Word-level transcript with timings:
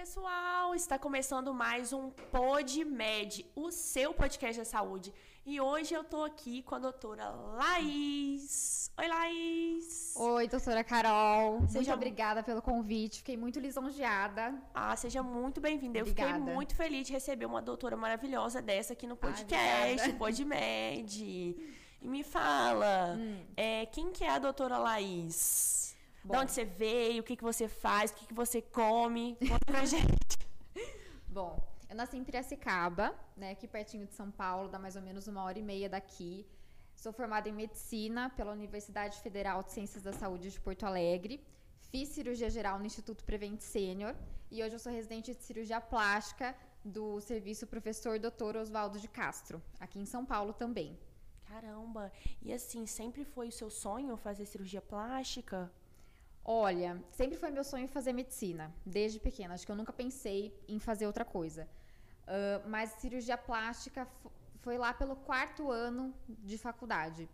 Oi, 0.00 0.06
pessoal! 0.06 0.74
Está 0.74 0.98
começando 0.98 1.52
mais 1.52 1.92
um 1.92 2.08
PodMed, 2.32 3.44
o 3.54 3.70
seu 3.70 4.14
podcast 4.14 4.58
da 4.58 4.64
saúde. 4.64 5.12
E 5.44 5.60
hoje 5.60 5.92
eu 5.92 6.02
tô 6.02 6.24
aqui 6.24 6.62
com 6.62 6.74
a 6.74 6.78
doutora 6.78 7.28
Laís. 7.28 8.90
Oi, 8.96 9.06
Laís! 9.06 10.14
Oi, 10.16 10.48
doutora 10.48 10.82
Carol. 10.82 11.60
Seja 11.66 11.74
muito 11.74 11.92
obrigada 11.92 12.42
pelo 12.42 12.62
convite. 12.62 13.18
Fiquei 13.18 13.36
muito 13.36 13.60
lisonjeada. 13.60 14.54
Ah, 14.72 14.96
seja 14.96 15.22
muito 15.22 15.60
bem-vinda. 15.60 15.98
Eu 15.98 16.06
fiquei 16.06 16.32
muito 16.32 16.74
feliz 16.74 17.06
de 17.06 17.12
receber 17.12 17.44
uma 17.44 17.60
doutora 17.60 17.94
maravilhosa 17.94 18.62
dessa 18.62 18.94
aqui 18.94 19.06
no 19.06 19.16
podcast, 19.16 20.10
ah, 20.10 20.14
PodMed. 20.16 21.22
E 22.00 22.08
me 22.08 22.24
fala, 22.24 23.18
hum. 23.18 23.44
é, 23.54 23.84
quem 23.84 24.10
que 24.10 24.24
é 24.24 24.30
a 24.30 24.38
doutora 24.38 24.78
Laís? 24.78 25.89
Bom. 26.22 26.34
De 26.34 26.40
onde 26.40 26.52
você 26.52 26.64
veio, 26.64 27.22
o 27.22 27.24
que, 27.24 27.36
que 27.36 27.42
você 27.42 27.66
faz, 27.66 28.10
o 28.10 28.14
que, 28.14 28.26
que 28.26 28.34
você 28.34 28.60
come? 28.60 29.36
Conta 29.48 29.64
pra 29.64 29.84
gente. 29.86 30.38
Bom, 31.28 31.58
eu 31.88 31.96
nasci 31.96 32.16
em 32.16 32.24
Piracicaba, 32.24 33.14
né, 33.36 33.52
aqui 33.52 33.66
pertinho 33.66 34.06
de 34.06 34.14
São 34.14 34.30
Paulo, 34.30 34.68
dá 34.68 34.78
mais 34.78 34.96
ou 34.96 35.02
menos 35.02 35.26
uma 35.26 35.42
hora 35.44 35.58
e 35.58 35.62
meia 35.62 35.88
daqui. 35.88 36.46
Sou 36.94 37.12
formada 37.12 37.48
em 37.48 37.52
medicina 37.52 38.28
pela 38.30 38.52
Universidade 38.52 39.18
Federal 39.20 39.62
de 39.62 39.72
Ciências 39.72 40.02
da 40.02 40.12
Saúde 40.12 40.50
de 40.50 40.60
Porto 40.60 40.84
Alegre. 40.84 41.42
Fiz 41.90 42.10
cirurgia 42.10 42.50
geral 42.50 42.78
no 42.78 42.84
Instituto 42.84 43.24
Prevent 43.24 43.60
Sênior 43.60 44.14
e 44.50 44.62
hoje 44.62 44.74
eu 44.74 44.78
sou 44.78 44.92
residente 44.92 45.34
de 45.34 45.42
cirurgia 45.42 45.80
plástica 45.80 46.54
do 46.84 47.20
serviço 47.20 47.66
professor 47.66 48.18
Dr. 48.18 48.56
Oswaldo 48.58 48.98
de 48.98 49.08
Castro, 49.08 49.62
aqui 49.78 49.98
em 49.98 50.06
São 50.06 50.24
Paulo 50.26 50.52
também. 50.52 50.98
Caramba! 51.46 52.12
E 52.42 52.52
assim, 52.52 52.86
sempre 52.86 53.24
foi 53.24 53.48
o 53.48 53.52
seu 53.52 53.70
sonho 53.70 54.16
fazer 54.16 54.44
cirurgia 54.44 54.80
plástica? 54.80 55.70
Olha, 56.44 57.02
sempre 57.10 57.36
foi 57.36 57.50
meu 57.50 57.62
sonho 57.62 57.86
fazer 57.86 58.12
medicina, 58.12 58.72
desde 58.84 59.20
pequena. 59.20 59.54
Acho 59.54 59.66
que 59.66 59.72
eu 59.72 59.76
nunca 59.76 59.92
pensei 59.92 60.58
em 60.66 60.78
fazer 60.78 61.06
outra 61.06 61.24
coisa. 61.24 61.68
Uh, 62.22 62.68
mas 62.68 62.90
cirurgia 62.92 63.36
plástica 63.36 64.08
foi 64.60 64.78
lá 64.78 64.92
pelo 64.92 65.16
quarto 65.16 65.70
ano 65.70 66.14
de 66.28 66.56
faculdade. 66.56 67.28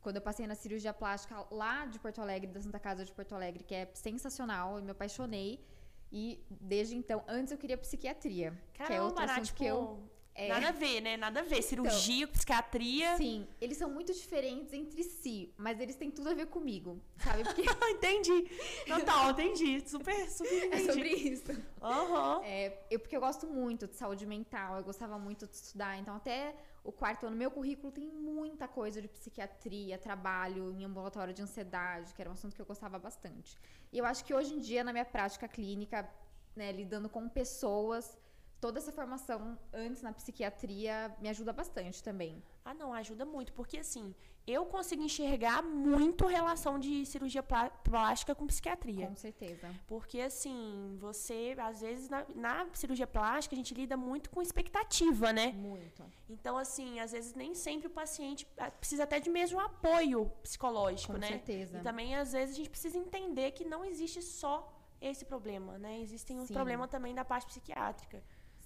Quando 0.00 0.16
eu 0.16 0.22
passei 0.22 0.46
na 0.46 0.54
cirurgia 0.54 0.92
plástica 0.92 1.46
lá 1.50 1.86
de 1.86 1.98
Porto 1.98 2.20
Alegre, 2.20 2.50
da 2.50 2.60
Santa 2.60 2.80
Casa 2.80 3.04
de 3.04 3.12
Porto 3.12 3.34
Alegre, 3.34 3.62
que 3.62 3.74
é 3.74 3.90
sensacional, 3.94 4.78
eu 4.78 4.84
me 4.84 4.90
apaixonei. 4.90 5.64
E 6.10 6.44
desde 6.50 6.94
então, 6.94 7.24
antes 7.26 7.52
eu 7.52 7.58
queria 7.58 7.78
psiquiatria, 7.78 8.50
Caramba, 8.74 8.86
que 8.86 8.92
é 8.92 9.00
outro 9.00 9.24
assunto 9.24 9.44
tipo, 9.46 9.58
que 9.58 9.64
eu 9.64 10.02
é. 10.34 10.48
Nada 10.48 10.68
a 10.68 10.72
ver, 10.72 11.00
né? 11.00 11.16
Nada 11.16 11.40
a 11.40 11.42
ver. 11.42 11.62
Cirurgia, 11.62 12.24
então, 12.24 12.32
psiquiatria. 12.32 13.16
Sim, 13.16 13.46
eles 13.60 13.76
são 13.76 13.90
muito 13.90 14.12
diferentes 14.14 14.72
entre 14.72 15.02
si, 15.02 15.52
mas 15.58 15.78
eles 15.78 15.94
têm 15.94 16.10
tudo 16.10 16.30
a 16.30 16.34
ver 16.34 16.46
comigo, 16.46 17.00
sabe? 17.18 17.44
Porque... 17.44 17.62
entendi. 17.90 18.50
Total, 18.86 19.30
entendi. 19.30 19.86
Super, 19.86 20.30
super 20.30 20.50
é 20.62 20.66
entendi. 20.66 20.88
É 20.88 20.92
sobre 20.92 21.08
isso. 21.10 21.52
Uhum. 21.52 22.42
É, 22.44 22.78
eu, 22.90 22.98
porque 22.98 23.16
eu 23.16 23.20
gosto 23.20 23.46
muito 23.46 23.86
de 23.86 23.96
saúde 23.96 24.24
mental, 24.24 24.78
eu 24.78 24.84
gostava 24.84 25.18
muito 25.18 25.46
de 25.46 25.54
estudar. 25.54 25.98
Então, 25.98 26.16
até 26.16 26.54
o 26.82 26.90
quarto 26.90 27.26
ano, 27.26 27.36
meu 27.36 27.50
currículo 27.50 27.92
tem 27.92 28.08
muita 28.08 28.66
coisa 28.66 29.02
de 29.02 29.08
psiquiatria, 29.08 29.98
trabalho 29.98 30.72
em 30.72 30.84
ambulatório 30.84 31.34
de 31.34 31.42
ansiedade, 31.42 32.14
que 32.14 32.22
era 32.22 32.30
um 32.30 32.32
assunto 32.32 32.56
que 32.56 32.62
eu 32.62 32.66
gostava 32.66 32.98
bastante. 32.98 33.58
E 33.92 33.98
eu 33.98 34.06
acho 34.06 34.24
que 34.24 34.32
hoje 34.32 34.54
em 34.54 34.58
dia, 34.58 34.82
na 34.82 34.92
minha 34.92 35.04
prática 35.04 35.46
clínica, 35.46 36.08
né, 36.56 36.72
lidando 36.72 37.08
com 37.08 37.28
pessoas 37.28 38.18
toda 38.62 38.78
essa 38.78 38.92
formação 38.92 39.58
antes 39.72 40.02
na 40.02 40.12
psiquiatria 40.12 41.12
me 41.20 41.28
ajuda 41.28 41.52
bastante 41.52 42.00
também. 42.00 42.40
Ah, 42.64 42.72
não, 42.72 42.94
ajuda 42.94 43.24
muito, 43.24 43.52
porque 43.52 43.76
assim, 43.76 44.14
eu 44.46 44.64
consigo 44.66 45.02
enxergar 45.02 45.62
muito 45.62 46.26
relação 46.26 46.78
de 46.78 47.04
cirurgia 47.04 47.42
plástica 47.42 48.36
com 48.36 48.46
psiquiatria. 48.46 49.08
Com 49.08 49.16
certeza. 49.16 49.68
Porque 49.88 50.20
assim, 50.20 50.96
você, 51.00 51.56
às 51.58 51.80
vezes, 51.80 52.08
na, 52.08 52.24
na 52.36 52.68
cirurgia 52.72 53.06
plástica, 53.06 53.56
a 53.56 53.58
gente 53.58 53.74
lida 53.74 53.96
muito 53.96 54.30
com 54.30 54.40
expectativa, 54.40 55.32
né? 55.32 55.48
Muito. 55.50 56.04
Então, 56.30 56.56
assim, 56.56 57.00
às 57.00 57.10
vezes 57.10 57.34
nem 57.34 57.56
sempre 57.56 57.88
o 57.88 57.90
paciente 57.90 58.46
ah, 58.56 58.70
precisa 58.70 59.02
até 59.02 59.18
de 59.18 59.28
mesmo 59.28 59.58
apoio 59.58 60.30
psicológico, 60.40 61.14
com 61.14 61.18
né? 61.18 61.26
Com 61.26 61.32
certeza. 61.32 61.78
E 61.78 61.82
também, 61.82 62.14
às 62.14 62.32
vezes, 62.32 62.54
a 62.54 62.58
gente 62.58 62.70
precisa 62.70 62.96
entender 62.96 63.50
que 63.50 63.64
não 63.64 63.84
existe 63.84 64.22
só 64.22 64.72
esse 65.00 65.24
problema, 65.24 65.78
né? 65.78 66.00
Existem 66.00 66.38
um 66.38 66.46
problema 66.46 66.86
também 66.86 67.12
da 67.12 67.24
parte 67.24 67.46
psiquiátrica. 67.46 68.22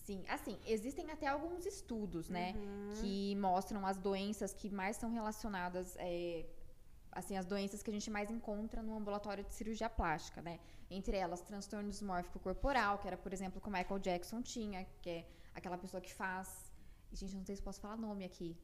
Sim, 0.07 0.23
assim, 0.29 0.57
existem 0.65 1.11
até 1.11 1.27
alguns 1.27 1.67
estudos, 1.67 2.29
né, 2.29 2.53
uhum. 2.55 2.93
que 3.01 3.35
mostram 3.35 3.85
as 3.85 3.97
doenças 3.97 4.55
que 4.55 4.71
mais 4.71 4.97
são 4.97 5.11
relacionadas, 5.11 5.97
é, 5.99 6.47
assim, 7.11 7.37
as 7.37 7.45
doenças 7.45 7.83
que 7.83 7.91
a 7.91 7.93
gente 7.93 8.09
mais 8.09 8.31
encontra 8.31 8.81
no 8.85 8.97
ambulatório 8.97 9.43
de 9.43 9.53
cirurgia 9.53 9.91
plástica, 9.91 10.41
né? 10.41 10.61
Entre 10.89 11.17
elas, 11.17 11.41
transtorno 11.41 11.91
dismórfico 11.91 12.39
corporal, 12.39 12.99
que 13.01 13.09
era, 13.09 13.17
por 13.17 13.33
exemplo, 13.33 13.61
que 13.61 13.69
o 13.69 13.73
Michael 13.73 13.99
Jackson 13.99 14.41
tinha, 14.43 14.87
que 15.03 15.11
é 15.11 15.27
aquela 15.53 15.77
pessoa 15.77 16.01
que 16.01 16.15
faz... 16.15 16.71
Gente, 17.13 17.35
não 17.35 17.45
sei 17.45 17.57
se 17.57 17.63
posso 17.63 17.81
falar 17.81 17.97
nome 17.97 18.25
aqui. 18.25 18.57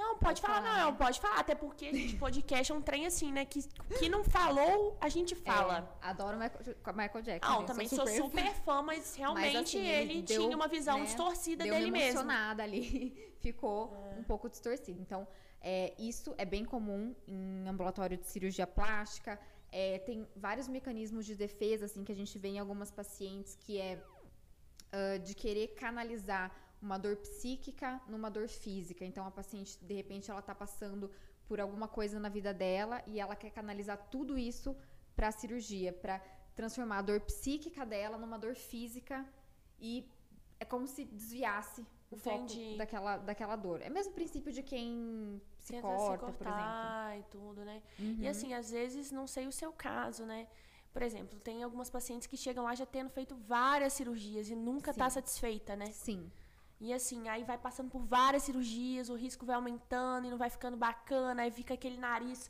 Não, 0.00 0.16
pode, 0.16 0.40
pode 0.40 0.40
falar, 0.40 0.62
falar, 0.62 0.84
não, 0.84 0.96
pode 0.96 1.20
falar. 1.20 1.40
Até 1.40 1.54
porque, 1.54 1.92
gente, 1.92 2.16
podcast 2.16 2.72
é 2.72 2.74
um 2.74 2.80
trem 2.80 3.04
assim, 3.04 3.30
né? 3.30 3.44
Que, 3.44 3.62
que 3.98 4.08
não 4.08 4.24
falou, 4.24 4.96
a 4.98 5.10
gente 5.10 5.34
fala. 5.34 5.94
É, 6.02 6.08
adoro 6.08 6.38
Michael, 6.38 6.96
Michael 6.96 7.22
Jackson. 7.22 7.52
Não, 7.52 7.66
também 7.66 7.86
sou 7.86 8.06
super, 8.06 8.16
sou 8.16 8.26
super 8.30 8.54
fã, 8.64 8.80
mas 8.80 9.14
realmente 9.14 9.54
mas, 9.54 9.68
assim, 9.68 9.86
ele, 9.86 10.22
deu, 10.22 10.40
tinha 10.40 10.56
uma 10.56 10.68
visão 10.68 10.98
né, 11.00 11.04
distorcida 11.04 11.64
deu 11.64 11.74
dele 11.74 11.90
mesmo. 11.90 12.20
emocionada 12.20 12.62
ali, 12.62 13.34
ficou 13.40 13.94
é. 13.94 14.20
um 14.20 14.24
pouco 14.24 14.48
distorcido. 14.48 14.98
Então, 15.02 15.28
é, 15.60 15.92
isso 15.98 16.34
é 16.38 16.46
bem 16.46 16.64
comum 16.64 17.14
em 17.28 17.68
ambulatório 17.68 18.16
de 18.16 18.26
cirurgia 18.26 18.66
plástica. 18.66 19.38
É, 19.70 19.98
tem 19.98 20.26
vários 20.34 20.66
mecanismos 20.66 21.26
de 21.26 21.34
defesa, 21.34 21.84
assim, 21.84 22.02
que 22.02 22.10
a 22.10 22.16
gente 22.16 22.38
vê 22.38 22.48
em 22.48 22.58
algumas 22.58 22.90
pacientes, 22.90 23.54
que 23.54 23.78
é 23.78 24.02
uh, 24.94 25.18
de 25.18 25.34
querer 25.34 25.68
canalizar 25.74 26.50
uma 26.80 26.98
dor 26.98 27.16
psíquica 27.16 28.00
numa 28.08 28.30
dor 28.30 28.48
física. 28.48 29.04
Então 29.04 29.26
a 29.26 29.30
paciente, 29.30 29.78
de 29.82 29.94
repente, 29.94 30.30
ela 30.30 30.40
está 30.40 30.54
passando 30.54 31.10
por 31.46 31.60
alguma 31.60 31.88
coisa 31.88 32.18
na 32.20 32.28
vida 32.28 32.54
dela 32.54 33.02
e 33.06 33.20
ela 33.20 33.36
quer 33.36 33.50
canalizar 33.50 33.98
tudo 34.10 34.38
isso 34.38 34.76
para 35.14 35.28
a 35.28 35.32
cirurgia, 35.32 35.92
para 35.92 36.20
transformar 36.54 36.98
a 36.98 37.02
dor 37.02 37.20
psíquica 37.20 37.84
dela 37.84 38.16
numa 38.16 38.38
dor 38.38 38.54
física 38.54 39.26
e 39.78 40.08
é 40.58 40.64
como 40.64 40.86
se 40.86 41.04
desviasse 41.04 41.84
o 42.10 42.16
Entendi. 42.16 42.64
foco 42.64 42.78
daquela, 42.78 43.16
daquela 43.18 43.56
dor. 43.56 43.80
É 43.82 43.88
o 43.88 43.92
mesmo 43.92 44.12
princípio 44.12 44.52
de 44.52 44.62
quem 44.62 45.40
se 45.58 45.72
Tenta 45.72 45.86
corta, 45.86 46.26
se 46.26 46.32
cortar 46.32 47.08
por 47.08 47.14
exemplo. 47.14 47.28
e 47.28 47.30
tudo, 47.30 47.64
né? 47.64 47.82
Uhum. 47.98 48.16
E 48.18 48.28
assim, 48.28 48.52
às 48.52 48.70
vezes, 48.70 49.10
não 49.10 49.26
sei 49.26 49.46
o 49.46 49.52
seu 49.52 49.72
caso, 49.72 50.24
né? 50.26 50.48
Por 50.92 51.02
exemplo, 51.02 51.38
tem 51.38 51.62
algumas 51.62 51.88
pacientes 51.88 52.26
que 52.26 52.36
chegam 52.36 52.64
lá 52.64 52.74
já 52.74 52.84
tendo 52.84 53.10
feito 53.10 53.36
várias 53.36 53.92
cirurgias 53.92 54.48
e 54.50 54.56
nunca 54.56 54.90
está 54.90 55.08
satisfeita, 55.08 55.76
né? 55.76 55.86
Sim. 55.86 56.30
E 56.80 56.92
assim, 56.94 57.28
aí 57.28 57.44
vai 57.44 57.58
passando 57.58 57.90
por 57.90 58.00
várias 58.00 58.42
cirurgias, 58.44 59.10
o 59.10 59.14
risco 59.14 59.44
vai 59.44 59.54
aumentando 59.54 60.26
e 60.26 60.30
não 60.30 60.38
vai 60.38 60.48
ficando 60.48 60.76
bacana, 60.78 61.42
aí 61.42 61.50
fica 61.50 61.74
aquele 61.74 61.98
nariz 61.98 62.48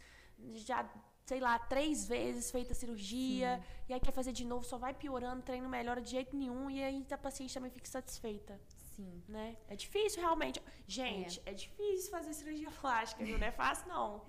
já, 0.55 0.89
sei 1.27 1.41
lá, 1.41 1.59
três 1.59 2.07
vezes 2.07 2.49
feita 2.51 2.73
a 2.73 2.75
cirurgia, 2.75 3.57
Sim. 3.59 3.85
e 3.89 3.95
aí 3.95 4.01
quer 4.01 4.13
fazer 4.13 4.33
de 4.33 4.45
novo, 4.45 4.65
só 4.65 4.79
vai 4.79 4.95
piorando, 4.95 5.43
treino 5.43 5.69
melhora 5.69 6.01
de 6.01 6.11
jeito 6.11 6.37
nenhum, 6.37 6.71
e 6.71 6.83
aí 6.83 7.05
a 7.11 7.19
paciente 7.19 7.53
também 7.53 7.71
fica 7.73 7.89
satisfeita. 7.89 8.61
Sim. 8.95 9.23
Né? 9.29 9.57
É 9.67 9.75
difícil 9.75 10.21
realmente. 10.21 10.63
Gente, 10.87 11.43
é, 11.45 11.51
é 11.51 11.55
difícil 11.55 12.11
fazer 12.11 12.33
cirurgia 12.33 12.71
plástica, 12.71 13.25
não 13.25 13.47
é 13.47 13.51
fácil 13.51 13.89
não. 13.89 14.23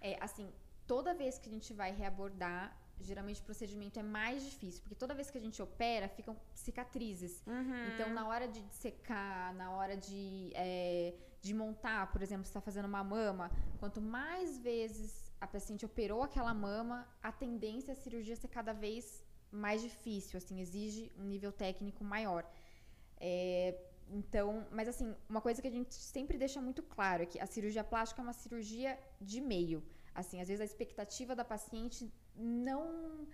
É, 0.00 0.16
assim, 0.20 0.52
toda 0.86 1.14
vez 1.14 1.36
que 1.36 1.48
a 1.48 1.52
gente 1.52 1.72
vai 1.72 1.90
reabordar 1.92 2.76
geralmente 3.00 3.40
o 3.40 3.44
procedimento 3.44 3.98
é 3.98 4.02
mais 4.02 4.44
difícil, 4.44 4.80
porque 4.82 4.94
toda 4.94 5.14
vez 5.14 5.30
que 5.30 5.38
a 5.38 5.40
gente 5.40 5.60
opera, 5.62 6.08
ficam 6.08 6.36
cicatrizes. 6.54 7.42
Uhum. 7.46 7.86
Então, 7.94 8.12
na 8.12 8.26
hora 8.26 8.46
de 8.48 8.62
secar, 8.70 9.54
na 9.54 9.70
hora 9.70 9.96
de, 9.96 10.50
é, 10.54 11.14
de 11.40 11.54
montar, 11.54 12.10
por 12.12 12.22
exemplo, 12.22 12.44
está 12.44 12.60
fazendo 12.60 12.86
uma 12.86 13.04
mama, 13.04 13.50
quanto 13.78 14.00
mais 14.00 14.58
vezes 14.58 15.30
a 15.40 15.46
paciente 15.46 15.86
operou 15.86 16.22
aquela 16.22 16.52
mama, 16.52 17.06
a 17.22 17.30
tendência 17.30 17.92
é 17.92 17.94
a 17.94 17.96
cirurgia 17.96 18.36
ser 18.36 18.48
cada 18.48 18.72
vez 18.72 19.24
mais 19.50 19.80
difícil, 19.80 20.36
assim, 20.36 20.60
exige 20.60 21.12
um 21.18 21.24
nível 21.24 21.52
técnico 21.52 22.04
maior. 22.04 22.44
É, 23.20 23.78
então, 24.10 24.66
mas 24.70 24.88
assim, 24.88 25.14
uma 25.28 25.40
coisa 25.40 25.60
que 25.60 25.68
a 25.68 25.70
gente 25.70 25.94
sempre 25.94 26.38
deixa 26.38 26.60
muito 26.60 26.82
claro 26.82 27.22
é 27.22 27.26
que 27.26 27.38
a 27.38 27.46
cirurgia 27.46 27.84
plástica 27.84 28.20
é 28.20 28.24
uma 28.24 28.32
cirurgia 28.32 28.98
de 29.20 29.40
meio. 29.40 29.82
Assim, 30.14 30.40
às 30.40 30.48
vezes 30.48 30.60
a 30.60 30.64
expectativa 30.64 31.34
da 31.36 31.44
paciente 31.44 32.12
não 32.38 33.26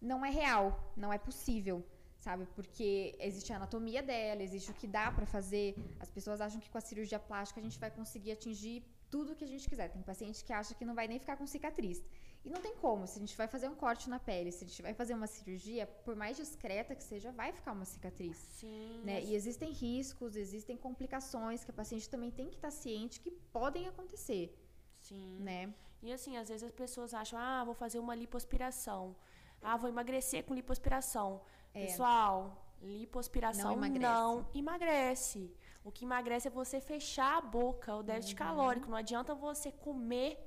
não 0.00 0.24
é 0.24 0.30
real, 0.30 0.92
não 0.96 1.12
é 1.12 1.18
possível, 1.18 1.84
sabe? 2.18 2.46
Porque 2.54 3.16
existe 3.18 3.52
a 3.52 3.56
anatomia 3.56 4.02
dela, 4.02 4.42
existe 4.42 4.70
o 4.70 4.74
que 4.74 4.86
dá 4.86 5.10
para 5.10 5.26
fazer. 5.26 5.74
As 5.98 6.10
pessoas 6.10 6.40
acham 6.40 6.60
que 6.60 6.70
com 6.70 6.78
a 6.78 6.80
cirurgia 6.80 7.18
plástica 7.18 7.60
a 7.60 7.62
gente 7.62 7.78
vai 7.78 7.90
conseguir 7.90 8.32
atingir 8.32 8.84
tudo 9.10 9.32
o 9.32 9.36
que 9.36 9.44
a 9.44 9.48
gente 9.48 9.68
quiser. 9.68 9.88
Tem 9.90 10.02
paciente 10.02 10.44
que 10.44 10.52
acha 10.52 10.74
que 10.74 10.84
não 10.84 10.94
vai 10.94 11.08
nem 11.08 11.18
ficar 11.18 11.36
com 11.36 11.46
cicatriz. 11.46 12.02
E 12.44 12.50
não 12.50 12.60
tem 12.60 12.74
como. 12.76 13.06
Se 13.06 13.18
a 13.18 13.20
gente 13.20 13.36
vai 13.36 13.48
fazer 13.48 13.68
um 13.68 13.74
corte 13.74 14.08
na 14.08 14.18
pele, 14.18 14.52
se 14.52 14.64
a 14.64 14.68
gente 14.68 14.80
vai 14.80 14.94
fazer 14.94 15.14
uma 15.14 15.26
cirurgia, 15.26 15.86
por 16.04 16.14
mais 16.14 16.36
discreta 16.36 16.94
que 16.94 17.02
seja, 17.02 17.32
vai 17.32 17.52
ficar 17.52 17.72
uma 17.72 17.84
cicatriz. 17.84 18.36
Sim. 18.36 19.02
Né? 19.04 19.22
E 19.24 19.34
existem 19.34 19.72
riscos, 19.72 20.36
existem 20.36 20.76
complicações 20.76 21.64
que 21.64 21.70
a 21.70 21.74
paciente 21.74 22.08
também 22.08 22.30
tem 22.30 22.48
que 22.48 22.56
estar 22.56 22.70
ciente 22.70 23.20
que 23.20 23.30
podem 23.30 23.88
acontecer. 23.88 24.56
Sim. 25.00 25.38
Né? 25.40 25.74
E 26.02 26.12
assim, 26.12 26.36
às 26.36 26.48
vezes 26.48 26.62
as 26.62 26.72
pessoas 26.72 27.12
acham, 27.12 27.38
ah, 27.38 27.64
vou 27.64 27.74
fazer 27.74 27.98
uma 27.98 28.14
lipoaspiração. 28.14 29.16
Ah, 29.60 29.76
vou 29.76 29.88
emagrecer 29.88 30.44
com 30.44 30.54
lipoaspiração. 30.54 31.40
É. 31.74 31.86
Pessoal, 31.86 32.68
Lipoaspiração 32.82 33.76
não 33.76 33.84
emagrece. 33.84 34.04
não 34.04 34.46
emagrece. 34.54 35.54
O 35.82 35.90
que 35.90 36.04
emagrece 36.04 36.48
é 36.48 36.50
você 36.50 36.80
fechar 36.80 37.38
a 37.38 37.40
boca, 37.40 37.96
o 37.96 38.02
déficit 38.02 38.34
uhum. 38.34 38.46
calórico. 38.46 38.90
Não 38.90 38.96
adianta 38.96 39.34
você 39.34 39.72
comer 39.72 40.38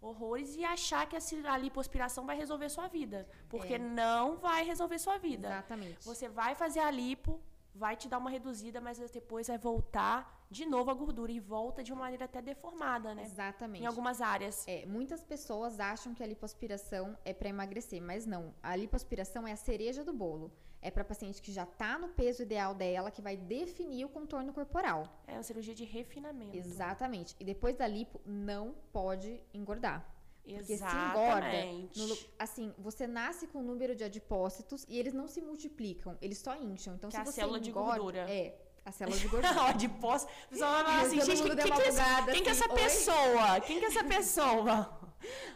horrores 0.00 0.56
e 0.56 0.64
achar 0.64 1.06
que 1.06 1.16
a 1.16 1.58
lipoaspiração 1.58 2.26
vai 2.26 2.36
resolver 2.36 2.68
sua 2.68 2.88
vida. 2.88 3.28
Porque 3.48 3.74
é. 3.74 3.78
não 3.78 4.36
vai 4.36 4.64
resolver 4.64 4.98
sua 4.98 5.18
vida. 5.18 5.48
Exatamente. 5.48 6.04
Você 6.04 6.28
vai 6.28 6.54
fazer 6.54 6.80
a 6.80 6.90
lipo, 6.90 7.40
vai 7.74 7.96
te 7.96 8.08
dar 8.08 8.18
uma 8.18 8.30
reduzida, 8.30 8.80
mas 8.80 8.98
depois 9.10 9.48
vai 9.48 9.58
voltar 9.58 10.39
de 10.50 10.66
novo 10.66 10.90
a 10.90 10.94
gordura 10.94 11.30
e 11.30 11.38
volta 11.38 11.82
de 11.82 11.92
uma 11.92 12.02
maneira 12.02 12.24
até 12.24 12.42
deformada, 12.42 13.14
né? 13.14 13.22
Exatamente. 13.22 13.84
Em 13.84 13.86
algumas 13.86 14.20
áreas. 14.20 14.66
É, 14.66 14.84
muitas 14.84 15.22
pessoas 15.22 15.78
acham 15.78 16.12
que 16.12 16.22
a 16.22 16.26
lipoaspiração 16.26 17.16
é 17.24 17.32
para 17.32 17.48
emagrecer, 17.48 18.02
mas 18.02 18.26
não. 18.26 18.52
A 18.62 18.74
lipoaspiração 18.74 19.46
é 19.46 19.52
a 19.52 19.56
cereja 19.56 20.04
do 20.04 20.12
bolo. 20.12 20.52
É 20.82 20.90
para 20.90 21.04
paciente 21.04 21.42
que 21.42 21.52
já 21.52 21.64
está 21.64 21.98
no 21.98 22.08
peso 22.08 22.42
ideal 22.42 22.74
dela, 22.74 23.10
que 23.10 23.20
vai 23.20 23.36
definir 23.36 24.06
o 24.06 24.08
contorno 24.08 24.52
corporal. 24.52 25.22
É 25.26 25.34
uma 25.34 25.42
cirurgia 25.42 25.74
de 25.74 25.84
refinamento. 25.84 26.56
Exatamente. 26.56 27.36
E 27.38 27.44
depois 27.44 27.76
da 27.76 27.86
lipo, 27.86 28.20
não 28.24 28.74
pode 28.90 29.40
engordar. 29.52 30.10
Porque 30.42 30.72
Exatamente. 30.72 31.94
se 31.94 32.00
engorda, 32.00 32.14
no, 32.14 32.18
assim, 32.38 32.74
você 32.78 33.06
nasce 33.06 33.46
com 33.46 33.58
o 33.60 33.62
número 33.62 33.94
de 33.94 34.02
adipócitos 34.02 34.84
e 34.88 34.98
eles 34.98 35.12
não 35.12 35.28
se 35.28 35.40
multiplicam, 35.40 36.16
eles 36.20 36.38
só 36.38 36.56
incham. 36.56 36.94
Então, 36.94 37.08
que 37.08 37.14
se 37.14 37.18
é 37.18 37.22
a 37.22 37.24
você 37.26 37.32
célula 37.32 37.58
engorda, 37.58 37.92
de 37.92 37.98
gordura. 37.98 38.30
É, 38.30 38.58
a 38.84 38.92
célula 38.92 39.16
de 39.16 39.28
gordura. 39.28 39.62
Adipócito. 39.68 40.32
O 40.46 40.48
pessoal 40.50 40.72
vai 40.72 40.84
falar 40.84 41.02
assim, 41.02 41.20
gente, 41.20 41.42
quem, 41.42 41.56
quem, 41.56 41.72
que, 41.72 41.80
é, 41.80 42.32
quem 42.32 42.42
que 42.42 42.48
é 42.48 42.52
essa 42.52 42.66
assim, 42.66 42.74
pessoa? 42.74 43.60
Quem 43.60 43.78
que 43.78 43.84
é 43.84 43.88
essa 43.88 44.04
pessoa? 44.04 45.00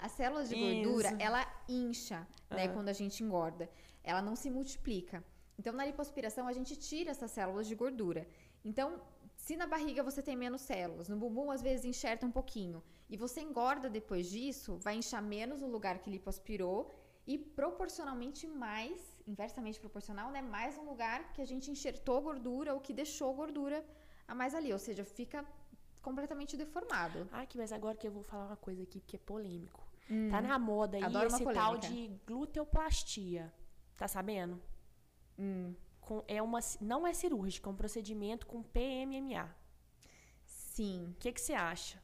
A 0.00 0.08
célula 0.08 0.44
de 0.44 0.54
gordura, 0.54 1.08
Isso. 1.08 1.16
ela 1.20 1.64
incha, 1.68 2.26
né, 2.50 2.68
quando 2.68 2.88
a 2.88 2.92
gente 2.92 3.24
engorda. 3.24 3.70
Ela 4.02 4.20
não 4.20 4.36
se 4.36 4.50
multiplica. 4.50 5.24
Então, 5.58 5.72
na 5.72 5.86
lipoaspiração, 5.86 6.46
a 6.46 6.52
gente 6.52 6.76
tira 6.76 7.10
essas 7.10 7.30
células 7.30 7.66
de 7.66 7.74
gordura. 7.74 8.28
Então, 8.64 9.00
se 9.36 9.56
na 9.56 9.66
barriga 9.66 10.02
você 10.02 10.22
tem 10.22 10.36
menos 10.36 10.62
células, 10.62 11.08
no 11.08 11.16
bumbum 11.16 11.50
às 11.50 11.62
vezes 11.62 11.84
enxerta 11.84 12.26
um 12.26 12.30
pouquinho, 12.30 12.82
e 13.08 13.16
você 13.16 13.40
engorda 13.40 13.88
depois 13.90 14.28
disso, 14.28 14.78
vai 14.78 14.96
inchar 14.96 15.22
menos 15.22 15.62
o 15.62 15.66
lugar 15.66 15.98
que 15.98 16.10
lipoaspirou 16.10 16.90
e 17.26 17.38
proporcionalmente 17.38 18.46
mais, 18.46 19.00
inversamente 19.26 19.80
proporcional, 19.80 20.30
né, 20.30 20.42
mais 20.42 20.76
um 20.76 20.84
lugar 20.84 21.32
que 21.32 21.40
a 21.40 21.46
gente 21.46 21.70
enxertou 21.70 22.20
gordura 22.22 22.74
ou 22.74 22.80
que 22.80 22.92
deixou 22.92 23.32
gordura 23.34 23.84
a 24.26 24.34
mais 24.34 24.54
ali, 24.54 24.72
ou 24.72 24.78
seja, 24.78 25.04
fica 25.04 25.44
completamente 26.02 26.56
deformado. 26.56 27.28
Ah, 27.32 27.46
que 27.46 27.56
mas 27.56 27.72
agora 27.72 27.96
que 27.96 28.06
eu 28.06 28.12
vou 28.12 28.22
falar 28.22 28.46
uma 28.46 28.56
coisa 28.56 28.82
aqui 28.82 29.00
que 29.00 29.16
é 29.16 29.18
polêmico. 29.18 29.82
Hum, 30.10 30.28
tá 30.30 30.42
na 30.42 30.58
moda 30.58 30.98
aí 30.98 31.26
esse 31.26 31.44
tal 31.52 31.78
de 31.78 32.08
gluteoplastia. 32.26 33.52
Tá 33.96 34.06
sabendo? 34.08 34.60
Hum 35.38 35.74
com, 36.04 36.22
é 36.28 36.40
uma, 36.42 36.60
não 36.80 37.06
é 37.06 37.12
cirúrgica, 37.12 37.68
é 37.68 37.72
um 37.72 37.76
procedimento 37.76 38.46
com 38.46 38.62
PMMA. 38.62 39.54
Sim. 40.44 41.10
O 41.10 41.14
que, 41.18 41.32
que 41.32 41.40
você 41.40 41.54
acha? 41.54 42.02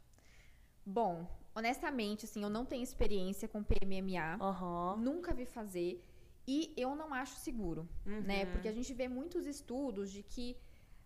Bom, 0.85 1.27
honestamente, 1.55 2.25
assim, 2.25 2.43
eu 2.43 2.51
não 2.51 2.65
tenho 2.65 2.83
experiência 2.83 3.47
com 3.47 3.63
PMMA. 3.63 4.39
Uhum. 4.41 4.97
Nunca 4.97 5.35
vi 5.35 5.45
fazer. 5.45 6.03
E 6.47 6.73
eu 6.77 6.95
não 6.95 7.13
acho 7.15 7.37
seguro, 7.37 7.89
uhum. 8.07 8.21
né? 8.23 8.47
Porque 8.47 8.69
a 8.69 8.73
gente 8.73 8.93
vê 8.93 9.09
muitos 9.09 9.47
estudos 9.47 10.11
de 10.11 10.23
que 10.23 10.57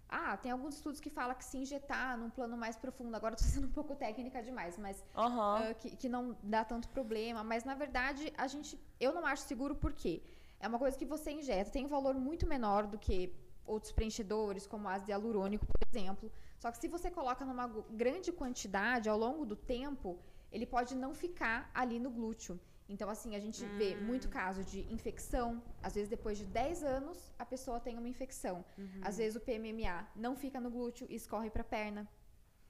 ah, 0.08 0.36
tem 0.36 0.52
alguns 0.52 0.76
estudos 0.76 1.00
que 1.00 1.10
falam 1.10 1.34
que 1.34 1.44
se 1.44 1.56
injetar 1.58 2.16
num 2.16 2.31
plano 2.31 2.56
mais 2.56 2.76
profundo, 2.76 3.14
agora 3.16 3.34
estou 3.34 3.48
sendo 3.50 3.66
um 3.66 3.72
pouco 3.72 3.94
técnica 3.96 4.42
demais, 4.42 4.78
mas 4.78 5.04
uhum. 5.16 5.70
uh, 5.70 5.75
que, 5.75 5.96
que, 5.96 6.08
não 6.08 6.36
dá 6.42 6.64
tanto 6.64 6.88
problema. 6.88 7.42
Mas 7.42 7.64
na 7.64 7.75
verdade, 7.75 8.32
a 8.36 8.46
gente. 8.46 8.78
Eu 9.00 9.12
não 9.12 9.26
acho 9.26 9.42
seguro 9.42 9.75
por 9.75 9.92
quê? 9.92 10.22
É 10.60 10.69
uma 10.69 10.78
coisa 10.78 10.96
que 10.96 11.04
você 11.04 11.31
injeta, 11.31 11.70
tem 11.70 11.84
um 11.84 11.88
valor 11.88 12.14
muito 12.14 12.46
menor 12.46 12.86
do 12.86 12.98
que 12.98 13.34
outros 13.66 13.92
preenchedores, 13.92 14.66
como 14.66 14.88
ácido 14.88 15.10
hialurônico, 15.10 15.66
por 15.66 15.81
exemplo. 15.88 16.31
Só 16.58 16.70
que 16.70 16.78
se 16.78 16.88
você 16.88 17.10
coloca 17.10 17.44
numa 17.44 17.66
grande 17.90 18.31
quantidade 18.32 19.08
ao 19.08 19.19
longo 19.19 19.44
do 19.44 19.56
tempo, 19.56 20.19
ele 20.52 20.66
pode 20.66 20.94
não 20.94 21.12
ficar 21.14 21.70
ali 21.75 21.98
no 21.98 22.10
glúteo. 22.10 22.58
Então, 22.88 23.08
assim, 23.08 23.34
a 23.34 23.40
gente 23.40 23.64
hum. 23.64 23.76
vê 23.78 23.96
muito 23.96 24.28
caso 24.28 24.62
de 24.62 24.81
infecção. 24.92 25.62
Às 25.82 25.94
vezes, 25.94 26.08
depois 26.08 26.36
de 26.36 26.44
10 26.44 26.82
anos, 26.84 27.32
a 27.38 27.46
pessoa 27.46 27.81
tem 27.81 27.96
uma 27.98 28.08
infecção. 28.08 28.64
Uhum. 28.76 29.00
Às 29.02 29.16
vezes, 29.16 29.36
o 29.36 29.40
PMMA 29.40 30.06
não 30.14 30.36
fica 30.36 30.60
no 30.60 30.70
glúteo 30.70 31.06
e 31.08 31.14
escorre 31.14 31.50
para 31.50 31.62
a 31.62 31.64
perna. 31.64 32.08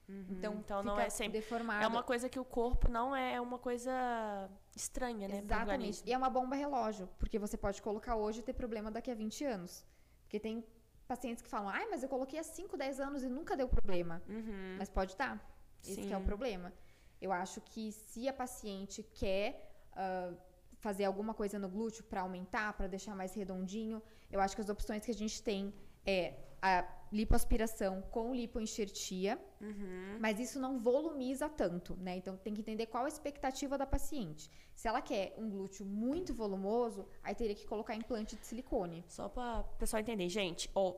Uhum. 0.07 0.25
Então, 0.29 0.53
então 0.55 0.83
não 0.83 0.99
é 0.99 1.09
sempre 1.09 1.39
deformado. 1.39 1.83
É 1.83 1.87
uma 1.87 2.03
coisa 2.03 2.29
que 2.29 2.39
o 2.39 2.45
corpo 2.45 2.89
não 2.89 3.15
é 3.15 3.41
uma 3.41 3.57
coisa 3.57 4.49
estranha, 4.75 5.27
né? 5.27 5.39
Exatamente. 5.39 6.03
E 6.05 6.13
é 6.13 6.17
uma 6.17 6.29
bomba 6.29 6.55
relógio, 6.55 7.09
porque 7.17 7.39
você 7.39 7.57
pode 7.57 7.81
colocar 7.81 8.15
hoje 8.15 8.39
e 8.39 8.43
ter 8.43 8.53
problema 8.53 8.91
daqui 8.91 9.11
a 9.11 9.15
20 9.15 9.43
anos. 9.45 9.85
Porque 10.23 10.39
tem 10.39 10.63
pacientes 11.07 11.41
que 11.41 11.49
falam, 11.49 11.69
ai, 11.69 11.87
mas 11.89 12.03
eu 12.03 12.09
coloquei 12.09 12.39
há 12.39 12.43
5, 12.43 12.77
10 12.77 12.99
anos 12.99 13.23
e 13.23 13.29
nunca 13.29 13.57
deu 13.57 13.67
problema. 13.67 14.21
Uhum. 14.29 14.75
Mas 14.77 14.89
pode 14.89 15.15
dar. 15.17 15.43
Esse 15.83 16.11
é 16.11 16.17
o 16.17 16.21
problema. 16.23 16.73
Eu 17.21 17.31
acho 17.31 17.61
que 17.61 17.91
se 17.91 18.27
a 18.27 18.33
paciente 18.33 19.03
quer 19.03 19.74
uh, 19.95 20.35
fazer 20.77 21.05
alguma 21.05 21.33
coisa 21.33 21.57
no 21.57 21.69
glúteo 21.69 22.03
para 22.03 22.21
aumentar, 22.21 22.73
para 22.73 22.87
deixar 22.87 23.15
mais 23.15 23.33
redondinho, 23.33 24.01
eu 24.31 24.39
acho 24.39 24.55
que 24.55 24.61
as 24.61 24.69
opções 24.69 25.03
que 25.05 25.11
a 25.11 25.15
gente 25.15 25.41
tem 25.41 25.73
é 26.05 26.35
a 26.61 26.85
lipoaspiração 27.11 28.01
com 28.11 28.33
lipoenxertia, 28.33 29.39
uhum. 29.61 30.17
mas 30.19 30.39
isso 30.39 30.59
não 30.59 30.79
volumiza 30.79 31.47
tanto, 31.47 31.95
né? 31.95 32.17
Então 32.17 32.35
tem 32.35 32.53
que 32.53 32.61
entender 32.61 32.87
qual 32.87 33.05
a 33.05 33.07
expectativa 33.07 33.77
da 33.77 33.85
paciente. 33.85 34.49
Se 34.73 34.87
ela 34.87 35.01
quer 35.01 35.33
um 35.37 35.49
glúteo 35.49 35.85
muito 35.85 36.33
volumoso, 36.33 37.07
aí 37.23 37.33
teria 37.33 37.55
que 37.55 37.65
colocar 37.65 37.95
implante 37.95 38.35
de 38.35 38.45
silicone. 38.45 39.03
Só 39.07 39.29
para 39.29 39.61
o 39.61 39.77
pessoal 39.77 40.01
entender, 40.01 40.27
gente, 40.27 40.69
ó, 40.75 40.95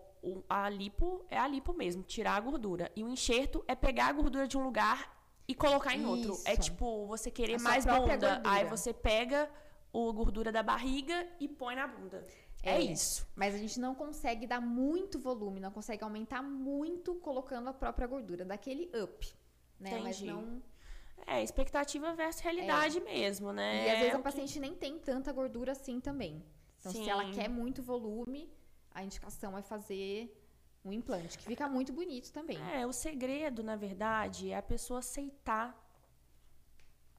a 0.50 0.70
lipo 0.70 1.26
é 1.30 1.38
a 1.38 1.48
lipo 1.48 1.74
mesmo, 1.74 2.04
tirar 2.04 2.36
a 2.36 2.40
gordura. 2.40 2.92
E 2.96 3.04
o 3.04 3.10
enxerto 3.10 3.64
é 3.68 3.76
pegar 3.76 4.08
a 4.08 4.14
gordura 4.14 4.48
de 4.48 4.58
um 4.58 4.64
lugar 4.64 5.17
e 5.48 5.56
colocar 5.56 5.96
em 5.96 6.00
isso. 6.00 6.10
outro. 6.10 6.40
É 6.46 6.56
tipo, 6.56 7.06
você 7.08 7.32
querer 7.32 7.56
a 7.56 7.60
mais 7.60 7.86
bunda, 7.86 8.00
gordura. 8.00 8.42
aí 8.44 8.66
você 8.66 8.94
pega 8.94 9.50
a 9.94 10.12
gordura 10.12 10.52
da 10.52 10.62
barriga 10.62 11.28
e 11.40 11.48
põe 11.48 11.76
na 11.76 11.88
bunda. 11.88 12.24
É, 12.64 12.76
é, 12.76 12.82
isso. 12.82 13.28
Mas 13.36 13.56
a 13.56 13.58
gente 13.58 13.80
não 13.80 13.96
consegue 13.96 14.46
dar 14.46 14.60
muito 14.60 15.20
volume, 15.20 15.60
não 15.60 15.72
consegue 15.72 16.04
aumentar 16.04 16.42
muito 16.42 17.16
colocando 17.16 17.70
a 17.70 17.74
própria 17.74 18.08
gordura, 18.08 18.44
daquele 18.44 18.92
up, 19.02 19.34
né? 19.80 19.92
Entendi. 19.92 20.04
Mas 20.04 20.22
não 20.22 20.62
é, 21.26 21.44
expectativa 21.44 22.14
versus 22.14 22.42
realidade 22.42 22.98
é. 23.00 23.02
mesmo, 23.02 23.52
né? 23.52 23.88
E 23.88 23.90
às 23.92 24.00
vezes 24.00 24.16
a 24.16 24.20
paciente 24.20 24.54
que... 24.54 24.60
nem 24.60 24.76
tem 24.76 25.00
tanta 25.00 25.32
gordura 25.32 25.72
assim 25.72 26.00
também. 26.00 26.44
Então, 26.80 26.92
Sim. 26.92 27.04
se 27.04 27.10
ela 27.10 27.30
quer 27.32 27.50
muito 27.50 27.82
volume, 27.82 28.52
a 28.92 29.04
indicação 29.04 29.58
é 29.58 29.62
fazer 29.62 30.37
um 30.88 30.94
implante, 30.94 31.38
que 31.38 31.44
fica 31.44 31.68
muito 31.68 31.92
bonito 31.92 32.32
também. 32.32 32.58
É, 32.74 32.86
o 32.86 32.94
segredo, 32.94 33.64
na 33.64 33.76
verdade, 33.76 34.52
é 34.52 34.58
a 34.58 34.62
pessoa 34.62 35.00
aceitar 35.00 35.76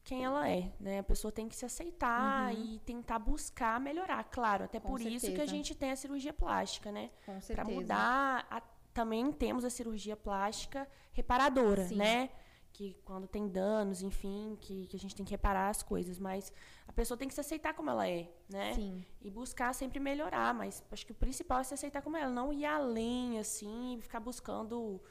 quem 0.08 0.24
ela 0.24 0.48
é, 0.48 0.72
né? 0.80 1.00
A 1.00 1.02
pessoa 1.02 1.30
tem 1.30 1.48
que 1.50 1.54
se 1.54 1.66
aceitar 1.66 2.54
uhum. 2.54 2.74
e 2.74 2.78
tentar 2.78 3.18
buscar 3.18 3.78
melhorar, 3.78 4.24
claro. 4.24 4.64
Até 4.64 4.80
Com 4.80 4.88
por 4.88 5.00
certeza. 5.00 5.26
isso 5.26 5.36
que 5.36 5.42
a 5.42 5.46
gente 5.46 5.74
tem 5.74 5.90
a 5.90 5.96
cirurgia 5.96 6.32
plástica, 6.32 6.90
né? 6.90 7.10
Com 7.26 7.38
certeza. 7.42 7.54
Para 7.54 7.64
mudar, 7.64 8.46
a, 8.50 8.62
também 8.94 9.30
temos 9.30 9.66
a 9.66 9.70
cirurgia 9.70 10.16
plástica 10.16 10.88
reparadora, 11.12 11.84
Sim. 11.84 11.96
né? 11.96 12.30
Que 12.78 12.96
quando 13.04 13.26
tem 13.26 13.48
danos, 13.48 14.02
enfim, 14.02 14.56
que, 14.60 14.86
que 14.86 14.96
a 14.96 15.00
gente 15.00 15.12
tem 15.12 15.24
que 15.24 15.32
reparar 15.32 15.68
as 15.68 15.82
coisas. 15.82 16.16
Mas 16.16 16.52
a 16.86 16.92
pessoa 16.92 17.18
tem 17.18 17.26
que 17.26 17.34
se 17.34 17.40
aceitar 17.40 17.74
como 17.74 17.90
ela 17.90 18.08
é, 18.08 18.30
né? 18.48 18.72
Sim. 18.72 19.04
E 19.20 19.28
buscar 19.28 19.74
sempre 19.74 19.98
melhorar. 19.98 20.54
Mas 20.54 20.84
acho 20.92 21.04
que 21.04 21.10
o 21.10 21.14
principal 21.16 21.58
é 21.58 21.64
se 21.64 21.74
aceitar 21.74 22.02
como 22.02 22.16
ela, 22.16 22.30
não 22.30 22.52
ir 22.52 22.64
além, 22.64 23.36
assim, 23.40 23.96
e 23.96 24.00
ficar 24.00 24.20
buscando 24.20 25.02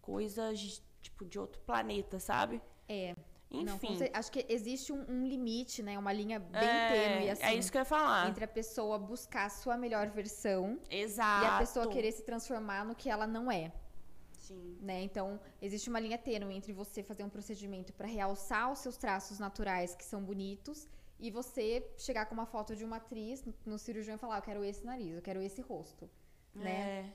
coisas, 0.00 0.80
tipo, 1.02 1.24
de 1.24 1.36
outro 1.36 1.60
planeta, 1.62 2.20
sabe? 2.20 2.62
É. 2.88 3.16
Enfim. 3.50 3.98
Não, 3.98 4.08
acho 4.12 4.30
que 4.30 4.46
existe 4.48 4.92
um, 4.92 5.04
um, 5.08 5.26
limite, 5.26 5.82
né? 5.82 5.98
Uma 5.98 6.12
linha 6.12 6.38
bem 6.38 6.60
é, 6.60 6.92
tênue, 6.92 7.30
assim. 7.30 7.42
É 7.42 7.54
isso 7.56 7.72
que 7.72 7.76
eu 7.76 7.80
ia 7.80 7.84
falar. 7.84 8.28
Entre 8.28 8.44
a 8.44 8.48
pessoa 8.48 9.00
buscar 9.00 9.46
a 9.46 9.50
sua 9.50 9.76
melhor 9.76 10.10
versão. 10.10 10.78
Exato. 10.88 11.44
E 11.44 11.48
a 11.48 11.58
pessoa 11.58 11.88
querer 11.88 12.12
se 12.12 12.22
transformar 12.22 12.84
no 12.84 12.94
que 12.94 13.10
ela 13.10 13.26
não 13.26 13.50
é. 13.50 13.72
Sim. 14.46 14.78
Né? 14.80 15.02
Então, 15.02 15.40
existe 15.60 15.88
uma 15.88 15.98
linha 15.98 16.18
tênue 16.18 16.54
entre 16.54 16.72
você 16.72 17.02
fazer 17.02 17.24
um 17.24 17.28
procedimento 17.28 17.92
para 17.92 18.06
realçar 18.06 18.72
os 18.72 18.78
seus 18.78 18.96
traços 18.96 19.38
naturais, 19.38 19.94
que 19.94 20.04
são 20.04 20.22
bonitos, 20.22 20.88
e 21.18 21.30
você 21.30 21.86
chegar 21.96 22.26
com 22.26 22.34
uma 22.34 22.46
foto 22.46 22.76
de 22.76 22.84
uma 22.84 22.96
atriz 22.96 23.44
no, 23.64 23.78
cirurgião 23.78 24.16
e 24.16 24.18
falar: 24.18 24.38
Eu 24.38 24.42
quero 24.42 24.64
esse 24.64 24.84
nariz, 24.84 25.14
eu 25.14 25.22
quero 25.22 25.42
esse 25.42 25.60
rosto. 25.62 26.08
Né? 26.54 26.70
É. 26.70 27.12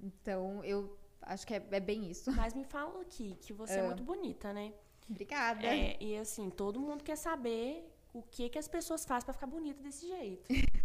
Então, 0.00 0.62
eu 0.64 0.96
acho 1.22 1.46
que 1.46 1.54
é, 1.54 1.66
é 1.70 1.80
bem 1.80 2.10
isso. 2.10 2.30
Mas 2.32 2.54
me 2.54 2.64
fala 2.64 3.00
aqui 3.00 3.36
que 3.40 3.52
você 3.52 3.74
é, 3.74 3.78
é 3.78 3.86
muito 3.86 4.02
bonita, 4.02 4.52
né? 4.52 4.72
Obrigada. 5.08 5.66
É, 5.66 5.96
e 6.02 6.16
assim, 6.18 6.50
todo 6.50 6.80
mundo 6.80 7.04
quer 7.04 7.16
saber 7.16 7.88
o 8.12 8.22
que, 8.22 8.48
que 8.48 8.58
as 8.58 8.68
pessoas 8.68 9.04
fazem 9.04 9.24
para 9.24 9.32
ficar 9.32 9.46
bonita 9.46 9.82
desse 9.82 10.08
jeito. 10.08 10.52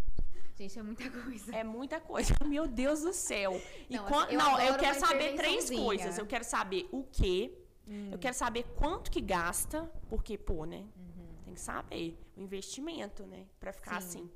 Gente, 0.61 0.77
é 0.77 0.83
muita 0.83 1.09
coisa. 1.09 1.55
É 1.55 1.63
muita 1.63 1.99
coisa. 1.99 2.35
Meu 2.45 2.67
Deus 2.67 3.01
do 3.01 3.13
céu. 3.13 3.59
E 3.89 3.95
não, 3.95 4.05
assim, 4.05 4.33
eu, 4.33 4.37
não, 4.37 4.61
eu 4.61 4.77
quero 4.77 4.99
saber 4.99 5.35
três 5.35 5.69
coisas. 5.69 6.17
Eu 6.19 6.27
quero 6.27 6.43
saber 6.43 6.87
o 6.91 7.03
que. 7.03 7.57
Hum. 7.87 8.09
Eu 8.11 8.19
quero 8.19 8.35
saber 8.35 8.63
quanto 8.75 9.09
que 9.09 9.19
gasta, 9.19 9.91
porque, 10.07 10.37
pô, 10.37 10.65
né? 10.65 10.85
Uhum. 10.95 11.43
Tem 11.45 11.53
que 11.55 11.59
saber 11.59 12.15
o 12.37 12.41
investimento, 12.41 13.25
né? 13.25 13.47
Pra 13.59 13.73
ficar 13.73 13.99
Sim. 14.01 14.07
assim. 14.07 14.31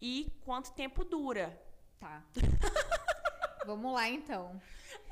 E 0.00 0.32
quanto 0.44 0.72
tempo 0.72 1.04
dura. 1.04 1.56
Tá. 2.00 2.24
Vamos 3.64 3.94
lá, 3.94 4.08
então. 4.08 4.60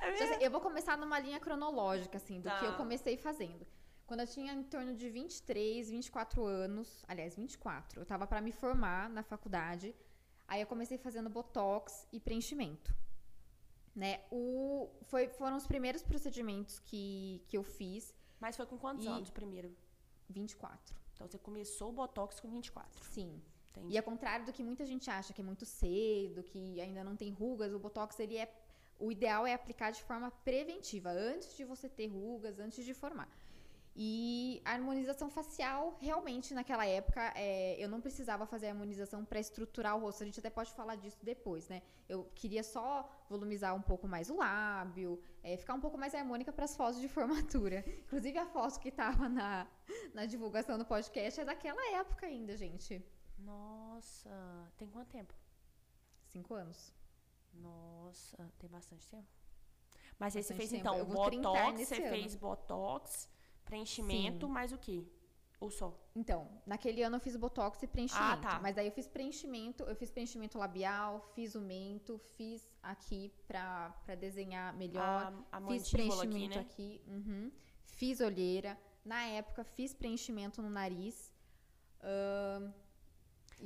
É 0.01 0.45
eu 0.45 0.51
vou 0.51 0.61
começar 0.61 0.99
numa 0.99 1.21
linha 1.21 1.39
cronológica, 1.39 2.17
assim, 2.17 2.41
do 2.41 2.49
tá. 2.49 2.59
que 2.59 2.67
eu 2.67 2.75
comecei 2.75 3.17
fazendo. 3.17 3.65
Quando 4.07 4.21
eu 4.21 4.27
tinha 4.27 4.53
em 4.53 4.65
torno 4.65 4.95
de 4.95 5.09
23, 5.09 5.89
24 5.89 6.45
anos, 6.45 7.05
aliás, 7.07 7.37
24, 7.37 8.01
eu 8.01 8.05
tava 8.05 8.27
para 8.27 8.41
me 8.41 8.51
formar 8.51 9.09
na 9.09 9.23
faculdade. 9.23 9.95
Aí 10.53 10.61
eu 10.61 10.67
comecei 10.67 10.99
fazendo 10.99 11.31
botox 11.31 12.07
e 12.13 12.21
preenchimento. 12.21 12.95
Né? 13.97 14.21
O, 14.31 14.87
foi, 15.05 15.27
foram 15.29 15.57
os 15.57 15.67
primeiros 15.67 16.03
procedimentos 16.03 16.79
que, 16.79 17.43
que 17.49 17.57
eu 17.57 17.63
fiz. 17.63 18.15
Mas 18.39 18.55
foi 18.55 18.67
com 18.67 18.77
quantos 18.77 19.07
e... 19.07 19.09
anos 19.09 19.31
primeiro? 19.31 19.75
24. 20.29 20.95
Então 21.15 21.27
você 21.27 21.39
começou 21.39 21.89
o 21.89 21.93
botox 21.93 22.39
com 22.39 22.51
24. 22.51 23.03
Sim. 23.03 23.41
Entendi. 23.71 23.95
E 23.95 23.97
ao 23.97 24.05
contrário 24.05 24.45
do 24.45 24.53
que 24.53 24.63
muita 24.63 24.85
gente 24.85 25.09
acha 25.09 25.33
que 25.33 25.41
é 25.41 25.45
muito 25.45 25.65
cedo, 25.65 26.43
que 26.43 26.79
ainda 26.79 27.03
não 27.03 27.17
tem 27.17 27.33
rugas, 27.33 27.73
o 27.73 27.79
botox 27.79 28.21
ele 28.21 28.37
é 28.37 28.55
o 28.99 29.11
ideal 29.11 29.47
é 29.47 29.55
aplicar 29.55 29.91
de 29.91 30.03
forma 30.03 30.31
preventiva, 30.45 31.11
antes 31.11 31.57
de 31.57 31.65
você 31.65 31.89
ter 31.89 32.09
rugas, 32.09 32.59
antes 32.59 32.85
de 32.85 32.93
formar. 32.93 33.29
E 33.95 34.63
a 34.65 34.73
harmonização 34.73 35.29
facial, 35.29 35.99
realmente, 36.01 36.55
naquela 36.55 36.87
época, 36.87 37.33
é, 37.37 37.77
eu 37.79 37.89
não 37.91 38.01
precisava 38.01 38.47
fazer 38.47 38.69
a 38.69 38.71
harmonização 38.71 39.23
para 39.23 39.39
estruturar 39.39 39.97
o 39.97 40.01
rosto. 40.01 40.23
A 40.23 40.27
gente 40.27 40.41
até 40.41 40.49
pode 40.49 40.73
falar 40.73 40.97
disso 40.97 41.19
depois, 41.23 41.69
né? 41.69 41.83
Eu 42.09 42.25
queria 42.35 42.63
só 42.63 43.09
volumizar 43.29 43.75
um 43.75 43.83
pouco 43.83 44.09
mais 44.09 44.31
o 44.31 44.37
lábio, 44.37 45.21
é, 45.43 45.59
ficar 45.59 45.75
um 45.75 45.81
pouco 45.81 45.99
mais 45.99 46.15
harmônica 46.15 46.51
para 46.51 46.65
as 46.65 46.75
fotos 46.75 47.01
de 47.03 47.09
formatura. 47.09 47.85
Inclusive, 48.07 48.39
a 48.39 48.47
foto 48.47 48.81
que 48.81 48.89
estava 48.89 49.29
na, 49.29 49.67
na 50.15 50.25
divulgação 50.25 50.79
do 50.79 50.87
podcast 50.87 51.41
é 51.41 51.45
daquela 51.45 51.95
época 51.95 52.27
ainda, 52.27 52.57
gente. 52.57 53.05
Nossa, 53.39 54.73
tem 54.79 54.89
quanto 54.89 55.11
tempo? 55.11 55.35
Cinco 56.29 56.55
anos. 56.55 56.95
Nossa, 57.53 58.51
tem 58.59 58.71
bastante 58.71 59.07
tempo. 59.07 59.29
Mas 60.19 60.35
aí 60.35 60.43
você 60.43 60.55
fez, 60.55 60.71
tempo. 60.71 60.81
então, 60.81 61.05
botox, 61.05 61.81
você 61.81 61.97
ano. 61.97 62.09
fez 62.09 62.35
botox 62.37 63.29
Preenchimento, 63.65 64.47
Sim. 64.47 64.53
mais 64.53 64.73
o 64.73 64.79
quê? 64.79 65.05
Ou 65.63 65.71
só? 65.71 65.97
Então, 66.15 66.49
naquele 66.67 67.05
ano 67.05 67.17
eu 67.17 67.21
fiz 67.21 67.37
botox 67.37 67.81
e 67.85 67.87
preenchimento. 67.87 68.33
Ah, 68.33 68.37
tá. 68.37 68.61
Mas 68.61 68.75
daí 68.75 68.87
eu 68.87 68.93
fiz 68.93 69.07
preenchimento, 69.07 69.85
eu 69.85 69.95
fiz 69.95 70.11
preenchimento 70.11 70.59
labial, 70.59 71.21
fiz 71.37 71.55
o 71.55 71.61
mento, 71.61 72.19
fiz 72.37 72.69
aqui 72.83 73.33
pra, 73.47 73.91
pra 74.05 74.17
desenhar 74.17 74.75
melhor. 74.75 75.33
A, 75.53 75.59
a 75.59 75.67
fiz 75.69 75.89
preenchimento 75.89 76.59
aqui, 76.59 76.83
né? 76.83 77.01
aqui 77.01 77.03
uhum. 77.07 77.53
fiz 77.85 78.21
olheira. 78.21 78.77
Na 79.05 79.23
época, 79.23 79.63
fiz 79.63 79.95
preenchimento 79.95 80.61
no 80.61 80.69
nariz. 80.69 81.33
Uh, 82.01 82.73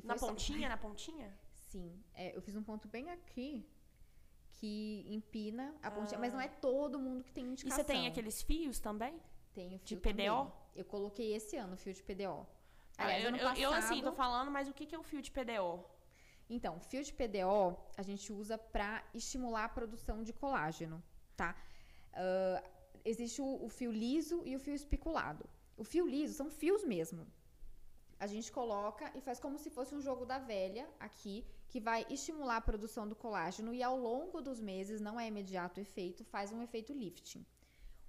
na 0.04 0.16
pontinha, 0.16 0.68
só... 0.68 0.68
na 0.68 0.76
pontinha? 0.76 1.38
Sim. 1.50 1.98
É, 2.14 2.36
eu 2.36 2.42
fiz 2.42 2.54
um 2.56 2.62
ponto 2.62 2.86
bem 2.88 3.10
aqui 3.10 3.66
que 4.52 5.06
empina 5.08 5.74
a 5.82 5.90
pontinha, 5.90 6.18
ah. 6.18 6.20
mas 6.20 6.32
não 6.32 6.40
é 6.40 6.48
todo 6.48 6.98
mundo 6.98 7.24
que 7.24 7.32
tem 7.32 7.44
indicação. 7.44 7.78
E 7.78 7.80
você 7.80 7.84
tem 7.84 8.06
aqueles 8.06 8.42
fios 8.42 8.78
também? 8.78 9.18
Tenho 9.56 9.78
fio 9.78 9.96
de 9.96 9.96
PDO? 9.96 10.38
Também. 10.38 10.52
Eu 10.80 10.84
coloquei 10.84 11.28
esse 11.34 11.56
ano 11.56 11.76
fio 11.82 11.94
de 11.98 12.02
PDO. 12.08 12.40
Ah, 12.98 13.04
Aliás, 13.04 13.22
eu, 13.22 13.28
ano 13.30 13.38
passado... 13.38 13.60
eu, 13.64 13.72
assim, 13.72 14.02
tô 14.02 14.12
falando, 14.12 14.50
mas 14.56 14.68
o 14.68 14.74
que, 14.76 14.84
que 14.88 14.94
é 14.94 14.98
o 14.98 15.02
fio 15.10 15.22
de 15.26 15.30
PDO? 15.36 15.72
Então, 16.56 16.78
fio 16.90 17.02
de 17.02 17.12
PDO 17.18 17.60
a 17.96 18.02
gente 18.02 18.26
usa 18.40 18.56
para 18.74 19.02
estimular 19.14 19.64
a 19.64 19.74
produção 19.78 20.22
de 20.22 20.32
colágeno, 20.42 21.02
tá? 21.40 21.56
Uh, 22.24 22.58
existe 23.02 23.40
o, 23.40 23.64
o, 23.66 23.68
fio 23.78 23.90
liso 23.90 24.42
e 24.44 24.54
o 24.54 24.60
fio 24.60 24.74
especulado. 24.74 25.48
O 25.74 25.84
fio 25.84 26.06
liso 26.06 26.34
são 26.34 26.50
fios 26.50 26.84
mesmo. 26.84 27.26
A 28.20 28.26
gente 28.26 28.52
coloca 28.52 29.10
e 29.14 29.20
faz 29.22 29.40
como 29.40 29.58
se 29.58 29.70
fosse 29.70 29.94
um 29.94 30.02
jogo 30.02 30.24
da 30.26 30.38
velha 30.38 30.86
aqui, 31.00 31.44
que 31.70 31.80
vai 31.80 32.06
estimular 32.10 32.58
a 32.58 32.66
produção 32.70 33.08
do 33.08 33.16
colágeno 33.16 33.72
e 33.72 33.82
ao 33.82 33.96
longo 33.98 34.40
dos 34.42 34.60
meses, 34.60 35.00
não 35.00 35.18
é 35.18 35.26
imediato 35.26 35.80
o 35.80 35.82
efeito, 35.82 36.24
faz 36.24 36.52
um 36.52 36.62
efeito 36.62 36.92
lifting. 36.92 37.44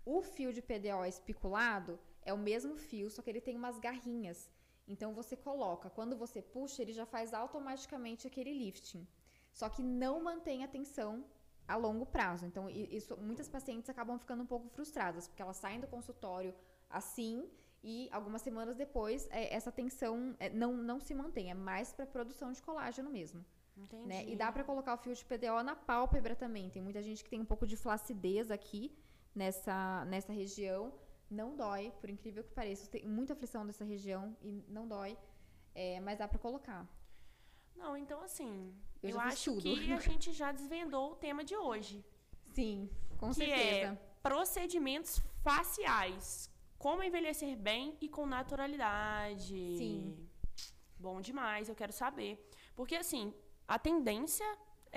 O 0.10 0.22
fio 0.22 0.54
de 0.54 0.62
PDO 0.62 1.04
espiculado 1.06 2.00
é 2.22 2.32
o 2.32 2.38
mesmo 2.38 2.78
fio, 2.78 3.10
só 3.10 3.22
que 3.22 3.30
ele 3.30 3.42
tem 3.42 3.58
umas 3.58 3.78
garrinhas. 3.78 4.50
Então 4.88 5.14
você 5.14 5.36
coloca, 5.36 5.90
quando 5.90 6.16
você 6.16 6.42
puxa, 6.42 6.82
ele 6.82 6.94
já 6.94 7.06
faz 7.06 7.34
automaticamente 7.34 8.26
aquele 8.26 8.54
lifting. 8.54 9.06
Só 9.52 9.68
que 9.68 9.84
não 9.84 10.24
mantém 10.24 10.64
a 10.64 10.68
tensão 10.68 11.26
a 11.68 11.76
longo 11.76 12.06
prazo. 12.06 12.46
Então, 12.46 12.70
isso, 12.70 13.18
muitas 13.18 13.50
pacientes 13.50 13.90
acabam 13.90 14.18
ficando 14.18 14.44
um 14.44 14.46
pouco 14.46 14.70
frustradas, 14.70 15.28
porque 15.28 15.42
elas 15.42 15.58
saem 15.58 15.82
do 15.82 15.88
consultório 15.88 16.56
assim 16.90 17.52
e 17.84 18.08
algumas 18.10 18.42
semanas 18.42 18.78
depois 18.78 19.28
é, 19.30 19.54
essa 19.54 19.74
tensão 19.74 20.34
é, 20.40 20.50
não, 20.50 20.72
não 20.74 21.02
se 21.02 21.14
mantém. 21.14 21.52
É 21.52 21.54
mais 21.54 21.92
para 21.92 22.06
produção 22.06 22.54
de 22.54 22.64
colágeno 22.64 23.10
mesmo. 23.10 23.44
Entendi. 23.76 24.08
Né? 24.08 24.26
E 24.26 24.38
dá 24.38 24.54
para 24.54 24.64
colocar 24.64 24.94
o 24.94 24.98
fio 24.98 25.14
de 25.14 25.26
PDO 25.26 25.62
na 25.64 25.76
pálpebra 25.76 26.34
também. 26.34 26.70
Tem 26.70 26.82
muita 26.82 27.02
gente 27.02 27.26
que 27.26 27.30
tem 27.30 27.42
um 27.42 27.46
pouco 27.46 27.68
de 27.68 27.76
flacidez 27.76 28.50
aqui 28.50 28.98
nessa, 29.38 30.03
nessa 30.06 30.34
região. 30.34 30.94
Não 31.29 31.56
dói, 31.56 31.91
por 32.00 32.10
incrível 32.10 32.44
que 32.44 32.53
pareça. 32.53 32.89
Tem 32.89 33.06
muita 33.06 33.34
aflição 33.34 33.65
dessa 33.65 33.86
região 33.86 34.36
e 34.41 34.63
não 34.67 34.88
dói, 34.88 35.17
é, 35.75 36.00
mas 36.00 36.17
dá 36.17 36.27
para 36.27 36.39
colocar. 36.39 36.88
Não, 37.75 37.96
então 37.96 38.22
assim, 38.24 38.74
eu, 39.03 39.12
eu 39.12 39.20
acho 39.20 39.53
tudo. 39.53 39.62
que 39.62 39.94
a 39.94 40.00
gente 40.10 40.34
já 40.34 40.51
desvendou 40.51 41.12
o 41.12 41.15
tema 41.15 41.44
de 41.44 41.56
hoje. 41.56 42.03
Sim, 42.56 42.89
com 43.17 43.32
que 43.32 43.44
é 43.44 43.48
certeza. 43.48 43.94
É 43.94 44.08
procedimentos 44.24 45.22
faciais. 45.44 46.51
Como 46.77 47.03
envelhecer 47.03 47.58
bem 47.58 47.98
e 48.01 48.08
com 48.10 48.25
naturalidade. 48.25 49.77
Sim. 49.77 50.27
Bom 51.00 51.22
demais, 51.22 51.70
eu 51.70 51.75
quero 51.75 51.94
saber. 51.94 52.50
Porque 52.75 52.96
assim, 52.96 53.34
a 53.67 53.77
tendência 53.77 54.46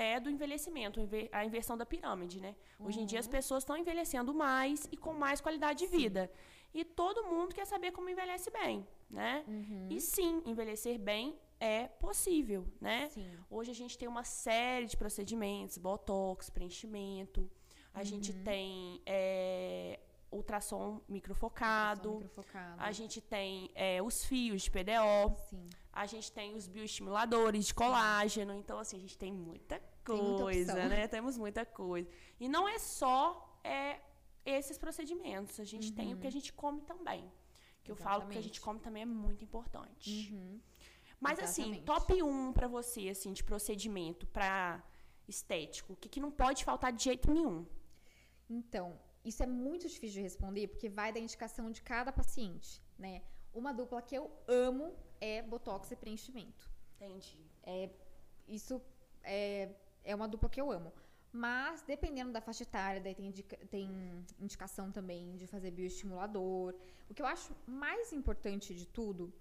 é 0.01 0.19
do 0.19 0.31
envelhecimento, 0.31 1.01
a 1.31 1.45
inversão 1.45 1.77
da 1.77 1.85
pirâmide, 1.85 2.41
né? 2.41 2.57
Uhum. 2.79 2.87
Hoje 2.87 3.01
em 3.01 3.07
dia 3.07 3.21
as 3.21 3.27
uhum. 3.27 3.33
pessoas 3.33 3.63
estão 3.63 3.77
envelhecendo 3.77 4.33
mais 4.33 4.89
e 4.91 4.97
com 4.97 5.13
mais 5.13 5.41
qualidade 5.41 5.81
de 5.81 5.87
vida. 5.87 6.31
E 6.73 6.85
todo 6.85 7.25
mundo 7.25 7.55
quer 7.55 7.67
saber 7.67 7.91
como 7.93 8.09
envelhece 8.09 8.51
bem, 8.51 8.87
né? 9.11 9.45
Uhum. 9.47 9.89
E 9.91 10.01
sim, 10.01 10.43
envelhecer 10.47 10.99
bem 10.99 11.39
é 11.59 11.89
possível, 11.89 12.67
né? 12.81 13.09
Sim. 13.11 13.31
Hoje 13.51 13.71
a 13.71 13.75
gente 13.75 13.99
tem 13.99 14.09
uma 14.09 14.25
série 14.25 14.87
de 14.87 14.97
procedimentos, 14.97 15.77
botox, 15.77 16.49
preenchimento. 16.49 17.51
A 17.93 17.99
uhum. 17.99 18.05
gente 18.05 18.33
tem 18.33 19.03
é, 19.05 20.01
ultrassom 20.31 21.01
microfocado. 21.09 22.09
Ultrassom 22.09 22.29
microfocado. 22.29 22.83
A 22.83 22.93
gente 22.93 23.21
tem 23.21 23.71
é, 23.75 24.01
os 24.01 24.25
fios 24.25 24.63
de 24.63 24.71
PDO. 24.71 25.37
Sim. 25.51 25.69
A 25.93 26.07
gente 26.07 26.31
tem 26.31 26.55
os 26.55 26.69
bioestimuladores 26.69 27.67
de 27.67 27.75
colágeno. 27.75 28.55
Então, 28.55 28.79
assim, 28.79 28.97
a 28.97 29.01
gente 29.01 29.19
tem 29.19 29.33
muita 29.33 29.83
coisa, 30.05 30.75
tem 30.75 30.89
né? 30.89 31.09
Temos 31.09 31.37
muita 31.37 31.65
coisa. 31.65 32.09
E 32.39 32.49
não 32.49 32.69
é 32.69 32.79
só 32.79 33.61
é, 33.63 34.01
esses 34.45 34.79
procedimentos. 34.79 35.59
A 35.61 35.65
gente 35.65 35.89
uhum. 35.91 35.95
tem 35.95 36.15
o 36.15 36.17
que 36.19 36.27
a 36.27 36.29
uhum. 36.29 36.33
gente 36.33 36.53
come 36.53 36.81
também. 36.83 37.31
Que 37.83 37.91
eu 37.91 37.97
falo 37.97 38.29
que 38.29 38.39
a 38.39 38.43
gente 38.43 38.61
come 38.61 38.79
também 38.79 39.03
é 39.03 39.07
muito 39.07 39.43
importante. 39.43 40.31
Uhum. 40.33 40.61
Mas, 41.19 41.39
assim, 41.39 41.73
Exatamente. 41.73 41.91
assim, 41.91 42.07
top 42.07 42.23
1 42.23 42.53
para 42.53 42.69
você, 42.69 43.09
assim, 43.09 43.33
de 43.33 43.45
procedimento 43.45 44.27
para 44.27 44.83
estético. 45.29 45.93
O 45.93 45.97
que, 45.97 46.09
que 46.09 46.21
não 46.21 46.31
pode 46.31 46.65
faltar 46.65 46.93
de 46.93 47.05
jeito 47.05 47.31
nenhum? 47.31 47.67
Então, 48.49 48.99
isso 49.25 49.43
é 49.43 49.47
muito 49.47 49.87
difícil 49.87 50.17
de 50.17 50.23
responder, 50.23 50.69
porque 50.69 50.89
vai 50.89 51.13
da 51.13 51.21
indicação 51.21 51.71
de 51.71 51.83
cada 51.83 52.11
paciente, 52.11 52.83
né? 52.99 53.23
Uma 53.53 53.73
dupla 53.73 54.01
que 54.01 54.15
eu 54.15 54.31
amo 54.49 54.95
é 55.21 55.43
botox 55.43 55.91
e 55.91 55.97
preenchimento. 55.97 56.71
Entendi. 56.97 57.39
É, 57.63 57.91
isso 58.49 58.81
é, 59.23 59.71
é 60.05 60.15
uma 60.15 60.29
dupla 60.29 60.49
que 60.49 60.61
eu 60.61 60.71
amo. 60.71 60.93
Mas, 61.33 61.83
dependendo 61.83 62.33
da 62.33 62.41
faixa 62.41 62.65
etária, 62.65 63.01
daí 63.01 63.15
tem, 63.15 63.27
indica, 63.27 63.57
tem 63.67 63.89
indicação 64.41 64.91
também 64.91 65.37
de 65.37 65.47
fazer 65.47 65.71
bioestimulador. 65.71 66.75
O 67.09 67.15
que 67.15 67.23
eu 67.23 67.27
acho 67.27 67.55
mais 67.67 68.13
importante 68.13 68.75
de 68.75 68.87
tudo 68.87 69.33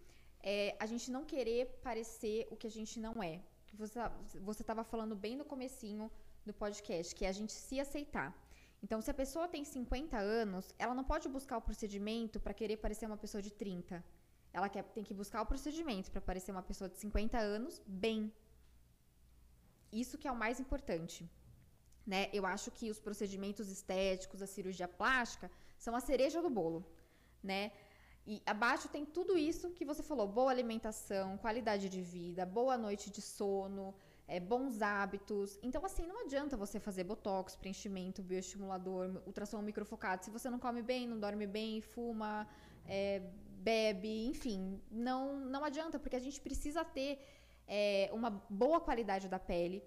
é 0.41 0.75
a 0.79 0.85
gente 0.85 1.09
não 1.09 1.25
querer 1.25 1.79
parecer 1.83 2.47
o 2.51 2.55
que 2.55 2.67
a 2.67 2.69
gente 2.69 2.99
não 2.99 3.23
é. 3.23 3.41
Você 3.73 4.61
estava 4.61 4.83
falando 4.83 5.15
bem 5.15 5.35
no 5.35 5.45
comecinho 5.45 6.11
do 6.45 6.53
podcast, 6.53 7.13
que 7.15 7.25
é 7.25 7.29
a 7.29 7.31
gente 7.31 7.53
se 7.53 7.79
aceitar. 7.79 8.35
Então, 8.81 9.01
se 9.01 9.11
a 9.11 9.13
pessoa 9.13 9.47
tem 9.47 9.63
50 9.63 10.17
anos, 10.17 10.73
ela 10.77 10.93
não 10.93 11.03
pode 11.03 11.27
buscar 11.27 11.57
o 11.57 11.61
procedimento 11.61 12.39
para 12.39 12.53
querer 12.53 12.77
parecer 12.77 13.05
uma 13.05 13.17
pessoa 13.17 13.41
de 13.41 13.51
30. 13.51 14.03
Ela 14.53 14.69
quer, 14.69 14.83
tem 14.83 15.03
que 15.03 15.13
buscar 15.13 15.41
o 15.41 15.45
procedimento 15.45 16.09
para 16.11 16.21
parecer 16.21 16.51
uma 16.51 16.63
pessoa 16.63 16.89
de 16.89 16.97
50 16.97 17.37
anos 17.37 17.81
bem. 17.85 18.31
Isso 19.91 20.17
que 20.17 20.27
é 20.27 20.31
o 20.31 20.35
mais 20.35 20.59
importante. 20.59 21.29
Né? 22.05 22.29
Eu 22.33 22.45
acho 22.45 22.71
que 22.71 22.89
os 22.89 22.99
procedimentos 22.99 23.69
estéticos, 23.69 24.41
a 24.41 24.47
cirurgia 24.47 24.87
plástica, 24.87 25.51
são 25.77 25.95
a 25.95 25.99
cereja 25.99 26.41
do 26.41 26.49
bolo. 26.49 26.85
Né? 27.43 27.71
E 28.25 28.41
abaixo 28.45 28.87
tem 28.89 29.05
tudo 29.05 29.37
isso 29.37 29.71
que 29.71 29.85
você 29.85 30.03
falou: 30.03 30.27
boa 30.27 30.51
alimentação, 30.51 31.37
qualidade 31.37 31.89
de 31.89 32.01
vida, 32.01 32.45
boa 32.45 32.77
noite 32.77 33.09
de 33.09 33.21
sono, 33.21 33.93
é, 34.27 34.39
bons 34.39 34.81
hábitos. 34.81 35.57
Então, 35.63 35.83
assim, 35.83 36.05
não 36.05 36.21
adianta 36.23 36.55
você 36.55 36.79
fazer 36.79 37.03
botox, 37.03 37.55
preenchimento, 37.55 38.21
bioestimulador, 38.21 39.21
ultrassom 39.25 39.61
microfocado. 39.61 40.23
Se 40.25 40.31
você 40.31 40.49
não 40.49 40.59
come 40.59 40.81
bem, 40.81 41.07
não 41.07 41.19
dorme 41.19 41.47
bem, 41.47 41.81
fuma, 41.81 42.47
é, 42.87 43.21
bebe, 43.59 44.27
enfim, 44.27 44.79
não, 44.89 45.39
não 45.39 45.63
adianta, 45.63 45.99
porque 45.99 46.15
a 46.15 46.19
gente 46.19 46.39
precisa 46.39 46.83
ter 46.85 47.19
é, 47.69 48.09
uma 48.11 48.31
boa 48.49 48.81
qualidade 48.81 49.29
da 49.29 49.37
pele. 49.37 49.83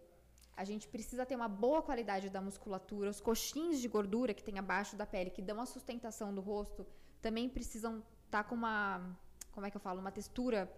A 0.57 0.65
gente 0.65 0.87
precisa 0.87 1.27
ter 1.27 1.35
uma 1.35 1.49
boa 1.49 1.83
qualidade 1.83 2.31
da 2.31 2.41
musculatura. 2.41 3.11
Os 3.11 3.21
coxins 3.21 3.81
de 3.81 3.89
gordura 3.89 4.33
que 4.33 4.45
tem 4.45 4.59
abaixo 4.59 4.95
da 4.95 5.05
pele, 5.05 5.31
que 5.31 5.43
dão 5.43 5.61
a 5.61 5.67
sustentação 5.67 6.33
do 6.33 6.41
rosto, 6.41 6.87
também 7.21 7.49
precisam 7.49 7.99
estar 8.27 8.45
tá 8.45 8.45
com 8.45 8.55
uma. 8.55 9.19
Como 9.51 9.67
é 9.67 9.71
que 9.71 9.77
eu 9.77 9.81
falo? 9.81 10.01
Uma 10.01 10.13
textura 10.13 10.73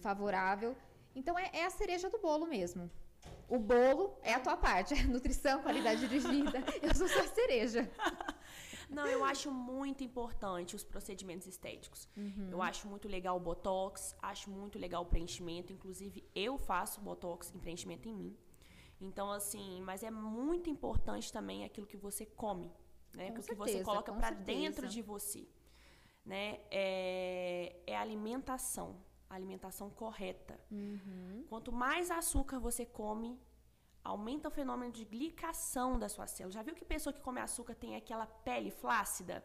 favorável. 0.00 0.76
Então 1.14 1.38
é, 1.38 1.50
é 1.52 1.64
a 1.64 1.70
cereja 1.70 2.10
do 2.10 2.18
bolo 2.18 2.46
mesmo. 2.46 2.90
O 3.48 3.58
bolo 3.58 4.18
é 4.22 4.34
a 4.34 4.40
tua 4.40 4.56
parte, 4.56 4.94
nutrição, 5.06 5.62
qualidade 5.62 6.08
de 6.08 6.18
vida. 6.18 6.64
Eu 6.82 6.94
sou 6.94 7.06
só 7.06 7.22
cereja. 7.28 7.88
Não, 8.88 9.06
eu 9.06 9.24
acho 9.24 9.50
muito 9.50 10.04
importante 10.04 10.76
os 10.76 10.84
procedimentos 10.84 11.46
estéticos. 11.46 12.08
Uhum. 12.16 12.48
Eu 12.50 12.62
acho 12.62 12.86
muito 12.88 13.08
legal 13.08 13.36
o 13.36 13.40
botox, 13.40 14.16
acho 14.20 14.50
muito 14.50 14.78
legal 14.78 15.02
o 15.02 15.06
preenchimento. 15.06 15.72
Inclusive, 15.72 16.24
eu 16.34 16.58
faço 16.58 17.00
botox 17.00 17.52
em 17.54 17.58
preenchimento 17.58 18.08
em 18.08 18.14
mim. 18.14 18.36
Então, 19.00 19.30
assim, 19.30 19.80
mas 19.82 20.02
é 20.02 20.10
muito 20.10 20.70
importante 20.70 21.32
também 21.32 21.64
aquilo 21.64 21.86
que 21.86 21.96
você 21.96 22.24
come, 22.24 22.72
né? 23.12 23.30
o 23.30 23.42
que 23.42 23.54
você 23.54 23.82
coloca 23.82 24.12
para 24.12 24.30
dentro 24.30 24.88
de 24.88 25.02
você, 25.02 25.46
né? 26.24 26.60
É, 26.70 27.76
é 27.86 27.96
alimentação 27.96 28.96
alimentação 29.34 29.90
correta. 29.90 30.58
Uhum. 30.70 31.44
Quanto 31.48 31.72
mais 31.72 32.10
açúcar 32.10 32.58
você 32.58 32.86
come, 32.86 33.38
aumenta 34.04 34.48
o 34.48 34.50
fenômeno 34.50 34.92
de 34.92 35.04
glicação 35.04 35.98
da 35.98 36.08
sua 36.08 36.26
célula. 36.26 36.52
Já 36.52 36.62
viu 36.62 36.74
que 36.74 36.84
pessoa 36.84 37.12
que 37.12 37.20
come 37.20 37.40
açúcar 37.40 37.74
tem 37.74 37.96
aquela 37.96 38.26
pele 38.26 38.70
flácida? 38.70 39.42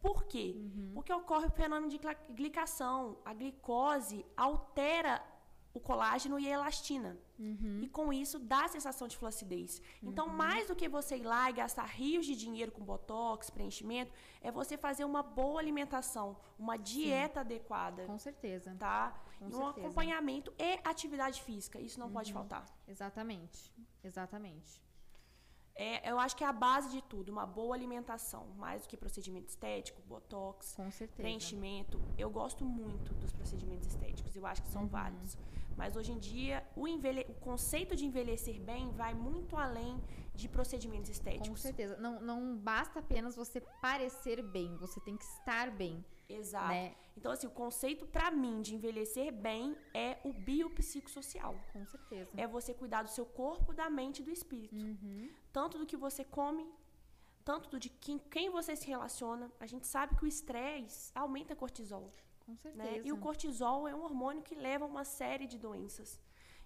Por 0.00 0.24
quê? 0.24 0.54
Uhum. 0.56 0.92
Porque 0.94 1.12
ocorre 1.12 1.46
o 1.46 1.50
fenômeno 1.50 1.88
de 1.88 1.98
glicação. 2.30 3.18
A 3.24 3.32
glicose 3.34 4.24
altera 4.36 5.24
o 5.74 5.80
colágeno 5.80 6.38
e 6.38 6.46
a 6.46 6.54
elastina. 6.54 7.18
Uhum. 7.42 7.80
E 7.82 7.88
com 7.88 8.12
isso 8.12 8.38
dá 8.38 8.66
a 8.66 8.68
sensação 8.68 9.08
de 9.08 9.16
flacidez. 9.16 9.82
Então, 10.00 10.28
uhum. 10.28 10.32
mais 10.32 10.68
do 10.68 10.76
que 10.76 10.88
você 10.88 11.16
ir 11.16 11.24
lá 11.24 11.50
e 11.50 11.54
gastar 11.54 11.86
rios 11.86 12.24
de 12.24 12.36
dinheiro 12.36 12.70
com 12.70 12.84
botox, 12.84 13.50
preenchimento, 13.50 14.12
é 14.40 14.52
você 14.52 14.76
fazer 14.76 15.04
uma 15.04 15.24
boa 15.24 15.60
alimentação, 15.60 16.36
uma 16.56 16.76
dieta 16.76 17.40
Sim. 17.40 17.46
adequada. 17.46 18.06
Com 18.06 18.18
certeza. 18.18 18.74
Tá? 18.78 19.20
Com 19.40 19.46
e 19.46 19.48
um 19.48 19.50
certeza. 19.50 19.80
acompanhamento 19.80 20.54
e 20.56 20.78
atividade 20.84 21.42
física. 21.42 21.80
Isso 21.80 21.98
não 21.98 22.06
uhum. 22.06 22.12
pode 22.12 22.32
faltar. 22.32 22.64
Exatamente. 22.86 23.72
Exatamente. 24.04 24.80
É, 25.74 26.10
eu 26.10 26.18
acho 26.18 26.36
que 26.36 26.44
é 26.44 26.46
a 26.46 26.52
base 26.52 26.90
de 26.90 27.00
tudo, 27.02 27.32
uma 27.32 27.46
boa 27.46 27.74
alimentação, 27.74 28.46
mais 28.58 28.82
do 28.82 28.88
que 28.88 28.96
procedimento 28.96 29.48
estético, 29.48 30.02
botox, 30.02 30.76
preenchimento. 31.16 32.00
Eu 32.18 32.30
gosto 32.30 32.62
muito 32.62 33.14
dos 33.14 33.32
procedimentos 33.32 33.88
estéticos, 33.88 34.36
eu 34.36 34.44
acho 34.46 34.62
que 34.62 34.68
são 34.68 34.82
uhum. 34.82 34.88
válidos. 34.88 35.36
Mas 35.76 35.96
hoje 35.96 36.12
em 36.12 36.18
dia, 36.18 36.66
o, 36.76 36.86
envelhe... 36.86 37.26
o 37.28 37.34
conceito 37.34 37.96
de 37.96 38.04
envelhecer 38.06 38.60
bem 38.60 38.90
vai 38.90 39.14
muito 39.14 39.56
além 39.56 40.00
de 40.34 40.48
procedimentos 40.48 41.10
estéticos. 41.10 41.48
Com 41.48 41.56
certeza. 41.56 41.96
Não, 41.96 42.20
não 42.20 42.56
basta 42.56 43.00
apenas 43.00 43.36
você 43.36 43.60
parecer 43.60 44.42
bem, 44.42 44.76
você 44.76 45.00
tem 45.00 45.16
que 45.16 45.24
estar 45.24 45.70
bem. 45.70 46.04
Exato. 46.28 46.68
Né? 46.68 46.94
Então, 47.16 47.30
assim, 47.30 47.46
o 47.46 47.50
conceito 47.50 48.06
para 48.06 48.30
mim 48.30 48.62
de 48.62 48.74
envelhecer 48.74 49.32
bem 49.32 49.76
é 49.92 50.18
o 50.24 50.32
biopsicossocial. 50.32 51.54
Com 51.72 51.84
certeza. 51.84 52.30
É 52.36 52.46
você 52.46 52.72
cuidar 52.72 53.02
do 53.02 53.10
seu 53.10 53.26
corpo, 53.26 53.74
da 53.74 53.90
mente 53.90 54.20
e 54.20 54.24
do 54.24 54.30
espírito. 54.30 54.74
Uhum. 54.74 55.30
Tanto 55.52 55.78
do 55.78 55.86
que 55.86 55.96
você 55.96 56.24
come, 56.24 56.66
tanto 57.44 57.68
do 57.68 57.78
de 57.78 57.90
quem, 57.90 58.18
quem 58.18 58.48
você 58.50 58.74
se 58.74 58.86
relaciona. 58.86 59.50
A 59.60 59.66
gente 59.66 59.86
sabe 59.86 60.16
que 60.16 60.24
o 60.24 60.26
estresse 60.26 61.12
aumenta 61.14 61.54
cortisol. 61.54 62.12
Com 62.44 62.56
certeza. 62.56 62.90
Né? 62.90 63.02
E 63.04 63.12
o 63.12 63.18
cortisol 63.18 63.88
é 63.88 63.94
um 63.94 64.02
hormônio 64.02 64.42
que 64.42 64.54
leva 64.54 64.84
a 64.84 64.88
uma 64.88 65.04
série 65.04 65.46
de 65.46 65.58
doenças. 65.58 66.20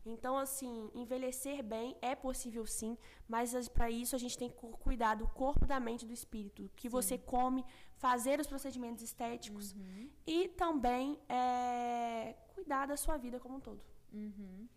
Então, 0.05 0.39
assim, 0.39 0.89
envelhecer 0.95 1.65
bem 1.65 1.97
é 2.01 2.15
possível 2.15 2.65
sim, 2.65 2.97
mas 3.29 3.69
para 3.69 3.91
isso 3.91 4.15
a 4.15 4.19
gente 4.19 4.39
tem 4.39 4.49
que 4.49 4.55
cuidar 4.55 5.17
do 5.17 5.27
corpo, 5.27 5.67
da 5.67 5.81
mente 5.81 6.03
e 6.03 6.07
do 6.07 6.13
espírito. 6.13 6.71
Que 6.77 6.89
sim. 6.89 6.89
você 6.89 7.19
come, 7.19 7.65
fazer 7.97 8.39
os 8.39 8.47
procedimentos 8.47 9.03
estéticos 9.03 9.73
uhum. 9.73 10.09
e 10.25 10.49
também 10.49 11.19
é, 11.29 12.37
cuidar 12.55 12.87
da 12.87 12.97
sua 12.97 13.17
vida 13.17 13.41
como 13.41 13.57
um 13.57 13.61
todo. 13.61 13.83
Uhum. 14.13 14.69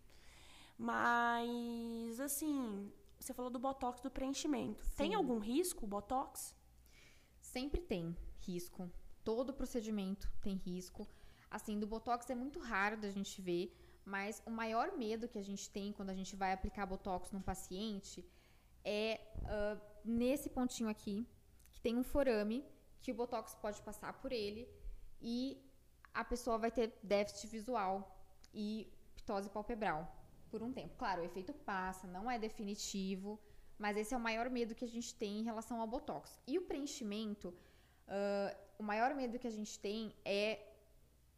Mas, 0.76 2.18
assim, 2.18 2.90
você 3.20 3.32
falou 3.32 3.50
do 3.52 3.58
botox 3.58 4.00
do 4.00 4.10
preenchimento. 4.10 4.84
Sim. 4.84 4.96
Tem 4.96 5.14
algum 5.14 5.38
risco 5.38 5.84
o 5.84 5.88
botox? 5.88 6.56
Sempre 7.40 7.80
tem 7.80 8.16
risco. 8.40 8.90
Todo 9.30 9.58
procedimento 9.60 10.30
tem 10.44 10.56
risco. 10.56 11.02
Assim, 11.50 11.78
do 11.82 11.86
botox 11.86 12.28
é 12.30 12.34
muito 12.34 12.58
raro 12.58 12.96
da 13.04 13.10
gente 13.10 13.40
ver 13.48 13.64
mas 14.04 14.42
o 14.46 14.50
maior 14.50 14.88
medo 14.96 15.28
que 15.28 15.38
a 15.38 15.42
gente 15.42 15.68
tem 15.70 15.92
quando 15.92 16.10
a 16.10 16.14
gente 16.14 16.34
vai 16.34 16.52
aplicar 16.52 16.86
botox 16.86 17.30
num 17.30 17.42
paciente 17.42 18.18
é 18.84 19.20
uh, 19.44 19.80
nesse 20.04 20.48
pontinho 20.50 20.88
aqui, 20.88 21.16
que 21.70 21.80
tem 21.80 21.96
um 21.96 22.02
forame, 22.02 22.64
que 23.00 23.12
o 23.12 23.14
botox 23.14 23.54
pode 23.54 23.80
passar 23.82 24.12
por 24.14 24.32
ele 24.32 24.68
e 25.20 25.62
a 26.12 26.24
pessoa 26.24 26.58
vai 26.58 26.70
ter 26.70 26.98
déficit 27.02 27.46
visual 27.46 27.94
e 28.52 28.92
ptose 29.16 29.48
palpebral 29.50 30.00
por 30.50 30.62
um 30.62 30.72
tempo. 30.72 30.96
Claro, 30.96 31.22
o 31.22 31.24
efeito 31.24 31.52
passa, 31.52 32.06
não 32.06 32.30
é 32.30 32.38
definitivo, 32.38 33.38
mas 33.78 33.96
esse 33.96 34.12
é 34.12 34.16
o 34.16 34.20
maior 34.28 34.50
medo 34.50 34.74
que 34.74 34.84
a 34.84 34.88
gente 34.88 35.14
tem 35.14 35.38
em 35.38 35.44
relação 35.44 35.80
ao 35.80 35.86
botox. 35.86 36.38
E 36.46 36.58
o 36.58 36.62
preenchimento, 36.62 37.54
uh, 38.10 38.56
o 38.78 38.82
maior 38.82 39.14
medo 39.14 39.38
que 39.38 39.46
a 39.46 39.56
gente 39.58 39.78
tem 39.78 40.14
é 40.24 40.60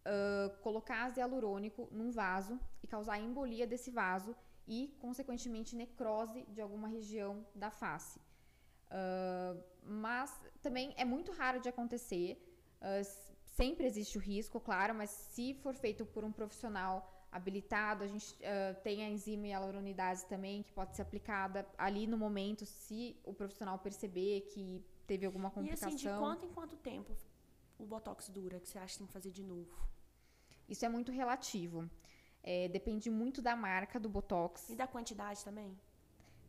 uh, 0.06 0.50
colocar 0.62 1.04
ácido 1.04 1.20
hialurônico 1.20 1.88
num 1.90 2.10
vaso 2.10 2.58
e 2.82 2.86
causar 2.86 3.18
embolia 3.18 3.66
desse 3.66 3.90
vaso 3.90 4.34
e, 4.66 4.94
consequentemente, 5.00 5.76
necrose 5.76 6.44
de 6.48 6.60
alguma 6.60 6.88
região 6.88 7.44
da 7.54 7.70
face. 7.70 8.18
Uh, 8.88 9.60
mas 9.82 10.30
também 10.62 10.94
é 10.96 11.04
muito 11.04 11.32
raro 11.32 11.60
de 11.60 11.68
acontecer. 11.68 12.28
Uh, 12.80 13.04
sempre 13.56 13.86
existe 13.86 14.18
o 14.18 14.20
risco, 14.20 14.60
claro, 14.60 14.94
mas 14.94 15.10
se 15.10 15.54
for 15.54 15.74
feito 15.74 16.04
por 16.04 16.24
um 16.24 16.32
profissional 16.32 17.10
habilitado, 17.30 18.04
a 18.04 18.06
gente 18.06 18.34
uh, 18.34 18.80
tem 18.82 19.04
a 19.04 19.08
enzima 19.08 19.46
hialuronidase 19.46 20.26
também, 20.26 20.62
que 20.62 20.72
pode 20.72 20.94
ser 20.94 21.02
aplicada 21.02 21.66
ali 21.78 22.06
no 22.06 22.18
momento, 22.18 22.66
se 22.66 23.16
o 23.24 23.32
profissional 23.32 23.78
perceber 23.78 24.42
que 24.52 24.84
teve 25.06 25.26
alguma 25.26 25.50
complicação. 25.50 25.88
E 25.88 25.94
assim, 25.94 26.08
de 26.08 26.18
quanto 26.18 26.46
em 26.46 26.52
quanto 26.52 26.76
tempo 26.76 27.16
o 27.78 27.84
Botox 27.84 28.28
dura, 28.28 28.60
que 28.60 28.68
você 28.68 28.78
acha 28.78 28.94
que 28.94 28.98
tem 28.98 29.06
que 29.06 29.12
fazer 29.12 29.30
de 29.30 29.42
novo? 29.42 29.70
Isso 30.68 30.84
é 30.84 30.88
muito 30.88 31.12
relativo. 31.12 31.88
É, 32.42 32.68
depende 32.68 33.10
muito 33.10 33.40
da 33.40 33.54
marca 33.54 34.00
do 34.00 34.08
Botox. 34.08 34.68
E 34.68 34.76
da 34.76 34.86
quantidade 34.86 35.44
também? 35.44 35.78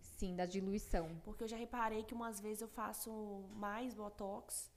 Sim, 0.01 0.35
da 0.35 0.45
diluição. 0.45 1.19
Porque 1.23 1.43
eu 1.43 1.47
já 1.47 1.57
reparei 1.57 2.03
que 2.03 2.13
umas 2.13 2.39
vezes 2.39 2.61
eu 2.61 2.67
faço 2.67 3.11
mais 3.55 3.93
Botox 3.93 4.71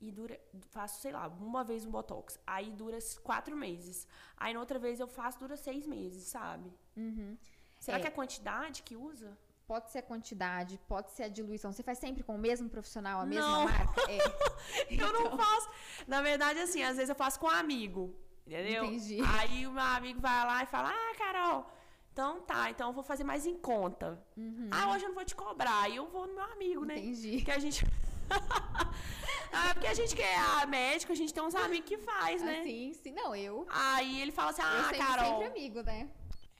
e 0.00 0.10
dura. 0.10 0.40
Faço, 0.70 1.00
sei 1.00 1.12
lá, 1.12 1.28
uma 1.28 1.62
vez 1.62 1.84
um 1.84 1.90
Botox. 1.90 2.38
Aí 2.46 2.70
dura 2.72 2.98
quatro 3.22 3.56
meses. 3.56 4.06
Aí 4.36 4.54
na 4.54 4.60
outra 4.60 4.78
vez 4.78 4.98
eu 4.98 5.06
faço, 5.06 5.38
dura 5.38 5.56
seis 5.56 5.86
meses, 5.86 6.24
sabe? 6.24 6.72
Uhum. 6.96 7.36
Será 7.78 7.98
é. 7.98 8.00
que 8.00 8.06
é 8.06 8.10
a 8.10 8.12
quantidade 8.12 8.82
que 8.82 8.96
usa? 8.96 9.36
Pode 9.66 9.90
ser 9.90 9.98
a 9.98 10.02
quantidade, 10.02 10.78
pode 10.86 11.10
ser 11.10 11.24
a 11.24 11.28
diluição. 11.28 11.72
Você 11.72 11.82
faz 11.82 11.98
sempre 11.98 12.22
com 12.22 12.36
o 12.36 12.38
mesmo 12.38 12.68
profissional, 12.68 13.20
a 13.20 13.26
mesma 13.26 13.50
não. 13.50 13.64
marca? 13.64 14.00
É. 14.08 14.18
eu 14.90 15.12
não 15.12 15.26
então. 15.26 15.38
faço. 15.38 15.68
Na 16.06 16.22
verdade, 16.22 16.60
assim, 16.60 16.82
às 16.82 16.96
vezes 16.96 17.08
eu 17.08 17.16
faço 17.16 17.40
com 17.40 17.46
um 17.46 17.50
amigo. 17.50 18.14
Entendeu? 18.46 18.84
Entendi. 18.84 19.18
Aí 19.38 19.66
o 19.66 19.72
meu 19.72 19.82
amigo 19.82 20.20
vai 20.20 20.46
lá 20.46 20.62
e 20.62 20.66
fala: 20.66 20.90
Ah, 20.90 21.14
Carol, 21.18 21.66
então 22.12 22.40
tá, 22.42 22.70
então 22.70 22.88
eu 22.90 22.92
vou 22.92 23.02
fazer 23.02 23.24
mais 23.24 23.44
em 23.44 23.56
conta. 23.56 24.22
Uhum. 24.36 24.70
Ah, 24.70 24.92
hoje 24.92 25.04
eu 25.04 25.08
não 25.08 25.16
vou 25.16 25.24
te 25.24 25.34
cobrar. 25.34 25.82
Aí 25.82 25.96
eu 25.96 26.06
vou 26.06 26.28
no 26.28 26.34
meu 26.34 26.44
amigo, 26.44 26.84
né? 26.84 26.96
Entendi. 26.96 27.42
Que 27.42 27.50
a 27.50 27.58
gente. 27.58 27.84
ah, 29.52 29.74
porque 29.74 29.88
a 29.88 29.94
gente 29.94 30.14
que 30.14 30.22
é 30.22 30.66
médico, 30.66 31.10
a 31.10 31.16
gente 31.16 31.34
tem 31.34 31.42
uns 31.42 31.56
amigos 31.56 31.88
que 31.88 31.98
faz, 31.98 32.40
né? 32.40 32.60
Ah, 32.60 32.62
sim, 32.62 32.92
sim. 32.94 33.12
Não, 33.12 33.34
eu. 33.34 33.66
Aí 33.68 34.22
ele 34.22 34.30
fala 34.30 34.50
assim: 34.50 34.62
Ah, 34.62 34.76
eu 34.76 34.84
sempre, 34.84 34.98
Carol. 34.98 35.42
sempre 35.42 35.46
amigo, 35.46 35.82
né? 35.82 36.08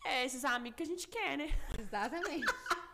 É, 0.04 0.24
esses 0.24 0.44
amigos 0.44 0.76
que 0.76 0.82
a 0.82 0.86
gente 0.86 1.06
quer, 1.06 1.38
né? 1.38 1.48
Exatamente. 1.78 2.46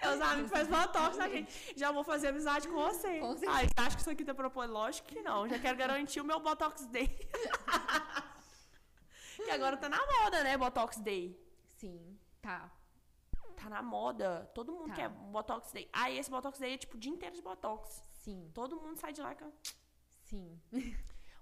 É 0.00 0.08
os 0.08 0.20
amigos 0.20 0.50
que 0.50 0.56
fazem 0.56 0.72
botox 0.72 1.16
na 1.16 1.28
gente. 1.28 1.78
Já 1.78 1.92
vou 1.92 2.04
fazer 2.04 2.28
amizade 2.28 2.68
com 2.68 2.74
você. 2.74 3.18
Com 3.18 3.36
certeza. 3.36 3.52
Ah, 3.52 3.62
você 3.62 3.74
acha 3.76 3.96
que 3.96 4.02
isso 4.02 4.10
aqui 4.10 4.24
tá 4.24 4.34
propondo? 4.34 4.72
Lógico 4.72 5.08
que 5.08 5.20
não. 5.22 5.48
Já 5.48 5.58
quero 5.58 5.76
garantir 5.76 6.20
o 6.20 6.24
meu 6.24 6.40
botox 6.40 6.86
dele. 6.86 7.08
que 9.44 9.50
agora 9.50 9.76
tá 9.76 9.88
na 9.88 10.04
moda, 10.06 10.42
né? 10.44 10.56
Botox 10.56 10.98
Day. 10.98 11.38
Sim, 11.78 12.18
tá. 12.40 12.70
Tá 13.56 13.68
na 13.68 13.82
moda. 13.82 14.50
Todo 14.54 14.72
mundo 14.72 14.88
tá. 14.88 14.94
quer 14.94 15.08
Botox 15.08 15.70
Day. 15.72 15.88
Aí 15.92 16.18
esse 16.18 16.30
Botox 16.30 16.58
Day 16.58 16.74
é 16.74 16.78
tipo 16.78 16.96
o 16.96 17.00
dia 17.00 17.12
inteiro 17.12 17.34
de 17.34 17.42
Botox. 17.42 18.02
Sim. 18.22 18.50
Todo 18.54 18.76
mundo 18.76 18.96
sai 18.96 19.12
de 19.12 19.20
lá 19.20 19.34
com. 19.34 19.52
Sim. 20.24 20.58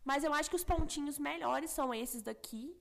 Mas 0.04 0.24
eu 0.24 0.32
acho 0.32 0.48
que 0.50 0.56
os 0.56 0.64
pontinhos 0.64 1.18
melhores 1.18 1.70
são 1.70 1.94
esses 1.94 2.22
daqui. 2.22 2.76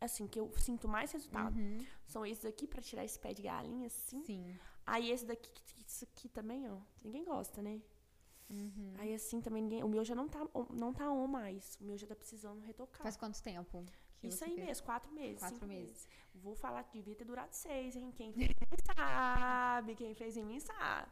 Assim, 0.00 0.26
que 0.28 0.38
eu 0.38 0.50
sinto 0.58 0.86
mais 0.86 1.10
resultado. 1.12 1.58
Uhum. 1.58 1.84
São 2.06 2.24
esses 2.24 2.44
aqui 2.44 2.66
pra 2.66 2.80
tirar 2.80 3.04
esse 3.04 3.18
pé 3.18 3.32
de 3.32 3.42
galinha, 3.42 3.86
assim. 3.86 4.24
Sim. 4.24 4.56
Aí 4.86 5.10
esse 5.10 5.26
daqui, 5.26 5.50
isso 5.86 6.04
aqui 6.04 6.28
também, 6.28 6.68
ó. 6.70 6.78
Ninguém 7.04 7.24
gosta, 7.24 7.60
né? 7.60 7.80
Uhum. 8.50 8.94
Aí 8.98 9.14
assim 9.14 9.40
também 9.40 9.62
ninguém. 9.62 9.82
O 9.82 9.88
meu 9.88 10.04
já 10.04 10.14
não 10.14 10.28
tá, 10.28 10.40
não 10.70 10.92
tá 10.92 11.10
on 11.10 11.26
mais. 11.26 11.76
O 11.80 11.84
meu 11.84 11.98
já 11.98 12.06
tá 12.06 12.14
precisando 12.14 12.60
retocar. 12.60 13.02
Faz 13.02 13.16
quanto 13.16 13.42
tempo? 13.42 13.84
Isso 14.22 14.42
aí 14.42 14.54
fez? 14.54 14.66
mesmo, 14.66 14.86
quatro 14.86 15.12
meses. 15.12 15.38
Quatro 15.38 15.56
cinco 15.56 15.66
meses. 15.66 16.08
Vou 16.34 16.54
falar 16.54 16.82
que 16.84 16.98
devia 16.98 17.14
ter 17.14 17.24
durado 17.24 17.52
seis, 17.54 17.94
hein? 17.94 18.12
Quem 18.16 18.32
fez 18.32 18.50
sabe. 18.96 19.94
Quem 19.94 20.14
fez 20.14 20.36
em 20.36 20.44
mim 20.44 20.60
sabe. 20.60 21.10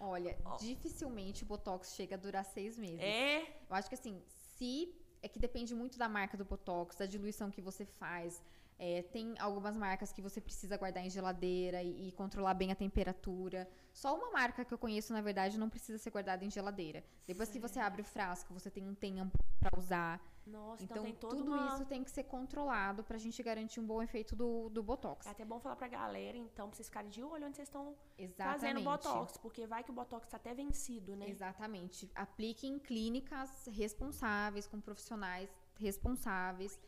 Olha, 0.00 0.38
dificilmente 0.58 1.42
o 1.42 1.46
Botox 1.46 1.94
chega 1.94 2.14
a 2.14 2.18
durar 2.18 2.44
seis 2.44 2.78
meses. 2.78 3.00
É? 3.00 3.42
Eu 3.68 3.76
acho 3.76 3.88
que 3.88 3.94
assim, 3.94 4.22
se. 4.56 4.94
É 5.22 5.28
que 5.28 5.38
depende 5.38 5.74
muito 5.74 5.98
da 5.98 6.08
marca 6.08 6.36
do 6.36 6.44
Botox, 6.44 6.96
da 6.96 7.06
diluição 7.06 7.50
que 7.50 7.60
você 7.60 7.84
faz. 7.84 8.42
É, 8.80 9.02
tem 9.02 9.34
algumas 9.40 9.76
marcas 9.76 10.12
que 10.12 10.22
você 10.22 10.40
precisa 10.40 10.76
guardar 10.76 11.04
em 11.04 11.10
geladeira 11.10 11.82
e, 11.82 12.08
e, 12.08 12.12
controlar 12.12 12.54
bem 12.54 12.70
a 12.70 12.76
temperatura. 12.76 13.68
Só 13.92 14.16
uma 14.16 14.30
marca 14.30 14.64
que 14.64 14.72
eu 14.72 14.78
conheço, 14.78 15.12
na 15.12 15.20
verdade, 15.20 15.58
não 15.58 15.68
precisa 15.68 15.98
ser 15.98 16.10
guardada 16.10 16.44
em 16.44 16.50
geladeira. 16.50 17.02
Depois 17.26 17.48
que 17.48 17.58
você 17.58 17.80
abre 17.80 18.02
o 18.02 18.04
frasco, 18.04 18.54
você 18.54 18.70
tem 18.70 18.86
um 18.86 18.94
tempo 18.94 19.36
para 19.58 19.76
usar. 19.76 20.22
Nossa, 20.46 20.84
então, 20.84 21.04
então 21.04 21.30
tem 21.30 21.42
tudo 21.42 21.50
uma... 21.50 21.74
isso 21.74 21.84
tem 21.86 22.04
que 22.04 22.10
ser 22.10 22.22
controlado 22.22 23.02
pra 23.02 23.18
gente 23.18 23.42
garantir 23.42 23.80
um 23.80 23.86
bom 23.86 24.00
efeito 24.00 24.36
do, 24.36 24.68
do 24.68 24.80
Botox. 24.80 25.26
É 25.26 25.30
até 25.30 25.44
bom 25.44 25.58
falar 25.58 25.74
pra 25.74 25.88
galera, 25.88 26.38
então, 26.38 26.68
pra 26.68 26.76
vocês 26.76 26.86
ficarem 26.88 27.10
de 27.10 27.22
olho 27.22 27.46
onde 27.46 27.56
vocês 27.56 27.68
estão 27.68 27.96
fazendo 28.36 28.80
Botox. 28.80 29.36
Porque 29.38 29.66
vai 29.66 29.82
que 29.82 29.90
o 29.90 29.94
Botox 29.94 30.28
tá 30.28 30.36
até 30.36 30.54
vencido, 30.54 31.16
né? 31.16 31.28
Exatamente. 31.28 32.08
Aplique 32.14 32.68
em 32.68 32.78
clínicas 32.78 33.66
responsáveis, 33.66 34.68
com 34.68 34.80
profissionais 34.80 35.50
responsáveis. 35.76 36.80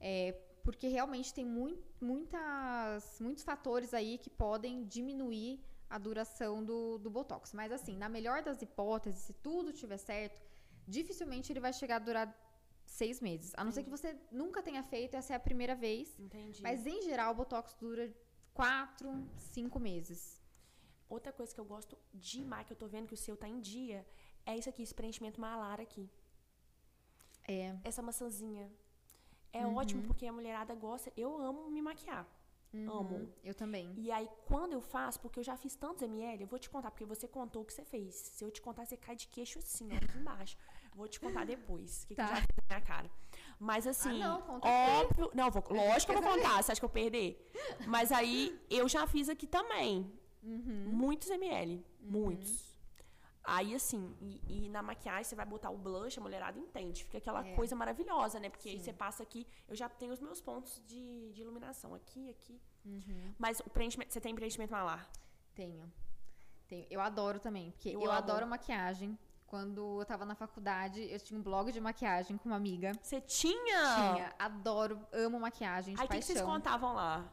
É, 0.00 0.36
porque 0.68 0.86
realmente 0.86 1.32
tem 1.32 1.46
muito, 1.46 1.82
muitas, 1.98 3.18
muitos 3.26 3.42
fatores 3.42 3.94
aí 3.94 4.18
que 4.18 4.28
podem 4.28 4.84
diminuir 4.84 5.58
a 5.88 5.96
duração 5.96 6.62
do, 6.62 6.98
do 6.98 7.08
Botox. 7.08 7.54
Mas 7.54 7.72
assim, 7.72 7.96
na 7.96 8.06
melhor 8.06 8.42
das 8.42 8.60
hipóteses, 8.60 9.20
se 9.28 9.32
tudo 9.46 9.70
estiver 9.70 9.96
certo, 9.96 10.38
dificilmente 10.86 11.50
ele 11.50 11.62
vai 11.66 11.72
chegar 11.72 11.96
a 11.96 12.04
durar 12.08 12.26
seis 12.84 13.18
meses. 13.18 13.54
A 13.56 13.64
não 13.64 13.72
ser 13.72 13.82
que 13.82 13.88
você 13.88 14.14
nunca 14.30 14.62
tenha 14.62 14.82
feito, 14.82 15.14
essa 15.14 15.32
é 15.32 15.36
a 15.36 15.40
primeira 15.40 15.74
vez. 15.74 16.20
Entendi. 16.20 16.60
Mas 16.60 16.86
em 16.86 17.00
geral, 17.00 17.32
o 17.32 17.36
Botox 17.36 17.74
dura 17.80 18.14
quatro, 18.52 19.08
cinco 19.38 19.80
meses. 19.80 20.38
Outra 21.08 21.32
coisa 21.32 21.54
que 21.54 21.60
eu 21.64 21.64
gosto 21.64 21.96
demais, 22.12 22.66
que 22.66 22.74
eu 22.74 22.76
tô 22.76 22.88
vendo 22.88 23.06
que 23.06 23.14
o 23.14 23.22
seu 23.26 23.38
tá 23.38 23.48
em 23.48 23.58
dia, 23.58 24.06
é 24.44 24.54
isso 24.54 24.68
aqui, 24.68 24.82
esse 24.82 24.94
preenchimento 24.94 25.40
malar 25.40 25.80
aqui. 25.80 26.10
É. 27.48 27.74
Essa 27.84 28.02
maçãzinha. 28.02 28.70
É 29.52 29.64
Uhum. 29.66 29.76
ótimo 29.76 30.02
porque 30.02 30.26
a 30.26 30.32
mulherada 30.32 30.74
gosta. 30.74 31.12
Eu 31.16 31.36
amo 31.40 31.70
me 31.70 31.80
maquiar. 31.82 32.26
Amo. 32.74 33.32
Eu 33.42 33.54
também. 33.54 33.94
E 33.96 34.12
aí, 34.12 34.28
quando 34.46 34.74
eu 34.74 34.80
faço, 34.80 35.18
porque 35.20 35.38
eu 35.40 35.42
já 35.44 35.56
fiz 35.56 35.74
tantos 35.74 36.02
ml, 36.02 36.42
eu 36.42 36.46
vou 36.46 36.58
te 36.58 36.68
contar, 36.68 36.90
porque 36.90 37.04
você 37.04 37.26
contou 37.26 37.62
o 37.62 37.64
que 37.64 37.72
você 37.72 37.82
fez. 37.82 38.14
Se 38.14 38.44
eu 38.44 38.50
te 38.50 38.60
contar, 38.60 38.84
você 38.84 38.94
cai 38.96 39.16
de 39.16 39.26
queixo 39.26 39.58
assim, 39.58 39.88
ó, 39.90 39.96
aqui 39.96 40.18
embaixo. 40.18 40.54
Vou 40.94 41.08
te 41.08 41.18
contar 41.18 41.46
depois, 41.46 42.02
o 42.04 42.08
que, 42.08 42.14
Tá. 42.14 42.26
que 42.26 42.32
eu 42.32 42.36
já 42.36 42.42
fiz 42.42 42.56
na 42.56 42.76
minha 42.76 42.86
cara. 42.86 43.10
Mas 43.58 43.86
assim, 43.86 44.22
Ah, 44.22 44.28
não, 44.28 44.60
óbvio. 44.60 45.30
Não, 45.34 45.50
vou, 45.50 45.62
lógico 45.70 46.12
que 46.12 46.18
eu 46.18 46.22
vou 46.22 46.32
contar, 46.34 46.62
você 46.62 46.72
acha 46.72 46.80
que 46.80 46.84
eu 46.84 46.90
perder? 46.90 47.50
Mas 47.86 48.12
aí, 48.12 48.60
eu 48.68 48.86
já 48.86 49.06
fiz 49.06 49.28
aqui 49.30 49.46
também. 49.46 50.12
Uhum. 50.42 50.90
Muitos 50.92 51.30
ml. 51.30 51.82
Muitos. 52.00 52.76
Aí, 53.50 53.74
assim, 53.74 54.14
e, 54.20 54.66
e 54.66 54.68
na 54.68 54.82
maquiagem 54.82 55.24
você 55.24 55.34
vai 55.34 55.46
botar 55.46 55.70
o 55.70 55.78
blush, 55.78 56.18
a 56.18 56.20
mulherada 56.20 56.58
entende. 56.58 57.02
Fica 57.04 57.16
aquela 57.16 57.46
É. 57.46 57.54
coisa 57.54 57.74
maravilhosa, 57.74 58.38
né? 58.38 58.50
Porque 58.50 58.68
aí 58.68 58.78
Sim. 58.78 58.84
você 58.84 58.92
passa 58.92 59.22
aqui, 59.22 59.46
eu 59.66 59.74
já 59.74 59.88
tenho 59.88 60.12
os 60.12 60.20
meus 60.20 60.38
pontos 60.38 60.82
de, 60.86 61.32
de 61.32 61.40
iluminação. 61.40 61.94
Aqui, 61.94 62.28
aqui. 62.28 62.60
Uhum. 62.84 63.34
Mas 63.38 63.60
o 63.60 63.70
preenchimento, 63.70 64.12
você 64.12 64.20
tem 64.20 64.34
preenchimento 64.34 64.70
malar? 64.70 65.10
Tenho. 65.54 65.90
Tenho. 66.68 66.86
Eu 66.90 67.00
adoro 67.00 67.40
também, 67.40 67.70
porque 67.70 67.88
Eu 67.88 68.02
eu, 68.02 68.12
adoro 68.12 68.46
maquiagem. 68.46 69.18
Quando 69.46 70.00
eu 70.00 70.04
tava 70.04 70.26
na 70.26 70.34
faculdade, 70.34 71.00
eu 71.10 71.18
tinha 71.18 71.40
um 71.40 71.42
blog 71.42 71.72
de 71.72 71.80
maquiagem 71.80 72.36
com 72.36 72.50
uma 72.50 72.56
amiga. 72.56 72.92
Você 73.00 73.18
tinha? 73.18 73.54
Tinha. 73.94 74.34
Adoro, 74.38 75.00
amo 75.10 75.40
maquiagem 75.40 75.94
de 75.94 76.00
Aí 76.02 76.06
o 76.06 76.10
que, 76.10 76.20
vocês 76.20 76.42
contavam 76.42 76.92
lá? 76.92 77.32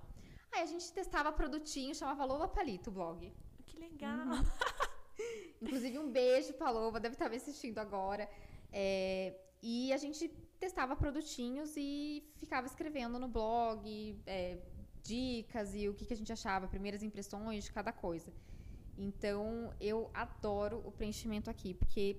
Aí 0.53 0.61
a 0.61 0.65
gente 0.65 0.89
testava 0.93 1.29
produtinho, 1.33 1.93
chamava 1.93 2.23
Lola 2.23 2.47
Palito 2.47 2.89
o 2.89 2.93
blog. 2.93 3.33
Que 3.65 3.77
legal. 3.77 4.17
Uhum. 4.17 4.43
Beijo 6.17 6.53
pra 6.53 6.69
Loba, 6.71 6.97
deve 6.97 7.15
estar 7.15 7.29
me 7.29 7.35
assistindo 7.35 7.77
agora. 7.79 8.29
É, 8.71 9.33
e 9.61 9.91
a 9.91 9.97
gente 9.97 10.29
testava 10.63 10.95
produtinhos 10.95 11.73
e 11.75 12.23
ficava 12.37 12.65
escrevendo 12.65 13.19
no 13.19 13.27
blog 13.27 13.83
é, 14.25 14.57
dicas 15.03 15.75
e 15.75 15.89
o 15.89 15.93
que, 15.93 16.05
que 16.05 16.13
a 16.13 16.19
gente 16.21 16.31
achava, 16.31 16.69
primeiras 16.69 17.03
impressões 17.03 17.65
de 17.65 17.71
cada 17.77 17.91
coisa. 17.91 18.31
Então, 18.97 19.73
eu 19.91 20.09
adoro 20.13 20.81
o 20.85 20.91
preenchimento 20.91 21.49
aqui, 21.49 21.73
porque 21.73 22.17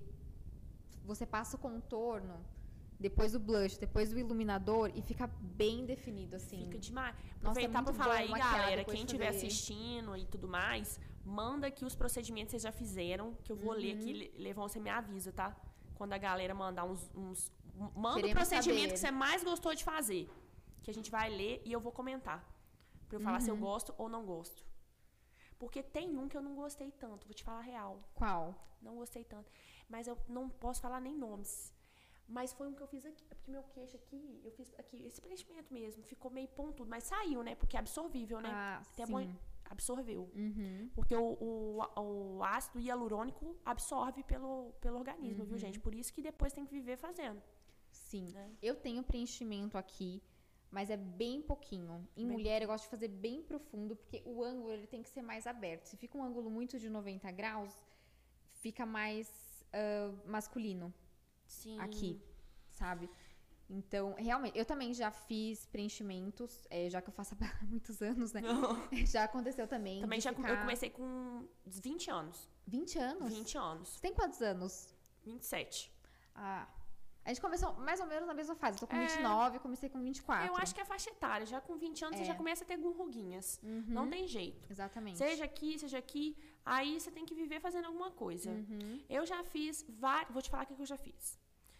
você 1.02 1.24
passa 1.24 1.56
o 1.56 1.58
contorno, 1.58 2.36
depois 3.00 3.34
o 3.34 3.40
blush, 3.40 3.78
depois 3.78 4.12
o 4.12 4.18
iluminador 4.18 4.90
e 4.94 5.00
fica 5.00 5.26
bem 5.26 5.86
definido, 5.86 6.36
assim. 6.36 6.64
Fica 6.64 6.78
demais. 6.78 7.14
Nossa, 7.42 7.60
é 7.60 7.64
Aproveitar 7.64 7.82
pra 7.82 7.92
muito 7.92 7.96
falar 7.96 8.16
aí, 8.16 8.28
galera, 8.28 8.84
quem 8.84 9.04
estiver 9.04 9.28
assistindo 9.28 10.14
e 10.16 10.26
tudo 10.26 10.46
mais, 10.46 11.00
manda 11.26 11.66
aqui 11.66 11.84
os 11.84 11.94
procedimentos 11.94 12.46
que 12.48 12.50
vocês 12.52 12.62
já 12.62 12.72
fizeram, 12.72 13.34
que 13.44 13.50
eu 13.52 13.56
vou 13.56 13.72
ler 13.72 13.94
Uhum. 13.94 14.00
aqui. 14.00 14.12
Le- 14.12 14.32
Levão, 14.46 14.68
você 14.68 14.78
me 14.80 14.88
avisa, 14.90 15.32
tá? 15.32 15.54
Quando 15.94 16.12
a 16.12 16.18
galera 16.18 16.54
mandar 16.54 16.84
uns. 16.84 17.10
uns 17.14 17.52
manda 17.94 18.10
o 18.18 18.22
Queremos 18.22 18.34
procedimento 18.34 18.80
saber. 18.80 18.92
que 18.92 18.98
você 18.98 19.10
mais 19.10 19.44
gostou 19.44 19.74
de 19.74 19.84
fazer. 19.84 20.30
Que 20.82 20.90
a 20.90 20.94
gente 20.94 21.10
vai 21.10 21.28
ler 21.28 21.60
e 21.64 21.72
eu 21.72 21.80
vou 21.80 21.92
comentar. 21.92 22.38
Pra 23.08 23.16
eu 23.16 23.20
falar 23.20 23.38
Uhum. 23.38 23.44
se 23.44 23.50
eu 23.50 23.56
gosto 23.56 23.94
ou 23.98 24.08
não 24.08 24.24
gosto. 24.24 24.64
Porque 25.58 25.82
tem 25.82 26.16
um 26.16 26.28
que 26.28 26.36
eu 26.36 26.42
não 26.42 26.54
gostei 26.54 26.90
tanto, 26.92 27.26
vou 27.26 27.34
te 27.34 27.42
falar 27.42 27.58
a 27.58 27.62
real. 27.62 28.02
Qual? 28.14 28.54
Não 28.80 28.94
gostei 28.96 29.24
tanto. 29.24 29.50
Mas 29.88 30.06
eu 30.06 30.16
não 30.28 30.48
posso 30.48 30.80
falar 30.80 31.00
nem 31.00 31.14
nomes. 31.16 31.72
Mas 32.28 32.52
foi 32.52 32.66
um 32.68 32.74
que 32.74 32.82
eu 32.82 32.86
fiz 32.86 33.04
aqui. 33.06 33.24
É 33.30 33.34
porque 33.34 33.50
meu 33.50 33.62
queixo 33.64 33.96
aqui, 33.96 34.40
eu 34.44 34.50
fiz 34.52 34.72
aqui, 34.78 35.04
esse 35.06 35.20
preenchimento 35.20 35.72
mesmo, 35.72 36.02
ficou 36.02 36.30
meio 36.30 36.48
pontudo. 36.48 36.88
Mas 36.90 37.04
saiu, 37.04 37.42
né? 37.42 37.54
Porque 37.54 37.76
é 37.76 37.80
absorvível, 37.80 38.40
né? 38.40 38.50
Ah, 38.52 38.82
Até 38.92 39.06
sim. 39.06 39.12
bom- 39.12 39.34
absorveu. 39.70 40.30
Uhum. 40.34 40.90
Porque 40.94 41.14
o, 41.14 41.36
o, 41.40 41.78
o 42.38 42.44
ácido 42.44 42.78
hialurônico 42.80 43.56
absorve 43.64 44.22
pelo, 44.24 44.72
pelo 44.80 44.98
organismo, 44.98 45.42
Uhum. 45.42 45.48
viu, 45.50 45.58
gente? 45.58 45.78
Por 45.80 45.94
isso 45.94 46.12
que 46.12 46.22
depois 46.22 46.52
tem 46.52 46.64
que 46.64 46.72
viver 46.72 46.96
fazendo. 46.96 47.42
Sim. 47.90 48.30
Né? 48.32 48.50
Eu 48.62 48.74
tenho 48.76 49.02
preenchimento 49.02 49.76
aqui, 49.78 50.22
mas 50.70 50.90
é 50.90 50.96
bem 50.96 51.40
pouquinho. 51.42 52.06
Em 52.16 52.26
Bem 52.26 52.32
mulher, 52.36 52.62
eu 52.62 52.68
gosto 52.68 52.84
de 52.84 52.90
fazer 52.90 53.08
bem 53.08 53.42
profundo, 53.42 53.96
porque 53.96 54.22
o 54.24 54.42
ângulo 54.42 54.72
ele 54.72 54.86
tem 54.86 55.02
que 55.02 55.08
ser 55.08 55.22
mais 55.22 55.46
aberto. 55.46 55.84
Se 55.86 55.96
fica 55.96 56.16
um 56.16 56.22
ângulo 56.22 56.50
muito 56.50 56.78
de 56.78 56.88
90 56.90 57.30
graus, 57.32 57.74
fica 58.52 58.84
mais 58.84 59.26
ah, 59.72 60.12
masculino 60.26 60.92
Sim. 61.46 61.78
aqui, 61.80 62.20
sabe? 62.68 63.08
Então, 63.68 64.14
realmente, 64.16 64.56
eu 64.56 64.64
também 64.64 64.94
já 64.94 65.10
fiz 65.10 65.66
preenchimentos, 65.66 66.66
eh, 66.70 66.88
já 66.88 67.02
que 67.02 67.08
eu 67.08 67.12
faço 67.12 67.34
há 67.40 67.64
muitos 67.66 68.00
anos, 68.00 68.32
né? 68.32 68.40
já 69.06 69.24
aconteceu 69.24 69.66
também. 69.66 70.00
Também 70.00 70.20
já 70.20 70.32
ficar 70.32 70.50
eu 70.50 70.58
comecei 70.58 70.90
com 70.90 71.46
20 71.64 72.10
anos. 72.10 72.48
20 72.66 72.98
anos? 72.98 73.32
20 73.34 73.58
anos. 73.58 73.88
Você 73.88 74.00
tem 74.00 74.14
quantos 74.14 74.40
anos? 74.40 74.94
27. 75.24 75.92
Ah. 76.34 76.68
A 77.24 77.30
gente 77.30 77.40
começou 77.40 77.72
mais 77.74 77.98
ou 77.98 78.06
menos 78.06 78.24
na 78.28 78.34
mesma 78.34 78.54
fase. 78.54 78.76
Eu 78.76 78.80
tô 78.82 78.86
com 78.86 78.94
É. 78.96 79.04
29, 79.04 79.58
comecei 79.58 79.88
com 79.88 80.00
24. 80.00 80.46
Eu 80.46 80.56
acho 80.56 80.72
que 80.72 80.80
é 80.80 80.84
faixa 80.84 81.10
etária. 81.10 81.44
Já 81.44 81.60
com 81.60 81.76
20 81.76 82.04
anos 82.04 82.16
você 82.18 82.22
É. 82.22 82.26
já 82.26 82.36
começa 82.36 82.62
a 82.62 82.66
ter 82.66 82.76
ruguinhas. 82.76 83.58
Não 83.88 84.08
tem 84.08 84.28
jeito. 84.28 84.70
Exatamente. 84.70 85.18
Seja 85.18 85.44
aqui, 85.44 85.76
seja 85.76 85.98
aqui. 85.98 86.36
Aí 86.64 87.00
você 87.00 87.10
tem 87.10 87.26
que 87.26 87.34
viver 87.34 87.60
fazendo 87.60 87.86
alguma 87.86 88.12
coisa. 88.12 88.50
Uhum. 88.50 89.00
Eu 89.08 89.26
já 89.26 89.42
fiz 89.42 89.84
vários. 89.88 90.32
Vou 90.32 90.40
te 90.40 90.48
falar 90.48 90.62
o 90.62 90.66
que 90.66 90.80
eu 90.80 90.86
já 90.86 90.96
fiz. 90.96 91.36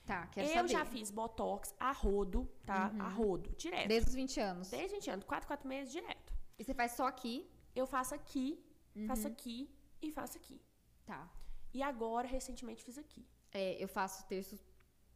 Tá, 0.07 0.27
quero 0.29 0.47
eu 0.49 0.55
saber. 0.55 0.69
já 0.69 0.85
fiz 0.85 1.11
botox 1.11 1.75
a 1.81 1.91
rodo, 1.93 2.49
tá? 2.65 2.93
A 2.99 3.09
rodo, 3.09 3.51
direto. 3.57 3.89
Desde 3.89 4.09
os 4.11 4.15
20 4.15 4.41
anos. 4.41 4.71
Desde 4.71 4.95
20 4.95 5.11
anos, 5.11 5.25
4, 5.25 5.47
4 5.49 5.69
meses 5.69 5.93
direto. 5.93 6.33
E 6.59 6.65
você 6.65 6.73
faz 6.73 6.93
só 6.93 7.07
aqui? 7.07 7.51
Eu 7.75 7.87
faço 7.87 8.15
aqui, 8.15 8.63
Uhum. 8.95 9.07
faço 9.09 9.27
aqui 9.27 9.69
e 10.01 10.11
faço 10.13 10.39
aqui. 10.39 10.61
Tá. 11.05 11.29
E 11.75 11.83
agora, 11.83 12.27
recentemente, 12.27 12.83
fiz 12.85 12.97
aqui. 12.97 13.27
É, 13.53 13.83
eu 13.83 13.89
faço 13.89 14.27
terço 14.27 14.57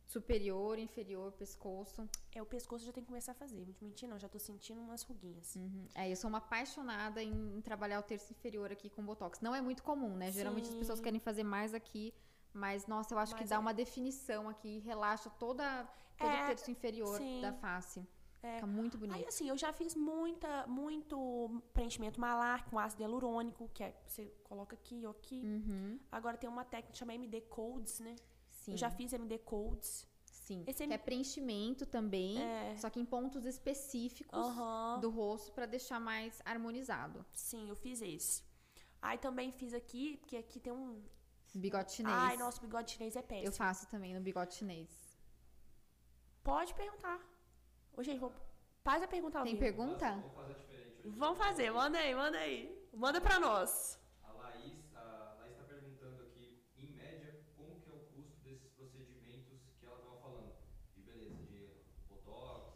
superior, 0.07 0.79
inferior, 0.79 1.31
pescoço. 1.33 2.09
É, 2.35 2.43
o 2.43 2.47
pescoço 2.47 2.85
já 2.85 2.93
tem 2.93 3.03
que 3.03 3.07
começar 3.09 3.33
a 3.33 3.35
fazer. 3.35 3.65
Mentir, 3.81 4.09
não. 4.09 4.19
Já 4.19 4.29
tô 4.29 4.39
sentindo 4.39 4.81
umas 4.81 5.03
ruguinhas. 5.03 5.55
Uhum. 5.55 5.87
É, 5.95 6.11
eu 6.11 6.17
sou 6.17 6.29
uma 6.29 6.39
apaixonada 6.39 7.23
em, 7.23 7.57
em 7.57 7.61
trabalhar 7.61 8.01
o 8.01 8.03
terço 8.03 8.33
inferior 8.33 8.71
aqui 8.73 8.91
com 8.91 9.05
botox. 9.05 9.41
Não 9.41 9.55
é 9.55 9.61
muito 9.63 9.83
comum, 9.83 10.17
né? 10.17 10.33
Geralmente 10.33 10.65
as 10.65 10.73
Sim. 10.73 10.79
pessoas 10.81 11.01
querem 11.01 11.21
fazer 11.21 11.45
mais 11.45 11.73
aqui. 11.75 12.13
Mas, 12.53 12.87
nossa, 12.87 13.15
eu 13.15 13.19
acho 13.19 13.35
que 13.35 13.41
Mas 13.43 13.51
dá 13.51 13.57
é- 13.57 13.59
uma 13.59 13.73
definição 13.75 14.49
aqui, 14.49 14.79
relaxa 14.81 15.31
toda, 15.31 15.89
todo 16.19 16.29
É, 16.31 16.45
o 16.45 16.47
terço 16.49 16.71
inferior 16.71 17.17
sim. 17.17 17.41
da 17.41 17.53
face. 17.53 18.07
É. 18.43 18.55
Fica 18.55 18.67
muito 18.67 18.97
bonito. 18.97 19.17
Aí, 19.17 19.27
assim, 19.27 19.49
eu 19.49 19.57
já 19.57 19.71
fiz 19.73 19.95
muita, 19.95 20.67
muito 20.67 21.63
preenchimento 21.75 22.19
malar 22.21 22.65
com 22.71 22.79
ácido 22.79 23.03
hialurônico, 23.03 23.69
que 23.75 23.85
é, 23.85 23.95
você 24.07 24.27
coloca 24.45 24.75
aqui 24.75 25.05
ou 25.05 25.11
aqui. 25.13 25.43
Uhum. 25.45 26.01
Agora 26.11 26.37
tem 26.39 26.49
uma 26.49 26.65
técnica 26.65 26.93
que 26.93 26.99
chama 26.99 27.15
MD 27.15 27.43
Codes, 27.43 28.01
né? 28.01 28.17
Sim. 28.49 28.73
Eu 28.73 28.79
já 28.79 28.91
fiz 28.91 29.13
MD 29.13 29.39
Codes. 29.39 30.07
Sim. 30.25 30.65
Esse 30.67 30.85
que 30.87 30.93
é 30.93 30.99
preenchimento 30.99 31.85
também, 31.87 32.43
É. 32.43 32.75
só 32.77 32.89
que 32.91 32.99
em 32.99 33.05
pontos 33.05 33.45
específicos 33.45 34.37
Aham. 34.37 34.99
do 35.01 35.11
rosto 35.11 35.53
pra 35.53 35.67
deixar 35.67 36.01
mais 36.01 36.41
harmonizado. 36.45 37.25
Sim, 37.33 37.69
eu 37.69 37.77
fiz 37.77 38.01
esse. 38.03 38.43
Aí 39.03 39.17
também 39.19 39.53
fiz 39.53 39.73
aqui, 39.75 40.17
porque 40.17 40.37
aqui 40.37 40.59
tem 40.59 40.73
um. 40.73 41.01
Bigode 41.55 41.93
chinês. 41.93 42.17
Ai, 42.17 42.37
nosso 42.37 42.61
bigode 42.61 42.93
chinês 42.93 43.17
é 43.17 43.23
péssimo. 43.23 43.49
Eu 43.49 43.53
faço 43.53 43.89
também 43.89 44.15
no 44.15 44.21
bigode 44.21 44.55
chinês. 44.55 44.89
Pode 46.43 46.73
perguntar. 46.75 47.21
Ô, 47.97 48.03
gente, 48.03 48.19
vou. 48.21 48.33
Faz 48.83 49.03
a 49.03 49.09
pergunta 49.09 49.39
ao 49.39 49.45
Tem 49.45 49.55
vivo. 49.55 49.65
pergunta? 49.65 50.11
Vamos 50.13 50.33
fazer 50.35 50.55
diferente 50.55 51.07
hoje. 51.07 51.19
Vamos 51.19 51.39
fazer, 51.39 51.71
manda 51.71 51.99
aí, 51.99 52.15
manda 52.15 52.39
aí. 52.39 52.89
Manda 52.95 53.21
pra 53.21 53.39
nós. 53.39 53.99
A 54.23 54.33
Laís, 54.33 54.79
a 54.95 55.37
Laís 55.41 55.53
está 55.53 55.65
perguntando 55.65 56.23
aqui, 56.23 56.63
em 56.79 56.93
média, 56.93 57.45
como 57.57 57.81
que 57.81 57.91
é 57.91 57.93
o 57.93 57.99
custo 58.15 58.37
desses 58.43 58.71
procedimentos 58.73 59.61
que 59.79 59.85
ela 59.87 59.97
estava 59.97 60.17
falando? 60.21 60.53
De 60.95 61.03
beleza, 61.03 61.43
de 61.49 62.05
botox. 62.09 62.75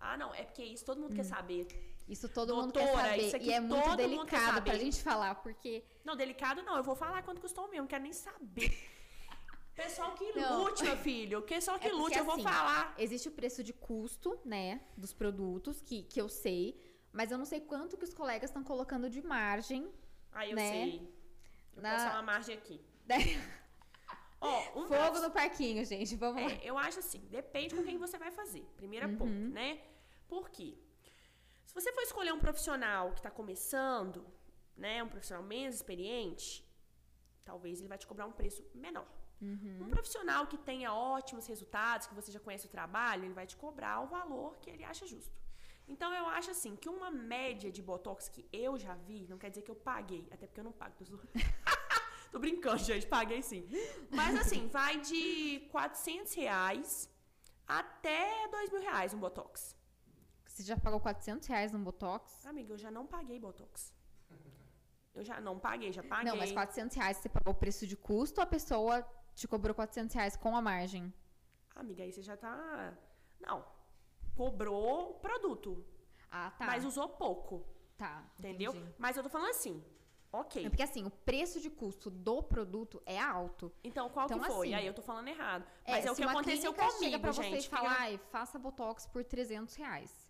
Ah, 0.00 0.16
não, 0.16 0.34
é 0.34 0.42
porque 0.44 0.64
isso 0.64 0.84
todo 0.84 1.00
mundo 1.00 1.14
quer 1.14 1.24
saber. 1.24 1.66
Isso 2.08 2.28
todo 2.28 2.54
mundo 2.54 2.72
quer 2.72 2.84
Doutora, 2.84 3.08
saber. 3.08 3.22
isso 3.26 3.36
aqui 3.36 3.46
E 3.48 3.52
é 3.52 3.60
muito 3.60 3.96
delicado 3.96 4.62
pra 4.62 4.76
gente 4.76 5.02
falar, 5.02 5.36
porque 5.36 5.82
Não, 6.04 6.14
delicado 6.14 6.62
não, 6.62 6.76
eu 6.76 6.82
vou 6.82 6.94
falar 6.94 7.22
quanto 7.22 7.40
custou 7.40 7.64
mesmo, 7.68 7.82
não 7.82 7.86
quero 7.86 8.02
nem 8.02 8.12
saber. 8.12 8.70
Pessoal 9.74 10.12
que 10.14 10.30
Não. 10.32 10.64
lute, 10.64 10.84
meu 10.84 10.96
filho. 10.98 11.42
Pessoal 11.42 11.78
que 11.78 11.88
É 11.88 11.92
lute, 11.92 12.16
eu 12.16 12.24
vou 12.24 12.34
assim, 12.34 12.42
falar. 12.44 12.94
existe 12.98 13.28
o 13.28 13.32
preço 13.32 13.64
de 13.64 13.72
custo, 13.72 14.38
né, 14.44 14.80
dos 14.96 15.12
produtos, 15.12 15.80
que, 15.82 16.02
que 16.04 16.20
eu 16.20 16.28
sei, 16.28 16.78
mas 17.12 17.32
eu 17.32 17.38
não 17.38 17.44
sei 17.44 17.60
quanto 17.60 17.96
que 17.96 18.04
os 18.04 18.14
colegas 18.14 18.50
estão 18.50 18.62
colocando 18.62 19.08
de 19.10 19.20
margem. 19.22 19.90
Aí 20.32 20.50
eu 20.50 20.56
né? 20.56 20.70
sei. 20.70 21.14
Eu 21.74 21.82
Na- 21.82 21.92
posso 21.94 22.06
uma 22.06 22.22
margem 22.22 22.54
aqui. 22.56 22.80
Ó, 24.40 24.80
um 24.80 24.86
Fogo 24.86 25.18
no 25.20 25.30
parquinho, 25.30 25.84
gente. 25.86 26.14
Vamos 26.16 26.42
lá. 26.42 26.50
É, 26.52 26.60
eu 26.62 26.76
acho 26.76 26.98
assim, 26.98 27.20
depende 27.30 27.74
com 27.74 27.82
quem 27.82 27.96
você 27.96 28.18
vai 28.18 28.30
fazer. 28.30 28.62
Primeiro 28.76 29.08
Uhum. 29.08 29.16
ponto, 29.16 29.30
né? 29.32 29.80
Por 30.28 30.50
quê? 30.50 30.76
Se 31.74 31.80
você 31.80 31.92
for 31.92 32.02
escolher 32.02 32.32
um 32.32 32.38
profissional 32.38 33.10
que 33.10 33.18
está 33.18 33.32
começando, 33.32 34.24
né, 34.76 35.02
um 35.02 35.08
profissional 35.08 35.42
menos 35.42 35.74
experiente, 35.74 36.64
talvez 37.44 37.80
ele 37.80 37.88
vai 37.88 37.98
te 37.98 38.06
cobrar 38.06 38.26
um 38.26 38.32
preço 38.40 38.64
menor. 38.72 39.08
Uhum. 39.42 39.78
Um 39.80 39.90
profissional 39.90 40.46
que 40.46 40.56
tenha 40.56 40.94
ótimos 40.94 41.48
resultados, 41.48 42.06
que 42.06 42.14
você 42.14 42.30
já 42.30 42.38
conhece 42.38 42.66
o 42.66 42.70
trabalho, 42.70 43.24
ele 43.24 43.34
vai 43.34 43.44
te 43.44 43.56
cobrar 43.56 44.00
o 44.02 44.06
valor 44.06 44.56
que 44.60 44.70
ele 44.70 44.84
acha 44.84 45.04
justo. 45.04 45.34
Então 45.88 46.14
eu 46.14 46.28
acho 46.28 46.52
assim 46.52 46.76
que 46.76 46.88
uma 46.88 47.10
média 47.10 47.72
de 47.72 47.82
botox 47.82 48.28
que 48.28 48.48
eu 48.52 48.78
já 48.78 48.94
vi, 48.94 49.26
não 49.28 49.36
quer 49.36 49.50
dizer 49.50 49.62
que 49.62 49.70
eu 49.70 49.74
paguei, 49.74 50.28
até 50.30 50.46
porque 50.46 50.60
eu 50.60 50.64
não 50.64 50.72
pago. 50.72 50.94
Tô. 50.96 51.04
Tô 52.30 52.38
brincando, 52.38 52.78
gente, 52.78 53.06
paguei 53.06 53.42
sim. 53.42 53.68
Mas 54.10 54.36
assim, 54.36 54.68
vai 54.68 55.00
de 55.00 55.68
400 55.72 56.34
reais 56.34 57.10
até 57.66 58.46
2 58.48 58.70
mil 58.70 58.80
reais 58.80 59.12
um 59.12 59.18
botox. 59.18 59.76
Você 60.54 60.62
já 60.62 60.76
pagou 60.76 61.00
400 61.00 61.48
reais 61.48 61.72
no 61.72 61.80
Botox? 61.80 62.46
Amiga, 62.46 62.74
eu 62.74 62.78
já 62.78 62.88
não 62.88 63.04
paguei 63.08 63.40
botox. 63.40 63.92
Eu 65.12 65.24
já 65.24 65.40
não 65.40 65.58
paguei, 65.58 65.92
já 65.92 66.02
paguei. 66.02 66.30
Não, 66.30 66.36
mas 66.36 66.52
400 66.52 66.96
reais 66.96 67.16
você 67.16 67.28
pagou 67.28 67.52
o 67.52 67.56
preço 67.56 67.84
de 67.88 67.96
custo 67.96 68.40
ou 68.40 68.44
a 68.44 68.46
pessoa 68.46 69.04
te 69.34 69.48
cobrou 69.48 69.74
400 69.74 70.14
reais 70.14 70.36
com 70.36 70.56
a 70.56 70.62
margem? 70.62 71.12
Amiga, 71.74 72.04
aí 72.04 72.12
você 72.12 72.22
já 72.22 72.36
tá. 72.36 72.96
Não. 73.40 73.64
Cobrou 74.36 75.10
o 75.10 75.14
produto, 75.14 75.84
Ah, 76.30 76.52
tá. 76.56 76.66
mas 76.66 76.84
usou 76.84 77.08
pouco. 77.08 77.66
Tá, 77.96 78.24
Entendeu? 78.38 78.70
entendi. 78.72 78.94
Mas 78.96 79.16
eu 79.16 79.24
tô 79.24 79.28
falando 79.28 79.50
assim. 79.50 79.82
Ok. 80.32 80.66
É 80.66 80.68
porque 80.68 80.82
assim, 80.82 81.04
o 81.04 81.10
preço 81.10 81.60
de 81.60 81.70
custo 81.70 82.10
do 82.10 82.42
produto 82.42 83.00
é 83.06 83.20
alto. 83.20 83.72
Então, 83.84 84.08
qual 84.08 84.26
Então, 84.26 84.38
que 84.40 84.46
foi? 84.46 84.68
assim, 84.68 84.74
aí 84.74 84.86
eu 84.86 84.94
tô 84.94 85.02
falando 85.02 85.28
errado. 85.28 85.64
É, 85.84 85.92
Mas 85.92 86.06
é, 86.06 86.10
o 86.10 86.14
se 86.14 86.22
que 86.22 86.28
aconteceu 86.28 86.74
comigo, 86.74 86.98
chega 86.98 87.18
pra 87.20 87.32
você 87.32 87.42
gente. 87.50 87.66
e 87.66 87.68
fala, 87.68 87.88
ai, 87.90 88.18
faça 88.30 88.56
Botox 88.58 89.06
por 89.06 89.22
300 89.24 89.76
reais. 89.76 90.23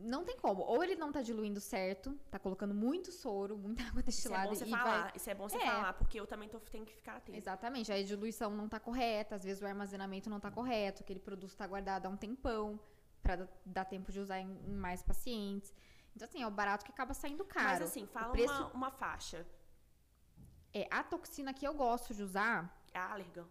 Não 0.00 0.24
tem 0.24 0.36
como. 0.38 0.62
Ou 0.62 0.82
ele 0.82 0.94
não 0.96 1.10
tá 1.12 1.20
diluindo 1.22 1.60
certo, 1.60 2.14
tá 2.30 2.38
colocando 2.38 2.74
muito 2.74 3.10
soro, 3.12 3.56
muita 3.58 3.82
água 3.88 4.00
Isso 4.00 4.08
é 4.08 4.12
destilada 4.12 4.48
bom 4.48 4.54
você 4.54 4.66
falar. 4.66 5.02
vai... 5.02 5.12
Isso 5.16 5.30
é 5.30 5.34
bom 5.34 5.48
você 5.48 5.56
É. 5.58 5.66
falar, 5.66 5.92
porque 5.94 6.20
eu 6.20 6.26
também 6.26 6.48
tô, 6.48 6.58
tenho 6.60 6.84
que 6.84 6.92
ficar 6.94 7.16
atento. 7.16 7.36
Exatamente, 7.38 7.92
a 7.92 8.02
diluição 8.02 8.50
não 8.50 8.68
tá 8.68 8.78
correta, 8.80 9.34
às 9.34 9.42
vezes 9.44 9.62
o 9.62 9.66
armazenamento 9.66 10.28
não 10.30 10.40
tá 10.40 10.50
correto, 10.50 11.02
aquele 11.02 11.20
produto 11.20 11.56
tá 11.56 11.66
guardado 11.66 12.06
há 12.06 12.08
um 12.08 12.16
tempão 12.16 12.78
pra 13.22 13.48
dar- 13.66 13.84
tempo 13.84 14.10
de 14.12 14.20
usar 14.20 14.38
em, 14.40 14.48
mais 14.70 15.02
pacientes. 15.02 15.74
Então, 16.14 16.26
assim, 16.28 16.42
é 16.42 16.46
o 16.46 16.50
barato 16.50 16.84
que 16.84 16.90
acaba 16.90 17.14
saindo 17.14 17.44
caro. 17.44 17.66
Mas 17.66 17.82
assim, 17.82 18.06
fala 18.06 18.32
preço 18.32 18.52
uma, 18.52 18.72
uma 18.72 18.90
faixa. 18.90 19.46
é 20.72 20.86
a 20.90 21.02
toxina 21.02 21.52
que 21.54 21.66
eu 21.66 21.74
gosto 21.74 22.14
de 22.14 22.22
usar. 22.22 22.82
É 22.92 22.98
Allergan. 22.98 23.46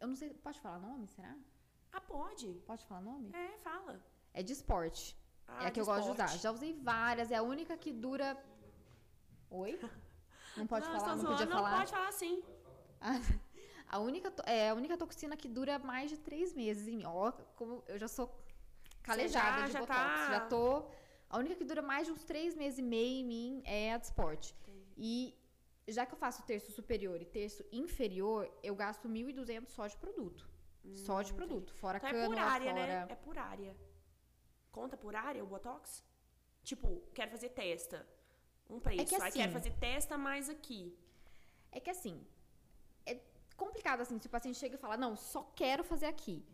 Eu 0.00 0.08
não 0.08 0.16
sei, 0.16 0.34
pode 0.34 0.60
falar 0.60 0.78
nome, 0.78 1.06
será? 1.08 1.34
Ah, 1.92 2.00
pode. 2.00 2.52
Pode 2.66 2.84
falar 2.86 3.00
nome? 3.00 3.30
É, 3.34 3.56
fala. 3.58 4.00
É 4.34 4.42
de 4.42 4.52
esporte. 4.52 5.16
Ah, 5.48 5.64
é 5.64 5.66
a 5.68 5.70
que 5.70 5.80
eu 5.80 5.84
gosto 5.86 6.04
de 6.04 6.10
usar. 6.10 6.26
Já 6.38 6.50
usei 6.50 6.72
várias, 6.74 7.30
é 7.30 7.36
a 7.36 7.42
única 7.42 7.76
que 7.76 7.92
dura. 7.92 8.36
Oi? 9.50 9.78
Não 10.56 10.66
pode 10.66 10.86
não, 10.86 10.92
falar, 10.98 11.10
tô 11.16 11.22
não 11.22 11.24
podia 11.30 11.46
Não, 11.46 11.52
falar. 11.56 11.78
pode 11.78 11.90
falar 11.90 12.12
sim. 12.12 12.42
A 13.88 14.00
única, 14.00 14.32
é 14.46 14.70
a 14.70 14.74
única 14.74 14.96
toxina 14.98 15.36
que 15.36 15.46
dura 15.48 15.78
mais 15.78 16.10
de 16.10 16.16
três 16.18 16.52
meses 16.52 16.88
em 16.88 16.96
mim. 16.96 17.04
Ó, 17.06 17.30
como 17.54 17.84
eu 17.86 17.96
já 17.96 18.08
sou 18.08 18.28
calejada 19.00 19.60
já- 19.60 19.66
de 19.66 19.72
já 19.74 19.78
botox. 19.80 19.98
tá- 20.00 20.30
Já 20.32 20.40
tô. 20.48 20.86
A 21.30 21.38
única 21.38 21.54
que 21.54 21.64
dura 21.64 21.82
mais 21.82 22.04
de 22.06 22.12
uns 22.12 22.24
três 22.24 22.56
meses 22.56 22.80
e 22.80 22.82
meio 22.82 23.20
em 23.20 23.24
mim 23.24 23.62
é 23.64 23.92
a 23.94 23.98
de 23.98 24.06
esporte. 24.06 24.56
E 24.96 25.32
já 25.86 26.04
que 26.04 26.12
eu 26.14 26.18
faço 26.18 26.42
terço 26.42 26.72
superior 26.72 27.22
e 27.22 27.24
terço 27.24 27.64
inferior, 27.70 28.50
eu 28.60 28.74
gasto 28.74 29.08
1.200 29.08 29.68
só 29.70 29.86
de 29.86 29.96
produto. 29.98 30.44
só 30.94 31.22
de 31.22 31.32
produto. 31.32 31.72
Fora 31.74 31.98
Então 31.98 32.08
é 32.10 32.12
cânula, 32.12 32.34
por 32.34 32.38
área, 32.42 32.70
fora... 32.72 32.86
né? 32.86 33.06
É 33.08 33.14
por 33.14 33.38
área. 33.38 33.76
Conta 34.76 34.96
por 35.04 35.16
área 35.16 35.42
o 35.42 35.46
Botox? 35.46 36.04
Tipo, 36.62 37.00
quero 37.14 37.30
fazer 37.30 37.48
testa. 37.62 38.06
Um 38.68 38.78
preço. 38.78 39.06
que 39.06 39.14
Aí 39.14 39.20
quero 39.32 39.44
assim- 39.44 39.52
fazer 39.58 39.72
testa 39.88 40.18
mais 40.18 40.50
aqui. 40.50 40.82
É 41.72 41.80
que 41.80 41.88
assim, 41.88 42.16
é 43.06 43.14
complicado 43.56 44.00
assim, 44.02 44.18
se 44.20 44.26
o 44.26 44.30
paciente 44.30 44.58
chega 44.58 44.74
e 44.76 44.78
fala, 44.78 44.96
não, 45.04 45.16
só 45.16 45.42
quero 45.60 45.82
fazer 45.92 46.06
aqui. 46.06 46.44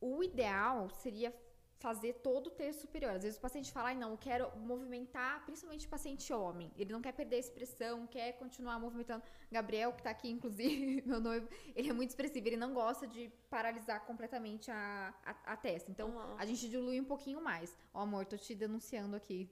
O 0.00 0.22
ideal 0.22 0.90
seria 0.90 1.30
fazer 1.78 2.14
todo 2.14 2.48
o 2.48 2.50
terço 2.50 2.80
superior. 2.80 3.12
Às 3.12 3.22
vezes 3.22 3.38
o 3.38 3.40
paciente 3.40 3.72
fala, 3.72 3.88
ai 3.88 3.94
não, 3.94 4.10
eu 4.10 4.18
quero 4.18 4.50
movimentar, 4.58 5.44
principalmente 5.44 5.86
o 5.86 5.88
paciente 5.88 6.32
homem. 6.32 6.70
Ele 6.76 6.92
não 6.92 7.00
quer 7.00 7.12
perder 7.12 7.36
a 7.36 7.38
expressão, 7.38 8.06
quer 8.06 8.32
continuar 8.32 8.78
movimentando. 8.78 9.22
Gabriel, 9.50 9.92
que 9.92 10.02
tá 10.02 10.10
aqui, 10.10 10.28
inclusive, 10.28 11.02
meu 11.06 11.20
noivo, 11.20 11.48
ele 11.74 11.88
é 11.88 11.92
muito 11.92 12.10
expressivo, 12.10 12.46
ele 12.48 12.56
não 12.56 12.74
gosta 12.74 13.06
de 13.06 13.30
paralisar 13.48 14.04
completamente 14.04 14.70
a, 14.70 15.14
a, 15.24 15.52
a 15.52 15.56
testa. 15.56 15.90
Então, 15.90 16.18
Aham. 16.18 16.36
a 16.38 16.44
gente 16.44 16.68
dilui 16.68 17.00
um 17.00 17.04
pouquinho 17.04 17.40
mais. 17.40 17.76
Ó, 17.94 18.00
amor, 18.00 18.26
tô 18.26 18.36
te 18.36 18.54
denunciando 18.54 19.14
aqui. 19.14 19.48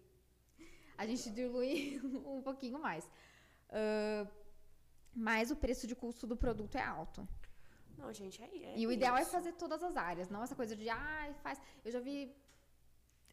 A 0.99 1.07
gente 1.07 1.31
dilui 1.31 2.01
um 2.27 2.43
pouquinho 2.43 2.79
mais. 2.79 3.09
Ahn, 3.71 4.27
mas 5.17 5.51
o 5.51 5.57
preço 5.57 5.87
de 5.87 5.95
custo 5.97 6.27
do 6.27 6.37
produto 6.37 6.77
é 6.77 6.83
alto. 6.83 7.27
Não, 7.99 8.13
gente, 8.13 8.43
é, 8.43 8.47
é 8.47 8.79
e 8.79 8.87
o 8.87 8.93
ideal 8.93 9.17
é 9.17 9.23
isso. 9.23 9.31
fazer 9.31 9.53
todas 9.53 9.83
as 9.83 9.97
áreas, 9.97 10.29
não 10.29 10.43
essa 10.43 10.55
coisa 10.55 10.77
de, 10.77 10.89
ai, 10.89 11.33
faz. 11.43 11.61
Eu 11.85 11.91
já 11.91 12.01
vi. 12.01 12.35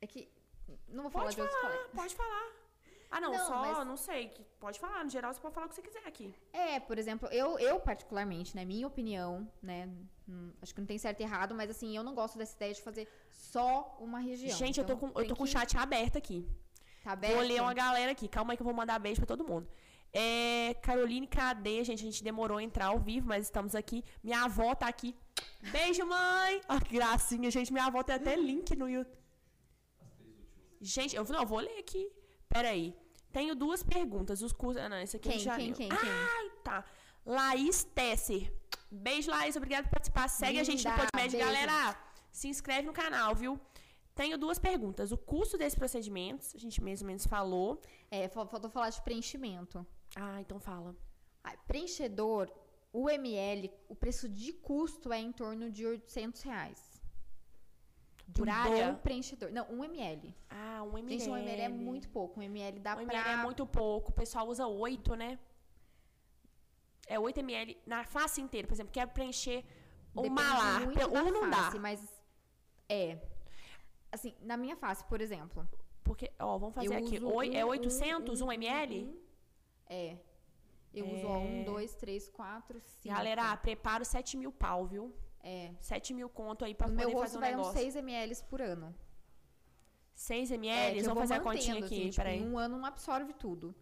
É 0.01 0.07
que. 0.07 0.29
Não 0.87 1.03
vou 1.03 1.11
falar 1.11 1.25
Pode 1.25 1.35
de 1.35 1.41
outros 1.41 1.59
falar, 1.59 1.73
colegas. 1.73 1.91
pode 1.95 2.15
falar. 2.15 2.45
Ah, 3.15 3.21
não, 3.21 3.31
Não, 3.31 3.45
só, 3.45 3.61
mas- 3.61 3.87
não 3.87 3.95
sei. 3.97 4.29
Que 4.29 4.43
pode 4.59 4.79
falar. 4.79 5.03
No 5.03 5.09
geral, 5.09 5.31
você 5.31 5.39
pode 5.39 5.53
falar 5.53 5.67
o 5.67 5.69
que 5.69 5.75
você 5.75 5.83
quiser 5.83 6.03
aqui. 6.07 6.33
É, 6.51 6.79
por 6.79 6.97
exemplo, 6.97 7.27
eu, 7.29 7.59
eu 7.59 7.79
particularmente, 7.79 8.55
né, 8.55 8.65
minha 8.65 8.87
opinião, 8.87 9.47
né, 9.61 9.87
hum, 10.27 10.51
acho 10.61 10.73
que 10.73 10.79
não 10.81 10.87
tem 10.87 10.97
certo 10.97 11.19
e 11.19 11.23
errado, 11.23 11.53
mas 11.53 11.69
assim, 11.69 11.95
eu 11.95 12.01
não 12.03 12.15
gosto 12.15 12.39
dessa 12.39 12.55
ideia 12.55 12.73
de 12.73 12.81
fazer 12.81 13.07
só 13.29 13.95
uma 13.99 14.19
região. 14.19 14.57
Gente, 14.57 14.79
eu 14.79 14.85
tô 14.85 14.93
Então, 14.93 15.11
com, 15.11 15.19
eu 15.21 15.27
tô 15.27 15.35
com 15.35 15.43
o 15.43 15.45
que- 15.45 15.51
chat 15.51 15.77
aberto 15.77 16.17
aqui. 16.17 16.47
Tá 17.03 17.11
aberto? 17.11 17.33
Vou 17.35 17.43
ler 17.43 17.61
uma 17.61 17.73
galera 17.73 18.11
aqui. 18.13 18.27
Calma 18.27 18.53
aí 18.53 18.57
que 18.57 18.63
eu 18.63 18.65
vou 18.65 18.73
mandar 18.73 18.97
beijo 18.97 19.19
pra 19.19 19.27
todo 19.27 19.43
mundo. 19.43 19.67
É, 20.13 20.75
Caroline 20.83 21.25
KD, 21.25 21.83
gente, 21.83 22.01
a 22.01 22.05
gente 22.05 22.23
demorou 22.23 22.57
a 22.59 22.63
entrar 22.63 22.87
ao 22.87 22.99
vivo, 22.99 23.27
mas 23.27 23.45
estamos 23.45 23.73
aqui. 23.73 24.03
Minha 24.23 24.43
avó 24.43 24.75
tá 24.75 24.87
aqui. 24.87 25.15
Beijo, 25.71 26.05
mãe! 26.05 26.61
Ó, 26.69 26.79
que 26.79 26.93
gracinha, 26.93 27.49
gente. 27.49 27.73
Minha 27.73 27.85
avó 27.85 28.03
tem 28.03 28.15
até 28.15 28.35
link 28.35 28.75
no 28.75 28.87
YouTube. 28.87 29.17
Gente, 30.81 31.15
eu 31.15 31.23
não, 31.25 31.39
eu 31.41 31.45
vou 31.47 31.59
ler 31.59 31.79
aqui. 31.79 32.11
Peraí. 32.47 32.95
Tenho 33.31 33.55
duas 33.55 33.81
perguntas. 33.81 34.41
Os 34.41 34.53
cursos. 34.53 34.81
Ah, 34.83 34.89
não, 34.89 34.97
esse 34.97 35.17
aqui 35.17 35.29
Quem, 35.29 35.39
já 35.39 35.55
quem, 35.55 35.73
quem, 35.73 35.89
quem? 35.89 36.09
Ai, 36.09 36.49
tá. 36.63 36.85
Laís 37.25 37.83
Tesser. 37.83 38.53
Beijo, 38.91 39.31
Laís. 39.31 39.55
Obrigada 39.55 39.83
por 39.87 39.91
participar. 39.93 40.27
Segue 40.27 40.59
a 40.59 40.63
gente 40.63 40.83
no 40.85 40.91
Linda, 40.91 41.07
Podmed. 41.11 41.31
beijo. 41.31 41.45
Galera, 41.45 41.97
se 42.31 42.47
inscreve 42.47 42.85
no 42.85 42.93
canal, 42.93 43.33
viu? 43.33 43.59
Tenho 44.13 44.37
duas 44.37 44.59
perguntas. 44.59 45.11
O 45.11 45.17
custo 45.17 45.57
desses 45.57 45.73
procedimentos, 45.79 46.53
a 46.53 46.59
gente 46.59 46.79
mais 46.83 47.01
ou 47.01 47.07
menos 47.07 47.25
falou. 47.25 47.81
É, 48.11 48.27
fal- 48.27 48.45
faltou 48.47 48.69
falar 48.69 48.91
de 48.91 49.01
preenchimento. 49.01 49.83
Ah, 50.15 50.39
então 50.41 50.59
fala. 50.59 50.95
Ah, 51.43 51.55
preenchedor, 51.67 52.51
o 52.91 53.09
ml, 53.09 53.71
o 53.89 53.95
preço 53.95 54.29
de 54.29 54.53
custo 54.53 55.11
é 55.11 55.19
em 55.19 55.31
torno 55.31 55.69
de 55.71 55.85
800 55.85 56.41
reais. 56.43 57.01
De 58.27 58.39
Por 58.39 58.47
um 58.47 58.51
área? 58.51 58.91
bom 58.91 58.99
preenchedor. 58.99 59.51
Não, 59.51 59.69
um 59.69 59.83
ml. 59.83 60.33
Ah, 60.49 60.81
um 60.83 60.97
ml. 60.97 61.19
Gente, 61.19 61.29
um 61.29 61.37
ml 61.37 61.61
é 61.61 61.67
muito 61.69 62.09
pouco. 62.09 62.39
Um 62.39 62.43
ml 62.43 62.79
dá 62.79 62.93
Um 62.95 63.05
pra... 63.05 63.15
ml 63.17 63.29
é 63.29 63.43
muito 63.43 63.65
pouco. 63.65 64.11
O 64.11 64.13
pessoal 64.13 64.47
usa 64.47 64.65
8, 64.65 65.15
né? 65.15 65.37
É 67.05 67.19
8 67.19 67.39
ml 67.41 67.77
na 67.85 68.05
face 68.05 68.39
inteira. 68.39 68.67
Por 68.67 68.73
exemplo, 68.73 68.93
quero 68.93 69.11
preencher 69.11 69.65
Depende 70.15 70.35
Pra- 70.93 71.07
da 71.07 71.23
Um 71.23 71.31
não 71.31 71.49
face, 71.51 71.73
dá. 71.73 71.79
Mas 71.79 72.21
é. 72.87 73.17
Assim, 74.11 74.35
na 74.41 74.55
minha 74.55 74.75
face, 74.75 75.03
por 75.05 75.19
exemplo. 75.19 75.67
Porque, 76.03 76.31
ó, 76.39 76.57
vamos 76.57 76.75
fazer 76.75 76.87
eu 76.87 76.97
aqui. 76.97 77.21
Oi, 77.23 77.49
um- 77.49 77.53
é 77.53 77.65
um- 77.65 77.69
800, 77.69 78.39
1 78.41 78.45
um- 78.45 78.51
ml? 78.51 79.22
É. 79.89 80.17
Eu 80.93 81.09
uso 81.11 81.27
ó, 81.27 81.39
um, 81.39 81.63
dois, 81.63 81.95
três, 81.95 82.29
quatro, 82.29 82.79
cinco. 82.79 83.15
Galera, 83.15 83.55
prepara 83.57 84.05
7 84.05 84.37
mil 84.37 84.51
pau, 84.51 84.85
viu? 84.85 85.11
É. 85.41 85.73
7 85.81 86.13
mil 86.13 86.29
conto 86.29 86.63
aí 86.63 86.75
pra 86.75 86.87
No 86.87 86.93
poder 86.93 87.05
meu 87.07 87.11
fazer 87.19 87.23
rosto 87.23 87.37
um 87.37 87.39
vai 87.41 87.53
uns 87.53 87.57
negócio. 87.57 87.81
6 87.81 87.95
ml 87.95 88.43
por 88.49 88.61
ano. 88.61 88.95
6 90.13 90.51
ml, 90.51 90.99
É, 90.99 91.03
vamos 91.03 91.19
fazer 91.19 91.33
a 91.33 91.39
continha 91.41 91.73
aqui, 91.75 91.83
assim, 91.95 92.03
tipo, 92.09 92.15
peraí. 92.17 92.39
em 92.39 92.47
um 92.47 92.57
ano 92.57 92.77
não 92.77 92.85
absorve 92.85 93.33
tudo 93.33 93.75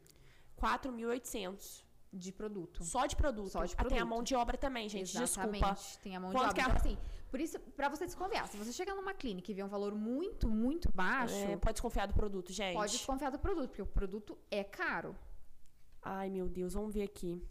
4.800. 0.57 1.83
de 2.13 2.31
produto. 2.33 2.83
Só 2.83 3.05
de 3.05 3.15
produto. 3.15 3.49
Só 3.51 3.63
de 3.63 3.73
Ah, 3.73 3.77
Tem 3.77 3.85
a 3.85 3.89
produto. 4.01 4.09
mão 4.09 4.21
de 4.23 4.35
obra 4.35 4.57
também, 4.57 4.89
gente. 4.89 5.15
Exatamente. 5.17 5.63
Desculpa. 5.63 5.99
Tem 6.03 6.13
a 6.15 6.19
mão 6.19 6.31
Quanto 6.33 6.53
de 6.55 6.61
obra. 6.61 6.61
é 6.61 6.65
Então, 6.65 6.75
assim, 6.75 6.97
por 7.29 7.39
isso, 7.39 7.57
pra 7.57 7.87
você 7.87 8.05
desconfiar, 8.05 8.47
se 8.49 8.57
você 8.57 8.73
chegar 8.73 8.95
numa 8.95 9.13
clínica 9.13 9.49
e 9.49 9.53
ver 9.53 9.63
um 9.63 9.69
valor 9.69 9.95
muito, 9.95 10.49
muito 10.49 10.91
baixo, 10.93 11.33
É, 11.35 11.55
pode 11.55 11.73
desconfiar 11.75 12.07
do 12.07 12.13
produto, 12.13 12.51
gente. 12.51 12.73
pode 12.75 12.91
desconfiar 12.91 13.29
do 13.29 13.39
produto, 13.39 13.69
porque 13.69 13.81
o 13.81 13.85
produto 13.85 14.37
é 14.51 14.61
caro. 14.61 15.15
Ai, 16.01 16.29
meu 16.29 16.47
Deus, 16.47 16.73
vamos 16.73 16.93
ver 16.93 17.03
aqui. 17.03 17.41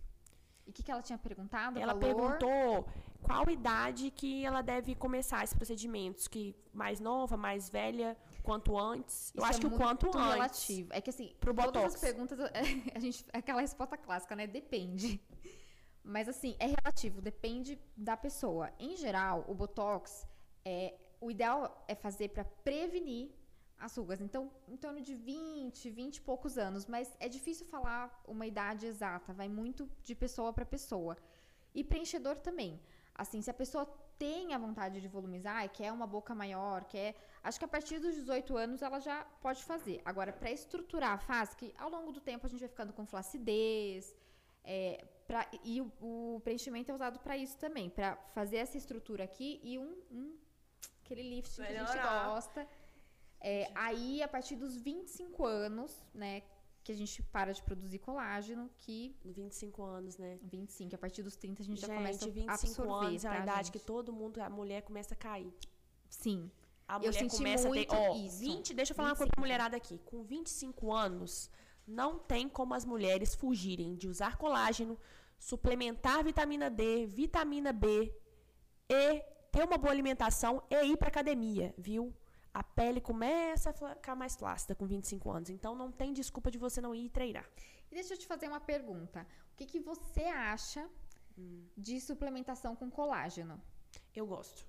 E 0.66 0.70
o 0.70 0.72
que, 0.72 0.82
que 0.82 0.90
ela 0.90 1.02
tinha 1.02 1.18
perguntado? 1.18 1.78
Ela 1.78 1.94
valor? 1.94 2.00
perguntou 2.00 2.86
qual 3.22 3.48
idade 3.50 4.10
que 4.10 4.44
ela 4.44 4.62
deve 4.62 4.94
começar 4.94 5.42
esses 5.42 5.54
procedimentos. 5.56 6.28
Que 6.28 6.54
mais 6.72 7.00
nova, 7.00 7.36
mais 7.36 7.68
velha, 7.68 8.16
quanto 8.42 8.78
antes. 8.78 9.32
Eu 9.34 9.42
Isso 9.42 9.50
acho 9.50 9.58
é 9.58 9.60
que 9.60 9.66
o 9.66 9.76
quanto 9.76 10.04
muito 10.06 10.18
antes. 10.18 10.32
relativo. 10.34 10.88
É 10.92 11.00
que 11.00 11.10
assim, 11.10 11.34
Pro 11.40 11.54
todas 11.54 11.66
Botox. 11.72 11.94
as 11.94 12.00
perguntas, 12.00 12.38
a 12.94 12.98
gente, 12.98 13.24
aquela 13.32 13.60
resposta 13.60 13.96
clássica, 13.96 14.36
né? 14.36 14.46
Depende. 14.46 15.20
Mas 16.02 16.28
assim, 16.28 16.56
é 16.58 16.66
relativo, 16.66 17.20
depende 17.20 17.78
da 17.96 18.16
pessoa. 18.16 18.70
Em 18.78 18.96
geral, 18.96 19.44
o 19.48 19.54
Botox, 19.54 20.26
é, 20.64 20.94
o 21.20 21.30
ideal 21.30 21.84
é 21.86 21.94
fazer 21.94 22.28
para 22.28 22.44
prevenir 22.44 23.30
as 23.80 23.96
rugas. 23.96 24.20
Então, 24.20 24.50
em 24.68 24.76
torno 24.76 25.00
de 25.00 25.14
20, 25.14 25.90
20 25.90 26.16
e 26.16 26.20
poucos 26.20 26.58
anos. 26.58 26.86
Mas 26.86 27.14
é 27.18 27.28
difícil 27.28 27.66
falar 27.66 28.22
uma 28.28 28.46
idade 28.46 28.86
exata, 28.86 29.32
vai 29.32 29.48
muito 29.48 29.88
de 30.02 30.14
pessoa 30.14 30.52
para 30.52 30.64
pessoa. 30.66 31.16
E 31.74 31.82
preenchedor 31.82 32.36
também. 32.36 32.80
Assim, 33.14 33.40
se 33.42 33.50
a 33.50 33.54
pessoa 33.54 33.86
tem 34.18 34.52
a 34.54 34.58
vontade 34.58 35.00
de 35.00 35.08
volumizar, 35.08 35.64
e 35.64 35.68
quer 35.68 35.90
uma 35.92 36.06
boca 36.06 36.34
maior, 36.34 36.84
quer. 36.84 37.14
Acho 37.42 37.58
que 37.58 37.64
a 37.64 37.68
partir 37.68 37.98
dos 37.98 38.14
18 38.14 38.56
anos 38.56 38.82
ela 38.82 39.00
já 39.00 39.24
pode 39.40 39.62
fazer. 39.64 40.00
Agora, 40.04 40.30
para 40.32 40.50
estruturar 40.50 41.12
a 41.12 41.18
face, 41.18 41.56
que 41.56 41.74
ao 41.78 41.88
longo 41.90 42.12
do 42.12 42.20
tempo 42.20 42.46
a 42.46 42.48
gente 42.50 42.60
vai 42.60 42.68
ficando 42.68 42.92
com 42.92 43.06
flacidez. 43.06 44.14
é, 44.62 45.02
pra- 45.26 45.48
e 45.64 45.80
o, 45.80 45.90
o 46.02 46.40
preenchimento 46.44 46.92
é 46.92 46.94
usado 46.94 47.18
para 47.20 47.34
isso 47.34 47.56
também, 47.56 47.88
para 47.88 48.14
fazer 48.34 48.58
essa 48.58 48.76
estrutura 48.76 49.24
aqui 49.24 49.58
e 49.64 49.78
um, 49.78 49.96
um- 50.12 50.36
aquele 51.02 51.22
lift 51.22 51.54
que 51.56 51.62
a 51.62 51.64
gente 51.86 51.96
gosta. 52.26 52.68
É, 53.40 53.70
aí, 53.74 54.22
a 54.22 54.28
partir 54.28 54.56
dos 54.56 54.76
25 54.76 55.44
anos, 55.46 56.04
né, 56.14 56.42
que 56.84 56.92
a 56.92 56.94
gente 56.94 57.22
para 57.24 57.52
de 57.52 57.62
produzir 57.62 57.98
colágeno, 57.98 58.70
que 58.78 59.14
25 59.24 59.82
anos, 59.82 60.18
né? 60.18 60.38
25, 60.42 60.94
a 60.94 60.98
partir 60.98 61.22
dos 61.22 61.36
30 61.36 61.62
a 61.62 61.64
gente, 61.64 61.80
já 61.80 61.86
Gente, 61.86 61.96
começa 61.96 62.24
a 62.24 62.28
25 62.28 62.50
absorver, 62.52 63.06
anos 63.06 63.24
é 63.24 63.28
a 63.28 63.32
tá, 63.32 63.38
idade 63.42 63.66
gente? 63.66 63.72
que 63.72 63.78
todo 63.78 64.12
mundo, 64.12 64.40
a 64.40 64.50
mulher 64.50 64.82
começa 64.82 65.14
a 65.14 65.16
cair. 65.16 65.52
Sim. 66.08 66.50
A 66.88 66.94
Eu 66.94 66.98
mulher 67.00 67.12
senti 67.14 67.36
começa 67.36 67.68
a 67.68 67.70
ter. 67.70 67.76
muito 67.76 67.94
Ó, 67.94 68.16
isso. 68.16 68.38
20, 68.38 68.74
deixa 68.74 68.92
eu 68.92 68.96
falar 68.96 69.10
uma 69.10 69.16
coisa 69.16 69.30
pra 69.30 69.40
mulherada 69.40 69.76
aqui. 69.76 69.98
Com 70.04 70.22
25 70.22 70.92
anos, 70.92 71.50
não 71.86 72.18
tem 72.18 72.48
como 72.48 72.74
as 72.74 72.84
mulheres 72.84 73.34
fugirem 73.34 73.94
de 73.94 74.08
usar 74.08 74.36
colágeno, 74.36 74.98
suplementar 75.38 76.24
vitamina 76.24 76.68
D, 76.68 77.06
vitamina 77.06 77.72
B 77.72 78.12
e 78.88 79.20
ter 79.52 79.64
uma 79.64 79.78
boa 79.78 79.92
alimentação 79.92 80.62
e 80.70 80.74
ir 80.92 80.96
pra 80.96 81.08
academia, 81.08 81.74
viu? 81.78 82.12
A 82.52 82.62
pele 82.64 83.00
começa 83.00 83.70
a 83.70 83.72
ficar 83.72 84.14
mais 84.16 84.34
flácida 84.36 84.74
com 84.74 84.86
25 84.86 85.30
anos. 85.30 85.50
Então 85.50 85.74
não 85.74 85.90
tem 85.92 86.12
desculpa 86.12 86.50
de 86.50 86.58
você 86.58 86.80
não 86.80 86.94
ir 86.94 87.08
treinar. 87.08 87.48
E 87.90 87.94
deixa 87.94 88.14
eu 88.14 88.18
te 88.18 88.26
fazer 88.26 88.48
uma 88.48 88.60
pergunta. 88.60 89.26
O 89.52 89.56
que, 89.56 89.66
que 89.66 89.80
você 89.80 90.24
acha 90.24 90.88
Hum. 91.38 91.64
de 91.76 92.00
suplementação 92.00 92.74
com 92.74 92.90
colágeno? 92.90 93.60
Eu 94.14 94.26
gosto. 94.26 94.66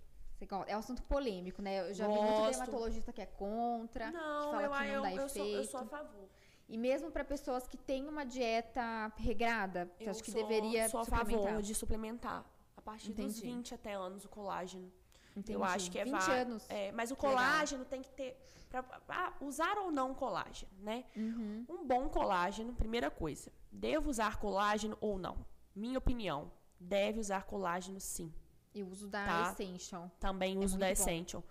É 0.67 0.75
um 0.75 0.79
assunto 0.79 1.03
polêmico, 1.03 1.61
né? 1.61 1.87
Eu 1.89 1.93
já 1.93 2.07
vi 2.07 2.13
muito 2.13 2.27
Gosto. 2.31 2.49
dermatologista 2.51 3.13
que 3.13 3.21
é 3.21 3.25
contra, 3.27 4.09
Não, 4.11 4.45
que 4.45 4.51
fala 4.51 4.63
eu, 4.63 4.71
que 4.71 4.77
não 4.77 4.85
eu, 4.95 5.01
dá 5.03 5.11
eu, 5.13 5.25
efeito. 5.27 5.33
sou, 5.33 5.47
eu 5.47 5.63
sou 5.65 5.79
a 5.81 5.85
favor. 5.85 6.29
E 6.67 6.77
mesmo 6.77 7.11
para 7.11 7.23
pessoas 7.23 7.67
que 7.67 7.77
têm 7.77 8.07
uma 8.07 8.23
dieta 8.25 9.11
regrada, 9.17 9.91
Eu 9.99 10.09
acha 10.09 10.23
que 10.23 10.31
sou- 10.31 10.41
deveria 10.41 10.89
sou 10.89 11.01
a 11.01 11.05
favor 11.05 11.61
de 11.61 11.75
suplementar. 11.75 12.43
A 12.75 12.81
partir 12.81 13.09
dos 13.13 13.19
Entendi. 13.37 13.41
20 13.41 13.75
até 13.75 13.93
anos 13.93 14.25
o 14.25 14.29
colágeno. 14.29 14.91
Entendi. 15.35 15.53
Eu 15.53 15.63
acho 15.63 15.89
que 15.89 15.97
é 15.99 16.03
20 16.03 16.13
va- 16.13 16.33
anos. 16.33 16.65
É, 16.69 16.91
mas 16.91 17.09
o 17.11 17.15
Que 17.15 17.25
legal. 17.25 17.41
colágeno 17.43 17.85
tem 17.85 18.01
que 18.01 18.09
ter. 18.11 18.37
Pra, 18.69 18.83
ah, 19.09 19.33
usar 19.41 19.77
ou 19.77 19.91
não 19.91 20.13
colágeno, 20.13 20.71
né? 20.79 21.03
Uhum. 21.15 21.65
Um 21.69 21.85
bom 21.85 22.07
colágeno, 22.09 22.73
primeira 22.73 23.09
coisa. 23.11 23.51
Devo 23.71 24.09
usar 24.09 24.37
colágeno 24.37 24.97
ou 25.01 25.17
não? 25.17 25.45
Minha 25.75 25.97
opinião. 25.97 26.51
Deve 26.79 27.19
usar 27.19 27.43
colágeno 27.43 27.99
sim. 27.99 28.33
E 28.73 28.81
uso 28.83 29.07
da 29.09 29.25
Tá. 29.25 29.51
Essential. 29.51 30.09
Também 30.19 30.57
uso 30.57 30.77
da 30.77 30.85
muito 30.87 30.97
bom. 30.97 31.03
Essential. 31.03 31.43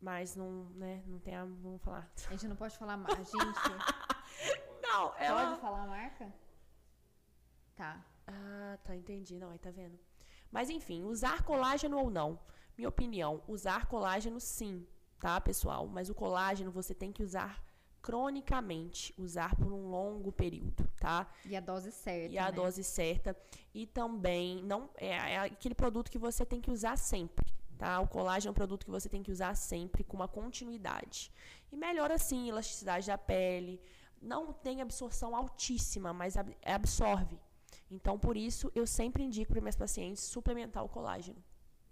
Mas 0.00 0.34
não, 0.36 0.64
né, 0.74 1.02
não 1.06 1.18
tem 1.18 1.34
a. 1.34 1.44
Vamos 1.44 1.80
falar. 1.82 2.10
A 2.26 2.30
gente 2.30 2.48
não 2.48 2.56
pode 2.56 2.76
falar 2.76 2.96
mais. 2.96 3.18
Gente, 3.18 3.28
Não, 4.82 5.10
pode 5.10 5.60
falar 5.60 5.82
a 5.82 5.86
marca? 5.86 6.32
Tá. 7.76 8.04
Ah, 8.26 8.78
tá, 8.84 8.94
entendi. 8.96 9.38
Não, 9.38 9.50
aí 9.50 9.58
tá 9.58 9.70
vendo. 9.70 9.98
Mas 10.50 10.68
enfim, 10.70 11.02
usar 11.04 11.42
colágeno 11.44 11.98
ou 11.98 12.10
não. 12.10 12.38
Minha 12.82 12.88
opinião, 12.88 13.40
usar 13.46 13.86
colágeno 13.86 14.40
sim, 14.40 14.84
tá, 15.20 15.40
pessoal? 15.40 15.86
Mas 15.86 16.10
o 16.10 16.14
colágeno 16.16 16.72
você 16.72 16.92
tem 16.92 17.12
que 17.12 17.22
usar 17.22 17.62
cronicamente, 18.02 19.14
usar 19.16 19.54
por 19.54 19.72
um 19.72 19.88
longo 19.88 20.32
período, 20.32 20.84
tá? 20.98 21.28
E 21.46 21.54
a 21.54 21.60
dose 21.60 21.92
certa. 21.92 22.34
E 22.34 22.36
a 22.36 22.46
né? 22.46 22.50
dose 22.50 22.82
certa. 22.82 23.36
E 23.72 23.86
também 23.86 24.60
não 24.64 24.90
é, 24.96 25.10
é 25.10 25.38
aquele 25.38 25.76
produto 25.76 26.10
que 26.10 26.18
você 26.18 26.44
tem 26.44 26.60
que 26.60 26.72
usar 26.72 26.98
sempre, 26.98 27.54
tá? 27.78 28.00
O 28.00 28.08
colágeno 28.08 28.48
é 28.48 28.50
um 28.50 28.54
produto 28.54 28.84
que 28.84 28.90
você 28.90 29.08
tem 29.08 29.22
que 29.22 29.30
usar 29.30 29.54
sempre 29.54 30.02
com 30.02 30.16
uma 30.16 30.26
continuidade. 30.26 31.30
E 31.70 31.76
melhora 31.76 32.18
sim 32.18 32.46
a 32.46 32.48
elasticidade 32.48 33.06
da 33.06 33.16
pele. 33.16 33.80
Não 34.20 34.52
tem 34.52 34.82
absorção 34.82 35.36
altíssima, 35.36 36.12
mas 36.12 36.36
ab- 36.36 36.56
absorve. 36.66 37.38
Então, 37.88 38.18
por 38.18 38.36
isso, 38.36 38.72
eu 38.74 38.88
sempre 38.88 39.22
indico 39.22 39.52
para 39.52 39.60
minhas 39.60 39.76
pacientes 39.76 40.24
suplementar 40.24 40.84
o 40.84 40.88
colágeno 40.88 41.40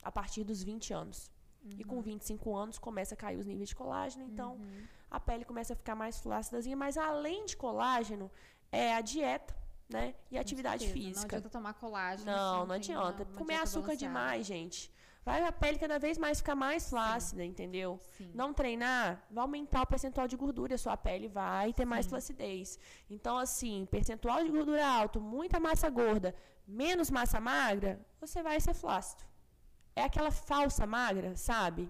a 0.02 0.10
partir 0.12 0.44
dos 0.44 0.62
20 0.62 0.92
anos. 0.92 1.30
E 1.78 1.82
Uhum. 1.82 1.88
com 1.88 2.00
25 2.00 2.56
anos 2.56 2.78
começa 2.78 3.14
a 3.14 3.16
cair 3.16 3.36
os 3.38 3.44
níveis 3.46 3.68
de 3.68 3.74
colágeno, 3.76 4.24
então 4.24 4.52
Uhum. 4.54 4.82
a 5.10 5.20
pele 5.20 5.44
começa 5.44 5.74
a 5.74 5.76
ficar 5.76 5.94
mais 5.94 6.18
flácidazinha, 6.18 6.76
mas 6.76 6.96
além 6.96 7.44
de 7.44 7.56
colágeno, 7.56 8.30
é 8.72 8.94
a 8.94 9.00
dieta, 9.02 9.54
né? 9.88 10.14
E 10.30 10.38
a 10.38 10.40
atividade 10.40 10.84
certeza. 10.84 11.04
Não 11.06 11.14
física. 11.14 11.36
adianta 11.36 11.50
tomar 11.50 11.74
colágeno. 11.74 12.30
Não, 12.30 12.58
não 12.60 12.66
tem 12.68 12.76
adianta. 12.76 13.22
uma- 13.24 13.30
uma 13.30 13.38
Comer 13.38 13.56
açúcar 13.56 13.88
balanceada. 13.88 13.96
demais, 13.96 14.46
gente. 14.46 14.90
Vai 15.22 15.44
a 15.44 15.52
pele 15.52 15.78
cada 15.78 15.98
vez 15.98 16.16
mais 16.16 16.38
ficar 16.38 16.54
mais 16.54 16.88
flácida, 16.88 17.44
entendeu? 17.44 18.00
Sim. 18.16 18.30
Não 18.34 18.54
treinar, 18.54 19.22
vai 19.30 19.42
aumentar 19.42 19.82
o 19.82 19.86
percentual 19.86 20.26
de 20.26 20.34
gordura, 20.36 20.74
a 20.76 20.78
sua 20.78 20.96
pele 20.96 21.28
vai 21.28 21.74
ter 21.74 21.84
mais 21.84 22.06
Sim. 22.06 22.10
flacidez. 22.10 22.78
Então, 23.10 23.36
assim, 23.36 23.86
percentual 23.90 24.42
de 24.42 24.50
gordura 24.50 24.86
alto, 24.88 25.20
muita 25.20 25.60
massa 25.60 25.90
gorda, 25.90 26.34
menos 26.66 27.10
massa 27.10 27.38
magra, 27.38 28.00
você 28.18 28.42
vai 28.42 28.58
ser 28.60 28.72
flácido. 28.72 29.22
É 30.00 30.04
aquela 30.10 30.32
falsa 30.50 30.84
magra, 30.98 31.30
sabe? 31.50 31.82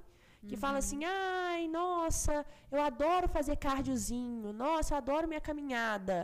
Que 0.49 0.57
fala 0.65 0.75
Uhum. 0.75 0.79
assim, 0.85 1.01
ai, 1.05 1.63
nossa, 1.81 2.35
eu 2.75 2.81
adoro 2.91 3.27
fazer 3.37 3.57
cardiozinho, 3.67 4.53
nossa, 4.65 4.89
eu 4.95 4.99
adoro 5.03 5.29
minha 5.33 5.41
caminhada. 5.49 6.17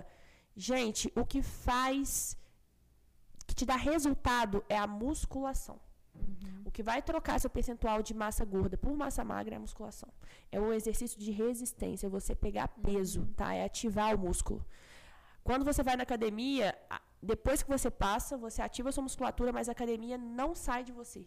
Gente, 0.68 1.04
o 1.20 1.24
que 1.32 1.40
faz, 1.42 2.10
que 3.46 3.54
te 3.58 3.64
dá 3.70 3.76
resultado 3.90 4.56
é 4.76 4.78
a 4.84 4.86
musculação. 5.02 5.78
Uhum. 6.14 6.62
O 6.64 6.70
que 6.76 6.82
vai 6.90 7.00
trocar 7.10 7.38
seu 7.38 7.50
percentual 7.58 7.98
de 8.08 8.14
massa 8.22 8.42
gorda 8.54 8.76
por 8.84 8.94
massa 9.02 9.22
magra 9.32 9.54
é 9.54 9.58
a 9.58 9.64
musculação. 9.66 10.08
É 10.50 10.58
o 10.58 10.72
exercício 10.78 11.18
de 11.24 11.30
resistência, 11.44 12.06
é 12.06 12.10
você 12.18 12.34
pegar 12.46 12.68
peso, 12.88 13.20
Uhum. 13.20 13.32
tá? 13.40 13.48
É 13.60 13.64
ativar 13.70 14.14
o 14.14 14.18
músculo. 14.26 14.64
Quando 15.44 15.64
você 15.70 15.82
vai 15.88 15.94
na 16.00 16.04
academia, 16.08 16.66
depois 17.22 17.62
que 17.62 17.68
você 17.76 17.90
passa, 17.90 18.32
você 18.46 18.60
ativa 18.62 18.88
a 18.88 18.92
sua 18.92 19.02
musculatura, 19.08 19.52
mas 19.58 19.68
a 19.68 19.72
academia 19.72 20.16
não 20.40 20.50
sai 20.54 20.82
de 20.88 20.92
você. 21.00 21.22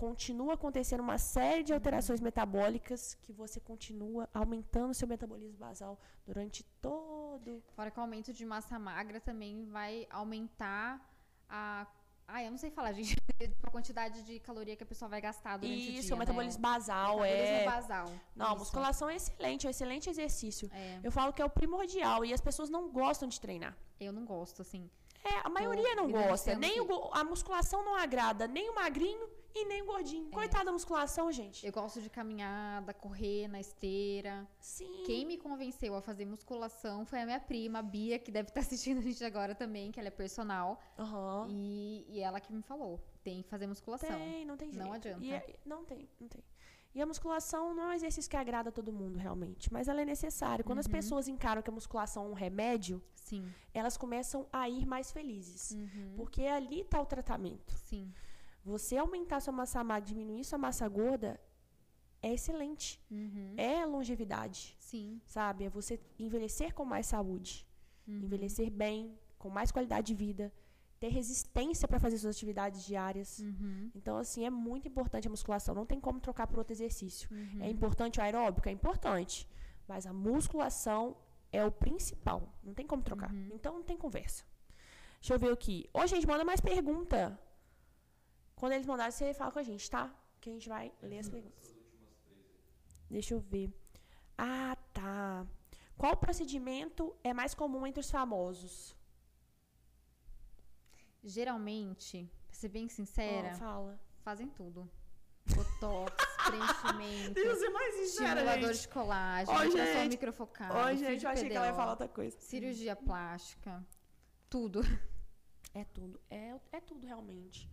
Continua 0.00 0.54
acontecendo 0.54 1.00
uma 1.00 1.18
série 1.18 1.62
de 1.62 1.74
alterações 1.74 2.22
metabólicas 2.22 3.18
que 3.22 3.34
você 3.34 3.60
continua 3.60 4.26
aumentando 4.32 4.92
o 4.92 4.94
seu 4.94 5.06
metabolismo 5.06 5.58
basal 5.58 6.00
durante 6.24 6.64
todo. 6.80 7.62
Fora 7.76 7.90
que 7.90 7.98
o 7.98 8.02
aumento 8.02 8.32
de 8.32 8.46
massa 8.46 8.78
magra 8.78 9.20
também 9.20 9.66
vai 9.66 10.06
aumentar 10.08 11.06
a. 11.46 11.86
Ah, 12.26 12.42
eu 12.42 12.50
não 12.50 12.56
sei 12.56 12.70
falar, 12.70 12.94
gente. 12.94 13.14
A 13.62 13.70
quantidade 13.70 14.22
de 14.22 14.40
caloria 14.40 14.74
que 14.74 14.82
a 14.82 14.86
pessoa 14.86 15.08
vai 15.08 15.20
gastar 15.20 15.58
durante 15.58 15.78
o 15.78 15.90
dia. 15.90 16.00
Isso, 16.00 16.14
o 16.14 16.18
metabolismo 16.18 16.62
né? 16.62 16.68
basal 16.70 17.20
Metabolismo 17.20 17.56
é. 17.56 17.64
basal. 17.66 18.06
Não, 18.34 18.46
a 18.46 18.48
Isso. 18.50 18.58
musculação 18.60 19.10
é 19.10 19.16
excelente, 19.16 19.66
é 19.66 19.68
um 19.68 19.70
excelente 19.70 20.08
exercício. 20.08 20.70
É, 20.72 21.00
Eu 21.02 21.12
falo 21.12 21.30
que 21.32 21.42
é 21.42 21.44
o 21.44 21.50
primordial 21.50 22.24
e 22.24 22.32
as 22.32 22.40
pessoas 22.40 22.70
não 22.70 22.90
gostam 22.90 23.28
de 23.28 23.38
treinar. 23.38 23.76
eu 23.98 24.12
não 24.12 24.24
gosto, 24.24 24.62
assim. 24.62 24.88
É, 25.22 25.46
a 25.46 25.50
maioria 25.50 25.94
não 25.94 26.06
me 26.06 26.14
gosta. 26.14 26.54
Nem 26.54 26.80
o 26.80 27.10
a 27.12 27.22
musculação 27.22 27.84
não 27.84 27.96
agrada 27.96 28.46
nem 28.46 28.70
o 28.70 28.74
magrinho 28.74 29.28
e 29.54 29.64
nem 29.66 29.82
o 29.82 29.86
gordinho. 29.86 30.30
Coitada 30.30 30.66
da 30.66 30.72
musculação, 30.72 31.30
gente. 31.32 31.66
Eu 31.66 31.72
gosto 31.72 32.00
de 32.00 32.08
caminhada, 32.08 32.94
correr 32.94 33.48
na 33.48 33.60
esteira. 33.60 34.46
Sim. 34.60 35.02
Quem 35.04 35.24
me 35.26 35.36
convenceu 35.36 35.94
a 35.94 36.00
fazer 36.00 36.24
musculação 36.24 37.04
foi 37.04 37.20
a 37.20 37.26
minha 37.26 37.40
prima, 37.40 37.80
a 37.80 37.82
Bia, 37.82 38.18
que 38.18 38.30
deve 38.30 38.48
estar 38.48 38.60
assistindo 38.62 38.98
a 38.98 39.02
gente 39.02 39.24
agora 39.24 39.54
também, 39.54 39.90
que 39.90 39.98
ela 39.98 40.08
é 40.08 40.12
personal. 40.12 40.80
Aham. 40.98 41.46
E, 41.50 42.04
e 42.08 42.20
ela 42.20 42.40
que 42.40 42.52
me 42.52 42.62
falou: 42.62 43.00
tem 43.22 43.42
que 43.42 43.48
fazer 43.48 43.66
musculação. 43.66 44.08
Tem, 44.08 44.44
não 44.44 44.56
tem 44.56 44.70
jeito. 44.70 44.84
Não 44.84 44.92
adianta. 44.92 45.24
E 45.24 45.32
é- 45.32 45.58
não 45.64 45.84
tem, 45.84 46.08
não 46.20 46.28
tem. 46.28 46.42
E 46.92 47.00
a 47.00 47.06
musculação 47.06 47.72
não 47.72 47.84
é 47.84 47.86
um 47.88 47.92
exercício 47.92 48.28
que 48.28 48.36
agrada 48.36 48.70
a 48.70 48.72
todo 48.72 48.92
mundo, 48.92 49.16
realmente. 49.16 49.72
Mas 49.72 49.86
ela 49.86 50.00
é 50.00 50.04
necessária. 50.04 50.64
Quando 50.64 50.78
uhum. 50.78 50.80
as 50.80 50.88
pessoas 50.88 51.28
encaram 51.28 51.62
que 51.62 51.70
a 51.70 51.72
musculação 51.72 52.24
é 52.24 52.28
um 52.28 52.32
remédio, 52.32 53.00
Sim. 53.14 53.48
elas 53.72 53.96
começam 53.96 54.48
a 54.52 54.68
ir 54.68 54.84
mais 54.86 55.12
felizes. 55.12 55.70
Uhum. 55.70 56.14
Porque 56.16 56.42
ali 56.42 56.80
está 56.80 57.00
o 57.00 57.06
tratamento. 57.06 57.72
Sim. 57.76 58.12
Você 58.64 58.96
aumentar 58.96 59.40
sua 59.40 59.52
massa 59.52 59.82
magra, 59.82 60.06
diminuir 60.06 60.44
sua 60.44 60.58
massa 60.58 60.88
gorda, 60.88 61.40
é 62.22 62.32
excelente. 62.32 63.00
Uhum. 63.10 63.54
É 63.56 63.84
longevidade. 63.86 64.76
Sim. 64.78 65.20
Sabe? 65.24 65.64
É 65.64 65.70
você 65.70 65.98
envelhecer 66.18 66.74
com 66.74 66.84
mais 66.84 67.06
saúde. 67.06 67.66
Uhum. 68.06 68.24
Envelhecer 68.24 68.70
bem, 68.70 69.18
com 69.38 69.48
mais 69.48 69.70
qualidade 69.72 70.08
de 70.08 70.14
vida 70.14 70.52
ter 71.00 71.08
resistência 71.08 71.88
para 71.88 71.98
fazer 71.98 72.18
suas 72.18 72.36
atividades 72.36 72.84
diárias. 72.84 73.38
Uhum. 73.38 73.90
Então, 73.94 74.18
assim, 74.18 74.44
é 74.44 74.50
muito 74.50 74.86
importante 74.86 75.26
a 75.26 75.30
musculação. 75.30 75.74
Não 75.74 75.86
tem 75.86 75.98
como 75.98 76.20
trocar 76.20 76.46
por 76.46 76.58
outro 76.58 76.74
exercício. 76.74 77.26
Uhum. 77.32 77.62
É 77.62 77.70
importante 77.70 78.20
o 78.20 78.22
aeróbico? 78.22 78.68
É 78.68 78.72
importante. 78.72 79.48
Mas 79.88 80.06
a 80.06 80.12
musculação 80.12 81.16
é 81.50 81.64
o 81.64 81.72
principal. 81.72 82.54
Não 82.62 82.74
tem 82.74 82.86
como 82.86 83.02
trocar. 83.02 83.32
Uhum. 83.32 83.48
Então, 83.54 83.72
não 83.76 83.82
tem 83.82 83.96
conversa. 83.96 84.44
Deixa 85.18 85.34
eu 85.34 85.38
ver 85.38 85.50
aqui. 85.50 85.88
Ô, 85.94 86.06
gente, 86.06 86.26
manda 86.26 86.44
mais 86.44 86.60
pergunta. 86.60 87.38
Quando 88.60 88.74
eles 88.74 88.86
mandarem, 88.86 89.10
você 89.10 89.34
fala 89.34 89.50
com 89.50 89.58
a 89.58 89.62
gente, 89.62 89.90
tá? 89.90 90.14
Que 90.40 90.50
a 90.50 90.52
gente 90.52 90.68
vai 90.68 90.92
ler 91.02 91.18
as 91.18 91.28
perguntas. 91.28 91.74
Deixa 93.08 93.34
eu 93.34 93.40
ver. 93.40 93.68
Ah, 94.38 94.76
tá. 94.92 95.46
Qual 95.96 96.16
procedimento 96.16 97.14
é 97.24 97.32
mais 97.34 97.54
comum 97.54 97.86
entre 97.86 98.00
os 98.00 98.10
famosos? 98.10 98.74
geralmente, 101.22 102.30
pra 102.46 102.54
ser 102.54 102.68
bem 102.68 102.88
sincera, 102.88 103.52
oh, 103.54 103.58
fala. 103.58 104.00
fazem 104.22 104.48
tudo. 104.48 104.90
Botox, 105.54 106.12
preenchimento, 106.46 107.38
estimulador 108.02 108.72
de 108.72 108.88
colagem, 108.88 109.54
oh, 109.54 109.64
ultrassom 109.64 110.08
microfocado. 110.08 110.74
Oi, 110.78 110.96
gente, 110.96 111.24
eu 111.24 111.30
achei 111.30 111.44
PDO, 111.44 111.50
que 111.50 111.56
ela 111.56 111.66
ia 111.66 111.74
falar 111.74 111.90
outra 111.90 112.08
coisa. 112.08 112.38
Cirurgia 112.40 112.94
plástica, 112.94 113.84
tudo. 114.48 114.80
É 115.74 115.84
tudo, 115.84 116.20
é, 116.28 116.58
é 116.72 116.80
tudo 116.80 117.06
realmente. 117.06 117.68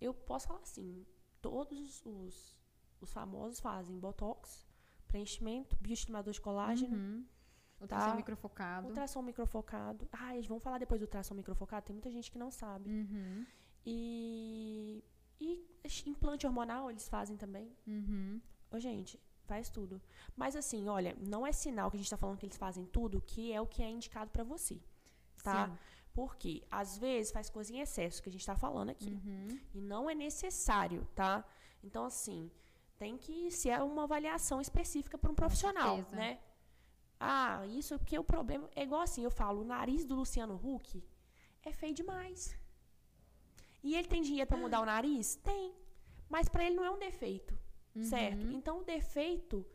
Eu 0.00 0.14
posso 0.14 0.48
falar 0.48 0.60
assim, 0.60 1.06
todos 1.40 2.02
os, 2.04 2.56
os 3.00 3.12
famosos 3.12 3.60
fazem 3.60 3.98
Botox, 3.98 4.66
preenchimento, 5.06 5.76
bioestimulador 5.80 6.32
de 6.32 6.40
colágeno, 6.40 6.96
uhum. 6.96 7.24
Ultrassom 7.80 8.10
tá? 8.10 8.16
microfocado. 8.16 8.88
Ultrassom 8.88 9.22
microfocado. 9.22 10.08
Ah, 10.12 10.34
eles 10.34 10.46
vão 10.46 10.60
falar 10.60 10.78
depois 10.78 11.00
do 11.00 11.04
ultrassom 11.04 11.34
microfocado. 11.34 11.86
Tem 11.86 11.94
muita 11.94 12.10
gente 12.10 12.30
que 12.30 12.38
não 12.38 12.50
sabe. 12.50 12.90
Uhum. 12.90 13.46
E, 13.86 15.02
e 15.40 15.66
implante 16.06 16.46
hormonal 16.46 16.90
eles 16.90 17.08
fazem 17.08 17.36
também. 17.36 17.74
Uhum. 17.86 18.40
Ô, 18.70 18.78
gente, 18.78 19.18
faz 19.46 19.70
tudo. 19.70 20.00
Mas 20.36 20.54
assim, 20.54 20.88
olha, 20.88 21.16
não 21.18 21.46
é 21.46 21.52
sinal 21.52 21.90
que 21.90 21.96
a 21.96 21.98
gente 21.98 22.06
está 22.06 22.18
falando 22.18 22.38
que 22.38 22.44
eles 22.44 22.58
fazem 22.58 22.84
tudo 22.84 23.20
que 23.22 23.50
é 23.50 23.60
o 23.60 23.66
que 23.66 23.82
é 23.82 23.88
indicado 23.88 24.30
para 24.30 24.44
você. 24.44 24.78
Tá? 25.42 25.68
Sim. 25.68 25.78
Porque 26.12 26.62
às 26.70 26.98
vezes 26.98 27.32
faz 27.32 27.48
coisa 27.48 27.72
em 27.72 27.80
excesso, 27.80 28.22
que 28.22 28.28
a 28.28 28.32
gente 28.32 28.40
está 28.40 28.56
falando 28.56 28.90
aqui. 28.90 29.20
Uhum. 29.24 29.60
E 29.74 29.80
não 29.80 30.10
é 30.10 30.14
necessário, 30.14 31.06
tá? 31.14 31.44
Então, 31.82 32.04
assim, 32.04 32.50
tem 32.98 33.16
que 33.16 33.50
ser 33.50 33.80
uma 33.80 34.04
avaliação 34.04 34.60
específica 34.60 35.16
para 35.16 35.30
um 35.30 35.34
profissional, 35.34 36.04
né? 36.12 36.38
Ah, 37.18 37.66
isso 37.66 37.98
porque 37.98 38.18
o 38.18 38.24
problema 38.24 38.68
é 38.74 38.82
igual 38.82 39.02
assim, 39.02 39.22
eu 39.22 39.30
falo, 39.30 39.60
o 39.60 39.64
nariz 39.64 40.04
do 40.04 40.14
Luciano 40.14 40.54
Huck 40.54 41.02
é 41.62 41.72
feio 41.72 41.94
demais. 41.94 42.56
E 43.82 43.94
ele 43.94 44.08
tem 44.08 44.22
dinheiro 44.22 44.48
para 44.48 44.58
mudar 44.58 44.80
o 44.80 44.86
nariz? 44.86 45.36
Tem. 45.36 45.74
Mas 46.28 46.48
para 46.48 46.64
ele 46.64 46.76
não 46.76 46.84
é 46.84 46.90
um 46.90 46.98
defeito, 46.98 47.58
uhum. 47.94 48.02
certo? 48.02 48.46
Então 48.52 48.80
o 48.80 48.84
defeito 48.84 49.66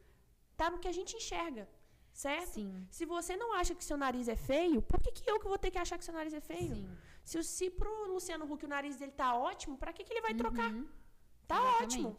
tá 0.55 0.69
no 0.69 0.79
que 0.79 0.87
a 0.87 0.91
gente 0.91 1.15
enxerga, 1.15 1.69
certo? 2.15 2.53
Sim. 2.53 2.87
Se 2.89 3.05
você 3.05 3.35
não 3.35 3.49
acha 3.53 3.75
que 3.75 3.83
seu 3.83 3.97
nariz 3.97 4.27
é 4.29 4.37
feio, 4.37 4.81
por 4.81 4.99
que, 5.01 5.11
que 5.11 5.29
eu 5.29 5.37
que 5.37 5.47
vou 5.47 5.57
ter 5.57 5.69
que 5.69 5.77
achar 5.77 5.97
que 5.97 6.05
seu 6.05 6.13
nariz 6.13 6.33
é 6.33 6.39
feio? 6.39 6.75
Sim. 6.75 6.97
Se, 7.23 7.43
se 7.43 7.69
pro 7.69 8.07
Luciano 8.13 8.45
Huck 8.49 8.63
o 8.63 8.67
nariz 8.67 8.95
dele 8.95 9.11
tá 9.11 9.35
ótimo, 9.35 9.77
para 9.77 9.91
que, 9.91 10.03
que 10.03 10.13
ele 10.13 10.21
vai 10.21 10.31
uhum. 10.31 10.37
trocar? 10.37 10.71
Tá 11.45 11.57
Exatamente. 11.57 12.05
ótimo. 12.05 12.17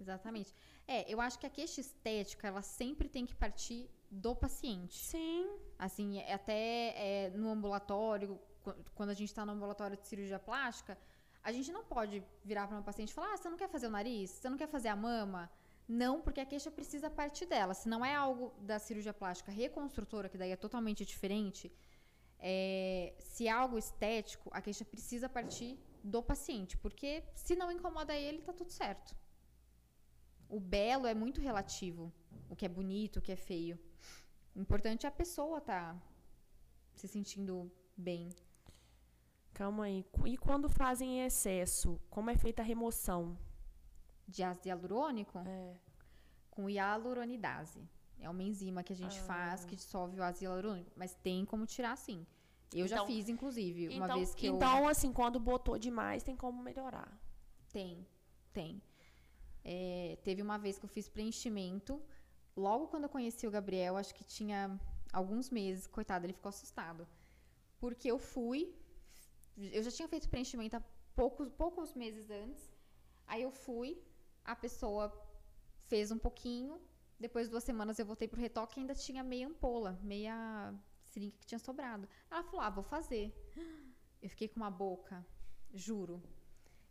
Exatamente. 0.00 0.54
É, 0.86 1.12
eu 1.12 1.20
acho 1.20 1.38
que 1.38 1.46
a 1.46 1.50
queixa 1.50 1.80
estética, 1.80 2.48
ela 2.48 2.62
sempre 2.62 3.08
tem 3.08 3.24
que 3.24 3.34
partir 3.34 3.88
do 4.10 4.34
paciente. 4.34 4.98
Sim. 4.98 5.48
Assim, 5.78 6.18
é, 6.18 6.32
até 6.32 6.94
é, 6.96 7.30
no 7.30 7.48
ambulatório, 7.50 8.40
quando 8.94 9.10
a 9.10 9.14
gente 9.14 9.28
está 9.28 9.46
no 9.46 9.52
ambulatório 9.52 9.96
de 9.96 10.06
cirurgia 10.06 10.38
plástica, 10.38 10.98
a 11.42 11.52
gente 11.52 11.70
não 11.70 11.84
pode 11.84 12.24
virar 12.44 12.66
para 12.66 12.76
uma 12.76 12.82
paciente 12.82 13.10
e 13.10 13.14
falar: 13.14 13.34
ah, 13.34 13.36
você 13.36 13.48
não 13.48 13.56
quer 13.56 13.68
fazer 13.68 13.86
o 13.86 13.90
nariz? 13.90 14.30
Você 14.30 14.50
não 14.50 14.56
quer 14.56 14.68
fazer 14.68 14.88
a 14.88 14.96
mama? 14.96 15.48
Não, 15.88 16.20
porque 16.20 16.40
a 16.40 16.46
queixa 16.46 16.70
precisa 16.70 17.08
partir 17.08 17.46
dela. 17.46 17.72
Se 17.72 17.88
não 17.88 18.04
é 18.04 18.14
algo 18.14 18.52
da 18.60 18.78
cirurgia 18.78 19.14
plástica 19.14 19.50
reconstrutora, 19.50 20.28
que 20.28 20.36
daí 20.36 20.50
é 20.50 20.56
totalmente 20.56 21.04
diferente, 21.04 21.72
é, 22.38 23.14
se 23.18 23.46
é 23.46 23.50
algo 23.50 23.78
estético, 23.78 24.50
a 24.52 24.60
queixa 24.60 24.84
precisa 24.84 25.28
partir 25.28 25.78
do 26.04 26.22
paciente. 26.22 26.76
Porque 26.76 27.24
se 27.34 27.56
não 27.56 27.72
incomoda 27.72 28.14
ele, 28.14 28.42
tá 28.42 28.52
tudo 28.52 28.70
certo 28.70 29.16
o 30.48 30.58
belo 30.58 31.06
é 31.06 31.14
muito 31.14 31.40
relativo. 31.40 32.12
O 32.48 32.56
que 32.56 32.64
é 32.64 32.68
bonito, 32.68 33.18
o 33.18 33.22
que 33.22 33.32
é 33.32 33.36
feio. 33.36 33.78
O 34.54 34.60
importante 34.60 35.04
é 35.04 35.08
a 35.08 35.12
pessoa 35.12 35.60
tá 35.60 35.96
se 36.94 37.06
sentindo 37.06 37.70
bem. 37.96 38.30
Calma 39.52 39.84
aí. 39.84 40.04
E 40.24 40.36
quando 40.38 40.68
fazem 40.68 41.18
em 41.18 41.26
excesso, 41.26 42.00
como 42.08 42.30
é 42.30 42.36
feita 42.36 42.62
a 42.62 42.64
remoção? 42.64 43.36
De 44.28 44.42
ácido 44.42 44.68
hialurônico? 44.68 45.38
É. 45.38 45.74
Com 46.50 46.68
hialuronidase. 46.68 47.82
É 48.20 48.28
uma 48.28 48.42
enzima 48.42 48.82
que 48.82 48.92
a 48.92 48.96
gente 48.96 49.18
ah. 49.20 49.22
faz 49.22 49.64
que 49.64 49.74
dissolve 49.74 50.20
o 50.20 50.22
ácido 50.22 50.44
hialurônico. 50.44 50.92
Mas 50.94 51.14
tem 51.14 51.44
como 51.44 51.66
tirar 51.66 51.96
sim. 51.96 52.26
Eu 52.72 52.84
então, 52.84 52.98
já 52.98 53.06
fiz, 53.06 53.28
inclusive, 53.28 53.88
uma 53.88 54.04
então, 54.04 54.16
vez 54.16 54.34
que 54.34 54.46
então, 54.46 54.80
eu... 54.80 54.88
Assim, 54.88 55.10
quando 55.10 55.40
botou 55.40 55.78
demais, 55.78 56.22
tem 56.22 56.36
como 56.36 56.62
melhorar? 56.62 57.10
Tem, 57.72 58.06
tem. 58.52 58.82
É, 59.64 60.18
teve 60.22 60.42
uma 60.42 60.58
vez 60.58 60.78
que 60.78 60.84
eu 60.84 60.88
fiz 60.88 61.08
preenchimento. 61.08 62.02
Logo 62.56 62.88
quando 62.88 63.04
eu 63.04 63.08
conheci 63.08 63.46
o 63.46 63.50
Gabriel, 63.50 63.96
acho 63.96 64.14
que 64.14 64.24
tinha 64.24 64.78
alguns 65.12 65.48
meses, 65.48 65.86
coitado, 65.86 66.26
ele 66.26 66.34
ficou 66.34 66.50
assustado. 66.50 67.08
Porque 67.78 68.10
eu 68.10 68.18
fui, 68.18 68.74
eu 69.56 69.82
já 69.82 69.90
tinha 69.90 70.08
feito 70.08 70.28
preenchimento 70.28 70.76
há 70.76 70.82
poucos, 71.14 71.48
poucos 71.48 71.94
meses 71.94 72.30
antes. 72.30 72.70
Aí 73.26 73.42
eu 73.42 73.50
fui, 73.50 74.02
a 74.48 74.56
pessoa 74.56 75.04
fez 75.88 76.10
um 76.10 76.18
pouquinho. 76.18 76.80
Depois 77.20 77.46
de 77.46 77.50
duas 77.50 77.64
semanas 77.64 77.98
eu 77.98 78.06
voltei 78.06 78.26
pro 78.26 78.40
retoque 78.40 78.78
e 78.78 78.80
ainda 78.80 78.94
tinha 78.94 79.22
meia 79.22 79.46
ampola, 79.46 79.98
meia 80.02 80.74
seringa 81.04 81.36
que 81.38 81.46
tinha 81.46 81.58
sobrado. 81.58 82.08
Ela 82.30 82.42
falou: 82.42 82.60
Ah, 82.62 82.70
vou 82.70 82.84
fazer. 82.84 83.26
Eu 84.22 84.28
fiquei 84.30 84.48
com 84.48 84.56
uma 84.56 84.70
boca, 84.70 85.24
juro. 85.72 86.22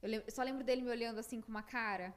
Eu, 0.02 0.10
eu 0.10 0.32
só 0.32 0.44
lembro 0.44 0.64
dele 0.64 0.82
me 0.82 0.90
olhando 0.90 1.20
assim 1.20 1.42
com 1.42 1.50
uma 1.50 1.64
cara. 1.64 2.16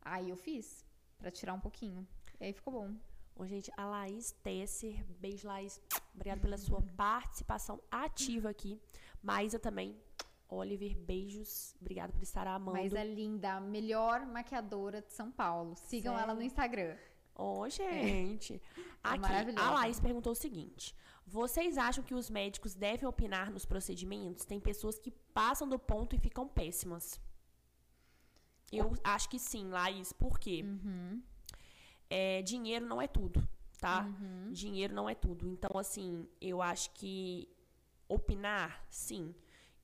Aí 0.00 0.30
eu 0.30 0.36
fiz, 0.36 0.86
para 1.18 1.30
tirar 1.30 1.52
um 1.52 1.60
pouquinho. 1.60 2.06
E 2.40 2.44
aí 2.44 2.52
ficou 2.52 2.72
bom. 2.72 2.96
Bom, 3.36 3.46
gente, 3.46 3.72
a 3.76 3.84
Laís 3.84 4.32
Tesser, 4.42 5.04
beijo, 5.18 5.48
Laís. 5.48 5.80
Obrigada 6.14 6.40
pela 6.40 6.56
sua 6.56 6.82
participação 6.96 7.82
ativa 7.90 8.48
aqui. 8.50 8.80
Maísa 9.22 9.58
também. 9.58 10.00
Oliver, 10.50 10.96
beijos. 10.96 11.74
Obrigada 11.80 12.12
por 12.12 12.22
estar 12.22 12.46
amando. 12.46 12.78
Maísa 12.78 12.98
é 12.98 13.04
linda, 13.04 13.54
a 13.54 13.60
melhor 13.60 14.26
maquiadora 14.26 15.00
de 15.00 15.12
São 15.12 15.30
Paulo. 15.30 15.76
Sigam 15.76 16.14
Sério? 16.14 16.24
ela 16.24 16.34
no 16.34 16.42
Instagram. 16.42 16.96
Ô, 17.34 17.60
oh, 17.60 17.68
gente. 17.68 18.60
É. 19.02 19.08
Aqui, 19.08 19.58
a 19.58 19.70
Laís 19.70 19.98
perguntou 19.98 20.32
o 20.32 20.36
seguinte. 20.36 20.94
Vocês 21.26 21.78
acham 21.78 22.04
que 22.04 22.14
os 22.14 22.28
médicos 22.28 22.74
devem 22.74 23.08
opinar 23.08 23.50
nos 23.50 23.64
procedimentos? 23.64 24.44
Tem 24.44 24.60
pessoas 24.60 24.98
que 24.98 25.10
passam 25.32 25.66
do 25.66 25.78
ponto 25.78 26.14
e 26.14 26.18
ficam 26.18 26.46
péssimas. 26.46 27.18
Eu 28.70 28.92
acho 29.02 29.30
que 29.30 29.38
sim, 29.38 29.70
Laís. 29.70 30.12
Por 30.12 30.38
quê? 30.38 30.62
Uhum. 30.62 31.22
É, 32.10 32.42
dinheiro 32.42 32.84
não 32.84 33.00
é 33.00 33.06
tudo, 33.06 33.48
tá? 33.78 34.02
Uhum. 34.04 34.52
Dinheiro 34.52 34.92
não 34.92 35.08
é 35.08 35.14
tudo. 35.14 35.48
Então, 35.48 35.78
assim, 35.78 36.28
eu 36.42 36.60
acho 36.60 36.90
que 36.90 37.48
opinar, 38.06 38.84
sim. 38.90 39.34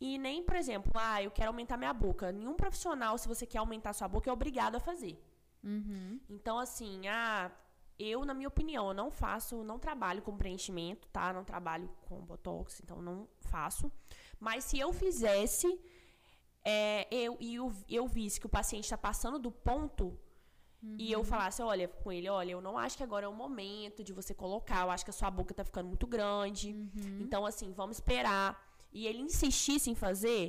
E 0.01 0.19
nem, 0.19 0.43
por 0.43 0.57
exemplo, 0.57 0.93
ah, 0.95 1.23
eu 1.23 1.31
quero 1.31 1.49
aumentar 1.49 1.77
minha 1.77 1.93
boca. 1.93 2.31
Nenhum 2.31 2.55
profissional, 2.55 3.17
se 3.17 3.27
você 3.27 3.47
quer 3.47 3.59
aumentar 3.59 3.93
sua 3.93 4.09
boca, 4.09 4.29
é 4.29 4.33
obrigado 4.33 4.77
a 4.77 4.81
fazer. 4.81 5.19
Uhum. 5.65 6.21
Então, 6.29 6.59
assim, 6.59 7.09
ah, 7.09 7.51
eu, 7.99 8.25
na 8.25 8.35
minha 8.35 8.49
opinião, 8.49 8.93
não 8.93 9.11
faço, 9.11 9.65
não 9.65 9.79
trabalho 9.79 10.21
com 10.21 10.37
preenchimento, 10.37 11.09
tá? 11.09 11.33
Não 11.33 11.45
trabalho 11.45 11.89
com 12.03 12.21
botox, 12.21 12.81
então 12.81 13.01
não 13.01 13.27
faço. 13.41 13.91
Mas 14.39 14.65
se 14.65 14.79
eu 14.79 14.93
fizesse, 14.93 15.81
é, 16.63 17.07
eu, 17.11 17.39
e 17.41 17.55
eu, 17.55 17.73
eu 17.89 18.07
visse 18.07 18.39
que 18.39 18.47
o 18.47 18.51
paciente 18.51 18.85
está 18.85 18.99
passando 18.99 19.39
do 19.39 19.51
ponto 19.51 20.19
uhum. 20.83 20.97
e 20.99 21.11
eu 21.11 21.21
uhum. 21.21 21.25
falasse, 21.25 21.63
olha, 21.63 21.89
com 21.89 22.13
ele, 22.13 22.29
olha, 22.29 22.51
eu 22.51 22.61
não 22.61 22.77
acho 22.77 22.99
que 22.99 23.03
agora 23.03 23.25
é 23.25 23.29
o 23.29 23.33
momento 23.33 24.05
de 24.05 24.13
você 24.13 24.35
colocar, 24.35 24.83
eu 24.83 24.91
acho 24.91 25.05
que 25.05 25.11
a 25.11 25.15
sua 25.15 25.31
boca 25.31 25.53
está 25.53 25.65
ficando 25.65 25.89
muito 25.89 26.07
grande. 26.07 26.73
Uhum. 26.73 27.19
Então, 27.21 27.47
assim, 27.47 27.73
vamos 27.73 27.97
esperar. 27.97 28.66
E 28.97 29.07
ele 29.07 29.21
insistisse 29.21 29.91
em 29.91 29.95
fazer, 29.95 30.43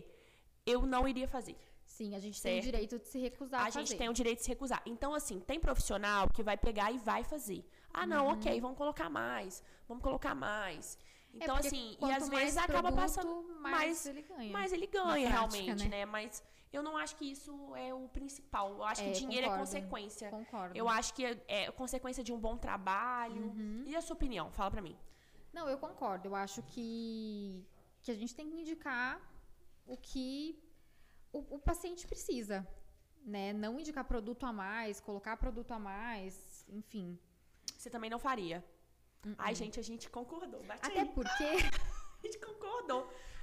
eu 0.66 0.80
não 0.94 1.06
iria 1.06 1.28
fazer. 1.28 1.58
Sim, 1.86 2.16
a 2.16 2.20
gente 2.20 2.40
certo? 2.40 2.54
tem 2.54 2.60
o 2.60 2.64
direito 2.64 3.00
de 3.00 3.08
se 3.08 3.20
recusar 3.20 3.62
a, 3.62 3.66
a 3.66 3.70
gente 3.70 3.98
tem 3.98 4.08
o 4.08 4.14
direito 4.14 4.38
de 4.40 4.46
se 4.46 4.50
recusar. 4.50 4.82
Então, 4.86 5.14
assim, 5.14 5.40
tem 5.42 5.60
profissional 5.60 6.30
que 6.30 6.42
vai 6.42 6.56
pegar 6.56 6.90
e 6.92 6.98
vai 6.98 7.26
fazer. 7.26 7.62
Ah, 7.94 8.06
não, 8.06 8.28
uhum. 8.28 8.34
ok, 8.34 8.62
vamos 8.62 8.78
colocar 8.78 9.10
mais, 9.10 9.62
vamos 9.86 10.02
colocar 10.02 10.34
mais. 10.34 10.98
É, 11.34 11.44
então, 11.44 11.58
é 11.58 11.60
assim, 11.60 11.98
e 12.00 12.12
às 12.12 12.30
vezes 12.30 12.56
acaba 12.56 12.90
passando. 12.92 13.44
Mais, 13.60 13.72
mais 13.72 14.06
ele 14.06 14.22
ganha. 14.22 14.54
Mais 14.54 14.72
ele 14.72 14.88
ganha, 14.88 15.30
prática, 15.30 15.58
realmente, 15.58 15.90
né? 15.90 15.98
né? 15.98 16.06
Mas 16.06 16.42
eu 16.72 16.82
não 16.82 16.96
acho 16.96 17.18
que 17.18 17.26
isso 17.26 17.76
é 17.76 17.94
o 17.94 18.08
principal. 18.08 18.70
Eu 18.76 18.84
acho 18.84 19.02
é, 19.02 19.12
que 19.12 19.20
dinheiro 19.20 19.48
é 19.48 19.50
concordo, 19.50 19.76
é 19.76 19.82
consequência. 19.82 20.30
Concordo. 20.30 20.78
Eu 20.78 20.88
acho 20.88 21.14
que 21.14 21.26
é, 21.26 21.44
é 21.48 21.72
consequência 21.72 22.24
de 22.24 22.32
um 22.32 22.40
bom 22.40 22.56
trabalho. 22.56 23.48
Uhum. 23.48 23.84
E 23.86 23.94
a 23.94 24.02
sua 24.02 24.16
opinião? 24.16 24.52
Fala 24.52 24.72
pra 24.72 24.82
mim. 24.82 24.96
Não, 25.52 25.68
eu 25.68 25.78
concordo. 25.78 26.28
Eu 26.28 26.36
acho 26.36 26.62
que, 26.62 27.66
que 28.08 28.12
a 28.12 28.22
gente 28.22 28.34
tem 28.34 28.50
que 28.50 28.56
indicar 28.56 29.22
o 29.86 29.98
que 29.98 30.58
o, 31.34 31.40
o 31.56 31.60
paciente 31.60 32.08
precisa. 32.08 32.66
Né? 33.26 33.52
Não 33.52 33.78
indicar 33.78 34.06
produto 34.06 34.46
a 34.46 34.54
mais, 34.54 35.02
colocar 35.02 35.36
produto 35.36 35.72
a 35.74 35.80
mais, 35.80 36.66
enfim. 36.70 37.20
Você 37.78 37.90
também 37.90 38.10
não 38.10 38.18
faria. 38.18 38.64
Uh 39.26 39.32
-uh. 39.32 39.36
Ai, 39.38 39.54
gente, 39.62 39.78
a 39.78 39.84
gente 39.84 40.10
concordou. 40.10 40.64
Bate 40.64 40.86
Até 40.90 41.02
aí. 41.02 41.10
porque. 41.18 41.44
a 42.20 42.22
gente 42.26 42.40
concordou. 42.40 43.02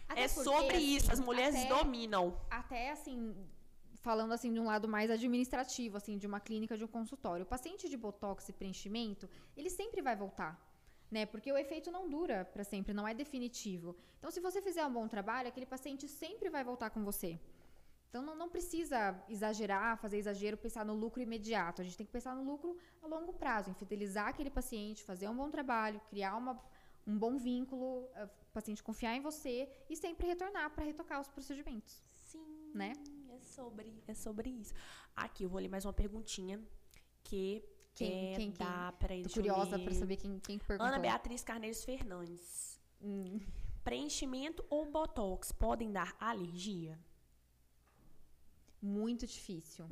Até 0.09 0.23
é 0.23 0.29
porque, 0.29 0.45
sobre 0.51 0.77
assim, 0.77 0.97
isso, 0.97 1.13
as 1.13 1.21
mulheres 1.21 1.57
até, 1.57 1.69
dominam. 1.69 2.25
Até 2.51 2.83
assim, 2.97 3.19
falando 4.09 4.33
assim 4.33 4.51
de 4.55 4.61
um 4.61 4.69
lado 4.73 4.87
mais 4.97 5.11
administrativo, 5.11 5.99
assim, 5.99 6.17
de 6.17 6.27
uma 6.27 6.41
clínica, 6.41 6.79
de 6.81 6.85
um 6.85 6.93
consultório. 6.99 7.45
O 7.45 7.51
paciente 7.55 7.87
de 7.93 7.97
botox 7.99 8.49
e 8.49 8.53
preenchimento, 8.61 9.29
ele 9.59 9.71
sempre 9.81 10.01
vai 10.09 10.17
voltar. 10.25 10.53
Né? 11.11 11.27
Porque 11.27 11.53
o 11.53 11.57
efeito 11.57 11.91
não 11.91 12.09
dura 12.09 12.45
para 12.45 12.65
sempre, 12.65 12.93
não 12.93 13.07
é 13.07 13.15
definitivo. 13.15 13.97
Então, 14.19 14.31
se 14.31 14.41
você 14.41 14.61
fizer 14.61 14.85
um 14.87 14.93
bom 14.93 15.07
trabalho, 15.07 15.49
aquele 15.49 15.67
paciente 15.67 16.09
sempre 16.09 16.51
vai 16.51 16.65
voltar 16.65 16.91
com 16.91 17.05
você. 17.05 17.39
Então, 18.15 18.23
não, 18.23 18.37
não 18.37 18.49
precisa 18.49 19.21
exagerar, 19.29 19.99
fazer 19.99 20.19
exagero, 20.19 20.57
pensar 20.57 20.85
no 20.85 20.95
lucro 20.95 21.21
imediato. 21.21 21.83
A 21.83 21.85
gente 21.85 21.97
tem 21.97 22.07
que 22.07 22.13
pensar 22.13 22.35
no 22.37 22.45
lucro 22.45 22.77
a 23.03 23.09
longo 23.09 23.33
prazo, 23.33 23.71
em 23.71 23.75
fidelizar 23.75 24.29
aquele 24.29 24.51
paciente, 24.51 25.03
fazer 25.03 25.29
um 25.29 25.37
bom 25.37 25.51
trabalho, 25.51 26.01
criar 26.09 26.37
uma, 26.37 26.63
um 27.05 27.19
bom 27.19 27.37
vínculo, 27.37 28.09
eh, 28.15 28.25
o 28.25 28.53
paciente 28.53 28.85
confiar 28.85 29.17
em 29.17 29.21
você 29.21 29.69
e 29.91 29.97
sempre 29.97 30.29
retornar 30.29 30.71
para 30.71 30.85
retocar 30.85 31.21
os 31.21 31.27
procedimentos. 31.27 32.05
Sim. 32.13 32.71
Né? 32.73 32.93
É 33.31 33.41
sobre, 33.41 33.93
é 34.07 34.15
sobre 34.15 34.49
isso. 34.49 34.73
Aqui, 35.17 35.43
eu 35.43 35.49
vou 35.49 35.61
ler 35.61 35.69
mais 35.69 35.85
uma 35.85 35.93
perguntinha 35.93 36.63
que 37.25 37.65
quem, 37.95 38.11
quem, 38.35 38.35
quem? 38.35 38.53
da... 38.53 38.93
Peraí, 38.93 39.23
Tô 39.23 39.31
curiosa 39.31 39.79
para 39.79 39.95
saber 39.95 40.17
quem, 40.17 40.39
quem 40.41 40.59
perguntou. 40.59 40.87
Ana 40.87 40.99
Beatriz 40.99 41.43
Carneiros 41.43 41.85
Fernandes. 41.85 42.81
Hum. 43.03 43.41
Preenchimento 43.85 44.65
ou 44.69 44.91
botox 44.91 45.53
podem 45.53 45.93
dar 45.93 46.17
alergia? 46.19 46.99
Muito 48.81 49.27
difícil. 49.27 49.87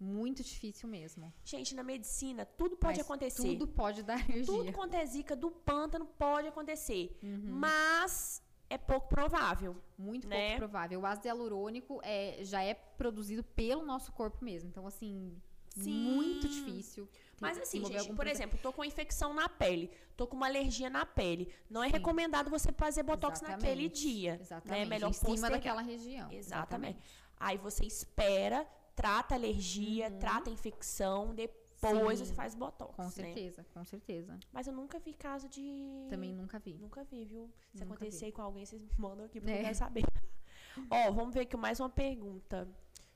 Muito 0.00 0.42
difícil 0.42 0.88
mesmo. 0.88 1.32
Gente, 1.44 1.74
na 1.74 1.82
medicina, 1.82 2.44
tudo 2.44 2.76
pode 2.76 2.98
Mas 2.98 3.06
acontecer. 3.06 3.42
Tudo 3.42 3.66
pode 3.68 4.02
dar 4.02 4.14
alergia. 4.14 4.44
Tudo 4.44 4.72
quanto 4.72 4.94
é 4.94 5.06
zica 5.06 5.36
do 5.36 5.50
pântano 5.50 6.06
pode 6.06 6.48
acontecer. 6.48 7.16
Uhum. 7.22 7.58
Mas 7.58 8.42
é 8.68 8.76
pouco 8.76 9.08
provável. 9.08 9.76
Muito 9.96 10.26
né? 10.26 10.48
pouco 10.48 10.58
provável. 10.58 11.00
O 11.00 11.06
ácido 11.06 11.28
hialurônico 11.28 12.00
é, 12.02 12.38
já 12.42 12.62
é 12.62 12.74
produzido 12.74 13.42
pelo 13.42 13.84
nosso 13.84 14.12
corpo 14.12 14.44
mesmo. 14.44 14.68
Então, 14.68 14.86
assim, 14.86 15.36
Sim. 15.70 15.92
muito 15.92 16.48
difícil. 16.48 17.08
Mas 17.48 17.58
assim, 17.58 17.84
gente, 17.84 18.12
por 18.12 18.26
exemplo, 18.26 18.58
tô 18.62 18.72
com 18.72 18.84
infecção 18.84 19.34
na 19.34 19.48
pele, 19.48 19.90
tô 20.16 20.26
com 20.26 20.36
uma 20.36 20.46
alergia 20.46 20.88
na 20.88 21.04
pele. 21.04 21.52
Não 21.68 21.82
é 21.82 21.86
Sim. 21.86 21.94
recomendado 21.94 22.50
você 22.50 22.72
fazer 22.72 23.02
botox 23.02 23.38
Exatamente. 23.38 23.62
naquele 23.62 23.88
dia. 23.88 24.32
Né? 24.32 24.38
Exatamente. 24.40 24.80
Né? 24.80 24.86
Melhor 24.86 25.10
em 25.10 25.12
cima 25.12 25.50
daquela 25.50 25.82
região. 25.82 26.32
Exatamente. 26.32 26.36
Exatamente. 26.36 26.98
Aí 27.38 27.58
você 27.58 27.84
espera, 27.84 28.66
trata 28.94 29.34
a 29.34 29.38
alergia, 29.38 30.08
uhum. 30.08 30.18
trata 30.18 30.50
a 30.50 30.52
infecção, 30.52 31.34
depois 31.34 32.18
Sim. 32.18 32.24
você 32.24 32.34
faz 32.34 32.54
botox. 32.54 32.94
Com 32.94 33.02
né? 33.02 33.10
certeza, 33.10 33.66
com 33.74 33.84
certeza. 33.84 34.38
Mas 34.52 34.66
eu 34.66 34.72
nunca 34.72 34.98
vi 34.98 35.12
caso 35.12 35.48
de. 35.48 36.06
Também 36.08 36.32
nunca 36.32 36.58
vi. 36.58 36.74
Nunca 36.74 37.04
vi, 37.04 37.24
viu? 37.24 37.50
Se 37.74 37.84
nunca 37.84 37.94
acontecer 37.94 38.26
vi. 38.26 38.32
com 38.32 38.42
alguém, 38.42 38.64
vocês 38.64 38.80
me 38.80 38.88
mandam 38.96 39.26
aqui 39.26 39.40
pra 39.40 39.50
é. 39.52 39.58
eu 39.58 39.62
quero 39.62 39.74
saber. 39.74 40.04
Ó, 40.90 41.12
vamos 41.12 41.34
ver 41.34 41.40
aqui 41.40 41.56
mais 41.56 41.80
uma 41.80 41.90
pergunta. 41.90 42.68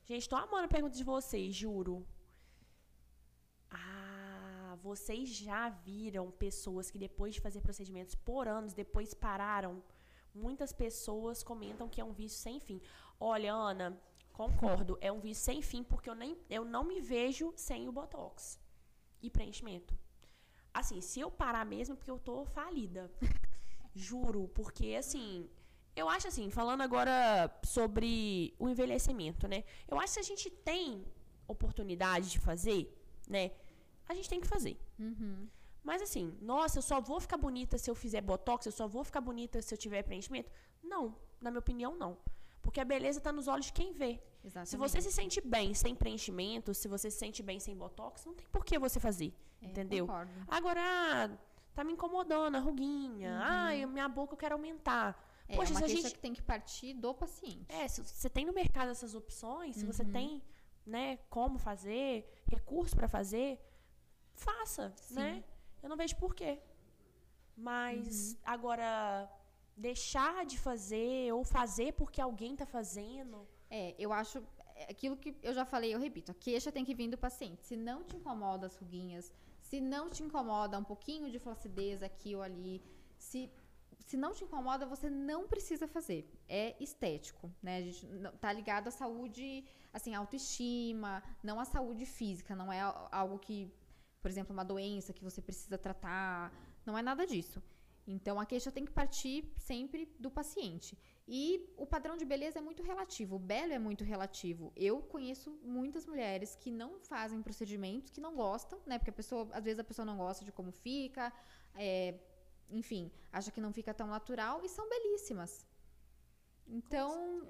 Gente, 0.05 0.27
tô 0.27 0.35
amando 0.35 0.65
a 0.65 0.67
pergunta 0.67 0.95
de 0.95 1.03
vocês, 1.03 1.53
juro. 1.55 2.05
Vocês 4.89 5.29
já 5.29 5.69
viram 5.69 6.31
pessoas 6.31 6.89
que 6.89 6.97
depois 6.97 7.35
de 7.35 7.39
fazer 7.39 7.61
procedimentos 7.61 8.15
por 8.15 8.47
anos, 8.47 8.73
depois 8.73 9.13
pararam? 9.13 9.83
Muitas 10.33 10.73
pessoas 10.73 11.43
comentam 11.43 11.87
que 11.87 12.01
é 12.01 12.03
um 12.03 12.11
vício 12.11 12.39
sem 12.39 12.59
fim. 12.59 12.81
Olha, 13.19 13.53
Ana, 13.53 14.01
concordo, 14.33 14.97
é 14.99 15.11
um 15.11 15.19
vício 15.19 15.43
sem 15.43 15.61
fim 15.61 15.83
porque 15.83 16.09
eu, 16.09 16.15
nem, 16.15 16.35
eu 16.49 16.65
não 16.65 16.83
me 16.83 16.99
vejo 16.99 17.53
sem 17.55 17.87
o 17.87 17.91
Botox 17.91 18.59
e 19.21 19.29
preenchimento. 19.29 19.95
Assim, 20.73 21.01
se 21.01 21.19
eu 21.19 21.29
parar 21.29 21.67
mesmo, 21.67 21.93
é 21.93 21.95
porque 21.95 22.09
eu 22.09 22.17
tô 22.17 22.43
falida. 22.45 23.11
Juro, 23.93 24.47
porque 24.55 24.95
assim, 24.95 25.47
eu 25.95 26.09
acho 26.09 26.27
assim, 26.27 26.49
falando 26.49 26.81
agora 26.81 27.55
sobre 27.63 28.55
o 28.57 28.67
envelhecimento, 28.67 29.47
né? 29.47 29.63
Eu 29.87 29.99
acho 29.99 30.15
que 30.15 30.23
se 30.23 30.31
a 30.31 30.35
gente 30.35 30.49
tem 30.49 31.05
oportunidade 31.47 32.31
de 32.31 32.39
fazer, 32.39 32.91
né? 33.27 33.51
A 34.09 34.13
gente 34.13 34.27
tem 34.27 34.41
que 34.41 34.47
fazer. 34.47 34.77
Uhum. 34.99 35.47
Mas 35.83 36.01
assim, 36.01 36.37
nossa, 36.41 36.79
eu 36.79 36.81
só 36.81 36.99
vou 36.99 37.19
ficar 37.21 37.37
bonita 37.37 37.77
se 37.77 37.89
eu 37.89 37.95
fizer 37.95 38.21
botox, 38.21 38.65
eu 38.65 38.71
só 38.71 38.87
vou 38.87 39.03
ficar 39.03 39.21
bonita 39.21 39.61
se 39.61 39.73
eu 39.73 39.77
tiver 39.77 40.03
preenchimento. 40.03 40.51
Não, 40.83 41.15
na 41.39 41.49
minha 41.49 41.59
opinião, 41.59 41.95
não. 41.95 42.17
Porque 42.61 42.79
a 42.79 42.85
beleza 42.85 43.19
está 43.19 43.31
nos 43.31 43.47
olhos 43.47 43.67
de 43.67 43.73
quem 43.73 43.93
vê. 43.93 44.21
Exatamente. 44.43 44.69
Se 44.69 44.77
você 44.77 45.01
se 45.01 45.11
sente 45.11 45.41
bem 45.41 45.73
sem 45.73 45.95
preenchimento, 45.95 46.73
se 46.73 46.87
você 46.87 47.09
se 47.09 47.17
sente 47.17 47.41
bem 47.41 47.59
sem 47.59 47.75
botox, 47.75 48.25
não 48.25 48.33
tem 48.33 48.45
por 48.51 48.65
que 48.65 48.77
você 48.77 48.99
fazer. 48.99 49.33
É, 49.61 49.67
entendeu? 49.67 50.05
Concordo. 50.05 50.31
Agora, 50.47 50.81
ah, 50.81 51.29
tá 51.73 51.83
me 51.83 51.93
incomodando 51.93 52.55
a 52.55 52.59
ruguinha. 52.59 53.31
Uhum. 53.31 53.41
Ah, 53.41 53.87
minha 53.87 54.09
boca 54.09 54.33
eu 54.33 54.37
quero 54.37 54.55
aumentar. 54.55 55.25
É, 55.47 55.55
Poxa, 55.55 55.71
é 55.71 55.75
uma 55.75 55.81
queixa 55.81 56.01
gente... 56.03 56.13
que 56.13 56.19
tem 56.19 56.33
que 56.33 56.41
partir 56.41 56.93
do 56.93 57.13
paciente. 57.13 57.65
É, 57.69 57.87
se 57.87 58.01
você 58.03 58.29
tem 58.29 58.45
no 58.45 58.53
mercado 58.53 58.91
essas 58.91 59.15
opções, 59.15 59.77
se 59.77 59.85
você 59.85 60.03
uhum. 60.03 60.11
tem, 60.11 60.43
né, 60.85 61.17
como 61.29 61.57
fazer, 61.57 62.31
recurso 62.47 62.95
para 62.95 63.07
fazer, 63.07 63.59
faça, 64.47 64.93
Sim. 64.95 65.15
né? 65.15 65.43
Eu 65.81 65.89
não 65.89 65.97
vejo 65.97 66.15
por 66.15 66.33
quê. 66.33 66.59
Mas 67.55 68.31
uhum. 68.31 68.37
agora 68.45 69.29
deixar 69.75 70.45
de 70.45 70.57
fazer 70.57 71.33
ou 71.33 71.43
fazer 71.43 71.93
porque 71.93 72.21
alguém 72.21 72.53
está 72.53 72.65
fazendo. 72.65 73.47
É, 73.69 73.95
eu 73.97 74.11
acho 74.11 74.43
é, 74.75 74.91
aquilo 74.91 75.15
que 75.17 75.35
eu 75.41 75.53
já 75.53 75.65
falei, 75.65 75.93
eu 75.93 75.99
repito, 75.99 76.31
a 76.31 76.35
queixa 76.35 76.71
tem 76.71 76.85
que 76.85 76.93
vir 76.93 77.09
do 77.09 77.17
paciente. 77.17 77.63
Se 77.63 77.75
não 77.75 78.03
te 78.03 78.15
incomoda 78.15 78.65
as 78.67 78.75
ruguinhas, 78.75 79.31
se 79.61 79.79
não 79.79 80.09
te 80.09 80.23
incomoda 80.23 80.77
um 80.77 80.83
pouquinho 80.83 81.29
de 81.29 81.39
flacidez 81.39 82.01
aqui 82.01 82.35
ou 82.35 82.41
ali, 82.41 82.81
se 83.17 83.51
se 84.09 84.17
não 84.17 84.33
te 84.33 84.43
incomoda, 84.43 84.87
você 84.87 85.07
não 85.07 85.47
precisa 85.47 85.87
fazer. 85.87 86.27
É 86.47 86.75
estético, 86.79 87.51
né? 87.61 87.77
A 87.77 87.81
gente 87.81 88.07
tá 88.41 88.51
ligado 88.51 88.87
à 88.87 88.91
saúde, 88.91 89.63
assim, 89.93 90.15
autoestima, 90.15 91.21
não 91.43 91.59
à 91.59 91.65
saúde 91.65 92.07
física, 92.07 92.55
não 92.55 92.73
é 92.73 92.79
algo 93.11 93.37
que, 93.37 93.71
por 94.21 94.29
exemplo, 94.29 94.53
uma 94.53 94.65
doença 94.65 95.13
que 95.13 95.23
você 95.23 95.41
precisa 95.41 95.77
tratar, 95.77 96.53
não 96.85 96.97
é 96.97 97.01
nada 97.01 97.25
disso. 97.25 97.61
Então 98.05 98.39
a 98.39 98.45
queixa 98.45 98.71
tem 98.71 98.85
que 98.85 98.91
partir 98.91 99.45
sempre 99.57 100.11
do 100.19 100.31
paciente. 100.31 100.97
E 101.27 101.71
o 101.77 101.85
padrão 101.85 102.17
de 102.17 102.25
beleza 102.25 102.57
é 102.57 102.61
muito 102.61 102.81
relativo, 102.81 103.35
o 103.35 103.39
belo 103.39 103.71
é 103.71 103.77
muito 103.77 104.03
relativo. 104.03 104.73
Eu 104.75 104.99
conheço 105.01 105.51
muitas 105.63 106.07
mulheres 106.07 106.55
que 106.55 106.71
não 106.71 106.99
fazem 107.01 107.41
procedimentos, 107.43 108.09
que 108.09 108.19
não 108.19 108.35
gostam, 108.35 108.81
né? 108.85 108.97
Porque 108.97 109.11
a 109.11 109.13
pessoa, 109.13 109.47
às 109.51 109.63
vezes 109.63 109.79
a 109.79 109.83
pessoa 109.83 110.05
não 110.05 110.17
gosta 110.17 110.43
de 110.43 110.51
como 110.51 110.71
fica, 110.71 111.31
é, 111.75 112.19
enfim, 112.71 113.11
acha 113.31 113.51
que 113.51 113.61
não 113.61 113.71
fica 113.71 113.93
tão 113.93 114.07
natural 114.07 114.65
e 114.65 114.69
são 114.69 114.89
belíssimas. 114.89 115.67
Então, 116.67 117.47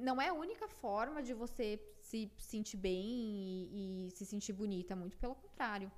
não 0.00 0.20
é 0.20 0.28
a 0.28 0.32
única 0.32 0.66
forma 0.68 1.22
de 1.22 1.34
você 1.34 1.80
se 2.00 2.30
sentir 2.38 2.76
bem 2.76 3.04
e, 3.06 4.08
e 4.08 4.10
se 4.10 4.24
sentir 4.26 4.52
bonita, 4.52 4.94
muito 4.96 5.16
pelo 5.18 5.34
contrário. 5.34 5.90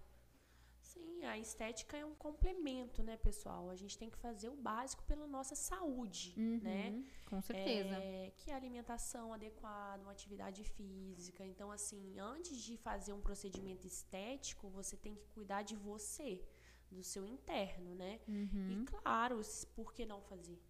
Sim, 0.92 1.24
a 1.24 1.38
estética 1.38 1.96
é 1.96 2.04
um 2.04 2.14
complemento, 2.14 3.02
né, 3.02 3.16
pessoal? 3.16 3.70
A 3.70 3.76
gente 3.76 3.96
tem 3.96 4.10
que 4.10 4.18
fazer 4.18 4.48
o 4.50 4.56
básico 4.56 5.02
pela 5.04 5.26
nossa 5.26 5.54
saúde, 5.54 6.34
uhum, 6.36 6.60
né? 6.62 7.04
Com 7.24 7.40
certeza. 7.40 7.96
É, 7.96 8.32
que 8.36 8.50
é 8.50 8.54
alimentação 8.54 9.32
adequada, 9.32 10.02
uma 10.02 10.12
atividade 10.12 10.62
física. 10.64 11.46
Então, 11.46 11.70
assim, 11.70 12.18
antes 12.18 12.60
de 12.60 12.76
fazer 12.76 13.14
um 13.14 13.22
procedimento 13.22 13.86
estético, 13.86 14.68
você 14.68 14.96
tem 14.96 15.14
que 15.14 15.26
cuidar 15.28 15.62
de 15.62 15.74
você, 15.74 16.44
do 16.90 17.02
seu 17.02 17.24
interno, 17.26 17.94
né? 17.94 18.20
Uhum. 18.28 18.70
E 18.70 18.84
claro, 18.84 19.40
por 19.74 19.94
que 19.94 20.04
não 20.04 20.20
fazer? 20.20 20.60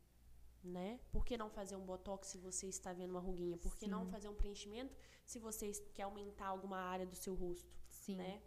Né? 0.62 1.01
Por 1.11 1.25
que 1.25 1.37
não 1.37 1.51
fazer 1.51 1.75
um 1.75 1.85
botox 1.85 2.29
se 2.29 2.39
você 2.39 2.68
está 2.68 2.93
vendo 2.93 3.11
uma 3.11 3.18
ruguinha? 3.18 3.59
Por 3.59 3.75
que 3.75 3.87
Sim. 3.87 3.91
não 3.91 4.07
fazer 4.07 4.29
um 4.29 4.35
preenchimento 4.35 4.95
se 5.27 5.41
você 5.41 5.73
quer 5.93 6.05
aumentar 6.05 6.47
alguma 6.47 6.79
área 6.79 7.05
do 7.05 7.16
seu 7.16 7.35
rosto? 7.35 7.77
Sim. 7.91 8.14
Né? 8.16 8.41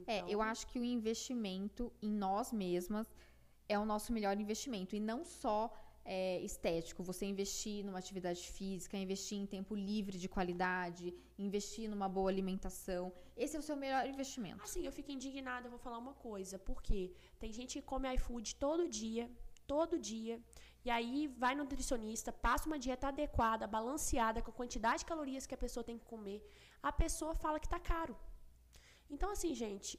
Então... 0.00 0.14
É, 0.14 0.20
eu 0.20 0.24
então 0.24 0.42
acho 0.42 0.66
que 0.66 0.78
o 0.78 0.84
investimento 0.84 1.92
em 2.02 2.10
nós 2.10 2.52
mesmas 2.52 3.06
é 3.68 3.78
o 3.78 3.84
nosso 3.84 4.12
melhor 4.12 4.38
investimento. 4.38 4.94
E 4.94 5.00
não 5.00 5.24
só 5.24 5.72
é, 6.06 6.40
estético, 6.40 7.02
você 7.02 7.26
investir 7.26 7.84
numa 7.84 7.98
atividade 7.98 8.42
física, 8.56 8.96
investir 8.96 9.38
em 9.38 9.46
tempo 9.46 9.74
livre 9.74 10.16
de 10.18 10.28
qualidade, 10.28 11.12
investir 11.36 11.90
numa 11.90 12.08
boa 12.08 12.30
alimentação. 12.30 13.12
Esse 13.36 13.56
é 13.56 13.58
o 13.58 13.62
seu 13.62 13.76
melhor 13.76 14.06
investimento. 14.06 14.62
Assim, 14.62 14.86
eu 14.86 14.92
fico 14.92 15.10
indignada, 15.10 15.66
eu 15.66 15.70
vou 15.70 15.80
falar 15.80 15.98
uma 15.98 16.14
coisa, 16.14 16.58
porque 16.58 17.12
tem 17.40 17.52
gente 17.52 17.80
que 17.80 17.82
come 17.82 18.12
iFood 18.14 18.54
todo 18.54 18.88
dia, 18.88 19.28
todo 19.66 19.98
dia, 19.98 20.40
e 20.84 20.90
aí 20.90 21.26
vai 21.26 21.56
no 21.56 21.64
nutricionista, 21.64 22.32
passa 22.32 22.68
uma 22.68 22.78
dieta 22.78 23.08
adequada, 23.08 23.66
balanceada, 23.66 24.40
com 24.40 24.50
a 24.52 24.54
quantidade 24.54 25.00
de 25.00 25.06
calorias 25.06 25.44
que 25.44 25.54
a 25.54 25.58
pessoa 25.58 25.82
tem 25.82 25.98
que 25.98 26.04
comer, 26.04 26.40
a 26.80 26.92
pessoa 26.92 27.34
fala 27.34 27.58
que 27.58 27.68
tá 27.68 27.80
caro. 27.80 28.16
Então, 29.10 29.30
assim, 29.30 29.54
gente, 29.54 29.98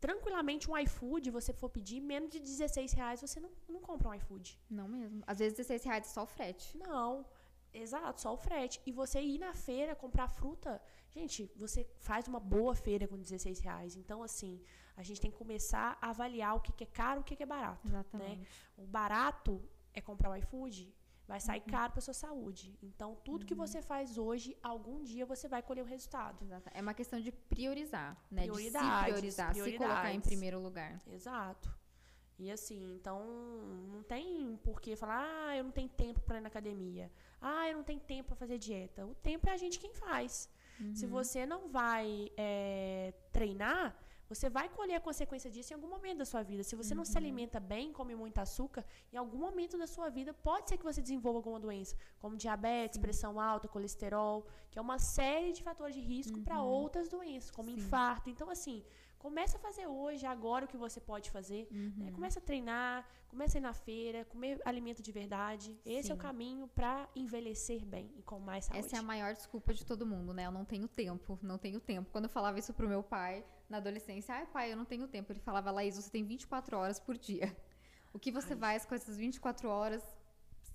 tranquilamente 0.00 0.70
um 0.70 0.76
iFood, 0.78 1.30
você 1.30 1.52
for 1.52 1.68
pedir, 1.68 2.00
menos 2.00 2.30
de 2.30 2.40
16 2.40 2.92
reais, 2.92 3.20
você 3.20 3.38
não, 3.38 3.50
não 3.68 3.80
compra 3.80 4.08
um 4.08 4.14
iFood. 4.14 4.58
Não 4.68 4.88
mesmo. 4.88 5.22
Às 5.26 5.38
vezes 5.38 5.56
16 5.56 5.84
reais 5.84 6.06
é 6.06 6.10
só 6.10 6.22
o 6.24 6.26
frete. 6.26 6.76
Não. 6.76 7.24
Exato, 7.72 8.20
só 8.20 8.34
o 8.34 8.36
frete. 8.36 8.80
E 8.84 8.92
você 8.92 9.20
ir 9.20 9.38
na 9.38 9.54
feira 9.54 9.94
comprar 9.94 10.28
fruta, 10.28 10.80
gente, 11.10 11.50
você 11.56 11.88
faz 11.98 12.28
uma 12.28 12.38
boa 12.38 12.74
feira 12.74 13.08
com 13.08 13.16
16 13.16 13.60
reais. 13.60 13.96
Então, 13.96 14.22
assim, 14.22 14.60
a 14.96 15.02
gente 15.02 15.20
tem 15.20 15.30
que 15.30 15.38
começar 15.38 15.96
a 16.00 16.10
avaliar 16.10 16.56
o 16.56 16.60
que, 16.60 16.84
é 16.84 16.86
caro 16.86 17.20
e 17.20 17.22
o 17.22 17.24
que, 17.24 17.42
é 17.42 17.46
barato. 17.46 17.86
Né? 17.86 17.94
Exatamente. 17.94 18.40
Né? 18.40 18.46
O 18.76 18.86
barato 18.86 19.62
é 19.94 20.00
comprar 20.00 20.30
o 20.30 20.36
iFood, 20.36 20.92
vai 21.32 21.40
sair 21.40 21.62
uhum. 21.64 21.72
caro 21.74 21.92
para 21.92 22.02
sua 22.02 22.12
saúde. 22.12 22.78
Então, 22.82 23.16
tudo 23.24 23.40
uhum. 23.40 23.46
que 23.46 23.54
você 23.54 23.80
faz 23.80 24.18
hoje, 24.18 24.54
algum 24.62 25.02
dia 25.02 25.24
você 25.24 25.48
vai 25.48 25.62
colher 25.62 25.82
o 25.82 25.86
resultado. 25.86 26.44
Exato. 26.44 26.70
É 26.74 26.80
uma 26.82 26.92
questão 26.92 27.18
de 27.18 27.32
priorizar, 27.32 28.10
né? 28.30 28.46
De 28.46 28.54
se 28.54 28.70
priorizar, 29.04 29.54
se 29.54 29.72
colocar 29.78 30.12
em 30.12 30.20
primeiro 30.20 30.60
lugar. 30.60 31.00
Exato. 31.06 31.74
E 32.38 32.50
assim, 32.50 32.96
então 32.96 33.20
não 33.92 34.02
tem 34.02 34.58
por 34.62 34.78
que 34.78 34.94
falar, 34.94 35.22
ah, 35.22 35.56
eu 35.56 35.64
não 35.64 35.70
tenho 35.70 35.88
tempo 35.88 36.20
para 36.20 36.36
ir 36.36 36.42
na 36.42 36.48
academia. 36.48 37.10
Ah, 37.40 37.66
eu 37.70 37.76
não 37.78 37.84
tenho 37.84 38.00
tempo 38.00 38.28
para 38.28 38.36
fazer 38.36 38.58
dieta. 38.58 39.06
O 39.06 39.14
tempo 39.14 39.48
é 39.48 39.52
a 39.52 39.56
gente 39.56 39.78
quem 39.78 39.94
faz. 39.94 40.50
Uhum. 40.78 40.94
Se 40.94 41.06
você 41.06 41.46
não 41.46 41.68
vai 41.68 42.30
é, 42.36 43.14
treinar, 43.32 43.96
você 44.34 44.48
vai 44.48 44.68
colher 44.68 44.96
a 44.96 45.00
consequência 45.08 45.50
disso 45.50 45.72
em 45.72 45.76
algum 45.76 45.88
momento 45.88 46.18
da 46.18 46.24
sua 46.24 46.42
vida. 46.42 46.62
Se 46.62 46.74
você 46.80 46.92
uhum. 46.92 46.98
não 46.98 47.04
se 47.04 47.12
uhum. 47.12 47.22
alimenta 47.22 47.58
bem, 47.60 47.92
come 47.92 48.14
muito 48.14 48.38
açúcar, 48.38 48.84
em 49.12 49.16
algum 49.16 49.38
momento 49.38 49.76
da 49.82 49.86
sua 49.86 50.08
vida 50.18 50.32
pode 50.32 50.68
ser 50.68 50.76
que 50.78 50.84
você 50.90 51.00
desenvolva 51.00 51.38
alguma 51.38 51.60
doença, 51.60 51.96
como 52.18 52.36
diabetes, 52.36 52.96
Sim. 52.96 53.02
pressão 53.02 53.40
alta, 53.40 53.68
colesterol, 53.68 54.46
que 54.70 54.78
é 54.78 54.82
uma 54.82 54.98
série 54.98 55.52
de 55.52 55.62
fatores 55.62 55.94
de 55.94 56.00
risco 56.00 56.38
uhum. 56.38 56.44
para 56.44 56.62
outras 56.62 57.08
doenças, 57.08 57.50
como 57.50 57.68
Sim. 57.70 57.76
infarto. 57.76 58.30
Então, 58.30 58.48
assim, 58.48 58.82
Começa 59.22 59.56
a 59.56 59.60
fazer 59.60 59.86
hoje, 59.86 60.26
agora 60.26 60.64
o 60.64 60.68
que 60.68 60.76
você 60.76 61.00
pode 61.00 61.30
fazer. 61.30 61.68
Né? 61.70 61.78
Uhum. 61.78 62.04
Né? 62.06 62.10
Começa 62.10 62.40
a 62.40 62.42
treinar, 62.42 63.08
começa 63.28 63.56
a 63.56 63.60
ir 63.60 63.62
na 63.62 63.72
feira, 63.72 64.24
comer 64.24 64.60
alimento 64.64 65.00
de 65.00 65.12
verdade. 65.12 65.78
Esse 65.86 66.08
Sim. 66.08 66.12
é 66.12 66.14
o 66.16 66.18
caminho 66.18 66.66
para 66.66 67.08
envelhecer 67.14 67.84
bem 67.86 68.10
e 68.16 68.22
com 68.22 68.40
mais 68.40 68.64
saúde. 68.64 68.84
Essa 68.84 68.96
é 68.96 68.98
a 68.98 69.02
maior 69.02 69.32
desculpa 69.32 69.72
de 69.72 69.86
todo 69.86 70.04
mundo, 70.04 70.34
né? 70.34 70.46
Eu 70.46 70.50
não 70.50 70.64
tenho 70.64 70.88
tempo, 70.88 71.38
não 71.40 71.56
tenho 71.56 71.78
tempo. 71.78 72.10
Quando 72.10 72.24
eu 72.24 72.30
falava 72.30 72.58
isso 72.58 72.74
pro 72.74 72.88
meu 72.88 73.00
pai 73.00 73.44
na 73.70 73.76
adolescência, 73.76 74.34
ai 74.34 74.44
pai, 74.46 74.72
eu 74.72 74.76
não 74.76 74.84
tenho 74.84 75.06
tempo. 75.06 75.30
Ele 75.30 75.38
falava, 75.40 75.70
Laís, 75.70 75.94
você 75.94 76.10
tem 76.10 76.24
24 76.24 76.76
horas 76.76 76.98
por 76.98 77.16
dia. 77.16 77.56
O 78.12 78.18
que 78.18 78.30
você 78.32 78.54
ai. 78.54 78.58
faz 78.58 78.84
com 78.84 78.94
essas 78.94 79.16
24 79.16 79.68
horas 79.68 80.02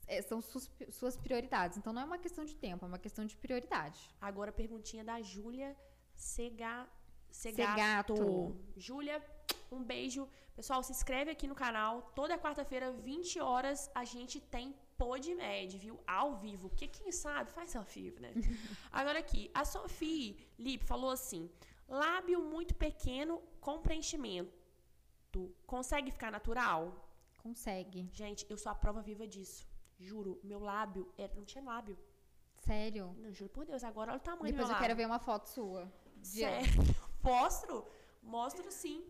é, 0.08 0.22
são 0.22 0.42
suas, 0.42 1.18
prioridades. 1.18 1.78
Então 1.78 1.92
não 1.92 2.02
é 2.02 2.06
uma 2.06 2.18
questão 2.18 2.46
de 2.46 2.56
tempo, 2.56 2.86
é 2.86 2.88
uma 2.88 2.98
questão 2.98 3.26
de 3.26 3.36
prioridade. 3.36 4.00
Agora 4.22 4.50
a 4.52 4.54
perguntinha 4.54 5.04
da 5.04 5.22
Júlia 5.22 5.76
Segar 6.16 6.90
Segato. 7.32 8.56
Júlia, 8.76 9.24
um 9.72 9.84
beijo. 9.84 10.28
Pessoal, 10.56 10.82
se 10.82 10.92
inscreve 10.92 11.32
aqui 11.32 11.48
no 11.48 11.56
canal. 11.56 12.12
Toda 12.16 12.38
quarta-feira, 12.38 12.92
20 12.92 13.40
horas, 13.40 13.92
a 13.94 14.04
gente 14.04 14.40
tem 14.40 14.76
PodMed, 14.98 15.78
viu? 15.78 16.00
Ao 16.08 16.36
vivo. 16.36 16.70
Porque 16.70 16.88
quem 16.88 17.12
sabe 17.12 17.52
faz 17.52 17.76
ao 17.76 17.84
vivo, 17.84 18.20
né? 18.20 18.34
Agora 18.92 19.20
aqui, 19.20 19.52
a 19.54 19.64
Sofia 19.64 20.36
Lip 20.58 20.84
falou 20.84 21.12
assim: 21.12 21.50
lábio 21.88 22.42
muito 22.42 22.74
pequeno 22.76 23.42
com 23.62 23.80
preenchimento. 23.80 24.52
Consegue 25.66 26.10
ficar 26.10 26.32
natural? 26.32 27.08
Consegue. 27.38 28.10
Gente, 28.12 28.46
eu 28.50 28.58
sou 28.58 28.72
a 28.72 28.76
prova 28.76 29.02
viva 29.02 29.28
disso. 29.28 29.68
Juro, 30.00 30.40
meu 30.44 30.60
lábio 30.60 31.12
era, 31.18 31.34
não 31.36 31.46
tinha 31.46 31.64
lábio. 31.64 31.98
Sério? 32.58 33.16
Não, 33.20 33.32
juro 33.32 33.50
por 33.52 33.66
Deus, 33.66 33.84
agora 33.84 34.12
olha 34.12 34.18
o 34.18 34.22
tamanho 34.22 34.46
Depois 34.46 34.68
do 34.68 34.70
meu 34.70 34.76
eu 34.76 34.82
quero 34.82 34.96
ver 34.96 35.06
uma 35.06 35.20
foto 35.20 35.48
sua. 35.48 35.92
Sério? 36.22 36.68
Mostro? 37.32 37.86
Mostro 38.22 38.72
sim. 38.72 39.04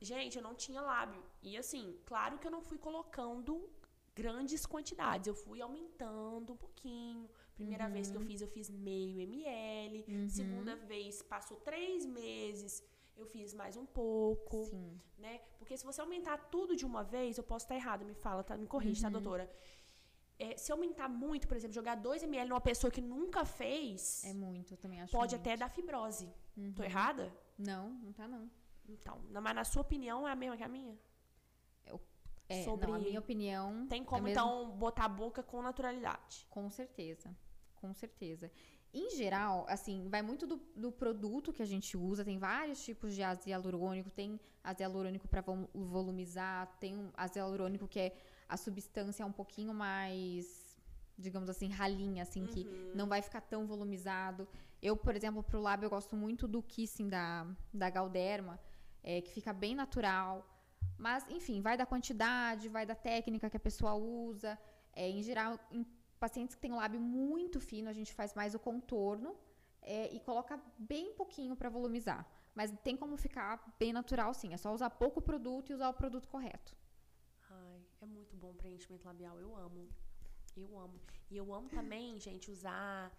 Gente, 0.00 0.36
eu 0.36 0.42
não 0.42 0.54
tinha 0.54 0.80
lábio. 0.80 1.22
E 1.42 1.56
assim, 1.56 1.98
claro 2.06 2.38
que 2.38 2.46
eu 2.46 2.50
não 2.50 2.62
fui 2.62 2.78
colocando 2.78 3.68
grandes 4.14 4.64
quantidades. 4.66 5.26
Eu 5.26 5.34
fui 5.34 5.60
aumentando 5.60 6.52
um 6.52 6.56
pouquinho. 6.56 7.28
Primeira 7.54 7.86
uhum. 7.86 7.92
vez 7.92 8.10
que 8.10 8.16
eu 8.16 8.22
fiz, 8.22 8.40
eu 8.40 8.48
fiz 8.48 8.70
meio 8.70 9.20
ml. 9.20 10.04
Uhum. 10.08 10.28
Segunda 10.28 10.74
vez, 10.76 11.22
passou 11.22 11.58
três 11.58 12.06
meses, 12.06 12.82
eu 13.16 13.26
fiz 13.26 13.52
mais 13.52 13.76
um 13.76 13.84
pouco. 13.84 14.64
Sim. 14.64 14.98
Né? 15.18 15.40
Porque 15.58 15.76
se 15.76 15.84
você 15.84 16.00
aumentar 16.00 16.38
tudo 16.54 16.74
de 16.74 16.86
uma 16.86 17.02
vez, 17.02 17.36
eu 17.36 17.44
posso 17.44 17.64
estar 17.66 17.74
errado, 17.74 18.04
me 18.04 18.14
fala, 18.14 18.42
tá? 18.42 18.56
Me 18.56 18.66
corrige, 18.66 19.02
tá, 19.02 19.08
uhum. 19.08 19.12
tá, 19.12 19.18
doutora? 19.18 19.50
É, 20.38 20.56
se 20.56 20.72
aumentar 20.72 21.06
muito, 21.06 21.46
por 21.46 21.54
exemplo, 21.54 21.74
jogar 21.74 21.96
2 21.96 22.22
ml 22.22 22.48
numa 22.48 22.62
pessoa 22.62 22.90
que 22.90 23.02
nunca 23.02 23.44
fez. 23.44 24.24
É 24.24 24.32
muito, 24.32 24.72
eu 24.72 24.78
também 24.78 25.02
acho. 25.02 25.12
Pode 25.12 25.34
muito. 25.34 25.46
até 25.46 25.54
dar 25.54 25.68
fibrose. 25.68 26.32
Uhum. 26.56 26.72
Tô 26.72 26.82
errada? 26.82 27.32
Não, 27.58 27.90
não 27.90 28.12
tá 28.12 28.26
não. 28.26 28.50
Então, 28.88 29.20
mas 29.30 29.54
na 29.54 29.64
sua 29.64 29.82
opinião 29.82 30.26
é 30.26 30.32
a 30.32 30.36
mesma 30.36 30.56
que 30.56 30.62
a 30.62 30.68
minha? 30.68 30.98
Eu, 31.86 32.00
é, 32.48 32.64
Sobre... 32.64 32.86
não, 32.86 32.94
a 32.94 32.98
minha 32.98 33.20
opinião. 33.20 33.86
Tem 33.86 34.04
como, 34.04 34.26
é 34.26 34.32
então, 34.32 34.70
botar 34.72 35.04
a 35.04 35.08
boca 35.08 35.42
com 35.42 35.62
naturalidade? 35.62 36.46
Com 36.50 36.68
certeza. 36.70 37.34
Com 37.76 37.94
certeza. 37.94 38.50
Em 38.92 39.08
geral, 39.10 39.64
assim, 39.68 40.08
vai 40.08 40.20
muito 40.20 40.48
do, 40.48 40.60
do, 40.74 40.90
produto 40.90 41.52
que 41.52 41.62
a 41.62 41.66
gente 41.66 41.96
usa. 41.96 42.24
Tem 42.24 42.38
vários 42.38 42.84
tipos 42.84 43.14
de 43.14 43.22
ácido 43.22 43.50
hialurônico. 43.50 44.10
Tem 44.10 44.38
ácido 44.64 44.82
hialurônico 44.82 45.28
para 45.28 45.42
volumizar. 45.72 46.66
Tem 46.80 46.96
um 46.96 47.10
ácido 47.16 47.38
hialurônico 47.38 47.86
que 47.86 48.00
é 48.00 48.16
a 48.48 48.56
substância 48.56 49.24
um 49.24 49.30
pouquinho 49.30 49.72
mais, 49.72 50.76
digamos 51.16 51.48
assim, 51.48 51.68
ralinha, 51.68 52.24
assim, 52.24 52.42
uhum. 52.42 52.48
que 52.48 52.64
não 52.92 53.06
vai 53.06 53.22
ficar 53.22 53.40
tão 53.40 53.64
volumizado. 53.64 54.48
Eu, 54.82 54.96
por 54.96 55.14
exemplo, 55.14 55.42
pro 55.42 55.60
lábio, 55.60 55.86
eu 55.86 55.90
gosto 55.90 56.16
muito 56.16 56.48
do 56.48 56.62
kissing 56.62 57.08
da, 57.08 57.46
da 57.72 57.90
Galderma, 57.90 58.58
é, 59.02 59.20
que 59.20 59.30
fica 59.30 59.52
bem 59.52 59.74
natural. 59.74 60.46
Mas, 60.96 61.26
enfim, 61.28 61.60
vai 61.60 61.76
da 61.76 61.86
quantidade, 61.86 62.68
vai 62.68 62.84
da 62.86 62.94
técnica 62.94 63.50
que 63.50 63.56
a 63.56 63.60
pessoa 63.60 63.94
usa. 63.94 64.58
É, 64.92 65.08
em 65.08 65.22
geral, 65.22 65.58
em 65.70 65.84
pacientes 66.18 66.54
que 66.54 66.60
têm 66.60 66.72
o 66.72 66.76
lábio 66.76 67.00
muito 67.00 67.60
fino, 67.60 67.88
a 67.88 67.92
gente 67.92 68.12
faz 68.12 68.34
mais 68.34 68.54
o 68.54 68.58
contorno 68.58 69.36
é, 69.82 70.12
e 70.14 70.20
coloca 70.20 70.60
bem 70.78 71.14
pouquinho 71.14 71.56
para 71.56 71.68
volumizar. 71.68 72.26
Mas 72.54 72.72
tem 72.82 72.96
como 72.96 73.16
ficar 73.16 73.74
bem 73.78 73.92
natural, 73.92 74.34
sim. 74.34 74.52
É 74.52 74.56
só 74.56 74.72
usar 74.72 74.90
pouco 74.90 75.20
produto 75.22 75.70
e 75.70 75.74
usar 75.74 75.88
o 75.88 75.94
produto 75.94 76.28
correto. 76.28 76.76
É 78.00 78.06
muito 78.06 78.34
bom 78.34 78.54
preenchimento 78.54 79.06
labial, 79.06 79.38
eu 79.38 79.54
amo. 79.56 79.88
Eu 80.56 80.78
amo. 80.78 80.98
E 81.30 81.36
eu 81.36 81.52
amo 81.52 81.68
também, 81.68 82.18
gente, 82.18 82.50
usar. 82.50 83.12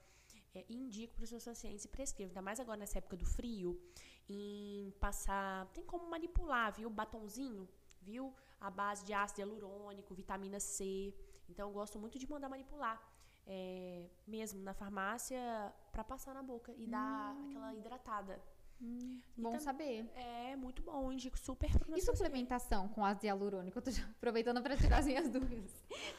É, 0.53 0.65
indico 0.69 1.15
para 1.15 1.23
os 1.23 1.29
seus 1.29 1.45
pacientes 1.45 1.85
e 1.85 1.87
prescrevo, 1.87 2.31
ainda 2.31 2.41
mais 2.41 2.59
agora 2.59 2.77
nessa 2.77 2.97
época 2.97 3.15
do 3.15 3.25
frio, 3.25 3.81
em 4.27 4.91
passar. 4.99 5.67
Tem 5.67 5.83
como 5.83 6.09
manipular, 6.09 6.73
viu? 6.73 6.89
Batonzinho, 6.89 7.67
viu? 8.01 8.33
A 8.59 8.69
base 8.69 9.05
de 9.05 9.13
ácido 9.13 9.41
hialurônico, 9.41 10.13
vitamina 10.13 10.59
C. 10.59 11.13
Então 11.49 11.69
eu 11.69 11.73
gosto 11.73 11.97
muito 11.99 12.19
de 12.19 12.29
mandar 12.29 12.49
manipular. 12.49 13.01
É, 13.47 14.07
mesmo 14.27 14.61
na 14.61 14.73
farmácia 14.73 15.73
para 15.91 16.03
passar 16.03 16.33
na 16.33 16.43
boca 16.43 16.71
e 16.73 16.85
hum. 16.85 16.89
dar 16.89 17.35
aquela 17.47 17.73
hidratada. 17.73 18.41
Hum, 18.81 19.21
bom 19.37 19.59
saber. 19.59 20.09
É, 20.15 20.55
muito 20.55 20.81
bom. 20.81 21.11
Indico 21.11 21.37
super 21.37 21.69
E 21.95 22.01
suplementação 22.01 22.87
com 22.89 23.05
ácido 23.05 23.27
hialurônico? 23.27 23.77
Eu 23.77 23.81
tô 23.81 23.91
aproveitando 24.17 24.61
para 24.61 24.75
tirar 24.75 24.99
as 24.99 25.05
minhas 25.05 25.29
dúvidas. 25.29 25.71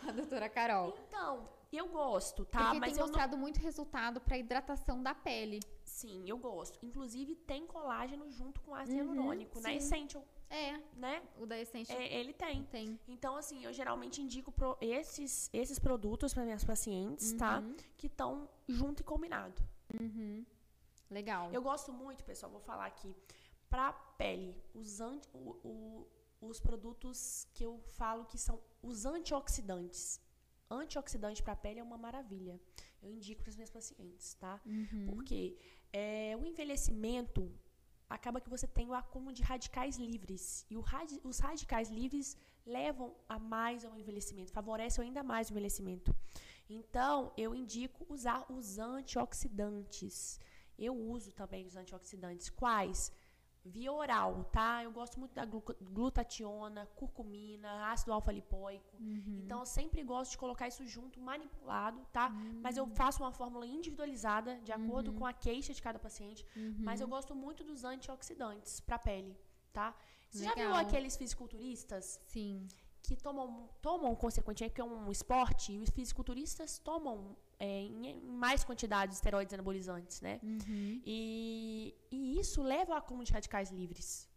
A 0.07 0.13
doutora 0.13 0.49
Carol. 0.49 0.97
Então, 1.09 1.49
eu 1.73 1.89
gosto, 1.89 2.45
tá? 2.45 2.65
Porque 2.65 2.81
Mas 2.81 2.93
tem 2.93 3.03
mostrado 3.03 3.33
não... 3.33 3.41
muito 3.41 3.59
resultado 3.59 4.21
para 4.21 4.39
hidratação 4.39 5.03
da 5.03 5.15
pele. 5.15 5.59
Sim, 5.83 6.23
eu 6.27 6.39
gosto. 6.39 6.79
Inclusive, 6.85 7.35
tem 7.35 7.67
colágeno 7.67 8.31
junto 8.31 8.61
com 8.61 8.75
ácido 8.75 8.99
uhum, 8.99 9.15
hialurônico, 9.15 9.57
sim. 9.57 9.63
na 9.63 9.75
Essential. 9.75 10.25
É, 10.49 10.79
né? 10.95 11.23
O 11.39 11.47
da 11.47 11.59
Essential. 11.59 11.99
É, 11.99 12.15
ele 12.15 12.33
tem. 12.33 12.63
Tem. 12.65 13.01
Então, 13.09 13.37
assim, 13.37 13.65
eu 13.65 13.73
geralmente 13.73 14.21
indico 14.21 14.53
pro 14.53 14.77
esses, 14.81 15.51
esses 15.53 15.79
produtos 15.79 16.33
para 16.33 16.45
minhas 16.45 16.63
pacientes, 16.63 17.33
tá? 17.33 17.59
uhum. 17.59 17.73
tá? 17.73 17.85
Que 17.97 18.07
estão 18.07 18.49
junto 18.69 19.01
e 19.01 19.05
combinado. 19.05 19.63
Uhum. 19.99 20.45
Legal. 21.13 21.53
Eu 21.53 21.63
gosto 21.63 21.93
muito, 21.93 22.25
pessoal, 22.25 22.51
vou 22.51 22.61
falar 22.61 22.87
aqui, 22.87 23.15
para 23.69 23.93
pele, 23.93 24.53
os, 24.75 25.01
anti, 25.01 25.29
o, 25.33 25.51
o, 25.73 26.09
os 26.41 26.59
produtos 26.61 27.47
que 27.55 27.65
eu 27.65 27.79
falo 27.99 28.25
que 28.25 28.39
são 28.39 28.61
os 28.83 29.05
antioxidantes. 29.05 30.21
Antioxidante 30.71 31.43
para 31.43 31.55
pele 31.55 31.81
é 31.81 31.83
uma 31.83 31.99
maravilha. 31.99 32.59
Eu 33.03 33.11
indico 33.11 33.43
para 33.43 33.51
os 33.51 33.57
meus 33.57 33.71
pacientes, 33.71 34.35
tá? 34.35 34.61
Uhum. 34.65 35.07
Porque 35.11 35.59
é, 35.93 36.37
o 36.41 36.47
envelhecimento 36.47 37.53
acaba 38.09 38.41
que 38.41 38.49
você 38.49 38.67
tem 38.67 38.89
o 38.89 38.95
acúmulo 38.95 39.33
de 39.33 39.43
radicais 39.43 39.97
livres. 39.97 40.67
E 40.71 40.77
radi 40.81 41.21
os 41.25 41.39
radicais 41.39 41.91
livres 41.91 42.37
levam 42.65 43.15
a 43.29 43.39
mais 43.39 43.85
ao 43.85 43.97
envelhecimento, 43.97 44.53
favorecem 44.53 45.05
ainda 45.05 45.23
mais 45.23 45.49
o 45.49 45.53
envelhecimento. 45.53 46.15
Então, 46.69 47.33
eu 47.37 47.55
indico 47.55 48.07
usar 48.09 48.51
os 48.51 48.79
antioxidantes. 48.79 50.39
Eu 50.79 50.95
uso 50.95 51.33
também 51.33 51.67
os 51.67 51.77
antioxidantes. 51.77 52.49
Quais? 52.49 53.13
via 53.65 53.93
oral, 53.93 54.45
tá? 54.53 54.83
Eu 54.83 54.91
gosto 54.91 55.19
muito 55.21 55.35
da 55.35 55.45
glutationa, 55.45 56.87
curcumina, 56.97 57.91
ácido 57.93 58.13
alfa-lipoico. 58.13 58.97
Uhum. 58.99 59.43
Então, 59.45 59.61
eu 59.61 59.67
sempre 59.67 60.03
gosto 60.03 60.33
de 60.33 60.39
colocar 60.39 60.67
isso 60.67 60.85
junto, 60.87 61.21
manipulado, 61.21 62.05
tá? 62.13 62.29
Uhum. 62.29 62.61
Mas 62.63 62.77
eu 62.77 62.87
faço 62.89 63.23
uma 63.23 63.33
fórmula 63.33 63.65
individualizada, 63.65 64.59
de 64.61 64.73
acordo 64.73 65.13
uhum. 65.13 65.19
com 65.19 65.27
a 65.27 65.33
queixa 65.33 65.73
de 65.73 65.81
cada 65.81 65.99
paciente. 65.99 66.45
Uhum. 66.57 66.77
Mas 66.79 67.01
eu 67.01 67.07
gosto 67.07 67.35
muito 67.35 67.63
dos 67.63 67.85
antioxidantes 67.85 68.81
para 68.81 68.99
pele, 68.99 69.37
tá? 69.73 69.95
Você 70.29 70.41
Legal. 70.41 70.57
já 70.57 70.65
viu 70.65 70.75
aqueles 70.75 71.17
fisiculturistas? 71.17 72.21
Sim. 72.27 72.67
Que 73.01 73.17
tomam, 73.17 73.69
tomam 73.81 74.15
consequentemente, 74.17 74.73
porque 74.73 74.81
é 74.81 74.85
um 74.85 75.11
esporte, 75.11 75.73
e 75.73 75.79
os 75.79 75.91
fisiculturistas 75.91 76.79
tomam 76.79 77.37
é, 77.63 77.83
em 77.83 78.21
mais 78.45 78.65
quantidade 78.65 79.11
de 79.13 79.17
esteroides 79.19 79.55
anabolizantes, 79.55 80.21
né? 80.21 80.41
Uhum. 80.43 81.01
E, 81.07 81.95
e 82.11 82.41
isso 82.41 82.61
leva 82.61 82.93
ao 82.93 82.99
acúmulo 82.99 83.25
de 83.25 83.33
radicais 83.33 83.71
livres. 83.71 84.29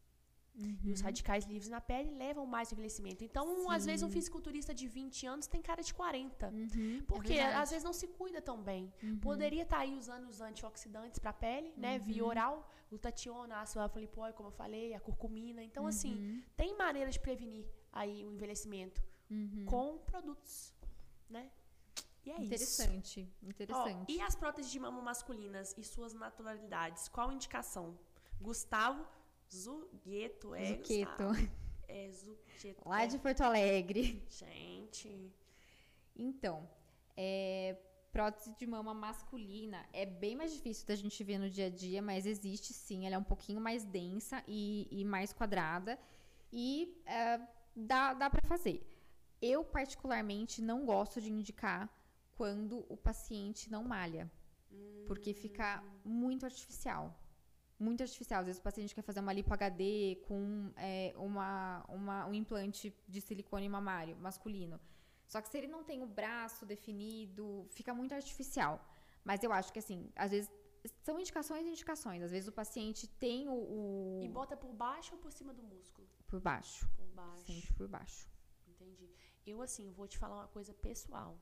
Uhum. 0.56 0.78
E 0.84 0.92
os 0.92 1.00
uhum. 1.00 1.06
radicais 1.08 1.44
livres 1.46 1.68
na 1.68 1.82
pele 1.82 2.12
levam 2.12 2.46
mais 2.46 2.72
envelhecimento. 2.72 3.24
Então, 3.24 3.48
Sim. 3.48 3.72
às 3.76 3.84
vezes, 3.88 4.04
um 4.04 4.12
fisiculturista 4.12 4.76
de 4.76 4.88
20 4.88 5.26
anos 5.26 5.48
tem 5.48 5.60
cara 5.60 5.82
de 5.82 5.92
40. 5.92 6.50
Uhum. 6.50 7.04
Porque 7.08 7.34
é 7.34 7.56
às 7.56 7.72
vezes 7.72 7.84
não 7.84 7.94
se 7.94 8.08
cuida 8.10 8.40
tão 8.44 8.62
bem. 8.62 8.94
Uhum. 9.02 9.18
Poderia 9.18 9.64
estar 9.64 9.78
tá 9.78 9.82
aí 9.82 9.98
usando 9.98 10.30
os 10.30 10.40
antioxidantes 10.40 11.18
para 11.18 11.32
a 11.32 11.34
pele, 11.34 11.74
né? 11.76 11.98
Via 11.98 12.24
uhum. 12.24 12.30
oral, 12.30 12.70
glutationa, 12.92 13.60
ácido 13.60 13.82
alfa-lipoico, 13.82 14.38
como 14.38 14.50
eu 14.50 14.54
falei, 14.54 14.94
a 14.94 15.00
curcumina. 15.00 15.64
Então, 15.64 15.88
assim, 15.88 16.14
uhum. 16.14 16.44
tem 16.56 16.78
maneira 16.78 17.10
de 17.10 17.20
prevenir 17.20 17.66
aí 17.92 18.24
o 18.24 18.32
envelhecimento 18.32 19.04
com 19.66 19.98
produtos, 19.98 20.72
né? 21.28 21.50
E 22.26 22.32
é 22.32 22.42
interessante, 22.42 23.22
isso. 23.22 23.46
Interessante. 23.46 24.12
e 24.12 24.20
as 24.22 24.36
próteses 24.36 24.72
de 24.72 24.80
mama 24.80 25.02
masculinas 25.02 25.76
e 25.78 25.84
suas 25.84 26.14
naturalidades? 26.14 27.08
Qual 27.08 27.32
indicação? 27.32 27.98
Gustavo 28.42 29.06
Zugueto, 29.54 30.56
é 30.56 30.66
Zuqueto. 30.66 31.24
É 31.88 32.10
Zuqueto. 32.10 32.90
Lá 32.90 33.06
de 33.06 33.20
Porto 33.20 33.42
Alegre. 33.42 34.24
Gente. 34.28 35.32
Então, 36.16 36.68
é, 37.16 37.78
prótese 38.12 38.56
de 38.56 38.66
mama 38.66 38.94
masculina 38.94 39.86
é 39.94 40.06
bem 40.06 40.36
mais 40.36 40.52
difícil 40.54 40.88
da 40.88 40.96
gente 40.96 41.24
ver 41.24 41.38
no 41.38 41.50
dia 41.50 41.68
a 41.68 41.70
dia, 41.70 42.02
mas 42.02 42.26
existe 42.26 42.74
sim. 42.74 43.06
Ela 43.06 43.16
é 43.16 43.18
um 43.18 43.24
pouquinho 43.24 43.62
mais 43.62 43.84
densa 43.84 44.44
e, 44.48 44.88
e 44.90 45.06
mais 45.06 45.32
quadrada 45.32 46.00
e 46.52 47.02
é, 47.06 47.40
dá, 47.76 48.14
dá 48.14 48.30
para 48.30 48.42
fazer. 48.48 48.82
Eu, 49.42 49.64
particularmente, 49.64 50.62
não 50.62 50.86
gosto 50.86 51.22
de 51.22 51.30
indicar 51.30 51.88
quando 52.36 52.86
o 52.90 52.98
paciente 52.98 53.72
não 53.72 53.84
malha. 53.84 54.32
Hum. 54.72 55.06
Porque 55.08 55.34
fica 55.34 55.84
muito 56.04 56.46
artificial. 56.46 57.14
Muito 57.80 58.02
artificial. 58.02 58.40
Às 58.42 58.48
vezes 58.48 58.60
o 58.60 58.64
paciente 58.64 58.96
quer 58.96 59.02
fazer 59.02 59.20
uma 59.20 59.34
lipo 59.34 59.54
HD 59.54 60.22
com 60.28 60.72
é, 60.78 61.14
uma, 61.18 61.84
uma, 61.90 62.26
um 62.28 62.34
implante 62.34 62.94
de 63.08 63.22
silicone 63.22 63.68
mamário 63.68 64.16
masculino. 64.18 64.80
Só 65.28 65.42
que 65.42 65.50
se 65.50 65.58
ele 65.58 65.68
não 65.68 65.84
tem 65.84 66.04
o 66.04 66.08
braço 66.08 66.66
definido, 66.66 67.66
fica 67.72 67.94
muito 67.94 68.14
artificial. 68.14 68.80
Mas 69.24 69.44
eu 69.44 69.52
acho 69.52 69.74
que, 69.74 69.80
assim, 69.80 70.12
às 70.16 70.32
vezes 70.32 70.50
são 71.02 71.20
indicações 71.20 71.66
e 71.66 71.70
indicações. 71.70 72.22
Às 72.22 72.32
vezes 72.32 72.48
o 72.48 72.52
paciente 72.52 73.08
tem 73.08 73.48
o, 73.50 73.54
o, 73.54 74.22
E 74.24 74.28
bota 74.30 74.56
por 74.56 74.72
baixo 74.74 75.16
ou 75.16 75.20
por 75.20 75.32
cima 75.32 75.54
do 75.54 75.64
músculo? 75.64 76.08
Por 76.28 76.40
baixo. 76.40 76.88
Por 76.96 77.08
baixo. 77.08 77.46
Sempre 77.46 77.74
por 77.74 77.88
baixo. 77.88 78.30
Entendi. 78.68 79.10
Eu, 79.46 79.62
assim, 79.62 79.92
vou 79.92 80.08
te 80.08 80.18
falar 80.18 80.36
uma 80.36 80.48
coisa 80.48 80.74
pessoal. 80.74 81.40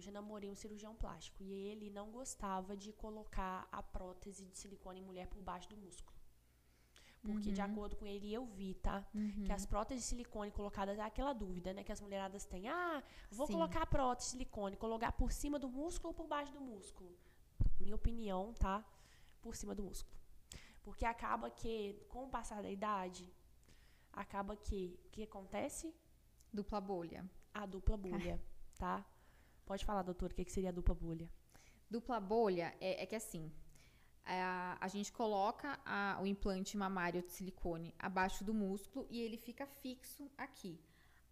Eu 0.00 0.04
já 0.04 0.10
namorei 0.10 0.48
um 0.50 0.54
cirurgião 0.54 0.94
plástico 0.94 1.44
e 1.44 1.52
ele 1.52 1.90
não 1.90 2.10
gostava 2.10 2.74
de 2.74 2.90
colocar 2.90 3.68
a 3.70 3.82
prótese 3.82 4.46
de 4.46 4.56
silicone 4.56 5.00
em 5.00 5.04
mulher 5.04 5.26
por 5.26 5.42
baixo 5.42 5.68
do 5.68 5.76
músculo. 5.76 6.18
Porque, 7.22 7.48
uhum. 7.48 7.54
de 7.54 7.60
acordo 7.60 7.96
com 7.96 8.06
ele, 8.06 8.32
eu 8.32 8.46
vi, 8.46 8.72
tá? 8.76 9.06
Uhum. 9.14 9.44
Que 9.44 9.52
as 9.52 9.66
próteses 9.66 10.02
de 10.04 10.08
silicone 10.08 10.50
colocadas, 10.50 10.98
é 10.98 11.02
aquela 11.02 11.34
dúvida, 11.34 11.74
né? 11.74 11.84
Que 11.84 11.92
as 11.92 12.00
mulheradas 12.00 12.46
têm. 12.46 12.66
Ah, 12.66 13.02
vou 13.30 13.46
Sim. 13.46 13.52
colocar 13.52 13.82
a 13.82 13.86
prótese 13.86 14.28
de 14.28 14.32
silicone, 14.32 14.74
colocar 14.74 15.12
por 15.12 15.30
cima 15.30 15.58
do 15.58 15.68
músculo 15.68 16.08
ou 16.12 16.14
por 16.14 16.26
baixo 16.26 16.50
do 16.54 16.62
músculo? 16.62 17.14
Minha 17.78 17.94
opinião, 17.94 18.54
tá? 18.54 18.82
Por 19.42 19.54
cima 19.54 19.74
do 19.74 19.82
músculo. 19.82 20.18
Porque 20.82 21.04
acaba 21.04 21.50
que, 21.50 22.02
com 22.08 22.24
o 22.24 22.30
passar 22.30 22.62
da 22.62 22.70
idade, 22.70 23.30
acaba 24.10 24.56
que. 24.56 24.98
O 25.04 25.10
que 25.10 25.24
acontece? 25.24 25.94
Dupla 26.50 26.80
bolha. 26.80 27.22
A 27.52 27.66
dupla 27.66 27.98
bolha, 27.98 28.42
tá? 28.78 29.04
Pode 29.70 29.84
falar, 29.84 30.02
doutor, 30.02 30.32
o 30.32 30.34
que, 30.34 30.44
que 30.44 30.50
seria 30.50 30.70
a 30.70 30.72
dupla 30.72 30.96
bolha? 30.96 31.30
Dupla 31.88 32.18
bolha 32.18 32.74
é, 32.80 33.04
é 33.04 33.06
que 33.06 33.14
assim, 33.14 33.52
a, 34.24 34.76
a 34.80 34.88
gente 34.88 35.12
coloca 35.12 35.78
a, 35.84 36.18
o 36.20 36.26
implante 36.26 36.76
mamário 36.76 37.22
de 37.22 37.30
silicone 37.30 37.94
abaixo 37.96 38.42
do 38.42 38.52
músculo 38.52 39.06
e 39.08 39.20
ele 39.20 39.36
fica 39.36 39.64
fixo 39.66 40.28
aqui. 40.36 40.76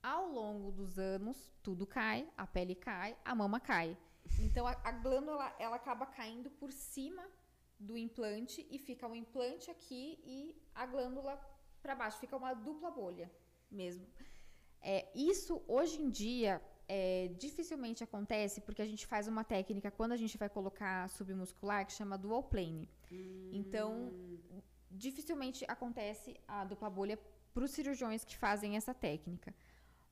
Ao 0.01 0.29
longo 0.29 0.71
dos 0.71 1.01
anos, 1.01 1.51
tudo 1.65 1.85
cai, 1.85 2.29
a 2.37 2.47
pele 2.47 2.77
cai, 2.77 3.17
a 3.25 3.35
mama 3.35 3.59
cai. 3.59 3.99
Então 4.39 4.69
a, 4.69 4.71
a 4.85 4.93
glândula 4.93 5.53
ela 5.59 5.75
acaba 5.75 6.07
caindo 6.07 6.49
por 6.49 6.71
cima 6.71 7.29
do 7.77 7.99
implante 7.99 8.65
e 8.71 8.79
fica 8.79 9.09
o 9.09 9.17
implante 9.17 9.69
aqui 9.69 10.17
e 10.23 10.63
a 10.77 10.87
glândula 10.87 11.37
para 11.83 11.97
baixo. 11.97 12.21
Fica 12.21 12.37
uma 12.37 12.55
dupla 12.55 12.93
bolha 12.93 13.29
mesmo. 13.69 14.07
É, 14.81 15.11
isso 15.13 15.61
hoje 15.67 16.01
em 16.01 16.09
dia 16.09 16.63
é, 16.89 17.29
dificilmente 17.39 18.03
acontece 18.03 18.63
porque 18.63 18.81
a 18.81 18.87
gente 18.87 19.07
faz 19.07 19.29
uma 19.29 19.45
técnica 19.45 19.91
quando 19.91 20.13
a 20.13 20.17
gente 20.17 20.39
vai 20.39 20.49
colocar 20.49 21.09
submuscular 21.11 21.87
que 21.87 21.93
chama 21.93 22.17
dual 22.17 22.43
plane. 22.43 22.89
Hum. 23.13 23.51
Então, 23.53 24.13
dificilmente 24.91 25.65
acontece 25.69 26.35
a 26.49 26.65
dupla 26.65 26.89
bolha 26.89 27.19
para 27.53 27.65
os 27.65 27.71
cirurgiões 27.73 28.25
que 28.25 28.37
fazem 28.37 28.77
essa 28.77 28.95
técnica. 28.95 29.55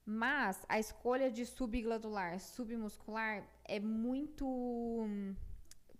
Mas 0.04 0.64
a 0.68 0.78
escolha 0.78 1.30
de 1.30 1.44
subglandular, 1.44 2.38
submuscular 2.38 3.44
é 3.64 3.80
muito. 3.80 4.46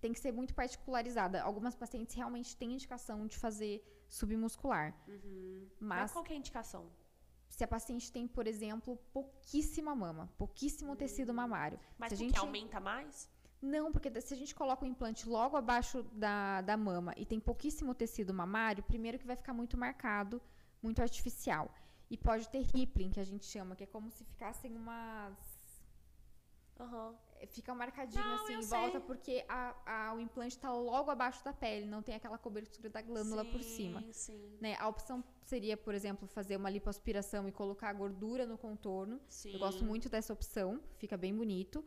tem 0.01 0.13
que 0.13 0.21
ser 0.21 0.31
muito 0.31 0.55
particularizada. 0.55 1.43
Algumas 1.43 1.75
pacientes 1.75 2.15
realmente 2.15 2.57
têm 2.57 2.75
indicação 2.75 3.27
de 3.27 3.37
fazer 3.37 3.83
submuscular. 4.09 4.95
Uhum. 5.09 5.69
Mas, 5.81 6.03
mas 6.03 6.13
qual 6.13 6.25
é 6.29 6.33
a 6.35 6.37
indicação? 6.37 6.89
Se 7.57 7.65
a 7.65 7.69
paciente 7.69 8.13
tem, 8.13 8.29
por 8.29 8.47
exemplo, 8.47 8.99
pouquíssima 9.15 9.95
mama, 9.95 10.31
pouquíssimo 10.37 10.93
hum. 10.93 10.97
tecido 10.97 11.33
mamário. 11.33 11.81
Mas 11.99 12.11
se 12.11 12.15
a 12.15 12.19
gente 12.19 12.39
aumenta 12.39 12.79
mais? 12.79 13.31
Não, 13.63 13.91
porque 13.91 14.11
se 14.21 14.35
a 14.35 14.37
gente 14.37 14.55
coloca 14.55 14.85
o 14.85 14.87
implante 14.87 15.27
logo 15.27 15.57
abaixo 15.57 16.03
da, 16.13 16.61
da 16.61 16.77
mama 16.77 17.15
e 17.17 17.25
tem 17.25 17.41
pouquíssimo 17.41 17.95
tecido 17.95 18.35
mamário, 18.35 18.85
primeiro 18.85 19.19
que 19.19 19.27
vai 19.27 19.37
ficar 19.37 19.55
muito 19.55 19.75
marcado, 19.79 20.41
muito 20.83 21.01
artificial. 21.01 21.75
E 22.11 22.19
pode 22.19 22.47
ter 22.51 22.61
rippling, 22.61 23.11
que 23.11 23.21
a 23.21 23.25
gente 23.25 23.47
chama, 23.47 23.75
que 23.75 23.85
é 23.85 23.87
como 23.87 24.11
se 24.11 24.23
ficassem 24.23 24.77
umas. 24.77 25.39
Uhum. 26.79 27.15
Fica 27.47 27.75
marcadinho 27.75 28.25
não, 28.25 28.35
assim 28.35 28.55
em 28.55 28.61
volta, 28.61 29.01
porque 29.01 29.45
a, 29.49 29.75
a, 29.87 30.15
o 30.15 30.21
implante 30.21 30.57
está 30.57 30.73
logo 30.73 31.11
abaixo 31.11 31.45
da 31.45 31.53
pele, 31.53 31.87
não 31.87 32.03
tem 32.03 32.15
aquela 32.15 32.39
cobertura 32.39 32.89
da 32.89 33.03
glândula 33.03 33.45
sim, 33.45 33.51
por 33.51 33.63
cima. 33.63 34.05
Sim. 34.13 34.59
Né? 34.61 34.77
A 34.79 34.89
opção 34.89 35.23
seria, 35.43 35.77
por 35.77 35.95
exemplo, 35.95 36.27
fazer 36.27 36.57
uma 36.57 36.71
lipoaspiração 36.71 37.49
e 37.49 37.53
colocar 37.53 37.93
gordura 37.93 38.47
no 38.47 38.59
contorno. 38.59 39.21
Sim. 39.29 39.53
Eu 39.53 39.59
gosto 39.59 39.85
muito 39.85 40.09
dessa 40.09 40.33
opção, 40.33 40.81
fica 40.99 41.17
bem 41.17 41.35
bonito. 41.35 41.85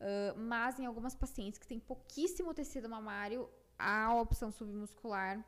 Uh, 0.00 0.38
mas 0.38 0.78
em 0.78 0.86
algumas 0.86 1.14
pacientes 1.14 1.58
que 1.58 1.66
têm 1.66 1.78
pouquíssimo 1.78 2.54
tecido 2.54 2.88
mamário, 2.88 3.50
a 3.78 4.14
opção 4.14 4.50
submuscular 4.50 5.44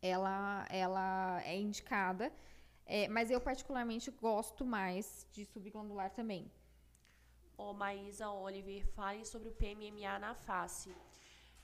ela, 0.00 0.66
ela 0.70 1.42
é 1.44 1.56
indicada. 1.56 2.32
É, 2.84 3.08
mas 3.08 3.30
eu 3.30 3.40
particularmente 3.40 4.10
gosto 4.12 4.64
mais 4.64 5.26
de 5.32 5.44
subglandular 5.44 6.10
também. 6.10 6.50
Ô, 7.56 7.72
Maísa 7.72 8.28
Oliver, 8.30 8.86
fale 8.88 9.24
sobre 9.24 9.48
o 9.48 9.52
PMMA 9.52 10.18
na 10.18 10.34
face. 10.34 10.94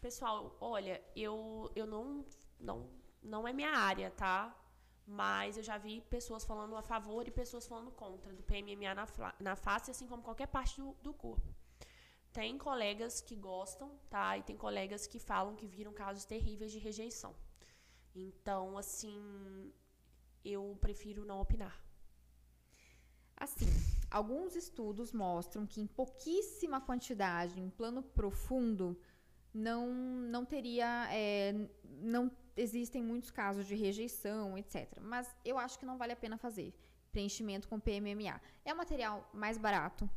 Pessoal, 0.00 0.56
olha, 0.60 1.02
eu, 1.14 1.70
eu 1.76 1.86
não, 1.86 2.24
não, 2.58 2.88
não 3.22 3.46
é 3.46 3.52
minha 3.52 3.70
área, 3.70 4.10
tá? 4.10 4.56
Mas 5.06 5.56
eu 5.56 5.62
já 5.62 5.76
vi 5.76 6.00
pessoas 6.00 6.44
falando 6.44 6.76
a 6.76 6.82
favor 6.82 7.28
e 7.28 7.30
pessoas 7.30 7.66
falando 7.66 7.90
contra 7.90 8.32
do 8.32 8.42
PMMA 8.42 8.94
na, 8.94 9.06
na 9.38 9.54
face, 9.54 9.90
assim 9.90 10.06
como 10.06 10.22
qualquer 10.22 10.46
parte 10.46 10.80
do, 10.80 10.94
do 11.02 11.12
corpo. 11.12 11.54
Tem 12.32 12.56
colegas 12.56 13.20
que 13.20 13.36
gostam, 13.36 13.90
tá? 14.08 14.38
E 14.38 14.42
tem 14.42 14.56
colegas 14.56 15.06
que 15.06 15.18
falam 15.18 15.54
que 15.54 15.66
viram 15.66 15.92
casos 15.92 16.24
terríveis 16.24 16.72
de 16.72 16.78
rejeição. 16.78 17.34
Então, 18.14 18.78
assim, 18.78 19.72
eu 20.42 20.76
prefiro 20.80 21.26
não 21.26 21.40
opinar. 21.40 21.78
Assim, 23.36 23.66
alguns 24.12 24.54
estudos 24.54 25.12
mostram 25.12 25.66
que 25.66 25.80
em 25.80 25.86
pouquíssima 25.86 26.80
quantidade, 26.80 27.60
em 27.60 27.70
plano 27.70 28.02
profundo, 28.02 28.98
não, 29.52 29.92
não 30.34 30.44
teria, 30.44 31.08
é, 31.10 31.68
não 31.84 32.30
existem 32.56 33.02
muitos 33.02 33.30
casos 33.30 33.66
de 33.66 33.74
rejeição, 33.74 34.56
etc. 34.56 34.98
Mas 35.00 35.34
eu 35.44 35.58
acho 35.58 35.78
que 35.78 35.86
não 35.86 35.96
vale 35.98 36.12
a 36.12 36.16
pena 36.16 36.36
fazer 36.36 36.74
preenchimento 37.10 37.68
com 37.68 37.78
PMMA. 37.78 38.40
É 38.64 38.72
um 38.72 38.76
material 38.76 39.28
mais 39.32 39.58
barato. 39.58 40.08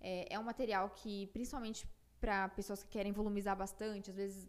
É, 0.00 0.34
é 0.34 0.38
um 0.38 0.42
material 0.42 0.90
que, 0.90 1.26
principalmente 1.28 1.86
para 2.20 2.48
pessoas 2.50 2.82
que 2.82 2.90
querem 2.90 3.12
volumizar 3.12 3.56
bastante, 3.56 4.10
às 4.10 4.16
vezes 4.16 4.48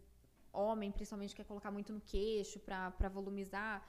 homem 0.52 0.90
principalmente 0.92 1.34
quer 1.34 1.44
colocar 1.44 1.70
muito 1.70 1.92
no 1.92 2.00
queixo 2.00 2.58
para 2.60 3.08
volumizar. 3.08 3.86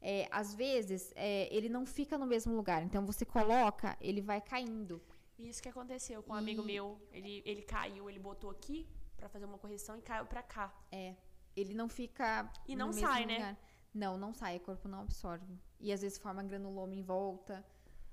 É, 0.00 0.28
às 0.30 0.54
vezes 0.54 1.12
é, 1.16 1.54
ele 1.54 1.68
não 1.68 1.84
fica 1.84 2.16
no 2.16 2.26
mesmo 2.26 2.54
lugar, 2.54 2.82
então 2.82 3.04
você 3.04 3.24
coloca, 3.24 3.96
ele 4.00 4.20
vai 4.20 4.40
caindo. 4.40 5.02
Isso 5.38 5.62
que 5.62 5.68
aconteceu 5.68 6.22
com 6.22 6.32
um 6.32 6.36
e... 6.36 6.38
amigo 6.38 6.62
meu. 6.62 7.00
Ele, 7.12 7.42
ele 7.44 7.62
caiu, 7.62 8.08
ele 8.08 8.18
botou 8.18 8.50
aqui 8.50 8.88
para 9.16 9.28
fazer 9.28 9.44
uma 9.44 9.58
correção 9.58 9.96
e 9.96 10.02
caiu 10.02 10.26
para 10.26 10.42
cá. 10.42 10.72
É. 10.90 11.14
Ele 11.56 11.74
não 11.74 11.88
fica. 11.88 12.50
E 12.66 12.74
não 12.74 12.92
sai, 12.92 13.26
né? 13.26 13.34
lugar. 13.34 13.52
né? 13.52 13.58
Não, 13.94 14.18
não 14.18 14.32
sai, 14.32 14.56
o 14.56 14.60
corpo 14.60 14.88
não 14.88 15.00
absorve. 15.00 15.58
E 15.80 15.92
às 15.92 16.02
vezes 16.02 16.18
forma 16.18 16.42
granuloma 16.42 16.94
em 16.94 17.02
volta. 17.02 17.64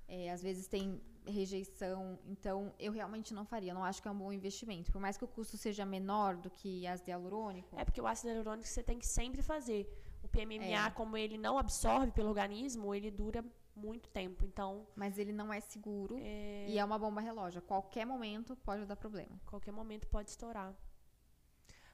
É, 0.08 0.32
às 0.32 0.42
vezes 0.42 0.68
tem 0.68 1.02
rejeição. 1.26 2.20
Então, 2.26 2.74
eu 2.80 2.92
realmente 2.92 3.34
não 3.34 3.46
faria. 3.46 3.74
Não 3.74 3.84
acho 3.84 4.02
que 4.02 4.08
é 4.08 4.12
um 4.12 4.18
bom 4.18 4.32
investimento. 4.32 4.92
Por 4.92 5.02
mais 5.02 5.18
que 5.18 5.26
o 5.26 5.28
custo 5.28 5.58
seja 5.58 5.86
menor 5.86 6.36
do 6.38 6.50
que 6.50 6.86
ácido 6.86 7.10
hialurônico. 7.10 7.80
É 7.80 7.84
porque 7.84 8.00
o 8.00 8.08
ácido 8.08 8.30
hialurônico 8.30 8.68
você 8.68 8.84
tem 8.84 9.00
que 9.00 9.08
sempre 9.08 9.42
fazer. 9.42 9.88
O 10.26 10.28
PMMA, 10.28 10.88
é. 10.88 10.92
como 10.92 11.16
ele 11.16 11.38
não 11.38 11.56
absorve 11.56 12.12
pelo 12.12 12.30
organismo, 12.30 12.96
ele 12.96 13.12
dura 13.12 13.46
muito 13.76 14.10
tempo. 14.10 14.44
Então. 14.44 14.88
Mas 14.96 15.20
ele 15.20 15.32
não 15.32 15.54
é 15.54 15.60
seguro 15.60 16.18
é... 16.20 16.66
e 16.68 16.80
é 16.80 16.84
uma 16.84 16.98
bomba 16.98 17.22
relógio. 17.22 17.60
A 17.60 17.62
qualquer 17.62 18.06
momento 18.06 18.56
pode 18.58 18.86
dar 18.86 18.96
problema. 18.96 19.40
Qualquer 19.46 19.72
momento 19.72 20.08
pode 20.08 20.32
estourar. 20.32 20.74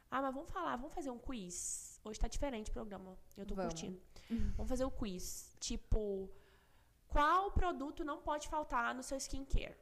Ah, 0.09 0.21
mas 0.21 0.33
vamos 0.33 0.49
falar, 0.49 0.77
vamos 0.77 0.93
fazer 0.93 1.09
um 1.09 1.17
quiz. 1.17 1.99
Hoje 2.03 2.19
tá 2.19 2.27
diferente 2.27 2.69
o 2.69 2.73
programa. 2.73 3.17
Eu 3.35 3.45
tô 3.45 3.53
vamos. 3.53 3.73
curtindo. 3.73 4.01
vamos 4.55 4.69
fazer 4.69 4.85
o 4.85 4.91
quiz. 4.91 5.53
Tipo, 5.59 6.29
qual 7.07 7.51
produto 7.51 8.03
não 8.03 8.21
pode 8.21 8.47
faltar 8.47 8.95
no 8.95 9.03
seu 9.03 9.17
skincare? 9.17 9.75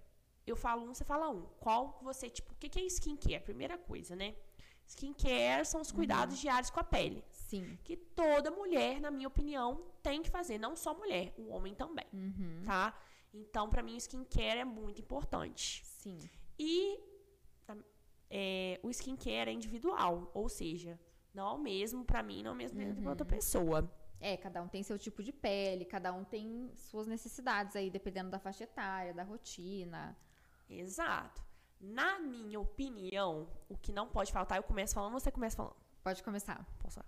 Eu 0.45 0.56
falo 0.56 0.84
um, 0.84 0.93
você 0.93 1.04
fala 1.04 1.30
um. 1.30 1.45
Qual 1.60 2.00
você, 2.02 2.30
tipo, 2.30 2.52
o 2.54 2.56
que, 2.56 2.68
que 2.68 2.80
é 2.80 2.84
skincare? 2.86 3.43
Primeira 3.43 3.78
coisa, 3.78 4.16
né? 4.16 4.36
Skincare 4.88 5.64
são 5.66 5.82
os 5.82 5.91
cuidados 5.91 6.36
uhum. 6.36 6.41
diários 6.41 6.72
com 6.72 6.80
a 6.80 6.84
pele. 6.84 7.24
Sim. 7.50 7.80
Que 7.84 7.97
toda 7.97 8.52
mulher, 8.52 9.02
na 9.02 9.10
minha 9.10 9.28
opinião, 9.28 9.84
tem 10.04 10.22
que 10.22 10.30
fazer. 10.30 10.60
Não 10.60 10.76
só 10.76 10.93
mulher, 10.93 11.34
o 11.36 11.47
homem 11.50 11.74
também. 11.74 12.06
Uhum. 12.14 12.62
Tá? 12.64 12.95
Então, 13.34 13.68
para 13.70 13.82
mim, 13.82 13.95
o 13.95 13.97
skincare 13.97 14.60
é 14.60 14.66
muito 14.66 15.02
importante. 15.02 15.84
Sim. 15.84 16.20
E 16.60 17.00
é, 18.30 18.80
o 18.84 18.89
skincare 18.91 19.50
é 19.50 19.52
individual. 19.52 20.30
Ou 20.36 20.47
seja, 20.47 21.00
não 21.34 21.47
é 21.47 21.54
o 21.54 21.58
mesmo 21.58 22.06
para 22.06 22.22
mim, 22.22 22.43
não 22.43 22.52
é 22.52 22.54
o 22.54 22.58
mesmo 22.58 22.80
uhum. 22.80 22.95
para 22.95 23.10
outra 23.10 23.26
pessoa. 23.26 23.91
É, 24.20 24.38
cada 24.38 24.62
um 24.62 24.68
tem 24.68 24.84
seu 24.84 25.00
tipo 25.00 25.24
de 25.24 25.32
pele, 25.32 25.86
cada 25.86 26.14
um 26.14 26.24
tem 26.24 26.70
suas 26.76 27.08
necessidades 27.08 27.76
aí, 27.76 27.89
dependendo 27.89 28.30
da 28.30 28.38
faixa 28.38 28.66
etária, 28.66 29.12
da 29.12 29.24
rotina. 29.24 30.16
Exato. 30.70 31.41
Na 31.82 32.20
minha 32.20 32.60
opinião, 32.60 33.50
o 33.68 33.76
que 33.76 33.91
não 33.91 34.08
pode 34.08 34.32
faltar, 34.32 34.60
eu 34.60 34.64
começo 34.64 34.93
falando, 34.93 35.14
você 35.14 35.32
começa 35.32 35.56
falando. 35.56 35.76
Pode 36.04 36.22
começar. 36.22 36.64
Posso 36.80 37.00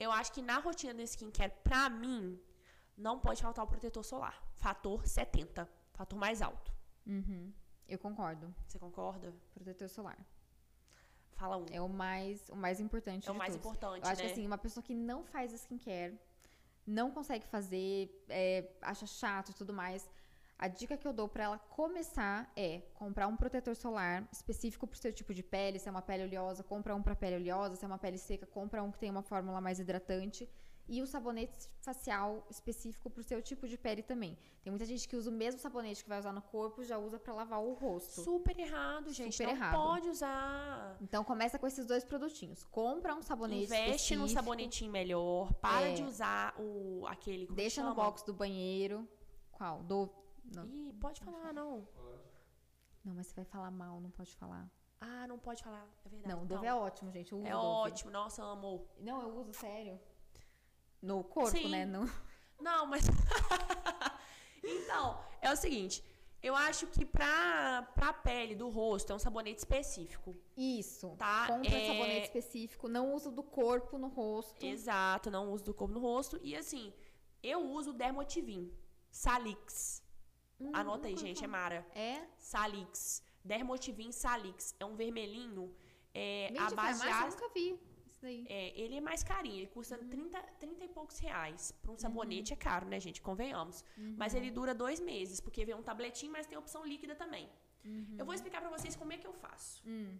Eu 0.00 0.10
acho 0.10 0.32
que 0.32 0.40
na 0.40 0.58
rotina 0.58 0.94
do 0.94 1.02
skincare, 1.02 1.52
pra 1.62 1.90
mim, 1.90 2.40
não 2.96 3.20
pode 3.20 3.42
faltar 3.42 3.64
o 3.64 3.68
protetor 3.68 4.02
solar. 4.02 4.42
Fator 4.54 5.06
70. 5.06 5.68
Fator 5.92 6.18
mais 6.18 6.40
alto. 6.40 6.72
Uhum. 7.06 7.52
Eu 7.86 7.98
concordo. 7.98 8.54
Você 8.66 8.78
concorda? 8.78 9.34
Protetor 9.52 9.88
solar. 9.90 10.18
Fala 11.32 11.58
um. 11.58 11.66
É 11.70 11.80
o 11.80 11.88
mais, 11.88 12.48
o 12.48 12.56
mais 12.56 12.80
importante. 12.80 13.28
É 13.28 13.32
o 13.32 13.34
mais 13.34 13.54
todos. 13.54 13.66
importante. 13.66 14.04
Eu 14.04 14.10
acho 14.10 14.22
né? 14.22 14.26
que 14.26 14.32
assim, 14.32 14.46
uma 14.46 14.58
pessoa 14.58 14.82
que 14.82 14.94
não 14.94 15.22
faz 15.24 15.52
skincare 15.52 16.18
não 16.86 17.10
consegue 17.10 17.46
fazer, 17.46 18.24
é, 18.28 18.72
acha 18.80 19.06
chato 19.06 19.50
e 19.50 19.54
tudo 19.54 19.72
mais. 19.72 20.08
A 20.62 20.68
dica 20.68 20.94
que 20.94 21.08
eu 21.08 21.12
dou 21.14 21.26
para 21.26 21.44
ela 21.44 21.58
começar 21.58 22.52
é 22.54 22.82
comprar 22.92 23.26
um 23.26 23.34
protetor 23.34 23.74
solar 23.74 24.28
específico 24.30 24.86
para 24.86 24.94
o 24.94 24.98
seu 24.98 25.10
tipo 25.10 25.32
de 25.32 25.42
pele. 25.42 25.78
Se 25.78 25.88
é 25.88 25.90
uma 25.90 26.02
pele 26.02 26.24
oleosa, 26.24 26.62
compra 26.62 26.94
um 26.94 27.02
para 27.02 27.16
pele 27.16 27.36
oleosa. 27.36 27.76
Se 27.76 27.84
é 27.86 27.88
uma 27.88 27.96
pele 27.96 28.18
seca, 28.18 28.44
compra 28.44 28.82
um 28.82 28.90
que 28.92 28.98
tem 28.98 29.08
uma 29.08 29.22
fórmula 29.22 29.58
mais 29.58 29.78
hidratante 29.78 30.46
e 30.86 31.00
o 31.00 31.06
sabonete 31.06 31.66
facial 31.80 32.46
específico 32.50 33.08
para 33.08 33.22
o 33.22 33.24
seu 33.24 33.40
tipo 33.40 33.66
de 33.66 33.78
pele 33.78 34.02
também. 34.02 34.36
Tem 34.62 34.70
muita 34.70 34.84
gente 34.84 35.08
que 35.08 35.16
usa 35.16 35.30
o 35.30 35.32
mesmo 35.32 35.58
sabonete 35.58 36.02
que 36.02 36.10
vai 36.10 36.18
usar 36.18 36.32
no 36.32 36.42
corpo, 36.42 36.84
já 36.84 36.98
usa 36.98 37.18
para 37.18 37.32
lavar 37.32 37.62
o 37.62 37.72
rosto. 37.72 38.20
Super 38.20 38.58
errado, 38.58 39.10
gente. 39.14 39.32
Super 39.38 39.46
não 39.46 39.54
errado. 39.54 39.72
pode 39.72 40.10
usar. 40.10 40.98
Então 41.00 41.24
começa 41.24 41.58
com 41.58 41.66
esses 41.66 41.86
dois 41.86 42.04
produtinhos. 42.04 42.64
Compra 42.64 43.14
um 43.14 43.22
sabonete 43.22 43.64
Investe 43.64 43.90
específico. 43.92 44.20
num 44.20 44.28
sabonetinho 44.28 44.92
melhor. 44.92 45.54
Para 45.54 45.88
é. 45.88 45.94
de 45.94 46.02
usar 46.02 46.54
o 46.58 47.06
aquele. 47.06 47.46
Deixa 47.46 47.82
no 47.82 47.94
box 47.94 48.22
do 48.24 48.34
banheiro. 48.34 49.08
Qual? 49.52 49.82
Do. 49.84 50.19
Não. 50.44 50.66
Ih, 50.66 50.92
pode 50.94 51.20
falar, 51.20 51.52
não. 51.52 51.86
Não, 53.04 53.14
mas 53.14 53.26
você 53.26 53.34
vai 53.34 53.44
falar 53.44 53.70
mal, 53.70 54.00
não 54.00 54.10
pode 54.10 54.34
falar. 54.36 54.70
Ah, 55.00 55.26
não 55.26 55.38
pode 55.38 55.62
falar. 55.62 55.88
É 56.04 56.08
verdade. 56.08 56.34
Não, 56.34 56.42
o 56.42 56.46
Dove 56.46 56.66
é 56.66 56.74
ótimo, 56.74 57.10
gente. 57.10 57.34
é 57.34 57.36
Dove. 57.36 57.54
ótimo. 57.54 58.10
Nossa, 58.10 58.42
amo. 58.42 58.86
Não, 58.98 59.22
eu 59.22 59.38
uso, 59.38 59.52
sério. 59.54 59.98
No 61.00 61.24
corpo, 61.24 61.56
Sim. 61.56 61.70
né? 61.70 61.86
No... 61.86 62.10
Não, 62.60 62.84
mas. 62.86 63.04
então, 64.62 65.18
é 65.40 65.50
o 65.50 65.56
seguinte. 65.56 66.04
Eu 66.42 66.56
acho 66.56 66.86
que 66.86 67.04
pra, 67.04 67.82
pra 67.94 68.14
pele 68.14 68.54
do 68.54 68.70
rosto 68.70 69.12
é 69.12 69.14
um 69.14 69.18
sabonete 69.18 69.58
específico. 69.58 70.34
Isso. 70.56 71.14
Tá? 71.16 71.46
Compra 71.46 71.74
é... 71.74 71.86
sabonete 71.86 72.26
específico. 72.26 72.88
Não 72.88 73.14
uso 73.14 73.30
do 73.30 73.42
corpo 73.42 73.98
no 73.98 74.08
rosto. 74.08 74.64
Exato, 74.64 75.30
não 75.30 75.52
uso 75.52 75.64
do 75.64 75.74
corpo 75.74 75.92
no 75.92 76.00
rosto. 76.00 76.38
E 76.42 76.56
assim, 76.56 76.92
eu 77.42 77.60
uso 77.60 77.90
o 77.90 77.94
Dermotivin. 77.94 78.72
Salix. 79.10 79.99
Hum, 80.60 80.70
Anota 80.72 81.08
aí, 81.08 81.16
gente, 81.16 81.44
é 81.44 81.46
Mara. 81.46 81.86
É? 81.94 82.26
Salix. 82.36 83.22
Dermotivin 83.44 84.12
Salix. 84.12 84.74
É 84.78 84.84
um 84.84 84.94
vermelhinho. 84.94 85.74
É, 86.12 86.52
a 86.58 86.70
base 86.70 87.02
de 87.02 87.08
ácido. 87.08 87.42
nunca 87.42 87.54
vi 87.54 87.78
daí. 88.20 88.46
É, 88.48 88.78
ele 88.78 88.96
é 88.96 89.00
mais 89.00 89.22
carinho, 89.22 89.56
ele 89.56 89.66
custa 89.66 89.96
uhum. 89.98 90.08
30, 90.08 90.40
30 90.58 90.84
e 90.84 90.88
poucos 90.88 91.18
reais. 91.18 91.72
Para 91.82 91.92
um 91.92 91.98
sabonete 91.98 92.52
uhum. 92.52 92.58
é 92.58 92.62
caro, 92.62 92.86
né, 92.86 93.00
gente? 93.00 93.20
Convenhamos. 93.20 93.84
Uhum. 93.96 94.14
Mas 94.16 94.34
ele 94.34 94.50
dura 94.50 94.74
dois 94.74 95.00
meses, 95.00 95.40
porque 95.40 95.64
vem 95.64 95.74
um 95.74 95.82
tabletinho, 95.82 96.32
mas 96.32 96.46
tem 96.46 96.56
opção 96.56 96.84
líquida 96.84 97.14
também. 97.14 97.48
Uhum. 97.84 98.16
Eu 98.18 98.24
vou 98.24 98.34
explicar 98.34 98.60
para 98.60 98.70
vocês 98.70 98.94
como 98.94 99.12
é 99.12 99.18
que 99.18 99.26
eu 99.26 99.32
faço. 99.32 99.82
Hum. 99.86 100.18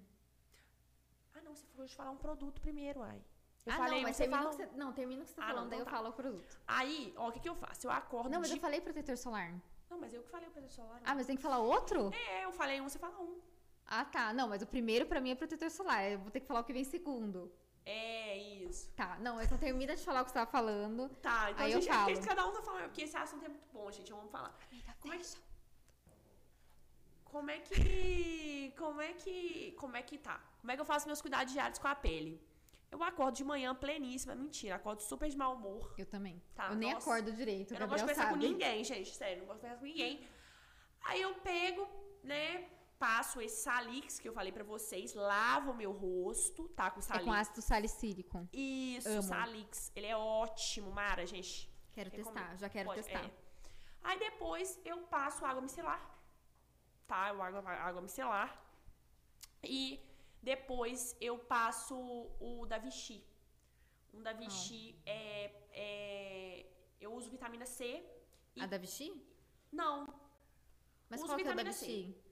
Ah, 1.34 1.41
não, 1.43 1.55
você 1.55 1.66
falou 1.66 1.86
de 1.86 1.95
falar 1.95 2.11
um 2.11 2.16
produto 2.16 2.61
primeiro, 2.61 3.03
ai. 3.03 3.22
Eu 3.66 3.74
ah, 3.74 3.76
falei, 3.76 3.99
não, 3.99 4.09
mas 4.09 4.16
você 4.16 4.28
fala... 4.28 4.53
você, 4.53 4.66
não, 4.74 4.93
termina 4.93 5.20
o 5.22 5.24
que 5.24 5.30
você 5.30 5.36
tá 5.36 5.45
ah, 5.45 5.49
falando, 5.49 5.64
não, 5.64 5.70
daí 5.70 5.78
então 5.80 5.88
eu 5.88 5.91
tá. 5.91 5.97
falo 5.97 6.09
o 6.09 6.12
produto. 6.12 6.61
Aí, 6.66 7.12
ó, 7.16 7.28
o 7.28 7.32
que, 7.32 7.41
que 7.41 7.49
eu 7.49 7.55
faço? 7.55 7.86
Eu 7.86 7.91
acordo. 7.91 8.30
Não, 8.30 8.41
mas 8.41 8.49
de... 8.49 8.57
eu 8.57 8.61
falei 8.61 8.80
protetor 8.80 9.16
solar. 9.18 9.55
Não, 9.91 9.99
mas 9.99 10.14
eu 10.14 10.22
que 10.22 10.30
falei 10.30 10.49
o 10.49 10.53
protetor 10.53 10.70
solar. 10.70 11.01
Ah, 11.05 11.14
mas 11.14 11.26
tem 11.26 11.36
que 11.36 11.43
falar 11.43 11.59
outro? 11.59 12.12
É, 12.14 12.45
eu 12.45 12.53
falei 12.53 12.80
um, 12.80 12.88
você 12.88 12.99
fala 12.99 13.18
um. 13.20 13.41
Ah, 13.84 14.05
tá. 14.05 14.32
Não, 14.32 14.49
mas 14.49 14.62
o 14.62 14.66
primeiro 14.66 15.05
pra 15.05 15.20
mim 15.20 15.30
é 15.30 15.34
protetor 15.34 15.68
solar. 15.70 16.09
Eu 16.09 16.20
vou 16.20 16.30
ter 16.30 16.41
que 16.41 16.47
falar 16.47 16.61
o 16.61 16.64
que 16.64 16.72
vem 16.72 16.84
segundo. 16.84 17.53
É, 17.84 18.36
isso. 18.36 18.88
Tá, 18.95 19.18
não, 19.18 19.43
então 19.43 19.59
termina 19.59 19.97
de 19.97 20.05
falar 20.05 20.20
o 20.20 20.24
que 20.24 20.30
você 20.30 20.34
tava 20.34 20.51
falando. 20.51 21.09
Tá, 21.20 21.51
então 21.51 21.64
aí 21.64 21.72
gente, 21.72 21.88
eu 21.88 21.93
falo. 21.93 22.22
cada 22.22 22.47
um 22.47 22.53
tá 22.53 22.62
falando, 22.62 22.84
porque 22.84 23.03
esse 23.03 23.16
assunto 23.16 23.45
é 23.45 23.49
muito 23.49 23.66
bom, 23.72 23.91
gente. 23.91 24.12
Vamos 24.12 24.30
falar. 24.30 24.55
Amiga, 24.70 24.97
como 25.01 25.14
é 25.14 25.18
que. 25.18 25.26
Como 27.24 27.51
é 27.51 27.59
que. 27.59 28.74
Como 28.76 29.01
é 29.01 29.12
que. 29.12 29.72
Como 29.72 29.97
é 29.97 30.03
que 30.03 30.18
tá? 30.18 30.41
Como 30.61 30.70
é 30.70 30.76
que 30.76 30.80
eu 30.80 30.84
faço 30.84 31.07
meus 31.07 31.20
cuidados 31.20 31.53
diários 31.53 31.78
com 31.80 31.88
a 31.88 31.95
pele? 31.95 32.41
Eu 32.91 33.03
acordo 33.05 33.36
de 33.36 33.45
manhã 33.45 33.74
pleníssima, 33.74 34.34
mentira, 34.34 34.74
acordo 34.74 35.01
super 35.01 35.28
de 35.28 35.36
mau 35.36 35.55
humor. 35.55 35.95
Eu 35.97 36.07
também. 36.07 36.43
Tá, 36.55 36.68
eu 36.70 36.74
nem 36.74 36.93
nossa, 36.93 37.09
acordo 37.09 37.32
direito. 37.32 37.72
Eu 37.72 37.80
não 37.80 37.86
gosto 37.86 37.99
de 37.99 38.11
conversar 38.11 38.30
com 38.30 38.36
ninguém, 38.36 38.82
gente, 38.82 39.14
sério, 39.14 39.38
não 39.38 39.47
gosto 39.47 39.59
de 39.59 39.62
conversar 39.62 39.80
com 39.80 39.86
ninguém. 39.86 40.28
Aí 41.03 41.22
eu 41.22 41.34
pego, 41.36 41.88
né, 42.22 42.68
passo 42.99 43.41
esse 43.41 43.62
salix 43.62 44.18
que 44.18 44.28
eu 44.28 44.32
falei 44.32 44.53
para 44.53 44.64
vocês, 44.64 45.14
lavo 45.14 45.70
o 45.70 45.74
meu 45.74 45.93
rosto, 45.93 46.68
tá? 46.70 46.91
Com 46.91 47.01
salix. 47.01 47.22
É 47.22 47.30
com 47.30 47.32
ácido 47.32 47.62
salicílico. 47.62 48.49
Isso, 48.53 49.09
Amo. 49.09 49.22
salix. 49.22 49.93
Ele 49.95 50.07
é 50.07 50.16
ótimo, 50.16 50.91
Mara, 50.91 51.24
gente. 51.24 51.70
Quero 51.93 52.11
Recomendo. 52.11 52.34
testar, 52.34 52.57
já 52.57 52.68
quero 52.68 52.88
Pode, 52.88 53.03
testar. 53.03 53.24
É. 53.24 53.30
Aí 54.03 54.18
depois 54.18 54.78
eu 54.84 54.99
passo 55.03 55.45
água 55.45 55.62
micelar, 55.62 56.01
tá? 57.07 57.28
Eu 57.28 57.41
água, 57.41 57.61
água 57.70 58.03
micelar. 58.03 58.62
E 59.62 59.99
depois 60.43 61.16
eu 61.20 61.38
passo 61.38 61.97
o 62.41 62.66
da 62.66 62.78
Vichy. 62.78 63.24
Um 64.12 64.22
da 64.22 64.32
Vichy 64.32 64.97
oh. 64.99 65.03
é, 65.07 65.53
é, 65.72 66.66
Eu 67.01 67.12
uso 67.14 67.30
vitamina 67.30 67.66
C. 67.66 68.05
A 68.59 68.66
da 68.66 68.78
Vichy? 68.78 69.24
Não. 69.70 70.12
Mas 71.09 71.20
uso 71.20 71.28
qual 71.28 71.38
que 71.38 71.47
é 71.47 71.53
a 71.53 71.55
da 71.55 71.62
Vichy? 71.62 72.14
C. 72.14 72.30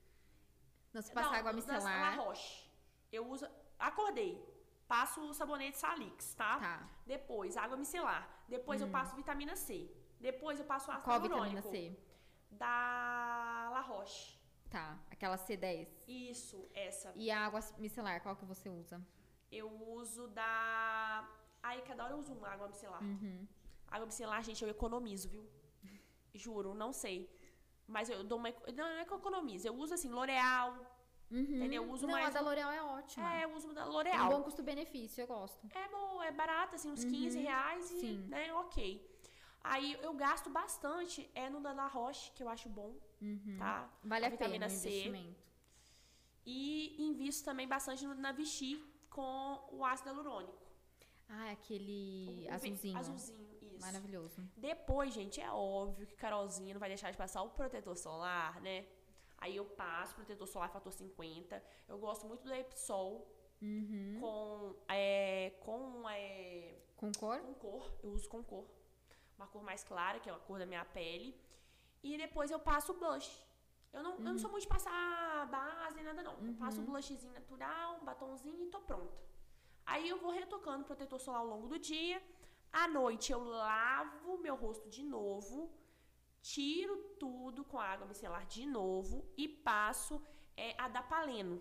Não, 0.93 1.01
se 1.01 1.11
passar 1.11 1.31
não, 1.31 1.39
água 1.39 1.53
micelar. 1.53 1.83
La 1.83 2.23
Roche. 2.23 2.67
Eu 3.11 3.27
uso. 3.29 3.47
Acordei. 3.77 4.43
Passo 4.87 5.21
o 5.21 5.33
sabonete 5.33 5.77
Salix, 5.77 6.33
tá? 6.33 6.57
Tá. 6.57 6.89
Depois, 7.05 7.55
água 7.55 7.77
micelar. 7.77 8.43
Depois 8.47 8.81
hum. 8.81 8.85
eu 8.85 8.91
passo 8.91 9.15
vitamina 9.15 9.55
C. 9.55 9.89
Depois 10.19 10.59
eu 10.59 10.65
passo 10.65 10.89
ácido 10.91 11.03
Qual 11.03 11.21
vitamina 11.21 11.61
C? 11.61 11.95
Da 12.49 13.69
La 13.71 13.81
Roche. 13.81 14.38
Tá, 14.69 14.97
aquela 15.09 15.37
C10. 15.37 15.87
Isso, 16.07 16.69
essa. 16.73 17.11
E 17.15 17.31
a 17.31 17.45
água 17.45 17.59
micelar, 17.77 18.21
qual 18.21 18.35
que 18.35 18.45
você 18.45 18.69
usa? 18.69 19.01
Eu 19.51 19.67
uso 19.97 20.27
da 20.27 21.27
Aí 21.61 21.81
cada 21.81 22.03
hora 22.03 22.13
eu 22.13 22.19
uso 22.19 22.33
uma 22.33 22.47
água 22.49 22.67
micelar. 22.67 23.01
Água 23.87 24.05
micelar, 24.05 24.43
gente, 24.43 24.63
eu 24.63 24.69
economizo, 24.69 25.27
viu? 25.29 25.49
Juro, 26.33 26.73
não 26.73 26.93
sei. 26.93 27.29
Mas 27.87 28.09
eu 28.09 28.23
dou 28.23 28.37
uma. 28.37 28.49
Não, 28.51 28.75
não 28.75 28.99
é 28.99 29.05
que 29.05 29.11
eu 29.11 29.17
economizo. 29.17 29.67
Eu 29.67 29.73
uso 29.75 29.93
assim, 29.95 30.09
L'Oreal. 30.09 30.77
Entendeu? 31.31 31.83
Eu 31.83 31.91
uso 31.91 32.07
Não, 32.07 32.13
mais. 32.13 32.27
a 32.35 32.39
da 32.39 32.41
L'Oreal 32.41 32.71
é 32.71 32.81
ótima. 32.81 33.35
É, 33.35 33.45
eu 33.45 33.53
uso 33.55 33.71
da 33.73 33.81
É 33.81 33.85
L'Oreal. 33.85 34.29
bom 34.29 34.41
custo-benefício, 34.43 35.21
eu 35.21 35.27
gosto. 35.27 35.59
É 35.75 35.87
bom, 35.89 36.23
é 36.23 36.31
barato, 36.31 36.75
assim, 36.75 36.89
uns 36.91 37.03
15 37.03 37.39
reais 37.39 37.91
e, 37.91 37.99
Sim. 37.99 38.17
né, 38.27 38.51
ok. 38.53 39.07
Aí 39.63 39.93
eu 40.01 40.13
gasto 40.13 40.49
bastante, 40.49 41.29
é 41.35 41.47
no 41.49 41.59
da 41.61 41.71
La 41.73 41.85
Roche, 41.87 42.31
que 42.31 42.41
eu 42.41 42.49
acho 42.49 42.67
bom, 42.69 42.95
tá? 43.57 43.89
Vale 44.03 44.25
a, 44.25 44.29
pena 44.31 44.67
vitamina 44.67 44.67
o 44.67 44.69
C. 44.69 45.35
E 46.45 46.95
invisto 47.01 47.45
também 47.45 47.67
bastante 47.67 48.05
na 48.07 48.31
Vichy 48.31 48.83
com 49.09 49.67
o 49.71 49.85
ácido 49.85 50.09
hialurônico. 50.09 50.57
Ah, 51.27 51.49
é 51.49 51.51
aquele 51.51 52.47
O- 52.49 52.53
azulzinho. 52.53 52.97
Azulzinho, 52.97 53.57
isso. 53.61 53.79
Maravilhoso. 53.85 54.41
Depois, 54.57 55.13
gente, 55.13 55.39
é 55.39 55.51
óbvio 55.51 56.07
que 56.07 56.15
Carolzinha 56.15 56.73
não 56.73 56.79
vai 56.79 56.89
deixar 56.89 57.11
de 57.11 57.17
passar 57.17 57.43
o 57.43 57.49
protetor 57.49 57.95
solar, 57.95 58.59
né? 58.61 58.85
Aí 59.37 59.55
eu 59.55 59.65
passo 59.65 60.15
protetor 60.15 60.47
solar 60.47 60.69
fator 60.71 60.91
50. 60.91 61.63
Eu 61.87 61.97
gosto 61.99 62.25
muito 62.27 62.43
do 62.43 62.53
Epsol 62.53 63.27
Uhum. 63.61 64.17
com, 64.21 64.75
é, 64.87 65.51
com, 65.59 66.09
é, 66.09 66.75
Com 66.95 67.11
cor? 67.11 67.39
com 67.41 67.53
cor. 67.55 67.93
Eu 68.01 68.09
uso 68.11 68.27
com 68.29 68.41
cor. 68.43 68.65
Uma 69.37 69.47
cor 69.47 69.61
mais 69.63 69.83
clara, 69.83 70.19
que 70.19 70.29
é 70.29 70.33
a 70.33 70.37
cor 70.39 70.57
da 70.59 70.65
minha 70.65 70.83
pele. 70.85 71.35
E 72.03 72.17
depois 72.17 72.49
eu 72.51 72.59
passo 72.59 72.91
o 72.93 72.97
blush. 72.97 73.29
Eu 73.91 74.03
não, 74.03 74.13
eu 74.15 74.19
não 74.21 74.37
sou 74.37 74.49
muito 74.51 74.63
de 74.63 74.69
passar 74.69 75.47
base 75.47 75.95
nem 75.95 76.05
nada, 76.05 76.21
não. 76.21 76.33
Eu 76.45 76.53
passo 76.53 76.79
o 76.79 76.83
blushzinho 76.83 77.33
natural, 77.33 77.99
um 78.01 78.05
batonzinho 78.05 78.63
e 78.63 78.69
tô 78.69 78.79
pronta. 78.79 79.17
Aí 79.85 80.07
eu 80.07 80.19
vou 80.19 80.31
retocando 80.31 80.85
protetor 80.85 81.19
solar 81.19 81.41
ao 81.41 81.47
longo 81.47 81.67
do 81.67 81.79
dia. 81.79 82.21
À 82.71 82.87
noite 82.87 83.31
eu 83.31 83.43
lavo 83.43 84.37
meu 84.37 84.55
rosto 84.55 84.87
de 84.89 85.01
novo, 85.03 85.73
tiro 86.41 86.95
tudo 87.19 87.63
com 87.63 87.79
água 87.79 88.05
micelar 88.05 88.45
de 88.45 88.65
novo 88.65 89.27
e 89.35 89.47
passo 89.47 90.21
é, 90.55 90.75
a 90.79 90.87
Dapaleno. 90.87 91.59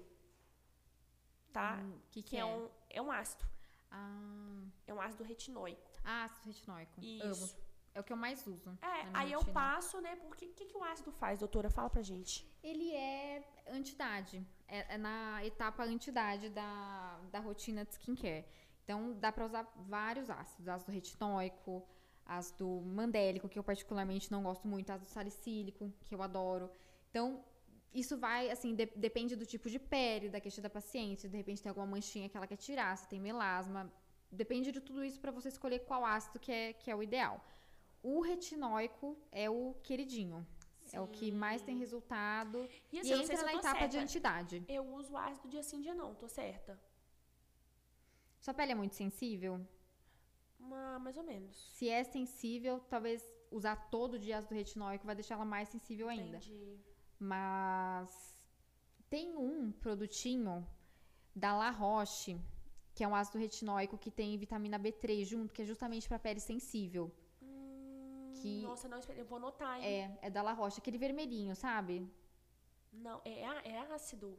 Tá? 1.51 1.76
Hum, 1.76 1.99
que 2.11 2.22
que 2.22 2.30
que 2.30 2.36
é? 2.36 2.41
é? 2.41 2.45
um, 2.45 2.70
é 2.91 3.03
um 3.03 3.11
ácido. 3.11 3.45
Ah, 3.91 4.62
É 4.86 4.93
um 4.93 5.01
ácido 5.01 5.24
retinóico. 5.24 5.91
ácido 6.05 6.47
retinóico. 6.47 7.01
Isso. 7.01 7.55
Amo. 7.57 7.68
É 7.95 8.01
o 8.01 8.05
que 8.05 8.12
eu 8.12 8.16
mais 8.16 8.47
uso. 8.47 8.70
É, 8.82 9.07
aí 9.14 9.32
eu 9.32 9.41
passo, 9.53 10.01
né? 10.01 10.14
Porque 10.16 10.47
o 10.47 10.53
que, 10.53 10.66
que 10.66 10.76
o 10.76 10.84
ácido 10.84 11.11
faz, 11.11 11.41
doutora? 11.41 11.68
Fala 11.70 11.91
pra 11.91 12.03
gente. 12.03 12.47
Ele 12.62 12.93
é 12.95 13.43
antidade. 13.68 14.45
É, 14.68 14.95
é 14.95 14.99
na 14.99 15.45
etapa 15.45 15.82
antidade 15.84 16.49
da, 16.51 17.18
da 17.32 17.41
rotina 17.41 17.84
de 17.84 17.93
skincare. 17.95 18.45
Então, 18.84 19.12
dá 19.18 19.32
pra 19.32 19.45
usar 19.47 19.70
vários 19.76 20.30
ácidos. 20.30 20.68
Ácido 20.68 20.93
retinóico, 20.93 21.84
ácido 22.24 22.68
mandélico, 22.84 23.49
que 23.49 23.59
eu 23.59 23.64
particularmente 23.64 24.30
não 24.30 24.43
gosto 24.43 24.66
muito, 24.68 24.91
ácido 24.91 25.11
salicílico, 25.11 25.93
que 26.05 26.14
eu 26.14 26.22
adoro. 26.22 26.70
Então, 27.11 27.43
isso 27.93 28.16
vai, 28.18 28.51
assim, 28.51 28.74
de- 28.74 28.93
depende 28.95 29.34
do 29.34 29.45
tipo 29.47 29.68
de 29.68 29.78
pele, 29.78 30.28
da 30.28 30.41
queixa 30.41 30.61
da 30.61 30.70
paciente. 30.70 31.22
Se 31.22 31.28
de 31.28 31.36
repente 31.36 31.62
tem 31.62 31.68
alguma 31.70 31.86
manchinha 31.86 32.28
que 32.28 32.36
ela 32.36 32.47
quer 32.47 32.57
tirar, 32.57 32.97
se 32.97 33.09
tem 33.09 33.20
melasma. 33.20 33.91
Depende 34.30 34.70
de 34.70 34.80
tudo 34.80 35.03
isso 35.05 35.18
pra 35.20 35.32
você 35.32 35.49
escolher 35.49 35.80
qual 35.80 36.05
ácido 36.05 36.39
que 36.39 36.53
é, 36.53 36.72
que 36.74 36.91
é 36.91 36.95
o 36.95 37.03
ideal. 37.03 37.43
O 38.03 38.20
retinóico 38.20 39.16
é 39.30 39.49
o 39.51 39.74
queridinho. 39.82 40.46
É 40.92 41.01
o 41.01 41.07
que 41.07 41.30
mais 41.30 41.61
tem 41.62 41.76
resultado. 41.78 42.66
E 42.92 42.96
E, 42.96 43.01
assim, 43.01 43.09
sei 43.09 43.22
entra 43.22 43.36
se 43.36 43.44
na 43.44 43.55
etapa 43.55 43.86
de 43.86 43.92
certa. 43.92 43.99
antidade. 44.01 44.64
Eu 44.68 44.84
uso 44.94 45.16
ácido 45.16 45.49
dia 45.49 45.62
sim, 45.62 45.80
dia 45.82 45.94
não. 45.94 46.14
Tô 46.14 46.28
certa? 46.28 46.80
Sua 48.40 48.55
pele 48.55 48.72
é 48.72 48.74
muito 48.74 48.94
sensível? 48.94 49.61
Uma, 50.59 50.99
mais 50.99 51.16
ou 51.16 51.24
menos. 51.24 51.57
Se 51.74 51.88
é 51.88 52.03
sensível, 52.05 52.80
talvez 52.88 53.22
usar 53.51 53.76
todo 53.90 54.18
dia 54.18 54.38
ácido 54.38 54.55
retinóico 54.55 55.05
vai 55.05 55.14
deixar 55.14 55.34
ela 55.34 55.44
mais 55.44 55.68
sensível 55.68 56.09
ainda. 56.09 56.38
Entendi. 56.38 56.78
Mas 57.18 58.09
tem 59.11 59.36
um 59.36 59.70
produtinho 59.72 60.66
da 61.34 61.55
La 61.57 61.70
Roche, 61.70 62.40
que 62.94 63.05
é 63.05 63.09
um 63.09 63.14
ácido 63.14 63.38
retinóico 63.38 63.99
que 63.99 64.11
tem 64.11 64.36
vitamina 64.38 64.78
B3 64.78 65.24
junto, 65.24 65.53
que 65.53 65.62
é 65.62 65.64
justamente 65.64 66.09
para 66.09 66.18
pele 66.18 66.40
sensível. 66.40 67.12
Que- 68.43 68.62
Nossa, 68.62 68.89
não, 68.89 69.01
eu 69.16 69.24
vou 69.24 69.36
anotar, 69.36 69.78
hein? 69.78 69.84
É, 69.86 70.18
é 70.22 70.30
da 70.30 70.43
La 70.43 70.53
Roche, 70.53 70.78
aquele 70.80 70.99
vermelhinho, 70.99 71.55
sabe? 71.57 72.09
Não, 72.93 73.20
é, 73.24 73.45
á- 73.45 73.62
é 73.64 73.78
ácido. 73.93 74.39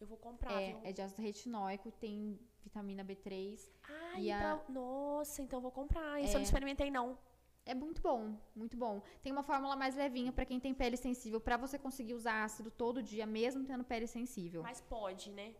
Eu 0.00 0.06
vou 0.06 0.16
comprar, 0.16 0.50
viu? 0.58 0.80
É, 0.84 0.90
é 0.90 0.92
de 0.92 1.02
ácido 1.02 1.22
retinóico, 1.22 1.90
tem 1.92 2.38
vitamina 2.62 3.04
B3. 3.04 3.68
Ai, 4.14 4.22
e 4.22 4.30
a- 4.32 4.38
então- 4.38 4.62
Nossa, 4.68 5.42
então 5.42 5.60
vou 5.60 5.70
comprar. 5.72 6.20
Isso 6.20 6.30
eu 6.32 6.34
não 6.34 6.40
É. 6.40 6.44
experimentei, 6.44 6.90
não. 6.90 7.18
É 7.66 7.74
muito 7.74 8.00
bom, 8.00 8.34
muito 8.56 8.76
bom. 8.76 9.02
Tem 9.22 9.30
uma 9.30 9.42
fórmula 9.42 9.76
mais 9.76 9.94
levinha 9.94 10.32
pra 10.32 10.44
quem 10.46 10.58
tem 10.58 10.72
pele 10.72 10.96
sensível, 10.96 11.40
pra 11.40 11.56
você 11.56 11.78
conseguir 11.78 12.14
usar 12.14 12.44
ácido 12.44 12.70
todo 12.70 13.02
dia, 13.02 13.26
mesmo 13.26 13.64
tendo 13.64 13.84
pele 13.84 14.06
sensível. 14.06 14.62
Mas 14.62 14.80
pode, 14.80 15.30
né? 15.30 15.54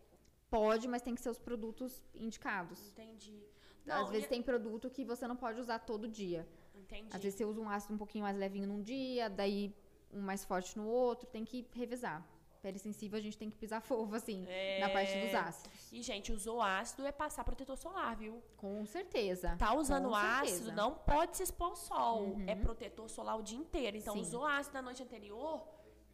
Pode, 0.49 0.87
mas 0.87 1.03
tem 1.03 1.13
que 1.13 1.21
ser 1.21 1.29
os 1.29 1.37
produtos 1.37 2.01
indicados. 2.15 2.89
Entendi. 2.89 3.43
Às 3.81 3.85
Não, 3.85 4.07
vezes 4.07 4.25
e- 4.25 4.29
tem 4.29 4.41
produto 4.41 4.89
que 4.89 5.05
você 5.05 5.27
não 5.27 5.35
pode 5.35 5.59
usar 5.59 5.79
todo 5.79 6.07
dia. 6.07 6.47
Entendi. 6.89 7.15
Às 7.15 7.21
vezes 7.21 7.37
você 7.37 7.45
usa 7.45 7.61
um 7.61 7.69
ácido 7.69 7.93
um 7.93 7.97
pouquinho 7.97 8.23
mais 8.23 8.35
levinho 8.37 8.67
num 8.67 8.81
dia, 8.81 9.29
daí 9.29 9.73
um 10.11 10.21
mais 10.21 10.43
forte 10.43 10.75
no 10.77 10.87
outro, 10.87 11.27
tem 11.27 11.45
que 11.45 11.65
revezar. 11.73 12.25
Pele 12.61 12.77
sensível 12.77 13.17
a 13.17 13.21
gente 13.21 13.37
tem 13.37 13.49
que 13.49 13.55
pisar 13.55 13.79
fogo, 13.81 14.15
assim, 14.15 14.45
na 14.81 14.89
parte 14.89 15.17
dos 15.17 15.33
ácidos. 15.33 15.91
E, 15.93 16.01
gente, 16.01 16.33
usou 16.33 16.61
ácido 16.61 17.05
é 17.05 17.11
passar 17.11 17.43
protetor 17.45 17.77
solar, 17.77 18.15
viu? 18.17 18.43
Com 18.57 18.85
certeza. 18.85 19.55
Tá 19.57 19.73
usando 19.73 20.13
ácido, 20.13 20.47
certeza. 20.47 20.69
Uhum. 20.71 20.75
não 20.75 20.93
pode 20.95 21.37
se 21.37 21.43
expor 21.43 21.67
ao 21.69 21.75
sol. 21.75 22.35
É 22.47 22.55
protetor 22.55 23.09
solar 23.09 23.37
o 23.37 23.43
dia 23.43 23.57
inteiro. 23.57 23.95
Então, 23.95 24.13
Sim. 24.15 24.21
usou 24.21 24.45
ácido 24.45 24.73
na 24.73 24.81
noite 24.81 25.01
anterior, 25.01 25.65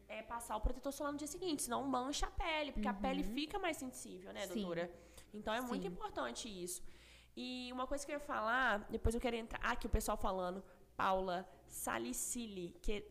é 0.08 0.22
passar 0.22 0.56
o 0.56 0.62
protetor 0.62 0.92
solar 0.94 1.14
no 1.14 1.18
dia 1.18 1.28
seguinte, 1.28 1.64
senão 1.64 1.84
mancha 1.84 2.28
a 2.28 2.32
pele, 2.32 2.72
porque 2.74 2.88
a 2.88 2.94
pele 2.94 3.24
fica 3.24 3.58
mais 3.58 3.78
sensível, 3.78 4.32
né, 4.32 4.42
Uhum. 4.42 4.48
Sim. 4.54 4.54
doutora? 4.62 4.92
Então 5.34 5.52
é 5.54 5.62
muito 5.62 5.82
Sim. 5.82 5.88
importante 5.88 6.48
isso. 6.48 6.84
E 7.36 7.70
uma 7.72 7.86
coisa 7.86 8.06
que 8.06 8.12
eu 8.12 8.16
ia 8.16 8.20
falar, 8.20 8.80
depois 8.90 9.14
eu 9.14 9.22
quero 9.22 9.36
entrar. 9.36 9.60
Ah, 9.64 9.76
que 9.76 9.88
o 9.88 9.90
pessoal 9.90 10.18
falando, 10.18 10.64
Paula 10.96 11.48
Salicili, 11.68 12.76
que 12.82 13.06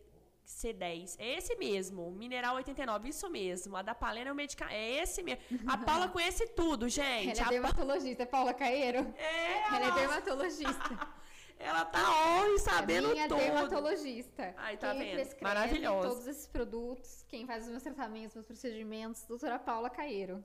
C10. 0.45 1.15
É 1.19 1.37
esse 1.37 1.55
mesmo, 1.55 2.11
Mineral 2.11 2.55
89, 2.55 3.09
isso 3.09 3.29
mesmo. 3.29 3.75
A 3.75 3.81
da 3.81 3.95
Palena 3.95 4.29
é 4.29 4.33
o 4.33 4.35
medicamento. 4.35 4.73
É 4.75 5.01
esse 5.01 5.23
mesmo. 5.23 5.41
A 5.67 5.77
Paula 5.77 6.07
conhece 6.15 6.47
tudo, 6.47 6.87
gente. 6.87 7.39
Ela 7.39 7.47
é 7.47 7.51
dermatologista, 7.51 8.23
é 8.23 8.25
Paula 8.25 8.53
Caeiro? 8.53 8.99
É, 9.17 9.67
Ela 9.67 9.79
é 9.79 9.83
ela, 9.83 9.95
dermatologista. 9.95 11.07
ela 11.57 11.85
tá 11.85 11.99
on 12.43 12.57
sabendo 12.59 13.09
é 13.09 13.13
minha 13.13 13.27
tudo. 13.27 13.39
dermatologista. 13.39 14.53
Ai, 14.57 14.77
tá 14.77 14.91
quem 14.91 14.99
vendo? 14.99 15.13
prescreve 15.13 15.43
Maravilhoso. 15.43 16.09
todos 16.09 16.27
esses 16.27 16.47
produtos, 16.47 17.23
quem 17.27 17.45
faz 17.47 17.63
os 17.63 17.69
meus 17.69 17.83
tratamentos, 17.83 18.35
meus 18.35 18.45
procedimentos, 18.45 19.23
doutora 19.23 19.57
Paula 19.57 19.89
Caeiro. 19.89 20.43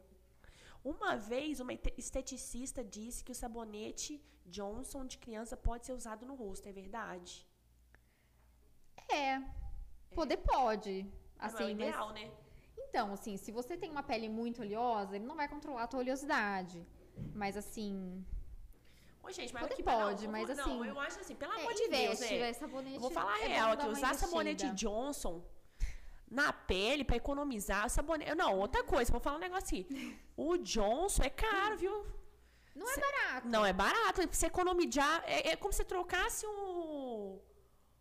Uma 0.82 1.16
vez, 1.16 1.60
uma 1.60 1.72
esteticista 1.96 2.82
disse 2.82 3.22
que 3.22 3.32
o 3.32 3.34
sabonete 3.34 4.22
Johnson 4.46 5.06
de 5.06 5.18
criança 5.18 5.56
pode 5.56 5.86
ser 5.86 5.92
usado 5.92 6.24
no 6.24 6.34
rosto, 6.34 6.68
é 6.68 6.72
verdade? 6.72 7.46
É, 9.10 9.42
poder 10.14 10.38
pode. 10.38 11.06
Assim, 11.38 11.64
é 11.64 11.66
o 11.66 11.76
mas- 11.76 11.88
ideal, 11.88 12.12
né? 12.12 12.30
Então, 12.78 13.12
assim, 13.12 13.36
se 13.36 13.52
você 13.52 13.76
tem 13.76 13.90
uma 13.90 14.02
pele 14.02 14.28
muito 14.28 14.62
oleosa, 14.62 15.14
ele 15.16 15.24
não 15.24 15.36
vai 15.36 15.48
controlar 15.48 15.84
a 15.84 15.86
tua 15.86 16.00
oleosidade. 16.00 16.84
Mas 17.34 17.56
assim, 17.56 18.24
Ô, 19.22 19.30
gente, 19.30 19.52
mas 19.52 19.62
Poder 19.62 19.74
que 19.74 19.82
pode, 19.82 20.24
não, 20.24 20.32
mas 20.32 20.48
não, 20.48 20.64
assim, 20.64 20.86
eu 20.86 20.98
acho 20.98 21.20
assim, 21.20 21.36
pelo 21.36 21.52
é, 21.52 21.60
amor 21.60 21.74
de 21.74 21.88
Deus, 21.88 22.14
investe, 22.14 22.34
né? 22.34 22.40
vai, 22.40 22.54
sabonete. 22.54 22.94
Eu 22.94 23.00
vou 23.00 23.10
falar 23.10 23.34
a 23.34 23.40
é 23.40 23.48
real 23.48 23.72
aqui, 23.72 23.86
usar 23.86 24.14
sabonete. 24.14 24.70
Johnson 24.70 25.42
na 26.30 26.52
pele 26.52 27.04
pra 27.04 27.16
economizar 27.16 27.90
sabonete. 27.90 28.34
Não, 28.34 28.58
outra 28.58 28.84
coisa, 28.84 29.10
vou 29.10 29.20
falar 29.20 29.36
um 29.36 29.40
negócio 29.40 29.64
aqui. 29.80 30.16
O 30.36 30.56
Johnson 30.56 31.22
é 31.24 31.30
caro, 31.30 31.76
viu? 31.76 32.06
Não 32.74 32.88
é 32.88 32.96
barato. 32.96 33.48
Não 33.48 33.66
é 33.66 33.72
barato, 33.72 34.22
você 34.32 34.46
economizar. 34.46 35.22
É, 35.26 35.50
é 35.50 35.56
como 35.56 35.72
se 35.72 35.84
trocasse 35.84 36.46
o. 36.46 37.40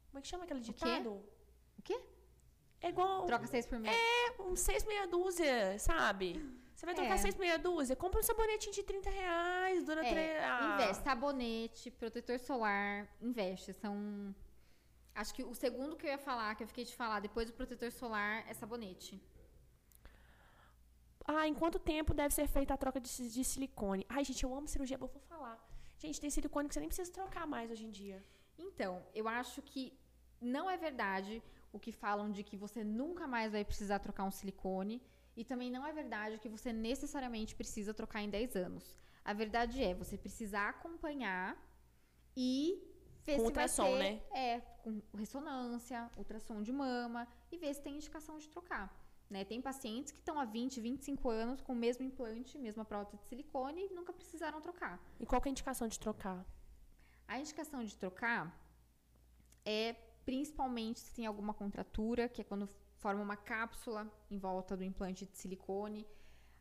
Como 0.10 0.20
é 0.20 0.22
que 0.22 0.28
chama 0.28 0.44
aquele 0.44 0.62
quê? 0.62 0.72
ditado? 0.72 1.12
O 1.78 1.82
quê? 1.84 2.00
É 2.82 2.90
igual. 2.90 3.26
Troca 3.26 3.48
seis 3.48 3.66
por 3.66 3.80
mês. 3.80 3.96
É, 3.98 4.42
um 4.42 4.56
seis 4.56 4.86
meia 4.86 5.08
dúzia, 5.08 5.78
sabe? 5.80 6.34
Você 6.76 6.86
vai 6.86 6.96
trocar 6.96 7.16
É. 7.16 7.18
seis 7.18 7.36
meia 7.36 7.58
dúzia, 7.60 7.94
compra 7.94 8.22
um 8.22 8.24
sabonetinho 8.24 8.74
de 8.74 8.84
30 8.84 9.10
reais, 9.10 9.84
dura 9.84 10.06
É, 10.06 10.10
três. 10.10 10.44
Ah, 10.44 10.72
investe. 10.76 11.04
Sabonete, 11.04 11.92
protetor 11.92 12.40
solar, 12.40 13.06
investe. 13.22 13.74
São. 13.74 14.34
Acho 15.22 15.34
que 15.36 15.44
o 15.44 15.54
segundo 15.64 15.98
que 15.98 16.06
eu 16.06 16.12
ia 16.12 16.18
falar, 16.18 16.56
que 16.56 16.64
eu 16.64 16.68
fiquei 16.72 16.86
de 16.90 16.96
falar 16.96 17.20
depois 17.20 17.46
do 17.50 17.54
protetor 17.60 17.92
solar, 17.92 18.34
é 18.50 18.54
sabonete. 18.54 19.22
Ah, 21.32 21.46
em 21.46 21.54
quanto 21.62 21.78
tempo 21.78 22.14
deve 22.14 22.34
ser 22.34 22.48
feita 22.48 22.74
a 22.74 22.78
troca 22.84 23.00
de, 23.02 23.10
de 23.36 23.44
silicone? 23.44 24.06
Ai, 24.08 24.24
gente, 24.24 24.44
eu 24.44 24.54
amo 24.58 24.68
cirurgia, 24.74 24.96
eu 24.96 25.00
vou 25.00 25.10
falar. 25.34 25.58
Gente, 26.04 26.22
tem 26.22 26.30
silicone 26.30 26.70
que 26.70 26.74
você 26.74 26.80
nem 26.80 26.88
precisa 26.88 27.12
trocar 27.12 27.46
mais 27.46 27.70
hoje 27.70 27.86
em 27.86 27.92
dia. 27.92 28.24
Então, 28.58 29.06
eu 29.14 29.28
acho 29.28 29.62
que 29.62 29.84
não 30.40 30.70
é 30.70 30.78
verdade 30.78 31.44
o 31.74 31.80
que 31.84 31.92
falam 31.92 32.32
de 32.32 32.42
que 32.42 32.56
você 32.56 32.82
nunca 32.82 33.28
mais 33.28 33.52
vai 33.52 33.66
precisar 33.66 34.00
trocar 34.00 34.24
um 34.24 34.32
silicone. 34.32 35.02
E 35.36 35.44
também 35.44 35.70
não 35.70 35.86
é 35.86 35.92
verdade 35.92 36.40
que 36.40 36.48
você 36.48 36.72
necessariamente 36.72 37.56
precisa 37.56 37.94
trocar 37.94 38.22
em 38.22 38.30
10 38.30 38.56
anos. 38.56 38.96
A 39.26 39.34
verdade 39.34 39.84
é, 39.84 39.94
você 39.94 40.18
precisa 40.18 40.62
acompanhar 40.70 41.58
e 42.38 42.89
ver 43.30 43.36
Com 43.36 43.42
se 43.42 43.48
ultrassom, 43.48 43.92
vai 43.92 43.92
ter, 43.92 44.00
né? 44.00 44.22
É, 44.32 44.60
com 44.84 45.02
ressonância, 45.18 46.10
ultrassom 46.18 46.62
de 46.62 46.72
mama 46.72 47.28
e 47.52 47.58
ver 47.58 47.74
se 47.74 47.82
tem 47.82 47.96
indicação 47.96 48.38
de 48.38 48.48
trocar. 48.50 48.88
Né? 49.30 49.46
Tem 49.46 49.62
pacientes 49.62 50.12
que 50.12 50.20
estão 50.20 50.40
há 50.40 50.46
20, 50.46 50.82
25 50.82 51.30
anos 51.30 51.62
com 51.62 51.74
o 51.74 51.76
mesmo 51.76 52.04
implante, 52.04 52.58
mesma 52.58 52.84
prótese 52.84 53.18
de 53.18 53.28
silicone 53.28 53.86
e 53.86 53.94
nunca 53.94 54.12
precisaram 54.12 54.60
trocar. 54.60 55.00
E 55.20 55.26
qual 55.26 55.42
é 55.46 55.48
a 55.48 55.52
indicação 55.52 55.88
de 55.88 56.00
trocar? 56.00 56.44
A 57.28 57.40
indicação 57.40 57.84
de 57.84 57.96
trocar 57.96 58.44
é 59.64 59.94
principalmente 60.26 61.00
se 61.00 61.14
tem 61.14 61.26
alguma 61.28 61.54
contratura, 61.54 62.28
que 62.28 62.42
é 62.42 62.44
quando 62.44 62.68
forma 62.98 63.22
uma 63.22 63.38
cápsula 63.38 64.12
em 64.32 64.38
volta 64.38 64.76
do 64.76 64.84
implante 64.84 65.26
de 65.26 65.38
silicone. 65.38 66.08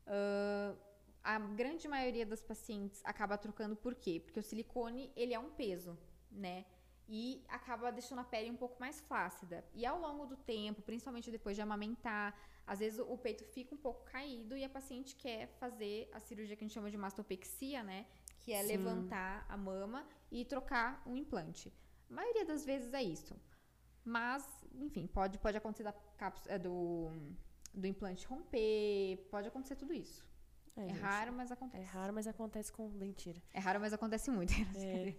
Uh, 0.07 0.79
a 1.25 1.39
grande 1.39 1.89
maioria 1.89 2.25
das 2.25 2.43
pacientes 2.43 3.01
acaba 3.05 3.37
trocando 3.37 3.77
por 3.77 3.95
quê? 3.95 4.21
Porque 4.21 4.41
o 4.41 4.43
silicone, 4.43 5.11
ele 5.17 5.35
é 5.35 5.39
um 5.39 5.51
peso, 5.51 5.99
né? 6.31 6.65
E 7.09 7.43
acaba 7.49 7.91
deixando 7.91 8.19
a 8.19 8.25
pele 8.25 8.51
um 8.51 8.57
pouco 8.57 8.79
mais 8.79 9.01
flácida. 9.01 9.65
E 9.75 9.87
ao 9.87 9.99
longo 9.99 10.27
do 10.27 10.37
tempo, 10.37 10.83
principalmente 10.83 11.31
depois 11.31 11.57
de 11.57 11.63
amamentar, 11.63 12.39
às 12.67 12.81
vezes 12.81 12.99
o 12.99 13.17
peito 13.17 13.45
fica 13.45 13.75
um 13.75 13.79
pouco 13.79 14.05
caído 14.05 14.55
e 14.57 14.63
a 14.63 14.69
paciente 14.69 15.17
quer 15.17 15.49
fazer 15.59 16.11
a 16.13 16.21
cirurgia 16.21 16.55
que 16.55 16.63
a 16.65 16.67
gente 16.67 16.75
chama 16.75 16.91
de 16.91 16.99
mastopexia, 16.99 17.83
né? 17.83 18.07
Que 18.41 18.53
é 18.53 18.61
Sim. 18.63 18.69
levantar 18.69 19.47
a 19.49 19.57
mama 19.57 20.07
e 20.31 20.45
trocar 20.45 21.03
um 21.07 21.17
implante. 21.17 21.73
A 22.11 22.15
maioria 22.15 22.45
das 22.45 22.65
vezes 22.67 22.93
é 22.93 23.03
isso. 23.03 23.35
Mas, 24.05 24.45
enfim, 24.75 25.07
pode, 25.07 25.39
pode 25.39 25.57
acontecer 25.57 25.85
da 25.85 25.93
cápsula, 25.93 26.55
é, 26.55 26.59
do, 26.59 27.11
do 27.75 27.87
implante 27.87 28.27
romper, 28.27 29.27
pode 29.31 29.49
acontecer 29.49 29.77
tudo 29.77 29.93
isso. 29.95 30.27
É, 30.77 30.89
gente, 30.89 30.99
raro, 31.01 31.33
mas 31.33 31.51
É 31.51 31.55
acontece. 31.55 31.85
raro, 31.85 32.13
mas 32.13 32.27
acontece 32.27 32.73
com 32.73 32.89
mentira. 32.89 33.43
É 33.53 33.59
raro, 33.59 33.81
mas 33.81 33.93
acontece 33.93 34.31
muito. 34.31 34.53
É. 34.77 35.15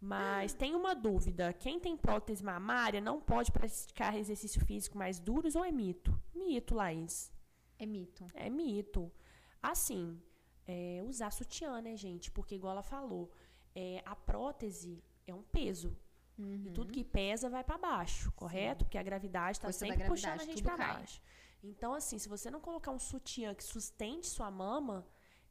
Mas 0.00 0.54
tem 0.54 0.74
uma 0.74 0.94
dúvida: 0.94 1.52
quem 1.52 1.80
tem 1.80 1.96
prótese 1.96 2.44
mamária 2.44 3.00
não 3.00 3.20
pode 3.20 3.50
praticar 3.50 4.16
exercício 4.16 4.64
físico 4.64 4.96
mais 4.96 5.18
duros 5.18 5.56
ou 5.56 5.64
é 5.64 5.72
mito? 5.72 6.18
Mito, 6.34 6.74
Laís. 6.74 7.32
É 7.78 7.86
mito. 7.86 8.26
É 8.34 8.48
mito. 8.48 9.10
Assim, 9.62 10.20
é, 10.66 11.02
usar 11.04 11.30
sutiã, 11.32 11.80
né, 11.80 11.96
gente? 11.96 12.30
Porque, 12.30 12.54
igual 12.54 12.72
ela 12.72 12.82
falou, 12.82 13.30
é, 13.74 14.02
a 14.04 14.14
prótese 14.14 15.02
é 15.26 15.34
um 15.34 15.42
peso. 15.42 15.96
E 16.38 16.70
tudo 16.70 16.92
que 16.92 17.02
pesa 17.02 17.50
vai 17.50 17.64
para 17.64 17.76
baixo, 17.76 18.30
correto? 18.32 18.84
Porque 18.84 18.96
a 18.96 19.02
gravidade 19.02 19.58
está 19.58 19.72
sempre 19.72 20.06
puxando 20.06 20.34
a 20.34 20.36
gravidade, 20.36 20.58
gente 20.58 20.62
para 20.62 20.76
baixo. 20.76 21.20
Então, 21.62 21.92
assim, 21.92 22.16
se 22.16 22.28
você 22.28 22.48
não 22.48 22.60
colocar 22.60 22.92
um 22.92 22.98
sutiã 22.98 23.52
que 23.52 23.64
sustente 23.64 24.28
sua 24.28 24.48
mama, 24.48 25.04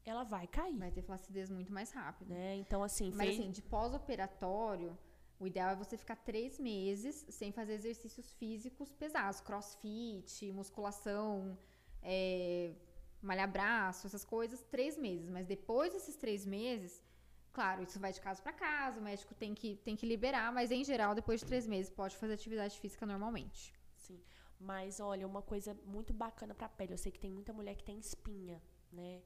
ela 0.04 0.24
vai 0.24 0.46
cair. 0.46 0.76
Vai 0.76 0.90
ter 0.90 1.02
flacidez 1.02 1.50
muito 1.50 1.72
mais 1.72 1.90
rápido. 1.90 2.30
Né? 2.30 2.56
Então, 2.56 2.82
assim, 2.82 3.10
Mas 3.14 3.28
fez... 3.28 3.38
assim, 3.38 3.50
de 3.50 3.62
pós-operatório, 3.62 4.96
o 5.38 5.46
ideal 5.46 5.70
é 5.70 5.76
você 5.76 5.96
ficar 5.96 6.16
três 6.16 6.58
meses 6.58 7.24
sem 7.28 7.52
fazer 7.52 7.74
exercícios 7.74 8.32
físicos 8.32 8.92
pesados, 8.92 9.40
crossfit, 9.40 10.50
musculação, 10.52 11.56
é, 12.02 12.74
malhar 13.22 13.50
braço, 13.50 14.06
essas 14.06 14.24
coisas, 14.24 14.62
três 14.62 14.96
meses. 14.96 15.28
Mas 15.28 15.46
depois 15.46 15.92
desses 15.92 16.16
três 16.16 16.44
meses, 16.44 17.04
claro, 17.52 17.82
isso 17.82 18.00
vai 18.00 18.12
de 18.12 18.20
caso 18.20 18.42
para 18.42 18.52
caso, 18.52 18.98
o 18.98 19.02
médico 19.02 19.34
tem 19.34 19.54
que, 19.54 19.76
tem 19.76 19.94
que 19.94 20.06
liberar, 20.06 20.52
mas 20.52 20.70
em 20.72 20.82
geral, 20.84 21.14
depois 21.14 21.40
de 21.40 21.46
três 21.46 21.66
meses, 21.66 21.90
pode 21.90 22.16
fazer 22.16 22.34
atividade 22.34 22.78
física 22.78 23.06
normalmente. 23.06 23.72
Sim. 23.96 24.20
Mas 24.58 24.98
olha, 24.98 25.26
uma 25.26 25.42
coisa 25.42 25.72
muito 25.86 26.12
bacana 26.12 26.52
pra 26.52 26.68
pele. 26.68 26.94
Eu 26.94 26.98
sei 26.98 27.12
que 27.12 27.18
tem 27.20 27.30
muita 27.30 27.52
mulher 27.52 27.76
que 27.76 27.84
tem 27.84 27.98
espinha, 27.98 28.60
né? 28.92 29.22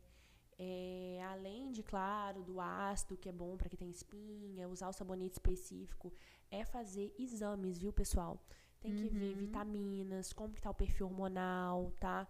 É, 0.58 1.20
além 1.30 1.72
de, 1.72 1.82
claro, 1.82 2.42
do 2.42 2.60
ácido, 2.60 3.16
que 3.16 3.28
é 3.28 3.32
bom 3.32 3.56
pra 3.56 3.68
quem 3.68 3.78
tem 3.78 3.90
espinha, 3.90 4.68
usar 4.68 4.88
o 4.88 4.92
sabonete 4.92 5.32
específico, 5.34 6.12
é 6.50 6.64
fazer 6.64 7.14
exames, 7.18 7.78
viu, 7.78 7.92
pessoal? 7.92 8.38
Tem 8.80 8.92
que 8.94 9.08
ver 9.08 9.34
vitaminas, 9.36 10.32
como 10.32 10.52
que 10.54 10.60
tá 10.60 10.70
o 10.70 10.74
perfil 10.74 11.06
hormonal, 11.06 11.92
tá? 11.98 12.28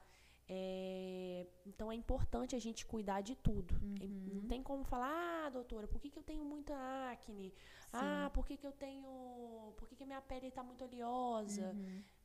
É, 0.48 1.46
então 1.64 1.90
é 1.90 1.94
importante 1.94 2.54
a 2.54 2.58
gente 2.58 2.84
cuidar 2.84 3.20
de 3.22 3.34
tudo. 3.36 3.74
É- 4.00 4.06
Não 4.06 4.48
tem 4.48 4.62
como 4.62 4.84
falar, 4.84 5.46
ah, 5.46 5.50
doutora, 5.50 5.86
por 5.88 6.00
que, 6.00 6.10
que 6.10 6.18
eu 6.18 6.22
tenho 6.22 6.44
muita 6.44 6.74
acne? 7.10 7.52
Ah, 7.92 8.30
por 8.34 8.44
que, 8.46 8.56
que 8.56 8.66
eu 8.66 8.72
tenho. 8.72 9.72
Por 9.76 9.88
que, 9.88 9.96
que 9.96 10.02
a 10.02 10.06
minha 10.06 10.20
pele 10.20 10.50
tá 10.50 10.62
muito 10.62 10.84
oleosa? 10.84 11.76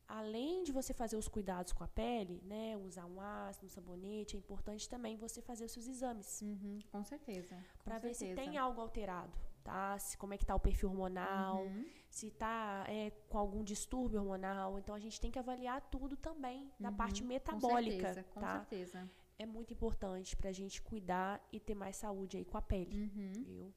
Além 0.07 0.63
de 0.63 0.71
você 0.71 0.93
fazer 0.93 1.17
os 1.17 1.27
cuidados 1.27 1.73
com 1.73 1.83
a 1.83 1.87
pele, 1.87 2.41
né, 2.45 2.77
usar 2.77 3.05
um 3.05 3.19
ácido, 3.19 3.65
um 3.65 3.69
sabonete, 3.69 4.35
é 4.35 4.39
importante 4.39 4.87
também 4.89 5.17
você 5.17 5.41
fazer 5.41 5.65
os 5.65 5.71
seus 5.71 5.87
exames 5.87 6.41
Uhum, 6.41 6.79
com 6.91 7.03
certeza. 7.03 7.55
com 7.79 7.83
para 7.83 7.99
ver 7.99 8.13
se 8.13 8.33
tem 8.35 8.57
algo 8.57 8.79
alterado, 8.81 9.37
tá? 9.63 9.97
Se, 9.99 10.17
como 10.17 10.33
é 10.33 10.37
que 10.37 10.45
tá 10.45 10.55
o 10.55 10.59
perfil 10.59 10.89
hormonal, 10.89 11.65
Uhum. 11.65 11.85
se 12.09 12.31
tá 12.31 12.85
é, 12.87 13.11
com 13.29 13.37
algum 13.37 13.63
distúrbio 13.63 14.19
hormonal. 14.19 14.79
Então 14.79 14.95
a 14.95 14.99
gente 14.99 15.19
tem 15.19 15.29
que 15.31 15.39
avaliar 15.39 15.81
tudo 15.89 16.15
também 16.15 16.71
da 16.79 16.91
parte 16.91 17.21
Com 17.21 17.27
metabólica, 17.27 18.13
certeza, 18.13 18.23
com 18.33 18.39
tá? 18.39 18.59
certeza. 18.59 19.09
É 19.39 19.45
muito 19.45 19.73
importante 19.73 20.35
pra 20.35 20.51
gente 20.51 20.81
cuidar 20.81 21.45
e 21.51 21.59
ter 21.59 21.75
mais 21.75 21.95
saúde 21.97 22.37
aí 22.37 22.45
com 22.45 22.57
a 22.57 22.61
pele, 22.61 22.95
Uhum. 22.95 23.43
viu? 23.45 23.73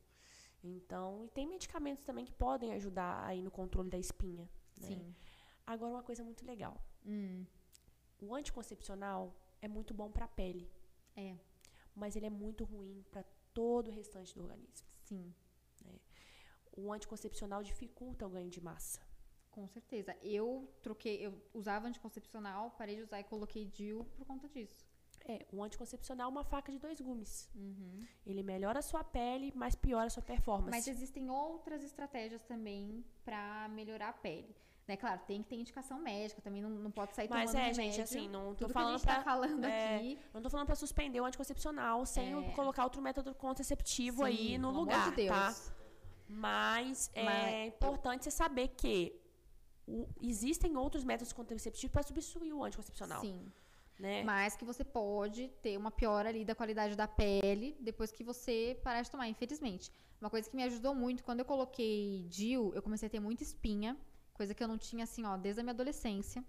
Então, 0.62 1.24
e 1.24 1.28
tem 1.28 1.46
medicamentos 1.46 2.04
também 2.04 2.24
que 2.24 2.32
podem 2.32 2.72
ajudar 2.74 3.24
aí 3.24 3.42
no 3.42 3.50
controle 3.50 3.88
da 3.90 3.98
espinha, 3.98 4.48
né? 4.76 4.88
Sim. 4.88 5.14
Agora 5.72 5.92
uma 5.96 6.02
coisa 6.02 6.22
muito 6.24 6.44
legal. 6.52 6.74
Hum, 7.06 7.44
O 8.20 8.34
anticoncepcional 8.34 9.22
é 9.62 9.68
muito 9.68 9.92
bom 9.94 10.10
para 10.10 10.24
a 10.24 10.28
pele, 10.40 10.68
é, 11.16 11.36
mas 11.94 12.16
ele 12.16 12.26
é 12.26 12.30
muito 12.44 12.64
ruim 12.64 13.04
para 13.10 13.22
todo 13.54 13.88
o 13.88 13.94
restante 14.00 14.34
do 14.34 14.42
organismo. 14.42 14.88
sim. 15.04 15.32
O 16.72 16.92
anticoncepcional 16.92 17.62
dificulta 17.62 18.26
o 18.26 18.30
ganho 18.30 18.48
de 18.48 18.60
massa. 18.60 19.00
Com 19.50 19.66
certeza. 19.68 20.16
Eu 20.22 20.72
troquei, 20.82 21.16
eu 21.26 21.32
usava 21.52 21.88
anticoncepcional, 21.88 22.70
parei 22.78 22.96
de 22.96 23.02
usar 23.02 23.20
e 23.20 23.24
coloquei 23.24 23.64
DIU 23.66 24.04
por 24.16 24.24
conta 24.24 24.49
disso. 24.49 24.86
É, 25.24 25.46
o 25.53 25.62
anticoncepcional 25.62 26.28
é 26.28 26.32
uma 26.32 26.45
faca 26.45 26.72
de 26.72 26.78
dois 26.78 27.00
gumes. 27.00 27.50
Uhum. 27.54 28.07
Ele 28.24 28.42
melhora 28.42 28.78
a 28.78 28.82
sua 28.82 29.03
pele, 29.04 29.53
mas 29.54 29.74
piora 29.74 30.07
a 30.07 30.11
sua 30.11 30.22
performance. 30.22 30.70
Mas 30.70 30.86
existem 30.86 31.28
outras 31.28 31.82
estratégias 31.82 32.42
também 32.45 33.04
pra 33.24 33.68
melhorar 33.68 34.08
a 34.11 34.12
pele. 34.12 34.54
Né? 34.91 34.96
Claro, 34.96 35.21
tem 35.25 35.41
que 35.41 35.49
ter 35.49 35.54
indicação 35.54 36.00
médica, 36.00 36.42
também 36.42 36.61
não, 36.61 36.68
não 36.68 36.91
pode 36.91 37.14
sair 37.14 37.29
Mas 37.30 37.53
tomando 37.53 37.62
é, 37.64 37.71
remédio. 37.71 37.92
gente, 37.92 38.00
assim, 38.03 38.29
não 38.29 38.46
tô 38.57 38.64
Tudo 38.64 38.72
falando 38.72 38.88
que 38.88 38.95
a 38.95 38.99
gente 38.99 39.07
pra. 39.07 39.14
tá 39.18 39.22
falando 39.22 39.64
é, 39.64 39.96
aqui. 39.96 40.18
Não 40.34 40.42
tô 40.42 40.50
falando 40.50 40.67
pra 40.67 40.75
suspender 40.75 41.21
o 41.21 41.25
anticoncepcional 41.25 42.04
sem 42.04 42.34
É. 42.46 42.50
colocar 42.50 42.83
outro 42.83 43.00
método 43.00 43.33
contraceptivo 43.33 44.25
sim, 44.25 44.29
aí 44.30 44.58
no 44.58 44.71
lugar, 44.72 45.11
de 45.11 45.14
Deus. 45.14 45.29
tá? 45.29 45.54
Mas 46.29 47.08
é 47.14 47.22
Mas- 47.22 47.68
importante 47.68 48.25
você 48.25 48.33
saber 48.33 48.68
que 48.68 49.17
o- 49.87 50.08
existem 50.21 50.76
outros 50.76 51.04
métodos 51.04 51.33
contraceptivos 51.33 51.92
para 51.92 52.03
substituir 52.03 52.53
o 52.53 52.64
anticoncepcional, 52.64 53.21
Sim. 53.21 53.46
né? 53.99 54.25
Mas 54.25 54.57
que 54.57 54.64
você 54.64 54.83
pode 54.84 55.49
ter 55.62 55.76
uma 55.76 55.91
piora 55.92 56.29
ali 56.29 56.45
da 56.45 56.54
qualidade 56.57 56.96
da 56.96 57.07
pele 57.07 57.76
depois 57.80 58.11
que 58.11 58.25
você 58.25 58.76
parar 58.83 59.03
de 59.03 59.11
tomar, 59.11 59.29
infelizmente. 59.29 59.92
Uma 60.21 60.30
coisa 60.30 60.50
que 60.50 60.57
me 60.57 60.64
ajudou 60.64 60.95
muito, 60.95 61.22
quando 61.25 61.38
eu 61.41 61.45
coloquei 61.45 62.26
DIU, 62.29 62.72
eu 62.75 62.83
comecei 62.83 63.07
a 63.07 63.11
ter 63.11 63.21
muita 63.21 63.42
espinha, 63.42 63.96
coisa 64.41 64.54
que 64.54 64.62
eu 64.64 64.68
não 64.68 64.79
tinha 64.79 65.04
assim, 65.04 65.22
ó, 65.26 65.37
desde 65.37 65.61
a 65.61 65.62
minha 65.64 65.72
adolescência. 65.79 66.42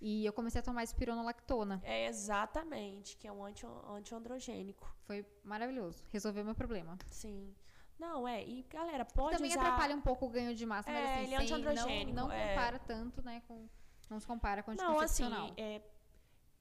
E 0.00 0.24
eu 0.24 0.32
comecei 0.32 0.60
a 0.60 0.62
tomar 0.62 0.82
espironolactona. 0.84 1.80
É 1.84 2.06
exatamente, 2.06 3.16
que 3.18 3.26
é 3.26 3.32
um 3.32 3.44
anti, 3.44 3.66
antiandrogênico. 3.98 4.84
Foi 5.06 5.26
maravilhoso. 5.42 5.98
Resolveu 6.10 6.44
meu 6.44 6.54
problema. 6.54 6.96
Sim. 7.10 7.52
Não, 7.98 8.26
é. 8.26 8.44
E, 8.46 8.62
galera, 8.70 9.04
pode 9.04 9.36
Também 9.36 9.50
usar... 9.50 9.60
atrapalha 9.60 9.94
um 9.96 10.00
pouco 10.00 10.24
o 10.26 10.28
ganho 10.30 10.54
de 10.54 10.64
massa, 10.64 10.88
mas 10.90 11.00
É, 11.04 11.14
assim, 11.14 11.24
ele 11.24 11.34
é 11.34 11.38
antiandrogênico, 11.38 12.16
não, 12.16 12.28
não 12.28 12.32
é. 12.32 12.48
compara 12.50 12.78
tanto, 12.78 13.22
né, 13.22 13.42
com... 13.48 13.68
Não 14.08 14.20
se 14.20 14.26
compara 14.26 14.62
com 14.62 14.70
o 14.70 14.74
Não, 14.74 15.00
assim, 15.00 15.24
anticoncepcional. 15.24 15.52
é, 15.56 15.82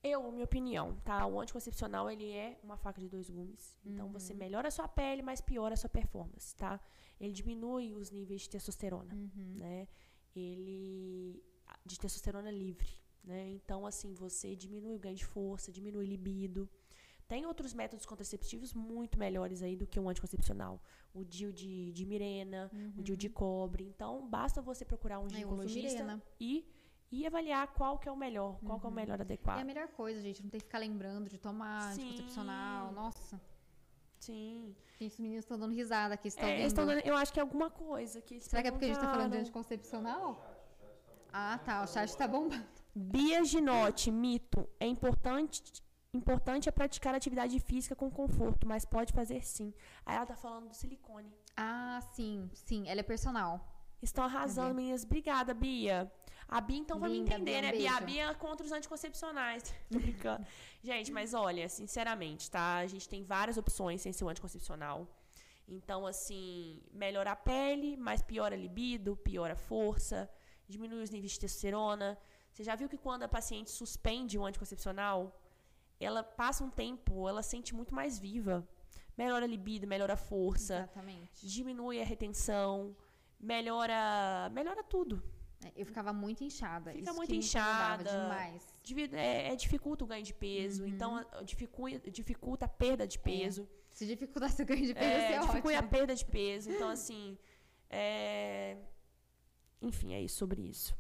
eu, 0.04 0.32
minha 0.32 0.44
opinião, 0.46 0.96
tá? 1.06 1.26
O 1.28 1.40
anticoncepcional, 1.40 2.10
ele 2.10 2.30
é 2.32 2.60
uma 2.64 2.76
faca 2.76 3.00
de 3.00 3.08
dois 3.08 3.30
gumes. 3.30 3.78
Então, 3.86 4.10
você 4.12 4.34
Uhum. 4.34 4.40
melhora 4.40 4.68
a 4.68 4.72
sua 4.72 4.88
pele, 4.88 5.22
mas 5.22 5.40
piora 5.42 5.76
a 5.76 5.78
sua 5.78 5.90
performance, 5.90 6.56
tá? 6.56 6.80
Ele 7.22 7.32
diminui 7.32 7.94
os 7.94 8.10
níveis 8.10 8.42
de 8.42 8.50
testosterona, 8.50 9.14
Uhum. 9.14 9.56
né? 9.60 9.88
Ele... 10.40 11.44
De 11.86 11.98
testosterona 12.00 12.52
livre, 12.52 12.90
né? 13.24 13.50
Então, 13.50 13.86
assim, 13.86 14.14
você 14.14 14.56
diminui 14.56 14.96
o 14.96 15.00
ganho 15.00 15.16
de 15.16 15.26
força, 15.26 15.72
diminui 15.72 16.06
libido. 16.06 16.70
Tem 17.28 17.46
outros 17.46 17.74
métodos 17.74 18.06
contraceptivos 18.06 18.74
muito 18.74 19.20
melhores 19.20 19.62
aí 19.62 19.76
do 19.76 19.86
que 19.88 20.00
o 20.00 20.08
anticoncepcional. 20.10 20.82
O 21.14 21.24
DIU 21.26 21.52
de, 21.52 21.92
de 21.92 22.06
Mirena, 22.06 22.72
o 22.98 23.02
DIU 23.02 23.18
de 23.18 23.30
cobre. 23.30 23.84
Então, 23.86 24.28
basta 24.30 24.62
você 24.62 24.86
procurar 24.86 25.20
um 25.20 25.24
Uhum. 25.24 25.28
uso 25.28 25.36
ginecologista 25.36 26.22
e, 26.40 26.66
e 27.12 27.26
avaliar 27.28 27.68
qual 27.74 27.98
que 28.00 28.08
é 28.08 28.12
o 28.12 28.16
melhor, 28.18 28.60
qual 28.66 28.80
que 28.80 28.86
é 28.86 28.90
o 28.90 28.94
melhor 28.94 29.20
É 29.20 29.24
adequado. 29.24 29.60
a 29.60 29.66
melhor 29.66 29.88
coisa, 29.90 30.22
gente. 30.22 30.42
Não 30.44 30.50
tem 30.50 30.60
que 30.60 30.66
ficar 30.66 30.80
lembrando 30.80 31.30
de 31.30 31.38
tomar 31.38 31.94
Sim. 31.94 32.04
anticoncepcional. 32.04 32.94
Nossa. 32.94 33.42
Sim. 34.20 34.76
Gente, 35.00 35.14
os 35.14 35.20
meninos 35.20 35.44
estão 35.46 35.58
dando 35.60 35.74
risada 35.74 36.14
aqui. 36.16 36.28
Estão 36.28 36.48
É, 36.48 36.60
eles 36.62 36.74
tão 36.74 36.86
dando- 36.86 37.00
eu 37.06 37.16
acho 37.16 37.32
que 37.32 37.40
é 37.40 37.42
alguma 37.42 37.70
coisa 37.70 38.20
que 38.22 38.40
Será 38.40 38.62
que 38.62 38.68
é 38.68 38.72
porque 38.72 38.86
a 38.86 38.88
gente 38.90 39.00
tá 39.00 39.12
falando 39.12 39.32
de 39.32 39.38
anticoncepcional? 39.38 40.44
Ah, 41.32 41.60
tá. 41.64 41.84
O 41.84 41.88
chat 41.88 42.16
tá 42.18 42.28
bombando. 42.28 42.66
Bia 42.96 43.44
Ginotti, 43.44 44.10
mito. 44.12 44.68
É 44.80 44.86
importante, 44.88 45.62
Importante 46.14 46.68
é 46.68 46.72
praticar 46.72 47.14
atividade 47.14 47.60
física 47.60 47.96
com 47.96 48.10
conforto, 48.10 48.66
mas 48.66 48.86
pode 48.86 49.14
fazer 49.14 49.44
sim. 49.46 49.72
Aí 50.06 50.16
ela 50.16 50.26
tá 50.26 50.36
falando 50.36 50.70
do 50.70 50.74
silicone. 50.74 51.32
Ah, 51.56 52.00
sim, 52.14 52.50
sim. 52.54 52.88
Ela 52.88 53.02
é 53.02 53.04
personal. 53.04 53.64
Estão 54.02 54.24
arrasando, 54.24 54.74
meninas. 54.74 55.04
Obrigada, 55.04 55.54
Bia. 55.54 56.12
A 56.48 56.62
Bia, 56.62 56.78
então, 56.78 56.98
vai 57.00 57.10
me 57.10 57.20
entender, 57.20 57.60
um 57.60 57.62
né, 57.62 57.72
Bia? 57.74 57.96
A. 57.96 58.02
Bia 58.02 58.24
é 58.30 58.34
contra 58.34 58.66
os 58.66 58.72
anticoncepcionais. 58.72 59.74
Tô 59.92 60.00
brincando. 60.00 60.46
gente, 60.82 61.12
mas 61.12 61.34
olha, 61.34 61.68
sinceramente, 61.68 62.50
tá? 62.50 62.78
A 62.78 62.88
gente 62.88 63.08
tem 63.10 63.22
várias 63.24 63.58
opções 63.58 64.02
sem 64.02 64.14
ser 64.14 64.24
o 64.24 64.30
anticoncepcional. 64.30 65.08
Então, 65.68 66.08
assim, 66.08 66.82
melhora 66.94 67.32
a 67.32 67.36
pele, 67.36 67.98
mas 67.98 68.22
piora 68.22 68.56
a 68.56 68.58
libido, 68.58 69.18
piora 69.18 69.54
a 69.54 69.58
força, 69.58 70.30
diminui 70.68 71.04
os 71.04 71.10
níveis 71.10 71.34
de 71.34 71.40
testosterona. 71.42 72.18
Você 72.50 72.64
já 72.64 72.76
viu 72.76 72.88
que 72.88 72.98
quando 72.98 73.24
a 73.24 73.28
paciente 73.28 73.70
suspende 73.70 74.38
o 74.38 74.46
anticoncepcional, 74.46 75.38
ela 76.00 76.24
passa 76.24 76.64
um 76.64 76.70
tempo, 76.70 77.28
ela 77.28 77.44
sente 77.44 77.76
muito 77.76 77.94
mais 77.94 78.18
viva. 78.18 78.66
Melhora 79.18 79.46
a 79.46 79.48
libido, 79.48 79.86
melhora 79.86 80.14
a 80.14 80.18
força, 80.18 80.76
Exatamente. 80.76 81.46
diminui 81.46 82.00
a 82.02 82.06
retenção, 82.06 82.96
melhora, 83.40 84.50
melhora 84.54 84.84
tudo. 84.84 85.22
É, 85.66 85.72
Eu 85.76 85.86
ficava 85.86 86.14
muito 86.14 86.44
inchada. 86.44 86.92
Fica 86.92 87.04
isso 87.04 87.14
muito 87.16 87.34
inchada. 87.34 88.04
demais. 88.04 88.64
É, 89.14 89.52
é 89.52 89.56
dificulta 89.56 90.04
o 90.04 90.08
ganho 90.08 90.24
de 90.24 90.34
peso, 90.34 90.84
Uhum. 90.84 90.90
então 90.90 91.18
a- 91.18 91.42
dificulta, 91.44 92.12
dificulta 92.12 92.66
a 92.66 92.68
perda 92.70 93.08
de 93.08 93.18
peso. 93.20 93.68
Se 93.92 94.06
dificultasse 94.06 94.62
o 94.62 94.66
ganho 94.66 94.86
de 94.86 94.94
peso, 94.94 95.06
É, 95.06 95.40
dificulta 95.40 95.70
a 95.76 95.80
ótimo. 95.80 95.90
perda 95.90 96.16
de 96.16 96.26
peso. 96.26 96.70
Então, 96.72 96.90
assim. 96.90 97.38
é, 97.90 98.78
Enfim, 99.82 100.14
é 100.14 100.22
isso 100.22 100.38
sobre 100.38 100.62
isso. 100.62 100.96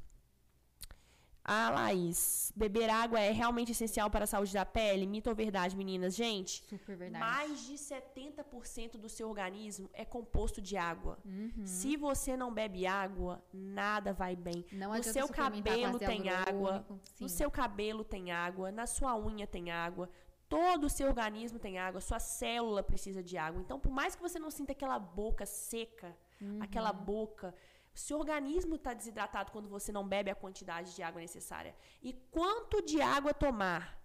A 1.49 1.69
Laís, 1.69 2.52
beber 2.53 2.90
água 2.90 3.22
é 3.22 3.32
realmente 3.32 3.72
essencial 3.72 4.10
para 4.10 4.26
a 4.26 4.28
saúde 4.28 4.53
da 4.53 4.65
pele? 4.65 5.07
Mito 5.07 5.30
ou 5.30 5.36
verdade, 5.36 5.78
meninas? 5.78 6.14
Gente, 6.14 6.61
Super 6.68 6.98
verdade. 6.98 7.24
mais 7.24 7.65
de 7.65 7.76
70% 7.76 8.98
do 8.98 9.07
seu 9.07 9.30
organismo 9.30 9.90
é 9.94 10.03
composto 10.03 10.61
de 10.61 10.76
água. 10.76 11.18
Uhum. 11.26 11.65
Se 11.65 11.95
você 11.95 12.36
não 12.36 12.53
bebe 12.53 12.86
água, 12.86 13.41
nada 13.53 14.11
vai 14.11 14.36
bem. 14.36 14.65
Não 14.74 14.94
no 14.94 15.02
seu 15.03 15.28
cabelo 15.30 15.98
tem 15.98 16.30
água. 16.30 16.86
No 17.19 17.30
seu 17.30 17.49
cabelo 17.49 18.03
tem 18.03 18.30
água, 18.32 18.69
na 18.72 18.86
sua 18.86 19.18
unha 19.18 19.48
tem 19.48 19.72
água, 19.72 20.10
todo 20.49 20.86
o 20.86 20.90
seu 20.90 21.07
organismo 21.07 21.60
tem 21.60 21.78
água, 21.78 22.02
sua 22.02 22.19
célula 22.19 22.84
precisa 22.84 23.24
de 23.24 23.38
água. 23.38 23.61
Então, 23.61 23.80
por 23.80 23.91
mais 23.91 24.15
que 24.15 24.22
você 24.22 24.38
não 24.38 24.52
sinta 24.52 24.74
aquela 24.74 24.99
boca 24.99 25.45
seca, 25.45 26.14
Uhum. 26.40 26.60
aquela 26.61 26.94
boca, 26.94 27.53
seu 27.99 28.19
organismo 28.19 28.76
está 28.76 28.94
desidratado 28.94 29.52
quando 29.52 29.68
você 29.68 29.91
não 29.91 30.07
bebe 30.07 30.30
a 30.30 30.36
quantidade 30.36 30.95
de 30.95 31.02
água 31.02 31.19
necessária. 31.19 31.76
E 32.02 32.14
quanto 32.32 32.82
de 32.82 33.02
água 33.02 33.34
tomar? 33.34 33.98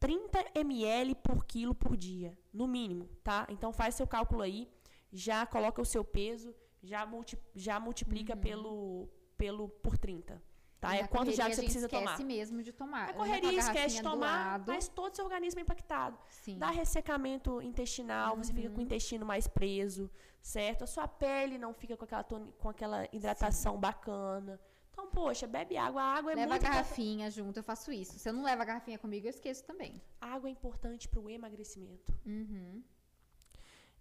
30 0.00 0.50
ml 0.56 1.14
por 1.14 1.44
quilo 1.44 1.74
por 1.74 1.96
dia, 1.96 2.36
no 2.52 2.66
mínimo, 2.66 3.08
tá? 3.22 3.46
Então 3.48 3.72
faz 3.72 3.94
seu 3.94 4.06
cálculo 4.06 4.42
aí, 4.42 4.68
já 5.12 5.46
coloca 5.46 5.80
o 5.80 5.84
seu 5.84 6.04
peso, 6.04 6.52
já, 6.82 7.06
multi, 7.06 7.38
já 7.54 7.78
multiplica 7.78 8.36
pelo, 8.36 9.08
pelo 9.38 9.68
por 9.68 9.96
30. 9.96 10.42
Tá? 10.82 10.88
Uhum. 10.88 10.94
É 10.96 11.06
quanto 11.06 11.30
de 11.32 11.40
água 11.40 11.54
você 11.54 11.60
a 11.60 11.64
precisa 11.64 11.88
tomar. 11.88 12.02
esquece 12.06 12.24
mesmo 12.24 12.60
de 12.60 12.72
tomar. 12.72 13.10
A 13.10 13.12
correria 13.14 13.56
esquece 13.56 13.96
de 13.98 14.02
tomar, 14.02 14.58
mas 14.66 14.88
todo 14.88 15.12
o 15.12 15.14
seu 15.14 15.24
organismo 15.24 15.60
é 15.60 15.62
impactado. 15.62 16.18
Sim. 16.28 16.58
Dá 16.58 16.70
ressecamento 16.70 17.62
intestinal, 17.62 18.36
você 18.36 18.52
fica 18.52 18.68
com 18.68 18.74
o 18.74 18.78
Uhum. 18.78 18.84
intestino 18.84 19.24
mais 19.24 19.46
preso, 19.46 20.10
certo? 20.40 20.82
A 20.82 20.86
sua 20.88 21.06
pele 21.06 21.56
não 21.56 21.72
fica 21.72 21.96
com 21.96 22.04
aquela, 22.04 22.24
com 22.58 22.68
aquela 22.68 23.08
hidratação 23.12 23.78
bacana. 23.78 24.58
Então, 24.90 25.06
poxa, 25.06 25.46
bebe 25.46 25.76
água. 25.76 26.02
A 26.02 26.16
água 26.16 26.32
é 26.32 26.34
Leva 26.34 26.46
a 26.46 26.50
muito 26.50 26.62
impor- 26.62 26.72
garrafinha 26.74 27.30
junto, 27.30 27.58
eu 27.60 27.62
faço 27.62 27.92
isso. 27.92 28.18
Se 28.18 28.28
eu 28.28 28.32
não 28.32 28.42
levo 28.42 28.62
a 28.62 28.64
garrafinha 28.64 28.98
comigo, 28.98 29.24
eu 29.26 29.30
esqueço 29.30 29.62
também. 29.64 30.02
água 30.20 30.48
é 30.48 30.52
importante 30.52 31.08
para 31.08 31.20
o 31.20 31.30
emagrecimento. 31.30 32.12
Uhum. 32.26 32.82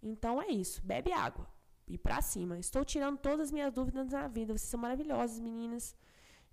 Então 0.01 0.41
é 0.41 0.47
isso, 0.47 0.81
bebe 0.83 1.11
água. 1.13 1.47
E 1.87 1.95
pra 1.97 2.21
cima. 2.23 2.57
Estou 2.57 2.83
tirando 2.83 3.17
todas 3.19 3.47
as 3.47 3.51
minhas 3.51 3.71
dúvidas 3.71 4.07
na 4.11 4.27
vida. 4.27 4.57
Vocês 4.57 4.69
são 4.69 4.79
maravilhosas, 4.79 5.39
meninas. 5.39 5.95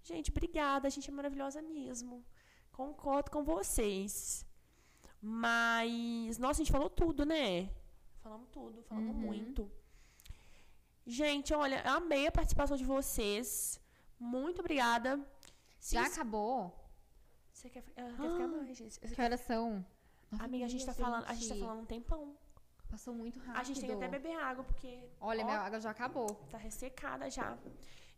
Gente, 0.03 0.31
obrigada. 0.31 0.87
A 0.89 0.91
gente 0.91 1.09
é 1.11 1.13
maravilhosa 1.13 1.61
mesmo. 1.63 2.25
Concordo 2.73 3.31
com 3.31 3.43
vocês. 3.45 4.47
Mas, 5.21 6.39
nossa, 6.39 6.61
a 6.63 6.65
gente 6.65 6.73
falou 6.73 6.89
tudo, 6.89 7.25
né? 7.27 7.71
Falamos 8.23 8.49
tudo, 8.51 8.83
falamos 8.85 9.15
Uhum. 9.15 9.21
muito. 9.23 9.71
Gente, 11.07 11.53
olha, 11.55 11.83
amei 11.83 12.27
a 12.27 12.33
participação 12.33 12.77
de 12.77 12.85
vocês. 12.85 13.81
Muito 14.19 14.61
obrigada. 14.61 15.19
Se 15.81 15.95
Já 15.95 16.07
acabou? 16.07 16.75
Você 17.53 17.69
quer, 17.71 17.83
ela 17.97 18.11
quer 18.17 18.31
ficar 18.33 18.47
mais, 18.49 18.77
gente? 18.77 19.01
Que 19.01 19.21
horas 19.21 19.41
são? 19.41 19.85
Nove 20.31 20.45
Amiga, 20.45 20.65
a 20.67 20.69
gente 20.69 20.85
tá 20.85 20.93
dias, 20.93 21.05
falando, 21.07 21.25
a 21.27 21.35
gente 21.35 21.49
tá 21.49 21.55
falando 21.57 21.81
um 21.81 21.87
tempão. 21.87 22.37
Passou 22.91 23.15
muito 23.15 23.39
rápido. 23.39 23.61
A 23.61 23.65
gente 23.65 23.81
tem 23.81 23.89
que 23.89 23.95
até 23.97 24.09
beber 24.09 24.37
água, 24.37 24.65
porque 24.65 25.01
Olha, 25.21 25.43
ó, 25.43 25.47
minha 25.47 25.59
água 25.59 25.81
já 25.81 25.91
acabou. 25.91 26.35
tá 26.51 26.59
ressecada 26.59 27.31
já. 27.31 27.57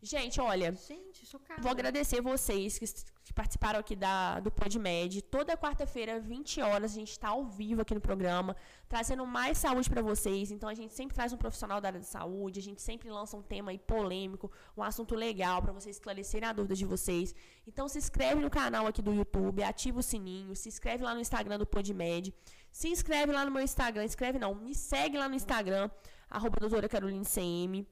Gente, 0.03 0.41
olha, 0.41 0.73
Gente, 0.73 1.27
chocada. 1.27 1.61
vou 1.61 1.71
agradecer 1.71 2.21
vocês 2.21 2.79
que, 2.79 2.85
que 3.23 3.31
participaram 3.31 3.79
aqui 3.79 3.95
da, 3.95 4.39
do 4.39 4.49
PodMed. 4.49 5.21
Toda 5.21 5.55
quarta-feira, 5.55 6.19
20 6.19 6.59
horas, 6.59 6.91
a 6.93 6.95
gente 6.95 7.19
tá 7.19 7.29
ao 7.29 7.45
vivo 7.45 7.83
aqui 7.83 7.93
no 7.93 8.01
programa, 8.01 8.55
trazendo 8.89 9.23
mais 9.27 9.59
saúde 9.59 9.87
pra 9.87 10.01
vocês. 10.01 10.49
Então, 10.49 10.67
a 10.67 10.73
gente 10.73 10.91
sempre 10.91 11.13
traz 11.13 11.31
um 11.33 11.37
profissional 11.37 11.79
da 11.79 11.89
área 11.89 11.99
de 11.99 12.07
saúde, 12.07 12.59
a 12.59 12.63
gente 12.63 12.81
sempre 12.81 13.11
lança 13.11 13.37
um 13.37 13.43
tema 13.43 13.71
polêmico, 13.77 14.51
um 14.75 14.81
assunto 14.81 15.13
legal 15.13 15.61
pra 15.61 15.71
vocês 15.71 15.97
esclarecerem 15.97 16.49
a 16.49 16.53
dúvida 16.53 16.73
de 16.75 16.85
vocês. 16.85 17.35
Então, 17.67 17.87
se 17.87 17.99
inscreve 17.99 18.41
no 18.41 18.49
canal 18.49 18.87
aqui 18.87 19.03
do 19.03 19.13
YouTube, 19.13 19.61
ativa 19.61 19.99
o 19.99 20.03
sininho, 20.03 20.55
se 20.55 20.67
inscreve 20.67 21.03
lá 21.03 21.13
no 21.13 21.21
Instagram 21.21 21.59
do 21.59 21.65
PodMed. 21.67 22.33
Se 22.71 22.87
inscreve 22.87 23.31
lá 23.31 23.45
no 23.45 23.51
meu 23.51 23.61
Instagram, 23.61 24.03
inscreve 24.05 24.39
não, 24.39 24.55
me 24.55 24.73
segue 24.73 25.15
lá 25.15 25.29
no 25.29 25.35
Instagram, 25.35 25.91
arroba 26.27 26.57
doutora 26.59 26.89
Caroline 26.89 27.23
CM. 27.23 27.87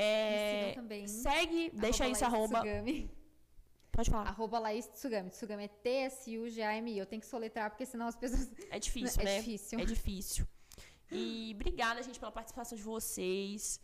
É, 0.00 0.72
também. 0.74 1.06
Segue, 1.08 1.70
deixa 1.74 2.04
aí 2.04 2.10
Laís 2.10 2.18
seu 2.18 2.28
arroba. 2.28 2.60
Tsugami. 2.60 3.10
Pode 3.90 4.10
falar. 4.10 4.28
Arroba 4.28 4.58
Laís 4.60 4.86
Tsugami. 4.86 5.30
Tsugami 5.30 5.64
é 5.64 5.68
T-S-U-G-A-M-I. 5.68 6.98
Eu 6.98 7.06
tenho 7.06 7.20
que 7.20 7.26
soletrar, 7.26 7.68
porque 7.70 7.84
senão 7.84 8.06
as 8.06 8.16
pessoas... 8.16 8.48
É 8.70 8.78
difícil, 8.78 9.20
É 9.22 9.24
né? 9.24 9.38
difícil. 9.38 9.80
É 9.80 9.84
difícil. 9.84 10.46
E 11.10 11.52
obrigada, 11.54 12.02
gente, 12.02 12.20
pela 12.20 12.30
participação 12.30 12.76
de 12.76 12.84
vocês. 12.84 13.80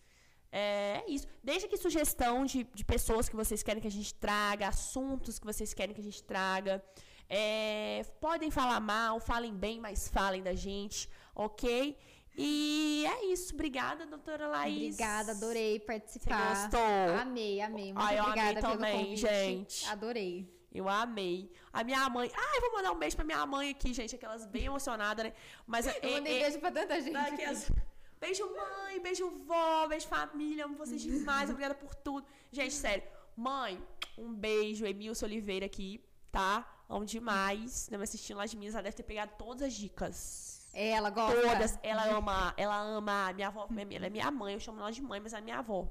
É 0.53 1.03
isso. 1.09 1.27
Deixa 1.43 1.67
aqui 1.67 1.77
sugestão 1.77 2.45
de, 2.45 2.63
de 2.63 2.85
pessoas 2.85 3.29
que 3.29 3.35
vocês 3.35 3.61
querem 3.61 3.81
que 3.83 3.89
a 3.89 3.91
gente 3.91 4.15
traga, 4.15 4.69
assuntos 4.69 5.39
que 5.41 5.47
vocês 5.47 5.75
querem 5.75 5.93
que 5.93 6.01
a 6.01 6.05
gente 6.05 6.23
traga. 6.23 6.81
É, 7.29 8.05
podem 8.21 8.51
falar 8.53 8.79
mal, 8.79 9.19
falem 9.19 9.53
bem, 9.53 9.81
mas 9.81 10.07
falem 10.09 10.43
da 10.45 10.55
gente, 10.55 11.09
ok? 11.35 11.97
E 12.37 13.05
é 13.07 13.27
isso. 13.27 13.55
Obrigada, 13.55 14.07
doutora 14.07 14.49
Laís. 14.49 14.95
Obrigada, 14.95 15.33
adorei 15.33 15.79
Você 15.79 15.85
participar. 15.85 16.63
gostou? 16.63 17.17
Amei, 17.21 17.61
amei. 17.61 17.93
Muito 17.93 18.01
Ai, 18.01 18.19
eu 18.19 18.25
amei 18.25 18.33
obrigada 18.43 18.61
pelo 18.61 18.73
também, 18.75 19.05
convite. 19.05 19.21
gente. 19.21 19.87
Adorei. 19.89 20.55
Eu 20.73 20.89
amei. 20.89 21.53
A 21.73 21.85
minha 21.85 22.09
mãe. 22.09 22.31
Ai, 22.35 22.61
vou 22.61 22.73
mandar 22.73 22.91
um 22.93 22.99
beijo 22.99 23.15
pra 23.15 23.25
minha 23.25 23.47
mãe 23.47 23.71
aqui, 23.71 23.95
gente. 23.95 24.17
Aquelas 24.17 24.45
bem 24.47 24.65
emocionadas, 24.65 25.27
né? 25.27 25.33
Mas 25.67 25.87
é, 25.87 25.99
Eu 26.03 26.11
mandei 26.13 26.39
é- 26.39 26.43
beijo 26.43 26.59
pra 26.59 26.73
tanta 26.73 27.01
gente. 27.01 27.13
Daqui 27.13 27.43
as- 27.45 27.71
Beijo, 28.21 28.45
mãe, 28.57 29.01
beijo, 29.03 29.31
vó, 29.47 29.87
beijo, 29.87 30.07
família, 30.09 30.65
amo 30.65 30.77
vocês 30.77 31.03
demais, 31.03 31.51
obrigada 31.51 31.75
por 31.75 31.95
tudo. 31.95 32.27
Gente, 32.51 32.73
sério, 32.73 33.05
mãe, 33.37 33.79
um 34.17 34.33
beijo, 34.33 34.87
Emilson 34.87 35.27
Oliveira 35.27 35.67
aqui, 35.67 36.03
tá? 36.33 36.67
Amo 36.89 37.05
demais. 37.05 37.87
Não 37.91 37.99
me 37.99 38.05
assistindo 38.05 38.39
lá 38.39 38.47
de 38.47 38.57
Minas, 38.57 38.75
ela 38.75 38.83
deve 38.83 38.97
ter 38.97 39.03
pegado 39.03 39.33
todas 39.37 39.63
as 39.69 39.75
dicas. 39.75 40.64
Ela 40.75 41.11
gosta. 41.11 41.41
Todas. 41.41 41.79
Ela 41.83 42.05
ama, 42.07 42.53
ela 42.57 42.81
ama 42.81 43.29
a 43.29 43.33
minha 43.33 43.49
avó, 43.49 43.69
ela 43.91 44.07
é 44.07 44.11
minha 44.11 44.31
mãe, 44.31 44.55
eu 44.55 44.61
chamo 44.61 44.81
ela 44.81 44.91
de 44.93 45.01
mãe, 45.03 45.21
mas 45.21 45.33
é 45.33 45.41
minha 45.41 45.59
avó. 45.59 45.89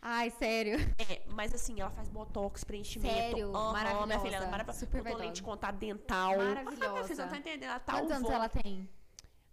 Ai, 0.00 0.30
sério. 0.30 0.78
É, 0.98 1.22
mas 1.26 1.54
assim, 1.54 1.80
ela 1.80 1.90
faz 1.90 2.08
botox, 2.08 2.64
preenchimento. 2.64 3.14
Sério? 3.14 3.54
Aham, 3.56 4.06
minha 4.06 4.20
filha, 4.20 4.36
ela 4.36 4.46
é 4.46 4.50
Maravilhosa. 4.50 4.50
maravilhosa. 4.50 4.78
Super 4.78 5.02
Botou 5.02 5.18
lente 5.18 5.34
de 5.34 5.42
contato 5.42 5.76
dental. 5.76 6.32
Ah, 6.34 6.36
minha 6.36 7.04
filha, 7.04 7.24
não 7.24 7.28
tá 7.28 7.36
entendendo, 7.38 7.62
ela 7.64 7.80
tá 7.80 7.92
Quantos 7.94 8.10
anos 8.12 8.30
ela 8.30 8.48
tem? 8.48 8.88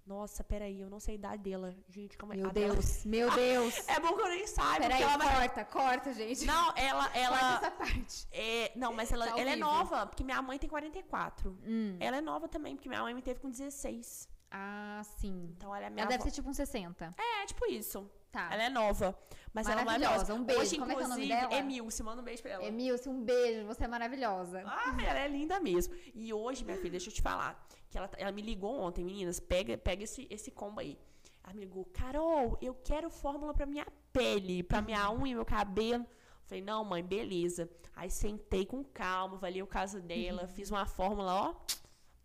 Nossa, 0.05 0.43
peraí, 0.43 0.81
eu 0.81 0.89
não 0.89 0.99
sei 0.99 1.13
a 1.13 1.15
idade 1.15 1.43
dela. 1.43 1.73
Gente, 1.87 2.17
calma 2.17 2.33
aí. 2.35 2.41
Meu 2.41 2.51
Deus, 2.51 3.05
meu 3.05 3.31
Deus. 3.33 3.87
É 3.87 3.99
bom 4.01 4.13
que 4.13 4.21
eu 4.21 4.27
nem 4.27 4.45
saiba, 4.45 4.81
Peraí, 4.81 5.01
ela 5.01 5.17
vai... 5.17 5.47
corta, 5.47 5.65
corta, 5.65 6.13
gente. 6.13 6.43
Não, 6.45 6.73
ela, 6.75 7.03
Corta 7.05 7.17
ela, 7.19 7.55
essa 7.55 7.71
parte. 7.71 8.27
é, 8.31 8.71
não, 8.75 8.91
mas 8.93 9.11
ela, 9.13 9.27
Tá 9.27 9.39
ela 9.39 9.51
é 9.51 9.55
nova, 9.55 10.05
porque 10.05 10.23
minha 10.23 10.41
mãe 10.41 10.59
tem 10.59 10.69
44. 10.69 11.57
Hum. 11.65 11.95
Ela 12.01 12.17
é 12.17 12.21
nova 12.21 12.49
também, 12.49 12.75
porque 12.75 12.89
minha 12.89 13.01
mãe 13.01 13.13
me 13.13 13.21
teve 13.21 13.39
com 13.39 13.49
16. 13.49 14.27
Ah, 14.55 15.01
sim. 15.03 15.49
Então 15.57 15.75
ela 15.75 15.87
é 15.87 15.89
minha 15.89 16.03
Ela 16.03 16.09
deve 16.09 16.21
avó. 16.21 16.29
ser 16.29 16.35
tipo 16.35 16.47
um 16.47 16.53
60. 16.53 17.09
É, 17.17 17.45
tipo 17.47 17.65
isso. 17.65 18.07
Tá. 18.31 18.49
Ela 18.53 18.63
é 18.65 18.69
nova. 18.69 19.17
Mas 19.51 19.67
ela 19.67 19.81
é 19.81 19.85
Maravilhosa, 19.85 20.33
um 20.35 20.43
beijo. 20.43 20.61
Hoje, 20.61 20.77
Como 20.77 20.91
é 20.91 20.95
que 20.95 21.01
é 21.01 21.05
o 21.05 21.07
nome 21.07 21.25
inclusive, 21.25 21.49
dela? 21.49 22.03
Manda 22.03 22.21
um 22.21 22.25
beijo 22.25 22.41
pra 22.43 22.51
ela. 22.51 22.63
Emilce, 22.63 23.09
um 23.09 23.23
beijo. 23.23 23.65
Você 23.65 23.83
é 23.83 23.87
maravilhosa. 23.87 24.63
Ah, 24.65 24.95
ela 25.07 25.19
é 25.19 25.27
linda 25.27 25.59
mesmo. 25.59 25.95
E 26.13 26.31
hoje, 26.31 26.63
minha 26.63 26.77
filha, 26.77 26.91
deixa 26.91 27.09
eu 27.09 27.13
te 27.13 27.21
falar. 27.21 27.67
Que 27.89 27.97
ela, 27.97 28.09
ela 28.17 28.31
me 28.31 28.41
ligou 28.41 28.79
ontem, 28.79 29.03
meninas. 29.03 29.39
Pega, 29.39 29.77
pega 29.77 30.03
esse, 30.03 30.27
esse 30.29 30.51
combo 30.51 30.79
aí. 30.79 30.99
Ela 31.43 31.53
me 31.53 31.61
ligou, 31.61 31.85
Carol, 31.85 32.57
eu 32.61 32.73
quero 32.73 33.09
fórmula 33.09 33.53
pra 33.53 33.65
minha 33.65 33.85
pele, 34.11 34.63
pra 34.63 34.81
minha 34.81 35.11
unha, 35.11 35.35
meu 35.35 35.45
cabelo. 35.45 36.05
Falei, 36.45 36.63
não, 36.63 36.83
mãe, 36.85 37.03
beleza. 37.03 37.69
Aí 37.95 38.09
sentei 38.09 38.65
com 38.65 38.83
calma, 38.83 39.35
avaliei 39.35 39.61
o 39.61 39.67
caso 39.67 40.01
dela, 40.01 40.47
fiz 40.47 40.71
uma 40.71 40.85
fórmula, 40.85 41.49
ó, 41.49 41.55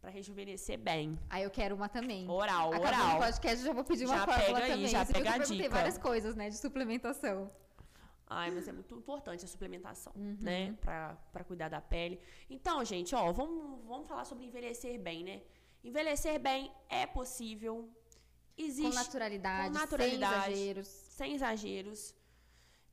Pra 0.01 0.11
rejuvenescer 0.11 0.79
bem. 0.79 1.19
Aí 1.29 1.43
eu 1.43 1.51
quero 1.51 1.75
uma 1.75 1.89
também. 1.89 2.29
Oral, 2.31 2.69
Acabou 2.69 2.87
oral. 2.87 3.17
o 3.17 3.21
podcast, 3.21 3.65
já 3.65 3.73
vou 3.73 3.85
pedir 3.85 4.05
uma 4.07 4.17
Já 4.19 4.25
fórmula 4.27 4.47
pega 4.47 4.65
aí, 4.65 4.71
também. 4.71 4.89
já 4.89 5.05
Você 5.05 5.13
viu 5.13 5.23
pega 5.23 5.35
a 5.35 5.39
dica. 5.39 5.69
várias 5.71 5.99
coisas, 5.99 6.37
né, 6.37 6.49
de 6.51 6.57
suplementação. 6.57 7.51
Ai, 8.31 8.51
mas 8.51 8.69
é 8.69 8.73
muito 8.73 8.95
importante 8.95 9.45
a 9.45 9.49
suplementação, 9.49 10.13
Uhum. 10.15 10.37
né? 10.41 10.73
Pra, 10.81 11.17
pra 11.33 11.43
cuidar 11.43 11.69
da 11.69 11.81
pele. 11.81 12.21
Então, 12.49 12.85
gente, 12.85 13.15
ó, 13.15 13.33
vamos, 13.33 13.83
vamos 13.87 14.07
falar 14.07 14.25
sobre 14.25 14.45
envelhecer 14.45 15.01
bem, 15.01 15.25
né? 15.25 15.43
Envelhecer 15.83 16.39
bem 16.39 16.71
é 16.89 17.07
possível. 17.07 17.89
Existe 18.57 18.91
Com 18.91 18.95
naturalidade, 19.03 19.69
com 19.73 19.79
naturalidade. 19.81 20.45
sem 20.45 20.53
exageros. 20.53 20.89
sem 20.89 21.35
exageros. 21.35 22.15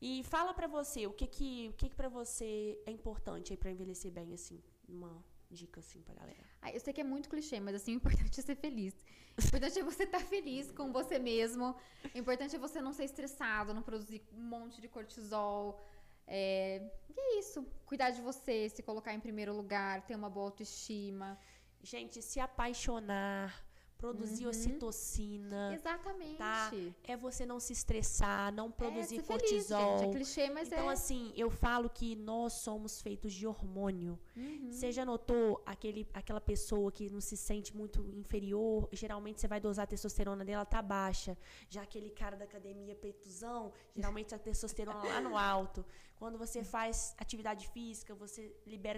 E 0.02 0.24
fala 0.24 0.54
pra 0.54 0.68
você, 0.68 1.06
o 1.06 1.12
que 1.14 1.28
que, 1.28 1.70
o 1.70 1.74
que 1.74 1.90
que 1.90 1.96
pra 1.96 2.08
você 2.10 2.80
é 2.86 2.92
importante 2.92 3.52
aí 3.54 3.58
pra 3.58 3.70
envelhecer 3.72 4.12
bem, 4.12 4.34
assim? 4.34 4.62
Uma 4.88 5.24
dica, 5.50 5.80
assim, 5.80 6.02
pra 6.02 6.14
galera. 6.14 6.44
Ah, 6.62 6.72
eu 6.72 6.80
sei 6.80 6.94
que 6.94 7.02
é 7.02 7.04
muito 7.04 7.30
clichê, 7.30 7.60
mas 7.60 7.76
assim, 7.76 7.94
o 7.94 7.96
importante 7.96 8.40
é 8.40 8.44
ser 8.44 8.56
feliz. 8.56 8.94
O 9.38 9.46
importante 9.46 9.80
é 9.80 9.84
você 9.84 10.04
estar 10.04 10.20
feliz 10.20 10.72
com 10.72 10.92
você 10.92 11.20
mesmo. 11.20 11.76
O 12.14 12.18
importante 12.18 12.56
é 12.56 12.60
você 12.60 12.82
não 12.82 12.94
ser 12.94 13.06
estressado, 13.06 13.74
não 13.74 13.82
produzir 13.82 14.22
um 14.34 14.42
monte 14.42 14.80
de 14.82 14.88
cortisol. 14.88 15.82
É... 16.28 16.82
E 17.10 17.20
é 17.20 17.40
isso. 17.40 17.66
Cuidar 17.86 18.12
de 18.12 18.22
você, 18.22 18.70
se 18.70 18.82
colocar 18.84 19.14
em 19.14 19.20
primeiro 19.20 19.54
lugar, 19.54 20.06
ter 20.06 20.16
uma 20.16 20.30
boa 20.30 20.48
autoestima. 20.48 21.40
Gente, 21.82 22.22
se 22.22 22.40
apaixonar, 22.40 23.65
produzir 24.06 24.44
Uhum. 24.46 24.50
ocitocina. 24.52 25.74
Exatamente. 25.74 26.38
tá? 26.38 26.72
É 27.04 27.18
você 27.18 27.46
não 27.46 27.60
se 27.60 27.74
estressar, 27.74 28.54
não 28.54 28.72
produzir 28.72 29.20
é, 29.20 29.22
ser 29.22 29.24
feliz, 29.24 29.42
cortisol. 29.50 29.98
gente. 30.00 30.10
É 30.10 30.14
clichê, 30.14 30.50
mas 30.50 30.68
então, 30.72 30.90
é. 30.90 30.94
assim, 30.94 31.34
eu 31.36 31.50
falo 31.50 31.90
que 31.90 32.16
nós 32.16 32.54
somos 32.54 33.02
feitos 33.02 33.34
de 33.34 33.48
hormônio. 33.48 34.20
Uhum. 34.36 34.72
Você 34.72 34.92
já 34.92 35.06
notou 35.06 35.62
aquele, 35.66 36.08
aquela 36.14 36.42
pessoa 36.42 36.92
que 36.92 37.10
não 37.10 37.22
se 37.22 37.36
sente 37.38 37.76
muito 37.76 38.02
inferior? 38.16 38.88
Geralmente 38.92 39.42
você 39.42 39.48
vai 39.48 39.60
dosar 39.60 39.84
a 39.84 39.88
testosterona 39.88 40.44
dela, 40.46 40.66
tá 40.66 40.82
baixa. 40.82 41.38
Já 41.70 41.82
aquele 41.82 42.10
cara 42.10 42.36
da 42.36 42.46
academia 42.46 42.96
peituzão, 42.96 43.72
geralmente 43.96 44.34
a 44.36 44.40
testosterona 44.40 45.04
lá 45.04 45.22
no 45.22 45.38
alto. 45.38 45.86
Quando 46.18 46.38
você 46.38 46.64
faz 46.64 47.14
atividade 47.18 47.68
física, 47.70 48.16
você 48.16 48.56
libera 48.66 48.98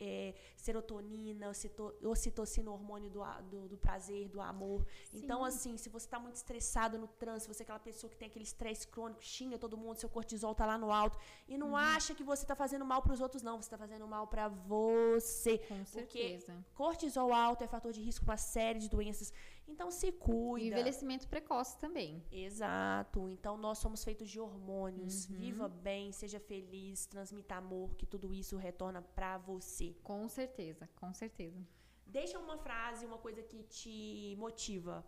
é, 0.00 0.34
serotonina, 0.56 1.48
ocito- 1.48 1.94
ocitocina, 2.02 2.70
o 2.70 2.74
hormônio 2.74 3.10
do, 3.10 3.20
do, 3.50 3.68
do 3.68 3.76
prazer, 3.76 4.28
do 4.28 4.40
amor. 4.40 4.86
Então, 5.12 5.40
Sim. 5.40 5.48
assim, 5.48 5.76
se 5.76 5.88
você 5.88 6.08
tá 6.08 6.18
muito 6.18 6.36
estressado 6.36 6.96
no 6.98 7.08
trânsito, 7.08 7.52
você 7.52 7.62
é 7.62 7.64
aquela 7.64 7.78
pessoa 7.80 8.08
que 8.10 8.16
tem 8.16 8.28
aquele 8.28 8.44
estresse 8.44 8.86
crônico, 8.86 9.22
xinga 9.22 9.58
todo 9.58 9.76
mundo, 9.76 9.96
seu 9.98 10.08
cortisol 10.08 10.54
tá 10.54 10.64
lá 10.64 10.78
no 10.78 10.92
alto, 10.92 11.18
e 11.48 11.58
não 11.58 11.76
acha 11.76 12.14
que 12.14 12.22
você 12.22 12.46
tá 12.46 12.54
fazendo 12.54 12.84
mal 12.84 13.02
pros 13.02 13.20
outros, 13.20 13.42
não. 13.42 13.60
Você 13.60 13.70
tá 13.70 13.78
fazendo 13.78 14.06
mal 14.06 14.26
pra 14.26 14.48
você. 14.48 15.58
Com 15.58 15.84
Porque 15.84 16.18
certeza. 16.38 16.64
cortisol 16.74 17.32
alto 17.32 17.64
é 17.64 17.66
fator 17.66 17.92
de 17.92 18.00
risco 18.00 18.24
para 18.24 18.36
série 18.36 18.78
de 18.78 18.88
doenças. 18.88 19.32
Então 19.66 19.90
se 19.90 20.08
E 20.08 20.12
cuida. 20.12 20.66
envelhecimento 20.76 21.26
precoce 21.26 21.78
também. 21.78 22.22
Exato. 22.30 23.28
Então 23.28 23.56
nós 23.56 23.78
somos 23.78 24.04
feitos 24.04 24.28
de 24.28 24.38
hormônios. 24.38 25.28
Uhum. 25.28 25.36
Viva 25.36 25.68
bem, 25.68 26.12
seja 26.12 26.38
feliz, 26.38 27.06
transmita 27.06 27.56
amor, 27.56 27.94
que 27.96 28.06
tudo 28.06 28.32
isso 28.34 28.56
retorna 28.56 29.00
pra 29.02 29.38
você. 29.38 29.94
Com 30.02 30.28
certeza, 30.28 30.88
com 30.96 31.12
certeza. 31.14 31.58
Deixa 32.06 32.38
uma 32.38 32.58
frase, 32.58 33.06
uma 33.06 33.18
coisa 33.18 33.42
que 33.42 33.62
te 33.64 34.36
motiva. 34.38 35.04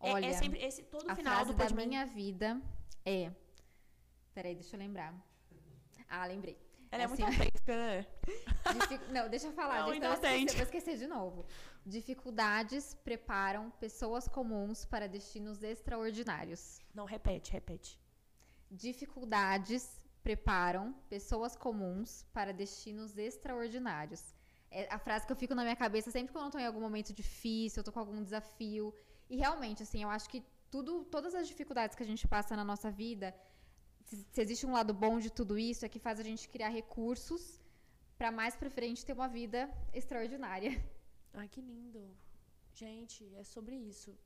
É- 0.00 0.12
Olha, 0.12 0.26
é, 0.26 0.32
sempre 0.34 0.62
esse 0.62 0.82
todo 0.84 1.10
A 1.10 1.16
final 1.16 1.34
frase 1.34 1.52
do 1.52 1.56
da 1.58 1.86
minha 1.86 2.04
vida 2.06 2.60
é. 3.04 3.32
Peraí, 4.34 4.54
deixa 4.54 4.76
eu 4.76 4.80
lembrar. 4.80 5.12
Ah, 6.08 6.26
lembrei. 6.26 6.56
Ela 6.90 7.02
é 7.02 7.06
assim, 7.06 7.22
muito 7.22 7.34
autêntica, 7.38 7.76
né? 7.76 8.06
Dific- 8.72 9.08
Não, 9.12 9.28
deixa 9.28 9.46
eu 9.46 9.52
falar, 9.52 9.82
Não, 9.86 9.94
inocente. 9.94 10.46
esquecer, 10.46 10.56
vou 10.56 10.62
esquecer 10.64 10.96
de 10.96 11.06
novo. 11.06 11.46
Dificuldades 11.84 12.94
preparam 13.04 13.70
pessoas 13.72 14.26
comuns 14.28 14.84
para 14.84 15.06
destinos 15.08 15.62
extraordinários. 15.62 16.80
Não, 16.94 17.04
repete, 17.04 17.52
repete. 17.52 17.98
Dificuldades 18.70 20.00
preparam 20.22 20.92
pessoas 21.08 21.56
comuns 21.56 22.24
para 22.32 22.52
destinos 22.52 23.16
extraordinários. 23.18 24.34
É 24.70 24.86
a 24.92 24.98
frase 24.98 25.26
que 25.26 25.32
eu 25.32 25.36
fico 25.36 25.54
na 25.54 25.62
minha 25.62 25.76
cabeça 25.76 26.10
sempre 26.10 26.32
quando 26.32 26.46
eu 26.46 26.50
tô 26.52 26.58
em 26.58 26.66
algum 26.66 26.80
momento 26.80 27.12
difícil, 27.12 27.80
eu 27.80 27.84
tô 27.84 27.92
com 27.92 28.00
algum 28.00 28.22
desafio. 28.22 28.94
E 29.30 29.36
realmente, 29.36 29.82
assim, 29.82 30.02
eu 30.02 30.10
acho 30.10 30.28
que 30.28 30.44
tudo, 30.70 31.04
todas 31.06 31.34
as 31.34 31.48
dificuldades 31.48 31.96
que 31.96 32.02
a 32.02 32.06
gente 32.06 32.28
passa 32.28 32.54
na 32.54 32.64
nossa 32.64 32.90
vida, 32.90 33.34
se, 34.08 34.40
existe 34.40 34.66
um 34.66 34.72
lado 34.72 34.92
bom 34.94 35.18
de 35.18 35.30
tudo 35.30 35.58
isso, 35.58 35.84
é 35.84 35.88
que 35.88 35.98
faz 35.98 36.18
a 36.18 36.22
gente 36.22 36.48
criar 36.48 36.68
recursos 36.68 37.60
para 38.16 38.30
mais 38.32 38.56
pra 38.56 38.70
frente 38.70 39.04
ter 39.04 39.12
uma 39.12 39.28
vida 39.28 39.70
extraordinária. 39.92 40.72
Ai, 41.34 41.48
que 41.48 41.60
lindo. 41.60 42.00
Gente, 42.74 43.20
é 43.36 43.44
sobre 43.44 43.76
isso. 43.76 44.16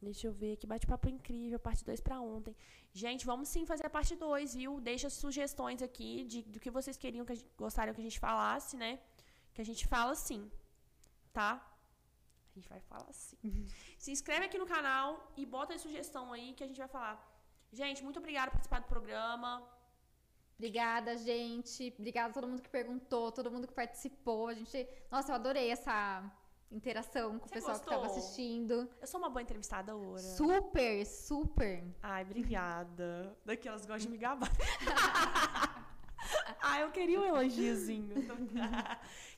Deixa 0.00 0.26
eu 0.26 0.32
ver, 0.32 0.56
que 0.56 0.66
bate-papo 0.66 1.08
incrível, 1.08 1.58
parte 1.60 1.84
2 1.84 2.00
pra 2.00 2.20
ontem. 2.20 2.56
Gente, 2.92 3.24
vamos 3.24 3.48
sim 3.48 3.64
fazer 3.64 3.86
a 3.86 3.90
parte 3.90 4.16
2, 4.16 4.54
viu? 4.54 4.80
Deixa 4.80 5.08
sugestões 5.08 5.80
aqui 5.80 6.24
de, 6.24 6.42
do 6.42 6.58
que 6.58 6.70
vocês 6.70 6.96
queriam 6.96 7.24
que 7.24 7.32
a 7.32 7.36
gente, 7.36 7.48
gostariam 7.56 7.94
que 7.94 8.00
a 8.00 8.08
gente 8.08 8.18
falasse, 8.18 8.76
né? 8.76 8.98
Que 9.54 9.62
a 9.62 9.64
gente 9.64 9.86
fala 9.86 10.14
sim, 10.16 10.50
tá? 11.32 11.71
A 12.52 12.58
gente 12.58 12.68
vai 12.68 12.80
falar 12.80 13.12
sim. 13.12 13.66
Se 13.98 14.10
inscreve 14.10 14.46
aqui 14.46 14.58
no 14.58 14.66
canal 14.66 15.32
e 15.36 15.46
bota 15.46 15.74
a 15.74 15.78
sugestão 15.78 16.32
aí 16.32 16.52
que 16.52 16.62
a 16.62 16.66
gente 16.66 16.78
vai 16.78 16.88
falar. 16.88 17.28
Gente, 17.72 18.04
muito 18.04 18.18
obrigada 18.18 18.50
por 18.50 18.56
participar 18.56 18.80
do 18.80 18.86
programa. 18.86 19.66
Obrigada, 20.58 21.16
gente. 21.16 21.94
Obrigada 21.98 22.30
a 22.30 22.34
todo 22.34 22.46
mundo 22.46 22.62
que 22.62 22.68
perguntou, 22.68 23.32
todo 23.32 23.50
mundo 23.50 23.66
que 23.66 23.72
participou. 23.72 24.48
A 24.48 24.54
gente, 24.54 24.86
nossa, 25.10 25.32
eu 25.32 25.36
adorei 25.36 25.70
essa 25.70 26.22
interação 26.70 27.38
com 27.38 27.46
o 27.46 27.48
Você 27.48 27.54
pessoal 27.54 27.78
que 27.78 27.84
estava 27.84 28.02
gostou? 28.02 28.18
assistindo. 28.18 28.88
Eu 29.00 29.06
sou 29.06 29.18
uma 29.18 29.30
boa 29.30 29.42
entrevistadora. 29.42 30.22
Super, 30.22 31.06
super. 31.06 31.82
Ai, 32.02 32.22
obrigada. 32.22 33.36
Daquelas 33.44 33.86
gostam 33.86 34.06
de 34.06 34.08
me 34.10 34.18
gabar. 34.18 34.50
ah, 36.62 36.80
eu 36.80 36.90
queria 36.90 37.20
um 37.20 37.24
elogiozinho. 37.24 38.14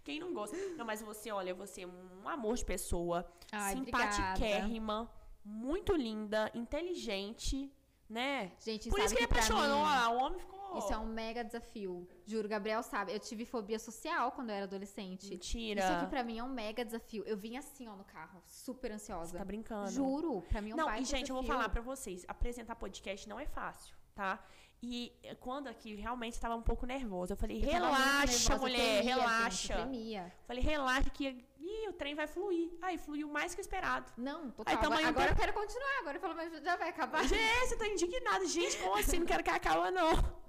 Quem 0.05 0.21
não 0.21 0.33
gosta? 0.35 0.57
Não, 0.77 0.85
mas 0.85 1.01
você, 1.03 1.33
olha, 1.33 1.55
você 1.55 1.83
é 1.83 1.87
um 1.87 2.29
amor 2.29 2.57
de 2.57 2.65
pessoa. 2.65 3.27
Ai, 3.51 3.75
simpatiquérrima, 3.75 5.11
muito 5.45 5.95
linda, 5.97 6.51
inteligente, 6.55 7.73
né? 8.09 8.53
Gente, 8.61 8.91
Por 8.91 9.01
isso 9.01 9.15
que 9.15 9.21
ele 9.21 9.27
pra 9.29 9.39
apaixonou. 9.39 9.85
mim, 9.87 10.17
o 10.17 10.25
homem 10.25 10.39
ficou. 10.39 10.55
Isso 10.79 10.93
é 10.93 10.99
um 10.99 11.07
mega 11.07 11.45
desafio. 11.45 12.07
Juro, 12.27 12.49
Gabriel 12.49 12.83
sabe. 12.83 13.13
Eu 13.15 13.21
tive 13.21 13.45
fobia 13.47 13.79
social 13.79 14.33
quando 14.33 14.51
eu 14.51 14.57
era 14.57 14.65
adolescente. 14.65 15.31
Mentira. 15.31 15.81
Isso 15.81 15.93
aqui 15.93 16.07
pra 16.09 16.25
mim 16.25 16.39
é 16.39 16.43
um 16.43 16.49
mega 16.49 16.85
desafio. 16.85 17.23
Eu 17.27 17.37
vim 17.37 17.57
assim, 17.57 17.87
ó, 17.87 17.95
no 17.95 18.05
carro, 18.05 18.43
super 18.45 18.91
ansiosa. 18.91 19.31
Você 19.31 19.39
tá 19.39 19.45
brincando. 19.45 19.91
Juro, 19.91 20.43
pra 20.49 20.61
mim 20.61 20.71
é 20.71 20.75
um 20.75 20.77
Não, 20.79 20.95
e 20.97 21.05
gente, 21.05 21.31
eu 21.31 21.35
vou 21.37 21.43
desafio. 21.43 21.47
falar 21.63 21.69
pra 21.69 21.81
vocês, 21.81 22.25
apresentar 22.27 22.75
podcast 22.75 23.29
não 23.29 23.39
é 23.39 23.47
fácil, 23.47 23.95
tá? 24.17 24.45
E 24.83 25.13
eh, 25.23 25.35
quando 25.37 25.69
aqui 25.69 25.95
realmente 25.95 26.39
tava 26.39 26.55
um 26.55 26.63
pouco 26.63 26.85
nervosa, 26.85 27.33
eu 27.33 27.37
falei, 27.37 27.63
Eu 27.63 27.71
relaxa, 27.71 28.27
nervosa, 28.27 28.53
eu 28.53 28.59
mulher, 28.61 28.77
tremia, 28.77 29.15
gente, 29.15 29.25
relaxa. 29.25 29.75
tremia. 29.75 30.33
Falei, 30.47 30.63
relaxa 30.63 31.11
que 31.11 31.47
ih, 31.59 31.89
o 31.89 31.93
trem 31.95 32.15
vai 32.15 32.27
fluir. 32.27 32.71
Aí 32.83 32.99
fluiu 32.99 33.29
mais 33.29 33.55
que 33.55 33.61
o 33.61 33.63
esperado. 33.63 34.13
Não, 34.17 34.51
total. 34.51 34.75
Aí, 34.75 34.81
tamanho 34.81 35.09
agora, 35.09 35.31
agora 35.31 35.33
eu 35.33 35.37
quero 35.37 35.53
continuar. 35.55 35.99
Agora 36.01 36.17
eu 36.17 36.21
falo, 36.21 36.35
mas 36.37 36.63
já 36.63 36.77
vai 36.77 36.91
acabar. 36.91 37.25
Gente, 37.27 37.69
você 37.69 37.77
tá 37.77 37.87
indignado. 37.89 38.47
Gente, 38.47 38.77
como 38.79 38.99
assim? 38.99 39.19
Não 39.21 39.27
quero 39.27 39.43
que 39.43 39.51
acabe, 39.51 39.91
não. 39.91 40.11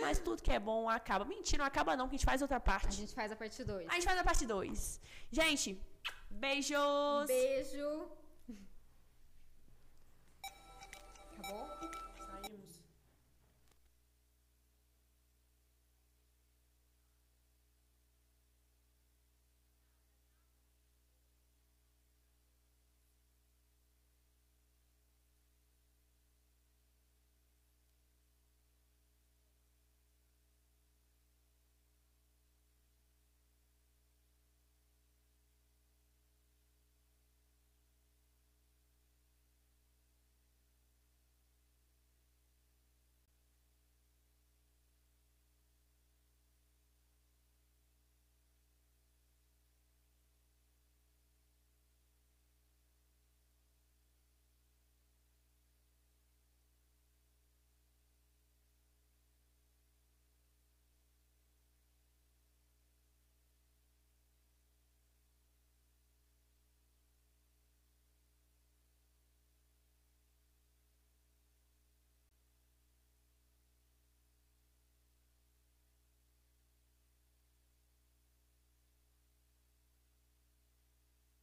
Mas 0.00 0.20
tudo 0.20 0.40
que 0.40 0.52
é 0.52 0.60
bom 0.60 0.88
acaba. 0.88 1.24
Mentira, 1.24 1.58
não 1.58 1.66
acaba 1.66 1.96
não, 1.96 2.08
que 2.08 2.14
a 2.14 2.18
gente 2.18 2.24
faz 2.24 2.40
outra 2.40 2.58
A 2.58 2.60
parte. 2.60 2.94
gente 2.94 3.12
faz 3.12 3.32
a 3.32 3.36
parte 3.36 3.64
2. 3.64 3.88
A 3.88 3.94
gente 3.94 4.04
faz 4.04 4.18
a 4.18 4.22
parte 4.22 4.46
2. 4.46 5.00
Gente, 5.32 5.82
beijos! 6.30 7.26
Beijo. 7.26 8.08
Acabou? 11.38 11.77